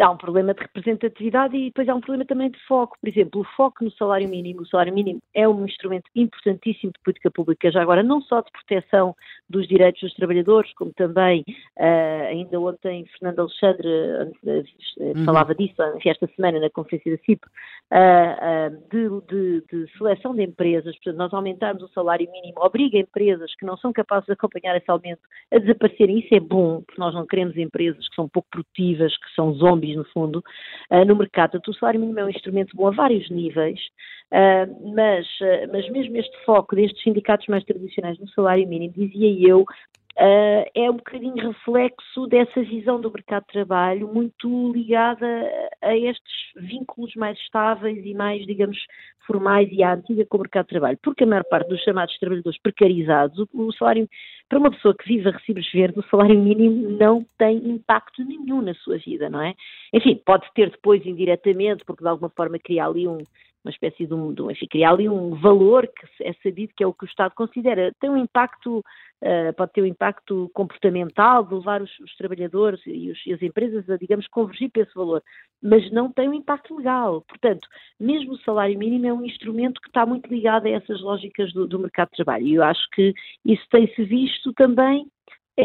há 0.00 0.10
um 0.10 0.16
problema 0.16 0.54
de 0.54 0.60
representatividade 0.60 1.56
e 1.56 1.66
depois 1.66 1.88
há 1.88 1.94
um 1.94 2.00
problema 2.00 2.24
também 2.24 2.50
de 2.50 2.58
foco. 2.66 2.96
Por 3.00 3.08
exemplo, 3.08 3.40
o 3.40 3.44
foco 3.56 3.84
no 3.84 3.90
salário 3.92 4.28
mínimo. 4.28 4.62
O 4.62 4.66
salário 4.66 4.92
mínimo 4.92 5.20
é 5.34 5.48
um 5.48 5.64
instrumento 5.64 6.10
importantíssimo 6.14 6.92
de 6.92 7.00
política 7.04 7.30
pública, 7.30 7.70
já 7.70 7.82
agora 7.82 8.02
não 8.02 8.20
só 8.22 8.40
de 8.40 8.50
proteção 8.50 9.14
dos 9.48 9.66
direitos 9.66 10.00
dos 10.00 10.14
trabalhadores, 10.14 10.72
como 10.74 10.92
também, 10.92 11.44
uh, 11.78 12.26
ainda 12.28 12.58
ontem, 12.60 13.04
Fernando 13.18 13.40
Alexandre 13.40 13.88
uh, 13.88 14.64
uhum. 14.98 15.24
falava 15.24 15.54
disso, 15.54 15.74
esta 16.04 16.28
semana 16.36 16.60
na 16.60 16.70
conferência 16.70 17.16
da 17.16 17.22
CIP, 17.24 17.44
uh, 17.46 18.70
de, 18.90 19.26
de, 19.28 19.64
de, 19.70 19.98
seleção 19.98 20.34
de 20.34 20.42
empresas. 20.42 20.94
Portanto, 20.96 21.16
nós 21.16 21.34
aumentarmos 21.34 21.82
o 21.82 21.88
salário 21.88 22.30
mínimo 22.30 22.60
obriga 22.60 22.98
empresas 22.98 23.54
que 23.56 23.66
não 23.66 23.76
são 23.76 23.92
capazes 23.92 24.26
de 24.26 24.32
acompanhar 24.32 24.76
esse 24.76 24.90
aumento 24.90 25.20
a 25.52 25.58
desaparecerem. 25.58 26.20
Isso 26.20 26.34
é 26.34 26.40
bom, 26.40 26.82
porque 26.82 27.00
nós 27.00 27.14
não 27.14 27.26
queremos 27.26 27.56
empresas 27.56 28.08
que 28.08 28.14
são 28.14 28.28
pouco 28.28 28.48
produtivas, 28.50 29.16
que 29.16 29.34
são 29.34 29.52
zombies 29.54 29.89
país, 29.90 29.96
no 29.96 30.04
fundo, 30.04 30.42
uh, 30.90 31.04
no 31.04 31.16
mercado. 31.16 31.52
Portanto, 31.52 31.68
o 31.68 31.74
salário 31.74 32.00
mínimo 32.00 32.20
é 32.20 32.24
um 32.24 32.30
instrumento 32.30 32.76
bom 32.76 32.88
a 32.88 32.90
vários 32.90 33.28
níveis, 33.30 33.78
uh, 34.32 34.94
mas, 34.94 35.26
mas 35.72 35.88
mesmo 35.90 36.16
este 36.16 36.36
foco 36.44 36.76
destes 36.76 37.02
sindicatos 37.02 37.46
mais 37.48 37.64
tradicionais 37.64 38.18
no 38.18 38.28
salário 38.30 38.66
mínimo, 38.66 38.94
dizia 38.96 39.48
eu, 39.48 39.64
Uh, 40.16 40.66
é 40.74 40.90
um 40.90 40.96
bocadinho 40.96 41.36
reflexo 41.36 42.26
dessa 42.26 42.62
visão 42.62 43.00
do 43.00 43.10
mercado 43.10 43.44
de 43.46 43.52
trabalho 43.52 44.12
muito 44.12 44.72
ligada 44.72 45.26
a 45.80 45.96
estes 45.96 46.34
vínculos 46.56 47.14
mais 47.14 47.38
estáveis 47.38 48.04
e 48.04 48.12
mais, 48.12 48.44
digamos, 48.44 48.76
formais 49.26 49.68
e 49.70 49.82
à 49.82 49.94
antiga 49.94 50.26
com 50.26 50.38
o 50.38 50.40
mercado 50.40 50.66
de 50.66 50.70
trabalho. 50.70 50.98
Porque 51.02 51.24
a 51.24 51.26
maior 51.26 51.44
parte 51.44 51.68
dos 51.68 51.80
chamados 51.82 52.18
trabalhadores 52.18 52.60
precarizados, 52.60 53.38
o, 53.38 53.48
o 53.54 53.72
salário, 53.72 54.08
para 54.48 54.58
uma 54.58 54.70
pessoa 54.70 54.94
que 54.94 55.06
vive 55.06 55.28
a 55.28 55.32
recibos 55.32 55.70
verdes, 55.72 56.04
o 56.04 56.08
salário 56.10 56.38
mínimo 56.38 56.90
não 56.98 57.24
tem 57.38 57.56
impacto 57.70 58.24
nenhum 58.24 58.60
na 58.60 58.74
sua 58.74 58.98
vida, 58.98 59.30
não 59.30 59.40
é? 59.40 59.54
Enfim, 59.92 60.20
pode 60.26 60.46
ter 60.54 60.70
depois 60.70 61.06
indiretamente, 61.06 61.84
porque 61.84 62.02
de 62.02 62.08
alguma 62.08 62.30
forma 62.30 62.58
cria 62.58 62.84
ali 62.84 63.06
um, 63.06 63.18
uma 63.64 63.70
espécie 63.70 64.06
de 64.06 64.14
um, 64.14 64.32
de 64.32 64.42
um 64.42 64.50
enfim, 64.50 64.66
criar 64.66 64.92
ali 64.92 65.08
um 65.08 65.34
valor 65.34 65.86
que 65.86 66.24
é 66.24 66.32
sabido 66.42 66.72
que 66.76 66.82
é 66.82 66.86
o 66.86 66.94
que 66.94 67.04
o 67.04 67.08
Estado 67.08 67.34
considera. 67.34 67.92
Tem 68.00 68.08
um 68.08 68.16
impacto, 68.16 68.78
uh, 68.78 69.54
pode 69.56 69.72
ter 69.72 69.82
um 69.82 69.86
impacto 69.86 70.50
comportamental 70.54 71.44
de 71.44 71.54
levar 71.54 71.82
os, 71.82 71.98
os 72.00 72.14
trabalhadores 72.16 72.80
e, 72.86 73.10
os, 73.10 73.26
e, 73.26 73.32
as 73.32 73.42
empresas 73.42 73.88
a, 73.90 73.96
digamos, 73.96 74.26
convergir 74.28 74.70
para 74.70 74.82
esse 74.82 74.94
valor, 74.94 75.22
mas 75.62 75.90
não 75.92 76.10
tem 76.10 76.28
um 76.28 76.34
impacto 76.34 76.76
legal. 76.76 77.22
Portanto, 77.22 77.68
mesmo 77.98 78.32
o 78.32 78.38
salário 78.38 78.78
mínimo 78.78 79.06
é 79.06 79.12
um 79.12 79.24
instrumento 79.24 79.80
que 79.80 79.88
está 79.88 80.06
muito 80.06 80.26
ligado 80.28 80.66
a 80.66 80.70
essas 80.70 81.00
lógicas 81.02 81.52
do, 81.52 81.66
do 81.66 81.78
mercado 81.78 82.08
de 82.10 82.16
trabalho 82.16 82.46
e 82.46 82.54
eu 82.54 82.62
acho 82.62 82.88
que 82.92 83.12
isso 83.44 83.64
tem-se 83.70 84.04
visto 84.04 84.52
também 84.54 85.06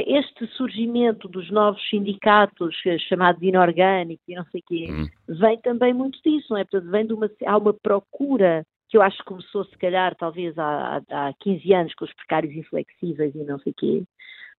este 0.08 0.48
surgimento 0.56 1.28
dos 1.28 1.50
novos 1.52 1.82
sindicatos, 1.90 2.76
é 2.86 2.98
chamados 2.98 3.42
inorgânicos 3.42 4.26
e 4.28 4.36
não 4.36 4.46
sei 4.46 4.62
o 4.62 4.64
quê, 4.68 4.88
hum. 4.90 5.08
vem 5.28 5.60
também 5.60 5.94
muito 5.94 6.20
disso, 6.24 6.48
não 6.50 6.58
é? 6.58 6.64
Portanto, 6.64 6.92
vem 6.92 7.06
de 7.06 7.14
uma, 7.14 7.30
há 7.46 7.58
uma 7.58 7.74
procura 7.74 8.66
que 8.90 8.98
eu 8.98 9.02
acho 9.02 9.18
que 9.18 9.26
começou 9.26 9.66
se 9.66 9.78
calhar 9.78 10.16
talvez 10.16 10.58
há, 10.58 11.02
há 11.10 11.34
15 11.40 11.74
anos 11.74 11.94
com 11.96 12.06
os 12.06 12.14
precários 12.14 12.56
inflexíveis 12.56 13.34
e 13.36 13.44
não 13.44 13.60
sei 13.60 13.72
o 13.72 13.76
quê, 13.76 14.04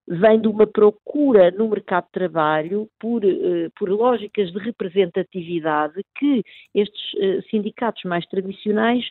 vem 0.08 0.40
de 0.40 0.48
uma 0.48 0.66
procura 0.66 1.50
no 1.50 1.68
mercado 1.68 2.04
de 2.06 2.12
trabalho 2.12 2.88
por, 3.00 3.24
uh, 3.24 3.70
por 3.76 3.88
lógicas 3.88 4.52
de 4.52 4.58
representatividade 4.58 6.00
que 6.16 6.42
estes 6.74 7.14
uh, 7.14 7.42
sindicatos 7.50 8.02
mais 8.04 8.24
tradicionais 8.26 9.04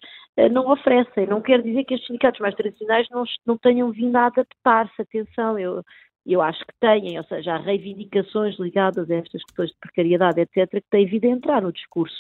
não 0.52 0.70
oferecem. 0.70 1.28
Não 1.28 1.42
quer 1.42 1.62
dizer 1.62 1.86
que 1.86 1.94
estes 1.94 2.08
sindicatos 2.08 2.42
mais 2.42 2.54
tradicionais 2.56 3.08
não, 3.10 3.24
não 3.46 3.58
tenham 3.58 3.90
vindo 3.92 4.16
a 4.18 4.26
adaptar-se. 4.26 5.02
Atenção, 5.02 5.58
eu, 5.58 5.82
eu 6.26 6.42
acho 6.42 6.60
que 6.66 6.74
têm, 6.80 7.18
ou 7.18 7.24
seja, 7.26 7.54
há 7.54 7.58
reivindicações 7.58 8.58
ligadas 8.58 9.10
a 9.10 9.16
estas 9.16 9.44
questões 9.44 9.70
de 9.70 9.78
precariedade, 9.80 10.42
etc., 10.42 10.70
que 10.72 10.90
têm 10.90 11.06
vindo 11.06 11.26
a 11.26 11.30
entrar 11.30 11.62
no 11.62 11.72
discurso 11.72 12.16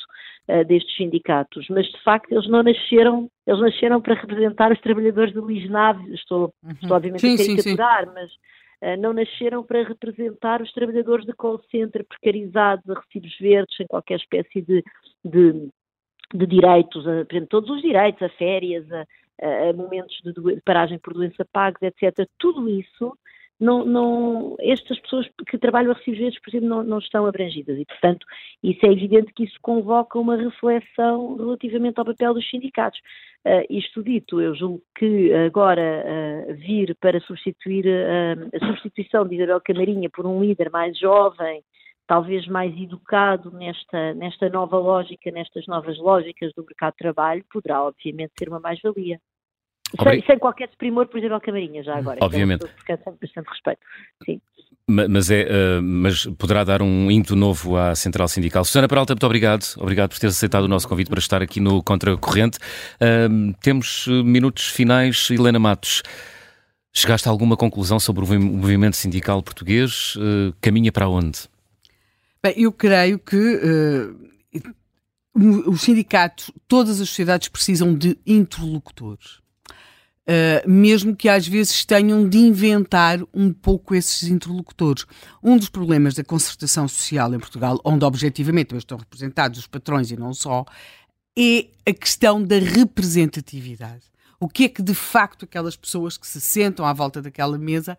uh, 0.47 0.63
destes 0.63 0.95
sindicatos, 0.95 1.65
mas 1.69 1.87
de 1.87 2.03
facto 2.03 2.31
eles 2.31 2.47
não 2.47 2.61
nasceram, 2.61 3.29
eles 3.47 3.59
nasceram 3.59 3.99
para 3.99 4.13
representar 4.13 4.71
os 4.71 4.79
trabalhadores 4.79 5.33
do 5.33 5.45
Lisnave, 5.45 6.13
estou, 6.13 6.53
uhum. 6.63 6.71
estou 6.71 6.95
obviamente 6.95 7.21
sim, 7.21 7.33
a 7.33 7.37
caricaturar, 7.37 8.03
sim, 8.03 8.09
sim. 8.09 8.13
mas 8.13 8.31
uh, 8.93 9.01
não 9.01 9.11
nasceram 9.11 9.63
para 9.63 9.83
representar 9.83 10.61
os 10.61 10.71
trabalhadores 10.71 11.25
de 11.25 11.33
call 11.33 11.59
center 11.71 12.05
precarizados, 12.05 12.87
a 12.87 12.99
recibos 12.99 13.35
verdes, 13.39 13.75
sem 13.75 13.87
qualquer 13.87 14.17
espécie 14.19 14.61
de, 14.61 14.83
de, 15.23 15.67
de 16.31 16.45
direitos, 16.45 17.07
a, 17.07 17.25
por 17.25 17.33
exemplo, 17.33 17.49
todos 17.49 17.71
os 17.71 17.81
direitos, 17.81 18.21
a 18.21 18.29
férias, 18.29 18.85
a, 18.91 19.03
a 19.41 19.73
momentos 19.73 20.15
de, 20.23 20.31
de 20.31 20.61
paragem 20.61 20.99
por 20.99 21.15
doença 21.15 21.43
pagos, 21.51 21.81
etc., 21.81 22.29
tudo 22.37 22.69
isso 22.69 23.17
não, 23.59 23.85
não, 23.85 24.55
estas 24.59 24.99
pessoas 24.99 25.27
que 25.47 25.57
trabalham 25.57 25.91
a 25.91 25.93
recibos 25.95 26.19
verdes, 26.19 26.41
por 26.41 26.49
exemplo, 26.49 26.67
não, 26.67 26.83
não, 26.83 26.99
estão 26.99 27.25
abrangidas 27.25 27.77
e, 27.77 27.85
portanto, 27.85 28.25
isso 28.61 28.85
é 28.85 28.91
evidente 28.91 29.33
que 29.33 29.45
isso 29.45 29.57
convoca 29.61 30.19
uma 30.19 30.35
reflexão 30.35 31.37
relativamente 31.37 31.97
ao 31.97 32.05
papel 32.05 32.33
dos 32.33 32.49
sindicatos. 32.49 32.99
Uh, 33.45 33.63
isto 33.69 34.03
dito, 34.03 34.41
eu 34.41 34.55
julgo 34.55 34.81
que 34.97 35.31
agora 35.33 36.03
uh, 36.03 36.53
vir 36.55 36.95
para 36.99 37.19
substituir 37.21 37.85
uh, 37.85 38.49
a 38.55 38.67
substituição 38.67 39.25
de 39.25 39.35
Isabel 39.35 39.61
Camarinha 39.61 40.09
por 40.09 40.25
um 40.25 40.41
líder 40.41 40.69
mais 40.69 40.97
jovem, 40.97 41.63
talvez 42.07 42.47
mais 42.47 42.75
educado 42.75 43.51
nesta, 43.51 44.13
nesta 44.15 44.49
nova 44.49 44.77
lógica, 44.77 45.31
nestas 45.31 45.65
novas 45.67 45.97
lógicas 45.97 46.51
do 46.55 46.63
mercado 46.63 46.93
de 46.93 46.97
trabalho, 46.97 47.45
poderá 47.51 47.83
obviamente 47.83 48.33
ser 48.37 48.49
uma 48.49 48.59
mais-valia. 48.59 49.19
Sem, 50.03 50.23
sem, 50.25 50.39
qualquer 50.39 50.67
desprimor 50.67 51.07
por 51.07 51.19
Isabel 51.19 51.39
Camarinha, 51.39 51.83
já 51.83 51.97
agora. 51.97 52.17
Obviamente. 52.21 52.65
Porque 52.65 52.91
é 52.91 52.97
bastante 52.97 53.47
respeito. 53.49 53.79
Sim. 54.25 54.41
Mas, 54.87 55.31
é, 55.31 55.45
uh, 55.45 55.81
mas 55.81 56.25
poderá 56.37 56.63
dar 56.63 56.81
um 56.81 57.09
ímpeto 57.09 57.35
novo 57.35 57.75
à 57.75 57.95
Central 57.95 58.27
Sindical. 58.27 58.63
Susana 58.63 58.87
Peralta, 58.87 59.13
muito 59.13 59.25
obrigado. 59.25 59.63
Obrigado 59.77 60.11
por 60.11 60.19
ter 60.19 60.27
aceitado 60.27 60.65
o 60.65 60.67
nosso 60.67 60.87
convite 60.87 61.09
para 61.09 61.17
estar 61.17 61.41
aqui 61.41 61.59
no 61.59 61.81
Contracorrente. 61.81 62.59
Uh, 62.95 63.51
temos 63.61 64.05
eh, 64.07 64.21
minutos 64.21 64.67
finais. 64.67 65.29
Helena 65.31 65.57
Matos, 65.57 66.03
chegaste 66.93 67.27
a 67.27 67.31
alguma 67.31 67.57
conclusão 67.57 67.99
sobre 67.99 68.23
o 68.23 68.39
movimento 68.39 68.95
sindical 68.95 69.41
português? 69.41 70.15
Uh, 70.17 70.53
caminha 70.61 70.91
para 70.91 71.09
onde? 71.09 71.39
Bem, 72.43 72.53
eu 72.57 72.71
creio 72.71 73.17
que 73.17 73.59
os 75.33 75.81
sindicatos, 75.81 76.51
todas 76.67 77.01
as 77.01 77.09
sociedades 77.09 77.49
precisam 77.49 77.95
de 77.95 78.19
interlocutores. 78.23 79.44
Uh, 80.27 80.67
mesmo 80.67 81.15
que 81.15 81.29
às 81.29 81.47
vezes 81.47 81.85
tenham 81.85 82.27
de 82.27 82.39
inventar 82.39 83.19
um 83.31 83.53
pouco 83.53 83.93
esses 83.93 84.27
interlocutores. 84.27 85.05
Um 85.43 85.55
dos 85.55 85.69
problemas 85.69 86.15
da 86.15 86.23
concertação 86.23 86.87
social 86.87 87.31
em 87.35 87.39
Portugal, 87.39 87.79
onde 87.85 88.03
objetivamente 88.03 88.75
estão 88.75 88.97
representados 88.97 89.59
os 89.59 89.67
patrões 89.67 90.09
e 90.09 90.17
não 90.17 90.33
só, 90.33 90.65
é 91.37 91.67
a 91.85 91.93
questão 91.93 92.43
da 92.43 92.57
representatividade. 92.57 94.05
O 94.39 94.49
que 94.49 94.63
é 94.63 94.69
que 94.69 94.81
de 94.81 94.95
facto 94.95 95.45
aquelas 95.45 95.75
pessoas 95.75 96.17
que 96.17 96.25
se 96.25 96.41
sentam 96.41 96.87
à 96.87 96.93
volta 96.93 97.21
daquela 97.21 97.57
mesa 97.59 97.95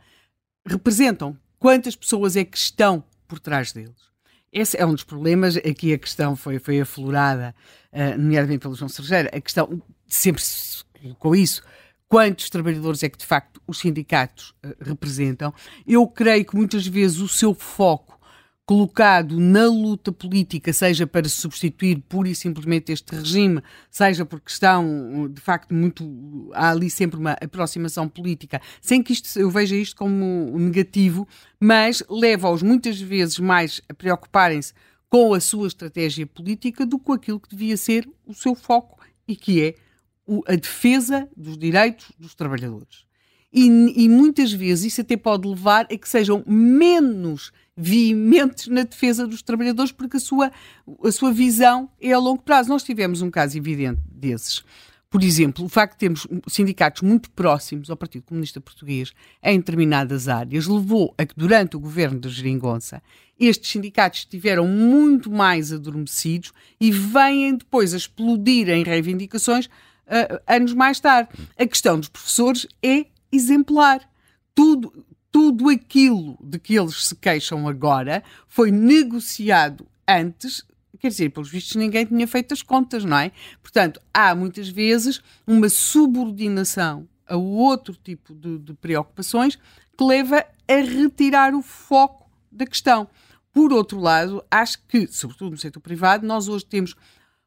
representam? 0.67 1.39
Quantas 1.61 1.95
pessoas 1.95 2.35
é 2.35 2.45
que 2.45 2.59
estão 2.59 3.05
por 3.29 3.39
trás 3.39 3.71
deles? 3.71 4.07
Esse 4.53 4.77
é 4.77 4.85
um 4.85 4.93
dos 4.95 5.05
problemas. 5.05 5.57
Aqui 5.57 5.93
a 5.93 5.99
questão 5.99 6.35
foi, 6.35 6.59
foi 6.59 6.81
aflorada, 6.81 7.55
uh, 7.93 8.19
nomeadamente 8.19 8.61
pelo 8.61 8.75
João 8.75 8.89
Sergeira. 8.89 9.31
A 9.33 9.41
questão 9.41 9.81
sempre 10.09 10.43
se 10.43 10.85
colocou 11.01 11.37
isso 11.37 11.63
quantos 12.09 12.49
trabalhadores 12.51 13.03
é 13.03 13.09
que 13.09 13.19
de 13.19 13.27
facto 13.27 13.61
os 13.67 13.79
sindicatos 13.79 14.55
uh, 14.65 14.75
representam. 14.81 15.53
Eu 15.87 16.07
creio 16.07 16.45
que 16.45 16.57
muitas 16.57 16.87
vezes 16.87 17.19
o 17.19 17.29
seu 17.29 17.55
foco 17.55 18.17
colocado 18.67 19.39
na 19.39 19.67
luta 19.67 20.11
política, 20.11 20.73
seja 20.73 21.07
para 21.07 21.29
substituir 21.29 22.03
pura 22.09 22.29
e 22.29 22.35
simplesmente 22.35 22.91
este 22.91 23.15
regime, 23.15 23.63
seja 23.89 24.27
por 24.27 24.41
questão, 24.41 25.31
de 25.33 25.41
facto, 25.41 25.73
muito. 25.73 26.51
há 26.53 26.71
ali 26.71 26.91
sempre 26.91 27.19
uma 27.19 27.37
aproximação 27.41 28.09
política, 28.09 28.61
sem 28.81 29.05
que 29.05 29.13
isto, 29.13 29.39
eu 29.39 29.49
veja 29.49 29.77
isto 29.77 29.95
como 29.95 30.59
negativo, 30.59 31.29
mas 31.61 32.03
leva-os 32.11 32.61
muitas 32.61 33.01
vezes 33.01 33.39
mais 33.39 33.81
a 33.89 33.95
preocuparem-se 33.95 34.75
com 35.09 35.33
a 35.33 35.39
sua 35.39 35.69
estratégia 35.69 36.27
política 36.27 36.85
do 36.85 36.99
que 36.99 37.13
aquilo 37.13 37.39
que 37.39 37.49
devia 37.49 37.77
ser 37.77 38.09
o 38.27 38.35
seu 38.35 38.57
foco 38.57 38.99
e 39.29 39.37
que 39.37 39.63
é 39.63 39.75
a 40.47 40.55
defesa 40.55 41.29
dos 41.37 41.57
direitos 41.57 42.13
dos 42.19 42.35
trabalhadores. 42.35 43.07
E, 43.53 44.05
e, 44.05 44.09
muitas 44.09 44.53
vezes 44.53 44.93
isso 44.93 45.01
até 45.01 45.17
pode 45.17 45.49
levar 45.49 45.87
a 45.91 45.97
que 45.97 46.09
sejam 46.09 46.45
menos 46.47 47.53
veementes 47.77 48.67
na 48.69 48.83
defesa 48.83 49.27
dos 49.27 49.41
trabalhadores, 49.41 49.93
porque 49.93 50.17
a 50.19 50.21
sua, 50.21 50.53
a 51.03 51.13
sua 51.13 51.33
visão 51.33 51.89
é 52.01 52.13
a 52.13 52.19
longo 52.19 52.43
prazo. 52.43 52.69
Nós 52.69 52.83
tivemos 52.83 53.23
um 53.23 53.31
caso 53.31 53.57
evidente 53.57 54.01
desses. 54.11 54.63
Por 55.09 55.23
exemplo, 55.23 55.65
o 55.65 55.69
facto 55.69 55.93
de 55.93 55.99
termos 56.01 56.27
sindicatos 56.49 57.01
muito 57.01 57.31
próximos 57.31 57.89
ao 57.89 57.97
Partido 57.97 58.25
Comunista 58.25 58.61
Português 58.61 59.13
em 59.43 59.57
determinadas 59.59 60.29
áreas 60.29 60.67
levou 60.67 61.15
a 61.17 61.25
que, 61.25 61.35
durante 61.35 61.77
o 61.77 61.81
governo 61.81 62.19
de 62.19 62.29
Geringonça, 62.29 63.03
estes 63.39 63.71
sindicatos 63.71 64.21
estiveram 64.21 64.67
muito 64.67 65.31
mais 65.31 65.73
adormecidos 65.73 66.53
e 66.81 66.91
vêm 66.91 67.57
depois 67.57 67.95
a 67.95 67.97
explodir 67.97 68.69
em 68.69 68.83
reivindicações 68.83 69.71
uh, 70.07 70.41
anos 70.47 70.73
mais 70.73 71.01
tarde. 71.01 71.31
A 71.59 71.67
questão 71.67 71.99
dos 71.99 72.09
professores 72.09 72.67
é 72.83 73.07
exemplar. 73.31 74.01
Tudo, 74.55 75.05
tudo 75.31 75.69
aquilo 75.69 76.39
de 76.43 76.59
que 76.59 76.75
eles 76.75 77.07
se 77.07 77.15
queixam 77.15 77.69
agora 77.69 78.23
foi 78.47 78.71
negociado 78.71 79.87
antes 80.09 80.65
quer 80.99 81.09
dizer, 81.09 81.31
pelos 81.31 81.51
vistos 81.51 81.77
ninguém 81.77 82.05
tinha 82.05 82.27
feito 82.27 82.53
as 82.53 82.63
contas, 82.63 83.05
não 83.05 83.19
é? 83.19 83.31
Portanto, 83.63 84.01
há 84.13 84.35
muitas 84.35 84.69
vezes 84.69 85.21
uma 85.47 85.69
subordinação 85.69 87.07
a 87.27 87.37
outro 87.37 87.95
tipo 87.95 88.35
de, 88.35 88.59
de, 88.59 88.75
preocupações 88.75 89.57
que 89.57 90.05
leva 90.05 90.45
a 90.69 90.75
retirar 90.75 91.55
o 91.55 91.63
foco 91.63 92.31
da 92.51 92.67
questão. 92.67 93.09
Por 93.53 93.73
outro 93.73 93.99
lado, 93.99 94.45
acho 94.51 94.79
que, 94.87 95.07
sobretudo 95.07 95.53
no 95.53 95.59
setor 95.59 95.81
privado, 95.81 96.27
nós 96.27 96.49
hoje 96.49 96.65
temos 96.65 96.95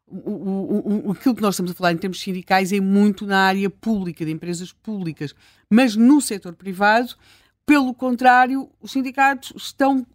o, 0.09 0.31
o, 0.31 1.07
o, 1.07 1.11
aquilo 1.11 1.35
que 1.35 1.41
nós 1.41 1.55
estamos 1.55 1.71
a 1.71 1.75
falar 1.75 1.91
em 1.91 1.97
termos 1.97 2.19
sindicais 2.19 2.71
é 2.71 2.79
muito 2.79 3.25
na 3.25 3.39
área 3.39 3.69
pública, 3.69 4.25
de 4.25 4.31
empresas 4.31 4.71
públicas, 4.71 5.35
mas 5.69 5.95
no 5.95 6.19
setor 6.19 6.53
privado, 6.53 7.15
pelo 7.65 7.93
contrário, 7.93 8.69
os 8.81 8.91
sindicatos 8.91 9.53
estão 9.55 10.05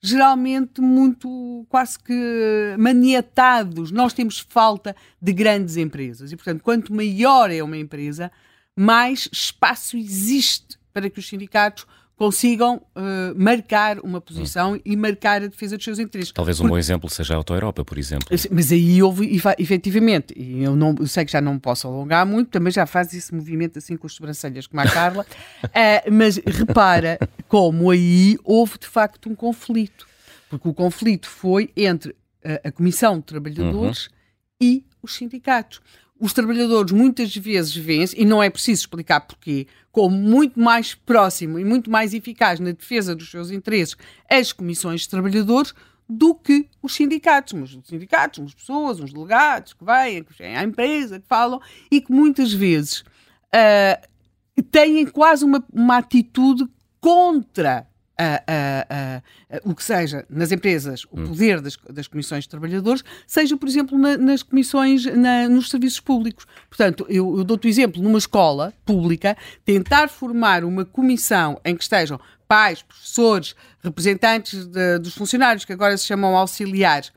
geralmente 0.00 0.80
muito 0.80 1.66
quase 1.68 1.98
que 1.98 2.76
maniatados. 2.78 3.90
Nós 3.90 4.12
temos 4.12 4.38
falta 4.38 4.94
de 5.20 5.32
grandes 5.32 5.76
empresas 5.76 6.30
e, 6.30 6.36
portanto, 6.36 6.62
quanto 6.62 6.94
maior 6.94 7.50
é 7.50 7.62
uma 7.62 7.76
empresa, 7.76 8.30
mais 8.76 9.28
espaço 9.32 9.96
existe 9.96 10.78
para 10.92 11.10
que 11.10 11.18
os 11.18 11.26
sindicatos 11.26 11.86
consigam 12.16 12.76
uh, 12.76 13.34
marcar 13.36 13.98
uma 14.00 14.20
posição 14.20 14.74
hum. 14.74 14.80
e 14.84 14.96
marcar 14.96 15.42
a 15.42 15.46
defesa 15.46 15.76
dos 15.76 15.84
seus 15.84 15.98
interesses. 15.98 16.32
Talvez 16.32 16.60
um 16.60 16.62
Porque... 16.62 16.72
bom 16.72 16.78
exemplo 16.78 17.10
seja 17.10 17.34
a 17.34 17.36
Auto-Europa, 17.36 17.84
por 17.84 17.98
exemplo. 17.98 18.28
Mas 18.50 18.70
aí 18.70 19.02
houve, 19.02 19.40
efetivamente, 19.58 20.32
e 20.36 20.62
eu, 20.62 20.76
não, 20.76 20.94
eu 20.98 21.06
sei 21.06 21.24
que 21.24 21.32
já 21.32 21.40
não 21.40 21.58
posso 21.58 21.88
alongar 21.88 22.24
muito, 22.24 22.50
também 22.50 22.72
já 22.72 22.86
faz 22.86 23.12
esse 23.12 23.34
movimento 23.34 23.78
assim 23.78 23.96
com 23.96 24.06
as 24.06 24.12
sobrancelhas 24.12 24.66
como 24.66 24.80
a 24.80 24.88
Carla, 24.88 25.26
uh, 25.64 25.68
mas 26.12 26.36
repara 26.36 27.18
como 27.48 27.90
aí 27.90 28.38
houve 28.44 28.78
de 28.78 28.86
facto 28.86 29.28
um 29.28 29.34
conflito. 29.34 30.06
Porque 30.48 30.68
o 30.68 30.74
conflito 30.74 31.28
foi 31.28 31.70
entre 31.76 32.14
a, 32.44 32.68
a 32.68 32.72
Comissão 32.72 33.18
de 33.18 33.24
Trabalhadores 33.24 34.06
uhum. 34.06 34.12
e 34.60 34.84
os 35.02 35.16
sindicatos 35.16 35.80
os 36.18 36.32
trabalhadores 36.32 36.92
muitas 36.92 37.34
vezes 37.36 37.74
veem-se, 37.74 38.18
e 38.18 38.24
não 38.24 38.42
é 38.42 38.48
preciso 38.48 38.82
explicar 38.82 39.20
porquê, 39.20 39.66
como 39.90 40.16
muito 40.16 40.58
mais 40.58 40.94
próximo 40.94 41.58
e 41.58 41.64
muito 41.64 41.90
mais 41.90 42.14
eficaz 42.14 42.58
na 42.60 42.72
defesa 42.72 43.14
dos 43.14 43.30
seus 43.30 43.50
interesses 43.50 43.96
as 44.28 44.52
comissões 44.52 45.02
de 45.02 45.08
trabalhadores 45.08 45.74
do 46.08 46.34
que 46.34 46.68
os 46.82 46.94
sindicatos. 46.94 47.52
Os 47.52 47.88
sindicatos, 47.88 48.38
umas 48.38 48.54
pessoas, 48.54 49.00
uns 49.00 49.12
delegados 49.12 49.72
que 49.72 49.84
vêm, 49.84 50.22
que 50.22 50.36
vêm 50.36 50.56
à 50.56 50.62
empresa, 50.62 51.20
que 51.20 51.26
falam 51.26 51.60
e 51.90 52.00
que 52.00 52.12
muitas 52.12 52.52
vezes 52.52 53.00
uh, 53.00 54.62
têm 54.70 55.06
quase 55.06 55.44
uma, 55.44 55.64
uma 55.72 55.98
atitude 55.98 56.66
contra 57.00 57.86
a, 58.18 58.42
a, 58.48 59.60
o 59.64 59.74
que 59.74 59.82
seja 59.82 60.24
nas 60.28 60.52
empresas, 60.52 61.04
o 61.10 61.20
hum. 61.20 61.26
poder 61.28 61.60
das, 61.60 61.76
das 61.90 62.06
comissões 62.06 62.44
de 62.44 62.50
trabalhadores, 62.50 63.02
seja, 63.26 63.56
por 63.56 63.68
exemplo, 63.68 63.98
na, 63.98 64.16
nas 64.16 64.42
comissões, 64.42 65.04
na, 65.04 65.48
nos 65.48 65.70
serviços 65.70 66.00
públicos. 66.00 66.46
Portanto, 66.68 67.06
eu, 67.08 67.38
eu 67.38 67.44
dou-te 67.44 67.66
o 67.66 67.68
exemplo, 67.68 68.02
numa 68.02 68.18
escola 68.18 68.72
pública, 68.84 69.36
tentar 69.64 70.08
formar 70.08 70.64
uma 70.64 70.84
comissão 70.84 71.60
em 71.64 71.76
que 71.76 71.82
estejam 71.82 72.20
pais, 72.46 72.82
professores, 72.82 73.54
representantes 73.82 74.66
de, 74.66 74.98
dos 74.98 75.14
funcionários, 75.14 75.64
que 75.64 75.72
agora 75.72 75.96
se 75.96 76.06
chamam 76.06 76.36
auxiliares, 76.36 77.12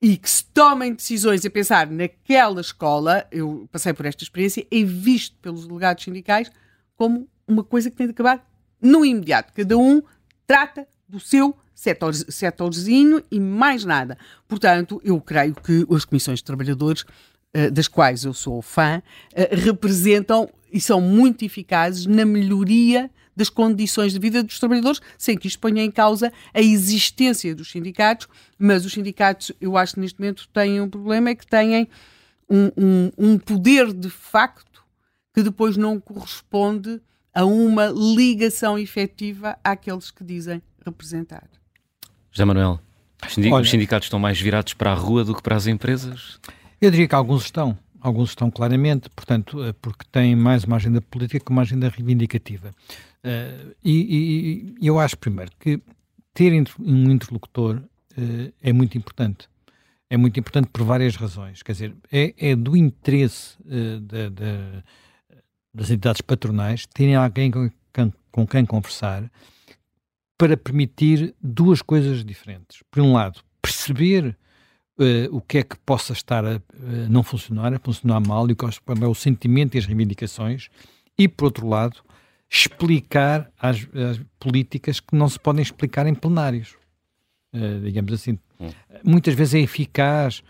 e 0.00 0.16
que 0.16 0.30
se 0.30 0.44
tomem 0.44 0.94
decisões 0.94 1.44
a 1.44 1.50
pensar 1.50 1.88
naquela 1.90 2.60
escola, 2.60 3.26
eu 3.32 3.68
passei 3.72 3.92
por 3.92 4.06
esta 4.06 4.22
experiência, 4.22 4.64
é 4.70 4.84
visto 4.84 5.36
pelos 5.42 5.66
delegados 5.66 6.04
sindicais 6.04 6.50
como 6.96 7.28
uma 7.46 7.64
coisa 7.64 7.90
que 7.90 7.96
tem 7.96 8.06
de 8.06 8.12
acabar 8.12 8.46
no 8.80 9.04
imediato. 9.04 9.52
Cada 9.52 9.76
um 9.76 10.02
trata 10.48 10.88
do 11.06 11.20
seu 11.20 11.54
setor, 11.74 12.12
setorzinho 12.14 13.22
e 13.30 13.38
mais 13.38 13.84
nada. 13.84 14.18
Portanto, 14.48 15.00
eu 15.04 15.20
creio 15.20 15.54
que 15.54 15.86
as 15.94 16.04
comissões 16.04 16.40
de 16.40 16.44
trabalhadores, 16.44 17.02
uh, 17.02 17.70
das 17.70 17.86
quais 17.86 18.24
eu 18.24 18.32
sou 18.32 18.60
fã, 18.62 19.00
uh, 19.32 19.54
representam 19.64 20.48
e 20.72 20.80
são 20.80 21.00
muito 21.00 21.44
eficazes 21.44 22.06
na 22.06 22.24
melhoria 22.24 23.10
das 23.36 23.48
condições 23.48 24.12
de 24.12 24.18
vida 24.18 24.42
dos 24.42 24.58
trabalhadores, 24.58 25.00
sem 25.16 25.38
que 25.38 25.46
isto 25.46 25.60
ponha 25.60 25.84
em 25.84 25.90
causa 25.90 26.32
a 26.52 26.60
existência 26.60 27.54
dos 27.54 27.70
sindicatos, 27.70 28.26
mas 28.58 28.84
os 28.84 28.92
sindicatos, 28.92 29.52
eu 29.60 29.76
acho 29.76 29.94
que 29.94 30.00
neste 30.00 30.18
momento 30.18 30.48
têm 30.48 30.80
um 30.80 30.90
problema, 30.90 31.30
é 31.30 31.34
que 31.36 31.46
têm 31.46 31.88
um, 32.50 32.72
um, 32.76 33.12
um 33.16 33.38
poder 33.38 33.92
de 33.92 34.10
facto 34.10 34.82
que 35.32 35.42
depois 35.42 35.76
não 35.76 36.00
corresponde 36.00 37.00
a 37.38 37.44
uma 37.44 37.86
ligação 37.86 38.76
efetiva 38.76 39.56
àqueles 39.62 40.10
que 40.10 40.24
dizem 40.24 40.60
representar. 40.84 41.48
José 42.32 42.44
Manuel, 42.44 42.80
os 43.24 43.70
sindicatos 43.70 44.06
estão 44.06 44.18
mais 44.18 44.40
virados 44.40 44.74
para 44.74 44.90
a 44.90 44.94
rua 44.94 45.24
do 45.24 45.36
que 45.36 45.40
para 45.40 45.54
as 45.54 45.68
empresas? 45.68 46.40
Eu 46.80 46.90
diria 46.90 47.06
que 47.06 47.14
alguns 47.14 47.44
estão. 47.44 47.78
Alguns 48.00 48.30
estão 48.30 48.50
claramente, 48.50 49.08
portanto, 49.10 49.62
eh, 49.62 49.72
porque 49.80 50.04
têm 50.10 50.34
mais 50.34 50.64
uma 50.64 50.76
agenda 50.76 51.00
política 51.00 51.38
que 51.38 51.52
uma 51.52 51.62
agenda 51.62 51.88
reivindicativa. 51.88 52.74
Uh, 53.24 53.74
e, 53.84 54.74
e, 54.80 54.86
eu 54.86 54.98
acho, 54.98 55.16
primeiro, 55.16 55.52
que 55.60 55.80
ter 56.34 56.52
um 56.80 57.10
interlocutor 57.10 57.76
uh, 57.76 58.52
é 58.60 58.72
muito 58.72 58.98
importante. 58.98 59.48
É 60.10 60.16
muito 60.16 60.40
importante 60.40 60.70
por 60.72 60.82
várias 60.82 61.14
razões. 61.14 61.62
Quer 61.62 61.72
dizer, 61.72 61.94
é, 62.10 62.34
é 62.36 62.56
do 62.56 62.76
interesse 62.76 63.56
uh, 63.60 64.00
da, 64.00 64.28
da 64.28 64.82
das 65.78 65.90
entidades 65.90 66.20
patronais 66.20 66.86
terem 66.86 67.14
alguém 67.14 67.50
com, 67.50 67.70
com 68.32 68.46
quem 68.46 68.66
conversar 68.66 69.30
para 70.36 70.56
permitir 70.56 71.34
duas 71.40 71.80
coisas 71.80 72.24
diferentes. 72.24 72.82
Por 72.90 73.02
um 73.02 73.12
lado, 73.12 73.40
perceber 73.62 74.36
uh, 74.98 75.36
o 75.36 75.40
que 75.40 75.58
é 75.58 75.62
que 75.62 75.76
possa 75.78 76.12
estar 76.12 76.44
a 76.44 76.56
uh, 76.56 76.60
não 77.08 77.22
funcionar, 77.22 77.72
a 77.72 77.78
funcionar 77.78 78.20
mal, 78.20 78.48
e 78.50 78.54
qual 78.54 78.70
é 78.70 79.06
o 79.06 79.14
sentimento 79.14 79.76
e 79.76 79.78
as 79.78 79.86
reivindicações, 79.86 80.68
e, 81.16 81.26
por 81.28 81.46
outro 81.46 81.68
lado, 81.68 82.00
explicar 82.50 83.50
as, 83.58 83.76
as 83.94 84.20
políticas 84.38 85.00
que 85.00 85.14
não 85.14 85.28
se 85.28 85.38
podem 85.38 85.62
explicar 85.62 86.06
em 86.06 86.14
plenários. 86.14 86.76
Uh, 87.52 87.80
digamos 87.82 88.12
assim. 88.12 88.38
Hum. 88.60 88.70
Muitas 89.04 89.34
vezes 89.34 89.54
é 89.54 89.58
eficaz 89.60 90.42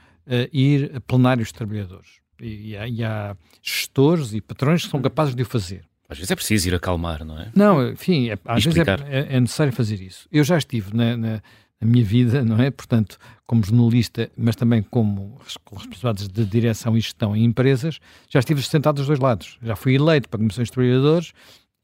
ir 0.52 0.94
a 0.94 1.00
plenários 1.00 1.48
de 1.48 1.54
trabalhadores. 1.54 2.20
E, 2.40 2.76
há, 2.76 2.88
e 2.88 3.04
há 3.04 3.36
gestores 3.62 4.32
e 4.32 4.40
patrões 4.40 4.84
que 4.84 4.90
são 4.90 5.02
capazes 5.02 5.34
de 5.34 5.42
o 5.42 5.46
fazer. 5.46 5.84
Às 6.08 6.16
vezes 6.16 6.30
é 6.30 6.36
preciso 6.36 6.68
ir 6.68 6.74
acalmar, 6.74 7.22
não 7.24 7.38
é? 7.38 7.50
Não, 7.54 7.90
enfim, 7.90 8.30
é, 8.30 8.38
às 8.46 8.64
vezes 8.64 8.78
é, 8.78 8.92
é, 9.08 9.36
é, 9.36 9.40
necessário 9.40 9.72
fazer 9.72 10.00
isso. 10.00 10.26
Eu 10.32 10.42
já 10.42 10.56
estive 10.56 10.96
na, 10.96 11.16
na, 11.16 11.32
na, 11.32 11.86
minha 11.86 12.04
vida, 12.04 12.42
não 12.42 12.58
é? 12.62 12.70
Portanto, 12.70 13.18
como 13.46 13.62
jornalista, 13.62 14.30
mas 14.34 14.56
também 14.56 14.82
como 14.82 15.38
responsáveis 15.78 16.26
de 16.26 16.44
direção 16.46 16.96
e 16.96 17.00
gestão 17.00 17.36
em 17.36 17.44
empresas, 17.44 17.98
já 18.28 18.38
estive 18.38 18.62
sentado 18.62 18.96
dos 18.96 19.06
dois 19.06 19.18
lados. 19.18 19.58
Já 19.62 19.76
fui 19.76 19.96
eleito 19.96 20.30
para 20.30 20.38
comissões 20.38 20.68
de 20.68 20.72
trabalhadores 20.72 21.32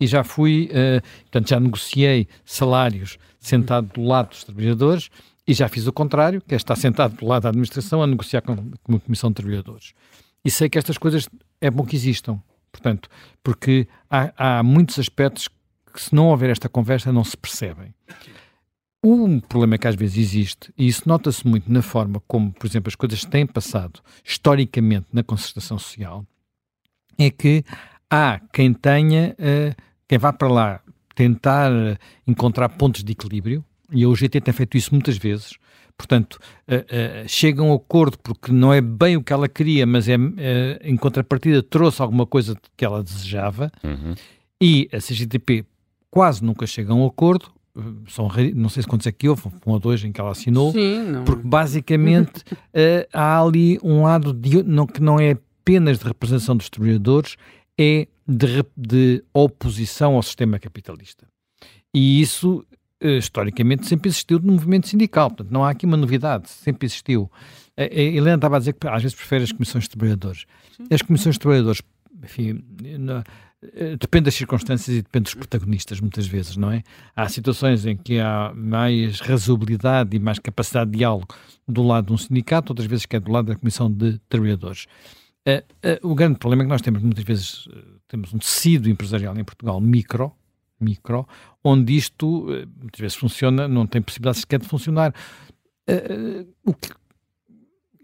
e 0.01 0.07
já 0.07 0.25
fui, 0.25 0.71
uh, 0.71 1.03
portanto, 1.23 1.49
já 1.51 1.61
negociei 1.61 2.27
salários 2.47 3.19
sentado 3.39 3.93
do 3.93 4.03
lado 4.03 4.31
dos 4.31 4.43
trabalhadores 4.43 5.11
e 5.47 5.53
já 5.53 5.69
fiz 5.69 5.87
o 5.87 5.93
contrário, 5.93 6.41
que 6.41 6.55
é 6.55 6.57
estar 6.57 6.77
sentado 6.77 7.17
do 7.17 7.27
lado 7.27 7.43
da 7.43 7.51
administração 7.51 8.03
a 8.03 8.07
negociar 8.07 8.41
com, 8.41 8.57
com 8.83 8.97
a 8.97 9.01
comissão 9.01 9.29
de 9.29 9.35
trabalhadores. 9.35 9.93
E 10.45 10.51
sei 10.51 10.69
que 10.69 10.79
estas 10.79 10.99
coisas 10.99 11.29
é 11.61 11.71
bom 11.71 11.85
que 11.85 11.97
existam, 11.97 12.41
portanto, 12.71 13.09
porque 13.43 13.89
há, 14.11 14.59
há 14.59 14.63
muitos 14.63 14.99
aspectos 14.99 15.49
que, 15.93 16.01
se 16.01 16.15
não 16.15 16.29
houver 16.29 16.51
esta 16.51 16.69
conversa, 16.69 17.13
não 17.13 17.25
se 17.25 17.37
percebem. 17.37 17.95
Um 19.03 19.39
problema 19.39 19.79
que 19.79 19.87
às 19.87 19.95
vezes 19.95 20.17
existe, 20.17 20.73
e 20.77 20.87
isso 20.87 21.03
nota-se 21.07 21.47
muito 21.47 21.71
na 21.71 21.83
forma 21.83 22.23
como, 22.27 22.53
por 22.53 22.67
exemplo, 22.67 22.89
as 22.89 22.95
coisas 22.95 23.25
têm 23.25 23.47
passado 23.47 24.01
historicamente 24.25 25.07
na 25.13 25.23
concertação 25.23 25.79
social, 25.79 26.27
é 27.19 27.31
que 27.31 27.65
há 28.11 28.41
quem 28.53 28.73
tenha, 28.73 29.37
uh, 29.39 29.83
quem 30.09 30.19
vá 30.19 30.33
para 30.33 30.49
lá 30.49 30.81
tentar 31.15 31.71
encontrar 32.27 32.69
pontos 32.71 33.05
de 33.05 33.13
equilíbrio, 33.13 33.65
e 33.91 34.05
a 34.05 34.09
UGT 34.09 34.41
tem 34.41 34.55
feito 34.55 34.77
isso 34.77 34.93
muitas 34.93 35.17
vezes, 35.17 35.57
portanto, 35.97 36.39
uh, 36.69 36.75
uh, 37.25 37.29
chega 37.29 37.63
a 37.63 37.65
um 37.65 37.75
acordo 37.75 38.19
porque 38.19 38.53
não 38.53 38.73
é 38.73 38.81
bem 38.81 39.17
o 39.17 39.23
que 39.23 39.33
ela 39.33 39.49
queria, 39.49 39.87
mas 39.87 40.09
é, 40.09 40.17
uh, 40.17 40.31
em 40.83 40.97
contrapartida 40.97 41.63
trouxe 41.63 42.03
alguma 42.03 42.27
coisa 42.27 42.57
que 42.77 42.85
ela 42.85 43.03
desejava, 43.03 43.71
uhum. 43.83 44.15
e 44.61 44.89
a 44.93 44.99
CGTP 44.99 45.65
quase 46.11 46.45
nunca 46.45 46.67
chega 46.67 46.93
a 46.93 46.97
um 46.97 47.07
acordo, 47.07 47.51
são, 48.09 48.29
não 48.55 48.69
sei 48.69 48.85
se 48.85 48.89
quantos 48.89 49.07
é 49.07 49.13
que 49.13 49.29
houve, 49.29 49.49
um 49.67 49.73
ou 49.73 49.81
dois 49.81 50.05
em 50.05 50.13
que 50.13 50.21
ela 50.21 50.31
assinou, 50.31 50.71
Sim, 50.71 51.25
porque 51.27 51.43
basicamente 51.43 52.45
há 53.13 53.41
ali 53.41 53.81
um 53.83 54.05
lado 54.05 54.33
de, 54.33 54.63
não, 54.63 54.87
que 54.87 55.03
não 55.03 55.19
é 55.19 55.33
apenas 55.33 55.99
de 55.99 56.05
representação 56.05 56.57
dos 56.57 56.71
trabalhadores, 56.71 57.37
é 57.77 58.07
de, 58.29 58.65
de 58.77 59.25
oposição 59.33 60.15
ao 60.15 60.23
sistema 60.23 60.59
capitalista. 60.59 61.27
E 61.93 62.21
isso 62.21 62.65
historicamente 63.05 63.87
sempre 63.87 64.09
existiu 64.09 64.39
no 64.39 64.53
movimento 64.53 64.89
sindical, 64.89 65.29
portanto 65.31 65.53
não 65.53 65.65
há 65.65 65.71
aqui 65.71 65.87
uma 65.87 65.97
novidade, 65.97 66.49
sempre 66.49 66.87
existiu. 66.87 67.31
A 67.77 67.85
Helena 67.85 68.37
estava 68.37 68.57
a 68.57 68.59
dizer 68.59 68.73
que 68.75 68.87
às 68.87 69.03
vezes 69.03 69.17
prefere 69.17 69.45
as 69.45 69.53
comissões 69.53 69.85
de 69.85 69.91
trabalhadores. 69.91 70.47
As 70.91 71.03
comissões 71.03 71.35
de 71.35 71.41
trabalhadores, 71.41 71.83
enfim, 72.23 72.65
eh, 73.73 73.97
depende 73.97 74.25
das 74.25 74.35
circunstâncias 74.35 74.97
e 74.97 75.03
depende 75.03 75.25
dos 75.25 75.35
protagonistas, 75.35 76.01
muitas 76.01 76.27
vezes, 76.27 76.57
não 76.57 76.71
é? 76.71 76.83
Há 77.17 77.29
situações 77.29 77.87
em 77.87 77.97
que 77.97 78.19
há 78.19 78.53
mais 78.55 79.21
razoabilidade 79.21 80.17
e 80.17 80.21
mais 80.21 80.39
capacidade 80.39 80.91
de 80.91 80.99
diálogo 80.99 81.35
do 81.67 81.83
lado 81.83 82.09
de 82.09 82.13
um 82.13 82.19
sindicato, 82.19 82.73
outras 82.73 82.87
vezes 82.87 83.07
que 83.07 83.17
é 83.17 83.21
do 83.21 83.31
lado 83.31 83.47
da 83.47 83.57
comissão 83.57 83.91
de 83.91 84.19
trabalhadores. 84.29 84.87
Uh, 85.47 85.63
uh, 86.07 86.11
o 86.11 86.15
grande 86.15 86.39
problema 86.39 86.63
é 86.63 86.67
que 86.67 86.71
nós 86.71 86.83
temos 86.83 87.03
muitas 87.03 87.25
vezes 87.25 87.67
uh, 87.67 87.73
temos 88.09 88.33
um 88.33 88.39
tecido 88.39 88.89
empresarial 88.89 89.37
em 89.37 89.45
Portugal 89.45 89.81
micro, 89.81 90.33
micro, 90.81 91.27
onde 91.63 91.97
isto 91.97 92.47
eh, 92.53 92.67
muitas 92.81 93.01
vezes 93.01 93.17
funciona, 93.17 93.67
não 93.69 93.87
tem 93.87 94.03
possibilidade 94.03 94.39
sequer 94.39 94.61
de 94.61 94.69
funcionar. 94.69 95.15
Uh, 95.89 96.47
o 96.65 96.75
que, 96.75 96.91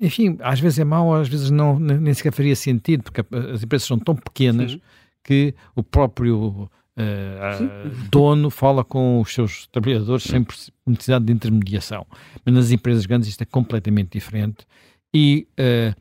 enfim, 0.01 0.39
às 0.41 0.61
vezes 0.61 0.79
é 0.79 0.85
mau, 0.85 1.15
às 1.15 1.29
vezes 1.29 1.51
não, 1.51 1.79
nem 1.79 2.13
sequer 2.15 2.33
faria 2.33 2.57
sentido, 2.57 3.03
porque 3.03 3.21
as 3.53 3.63
empresas 3.63 3.87
são 3.87 3.99
tão 3.99 4.17
pequenas 4.17 4.73
Sim. 4.73 4.81
que 5.23 5.55
o 5.75 5.83
próprio 5.83 6.71
Uh, 7.01 7.89
dono 8.11 8.51
fala 8.51 8.85
com 8.85 9.23
os 9.23 9.33
seus 9.33 9.67
trabalhadores 9.69 10.25
sem 10.25 10.45
necessidade 10.87 11.25
de 11.25 11.33
intermediação. 11.33 12.07
Mas 12.45 12.55
nas 12.55 12.71
empresas 12.73 13.07
grandes 13.07 13.29
isto 13.29 13.41
é 13.41 13.47
completamente 13.47 14.11
diferente 14.19 14.67
e 15.15 15.47
uh, 15.59 15.99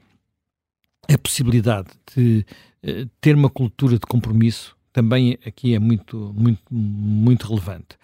a 1.13 1.17
possibilidade 1.17 1.89
de 2.13 2.45
uh, 2.83 3.09
ter 3.21 3.35
uma 3.35 3.49
cultura 3.49 3.93
de 3.93 4.05
compromisso 4.05 4.75
também 4.91 5.37
aqui 5.45 5.73
é 5.75 5.79
muito, 5.79 6.33
muito, 6.35 6.61
muito 6.69 7.47
relevante. 7.47 7.97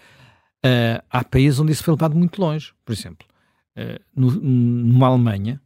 há 1.09 1.23
países 1.23 1.59
onde 1.59 1.71
isso 1.71 1.83
foi 1.83 1.93
levado 1.93 2.15
muito 2.15 2.39
longe. 2.39 2.73
Por 2.83 2.93
exemplo, 2.93 3.27
no, 4.15 4.31
numa 4.31 5.07
Alemanha, 5.07 5.61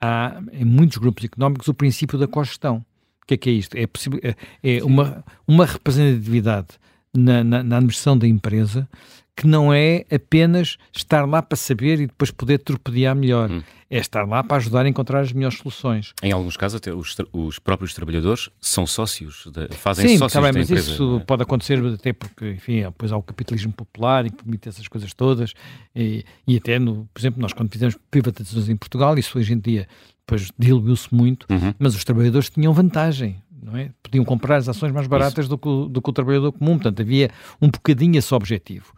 há 0.00 0.40
em 0.52 0.64
muitos 0.64 0.98
grupos 0.98 1.24
económicos 1.24 1.68
o 1.68 1.74
princípio 1.74 2.18
da 2.18 2.26
cogestão 2.26 2.84
o 3.22 3.26
que 3.26 3.34
é 3.34 3.36
que 3.36 3.50
é 3.50 3.52
isto? 3.52 3.76
É, 3.76 3.82
é, 3.82 4.78
é 4.78 4.84
uma, 4.84 5.24
uma 5.46 5.64
representatividade 5.64 6.68
na, 7.14 7.44
na, 7.44 7.62
na, 7.62 7.76
administração 7.76 8.18
da 8.18 8.26
empresa 8.26 8.88
que 9.34 9.46
não 9.46 9.72
é 9.72 10.04
apenas 10.10 10.76
estar 10.94 11.26
lá 11.26 11.42
para 11.42 11.56
saber 11.56 12.00
e 12.00 12.06
depois 12.06 12.30
poder 12.30 12.58
torpedear 12.58 13.16
melhor. 13.16 13.50
Hum. 13.50 13.62
É 13.88 13.98
estar 13.98 14.26
lá 14.26 14.42
para 14.42 14.56
ajudar 14.56 14.86
a 14.86 14.88
encontrar 14.88 15.20
as 15.20 15.34
melhores 15.34 15.58
soluções. 15.58 16.14
Em 16.22 16.32
alguns 16.32 16.56
casos, 16.56 16.78
até 16.78 16.94
os, 16.94 17.14
os 17.30 17.58
próprios 17.58 17.92
trabalhadores 17.92 18.48
são 18.58 18.86
sócios, 18.86 19.46
de, 19.52 19.68
fazem 19.76 20.08
Sim, 20.08 20.16
sócios 20.16 20.32
tá 20.32 20.40
bem, 20.40 20.52
mas 20.60 20.70
empresa. 20.70 20.92
Isso 20.92 21.18
é? 21.20 21.24
pode 21.24 21.42
acontecer 21.42 21.78
até 21.84 22.10
porque, 22.14 22.52
enfim, 22.52 22.82
depois 22.82 23.12
há 23.12 23.18
o 23.18 23.22
capitalismo 23.22 23.70
popular 23.70 24.24
e 24.24 24.30
permite 24.30 24.66
essas 24.66 24.88
coisas 24.88 25.12
todas. 25.12 25.52
E, 25.94 26.24
e 26.46 26.56
até, 26.56 26.78
no, 26.78 27.06
por 27.12 27.20
exemplo, 27.20 27.42
nós 27.42 27.52
quando 27.52 27.70
fizemos 27.70 27.94
privatizações 28.10 28.70
em 28.70 28.76
Portugal, 28.76 29.18
isso 29.18 29.38
hoje 29.38 29.52
em 29.52 29.58
dia 29.58 29.86
depois 30.26 30.50
diluiu-se 30.58 31.14
muito, 31.14 31.46
uhum. 31.50 31.74
mas 31.78 31.94
os 31.94 32.02
trabalhadores 32.02 32.48
tinham 32.48 32.72
vantagem. 32.72 33.42
Não 33.62 33.76
é? 33.76 33.90
Podiam 34.02 34.24
comprar 34.24 34.56
as 34.56 34.68
ações 34.68 34.90
mais 34.90 35.06
baratas 35.06 35.46
do 35.46 35.56
que, 35.56 35.68
o, 35.68 35.86
do 35.86 36.02
que 36.02 36.10
o 36.10 36.12
trabalhador 36.12 36.50
comum, 36.50 36.72
portanto 36.72 37.00
havia 37.00 37.30
um 37.60 37.68
bocadinho 37.68 38.18
esse 38.18 38.34
objetivo. 38.34 38.92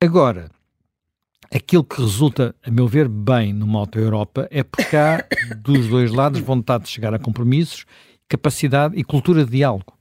Agora, 0.00 0.48
aquilo 1.52 1.82
que 1.82 2.00
resulta, 2.00 2.54
a 2.64 2.70
meu 2.70 2.86
ver, 2.86 3.08
bem 3.08 3.52
numa 3.52 3.80
Auto 3.80 3.98
Europa 3.98 4.46
é 4.48 4.62
porque 4.62 4.96
há 4.96 5.26
dos 5.56 5.88
dois 5.88 6.12
lados 6.12 6.40
vontade 6.40 6.84
de 6.84 6.90
chegar 6.90 7.12
a 7.12 7.18
compromissos, 7.18 7.84
capacidade 8.28 8.96
e 8.96 9.02
cultura 9.02 9.44
de 9.44 9.50
diálogo. 9.50 9.97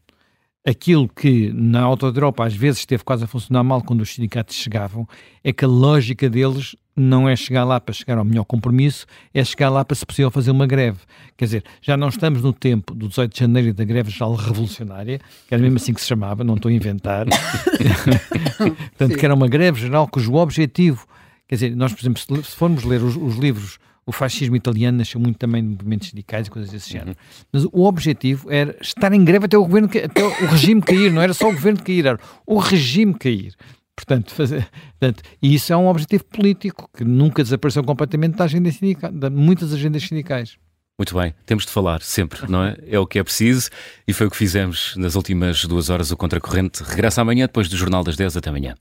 Aquilo 0.67 1.07
que 1.07 1.49
na 1.53 1.81
Auto 1.81 2.07
Europa 2.07 2.45
às 2.45 2.53
vezes 2.53 2.79
esteve 2.79 3.01
quase 3.01 3.23
a 3.23 3.27
funcionar 3.27 3.63
mal 3.63 3.81
quando 3.81 4.01
os 4.01 4.13
sindicatos 4.13 4.53
chegavam, 4.53 5.07
é 5.41 5.53
que 5.53 5.63
a 5.63 5.67
lógica 5.67 6.29
deles 6.29 6.75
não 6.93 7.29
é 7.29 7.37
chegar 7.37 7.63
lá 7.63 7.79
para 7.79 7.93
chegar 7.93 8.17
ao 8.17 8.25
melhor 8.25 8.43
compromisso, 8.43 9.05
é 9.33 9.45
chegar 9.45 9.69
lá 9.69 9.85
para, 9.85 9.95
se 9.95 10.05
possível, 10.05 10.29
fazer 10.29 10.51
uma 10.51 10.67
greve. 10.67 10.97
Quer 11.37 11.45
dizer, 11.45 11.63
já 11.81 11.95
não 11.95 12.09
estamos 12.09 12.41
no 12.41 12.51
tempo 12.51 12.93
do 12.93 13.07
18 13.07 13.33
de 13.33 13.39
janeiro 13.39 13.69
e 13.69 13.71
da 13.71 13.85
greve 13.85 14.09
geral 14.09 14.35
revolucionária, 14.35 15.21
que 15.47 15.53
era 15.53 15.63
mesmo 15.63 15.77
assim 15.77 15.93
que 15.93 16.01
se 16.01 16.07
chamava, 16.07 16.43
não 16.43 16.55
estou 16.55 16.67
a 16.69 16.73
inventar. 16.73 17.27
Portanto, 18.57 19.13
Sim. 19.13 19.17
que 19.17 19.25
era 19.25 19.33
uma 19.33 19.47
greve 19.47 19.79
geral 19.79 20.05
cujo 20.05 20.33
objetivo, 20.33 21.07
quer 21.47 21.55
dizer, 21.55 21.75
nós, 21.77 21.93
por 21.93 22.01
exemplo, 22.01 22.43
se 22.43 22.55
formos 22.57 22.83
ler 22.83 23.01
os, 23.01 23.15
os 23.15 23.37
livros 23.37 23.79
o 24.07 24.11
fascismo 24.13 24.55
italiano 24.55 24.97
nasceu 24.97 25.19
muito 25.19 25.37
também 25.37 25.61
de 25.61 25.67
movimentos 25.67 26.07
sindicais 26.09 26.47
e 26.47 26.49
coisas 26.49 26.71
desse 26.71 26.89
género. 26.89 27.15
Mas 27.51 27.65
o 27.65 27.83
objetivo 27.83 28.49
era 28.49 28.75
estar 28.81 29.11
em 29.11 29.23
greve 29.23 29.45
até 29.45 29.57
o 29.57 29.65
governo, 29.65 29.89
até 30.03 30.23
o 30.23 30.47
regime 30.47 30.81
cair, 30.81 31.11
não 31.11 31.21
era 31.21 31.33
só 31.33 31.49
o 31.49 31.53
governo 31.53 31.83
cair, 31.83 32.05
era 32.05 32.19
o 32.45 32.57
regime 32.57 33.13
cair. 33.13 33.53
Portanto, 33.93 34.33
fazer, 34.33 34.67
portanto, 34.99 35.23
e 35.41 35.53
isso 35.53 35.73
é 35.73 35.77
um 35.77 35.87
objetivo 35.87 36.23
político 36.25 36.89
que 36.95 37.03
nunca 37.03 37.43
desapareceu 37.43 37.83
completamente 37.83 38.37
da 38.37 38.45
agenda 38.45 38.71
sindical, 38.71 39.11
de 39.11 39.29
muitas 39.29 39.73
agendas 39.73 40.03
sindicais. 40.03 40.55
Muito 40.97 41.15
bem, 41.15 41.33
temos 41.45 41.65
de 41.65 41.71
falar 41.71 42.01
sempre, 42.01 42.49
não 42.49 42.63
é? 42.63 42.75
É 42.87 42.97
o 42.97 43.05
que 43.05 43.19
é 43.19 43.23
preciso 43.23 43.69
e 44.07 44.13
foi 44.13 44.27
o 44.27 44.31
que 44.31 44.37
fizemos 44.37 44.95
nas 44.95 45.15
últimas 45.15 45.65
duas 45.65 45.89
horas 45.89 46.11
o 46.11 46.17
Contracorrente. 46.17 46.81
Regressa 46.81 47.21
amanhã, 47.21 47.45
depois 47.45 47.67
do 47.67 47.75
Jornal 47.75 48.03
das 48.03 48.15
10. 48.15 48.37
Até 48.37 48.49
amanhã. 48.49 48.73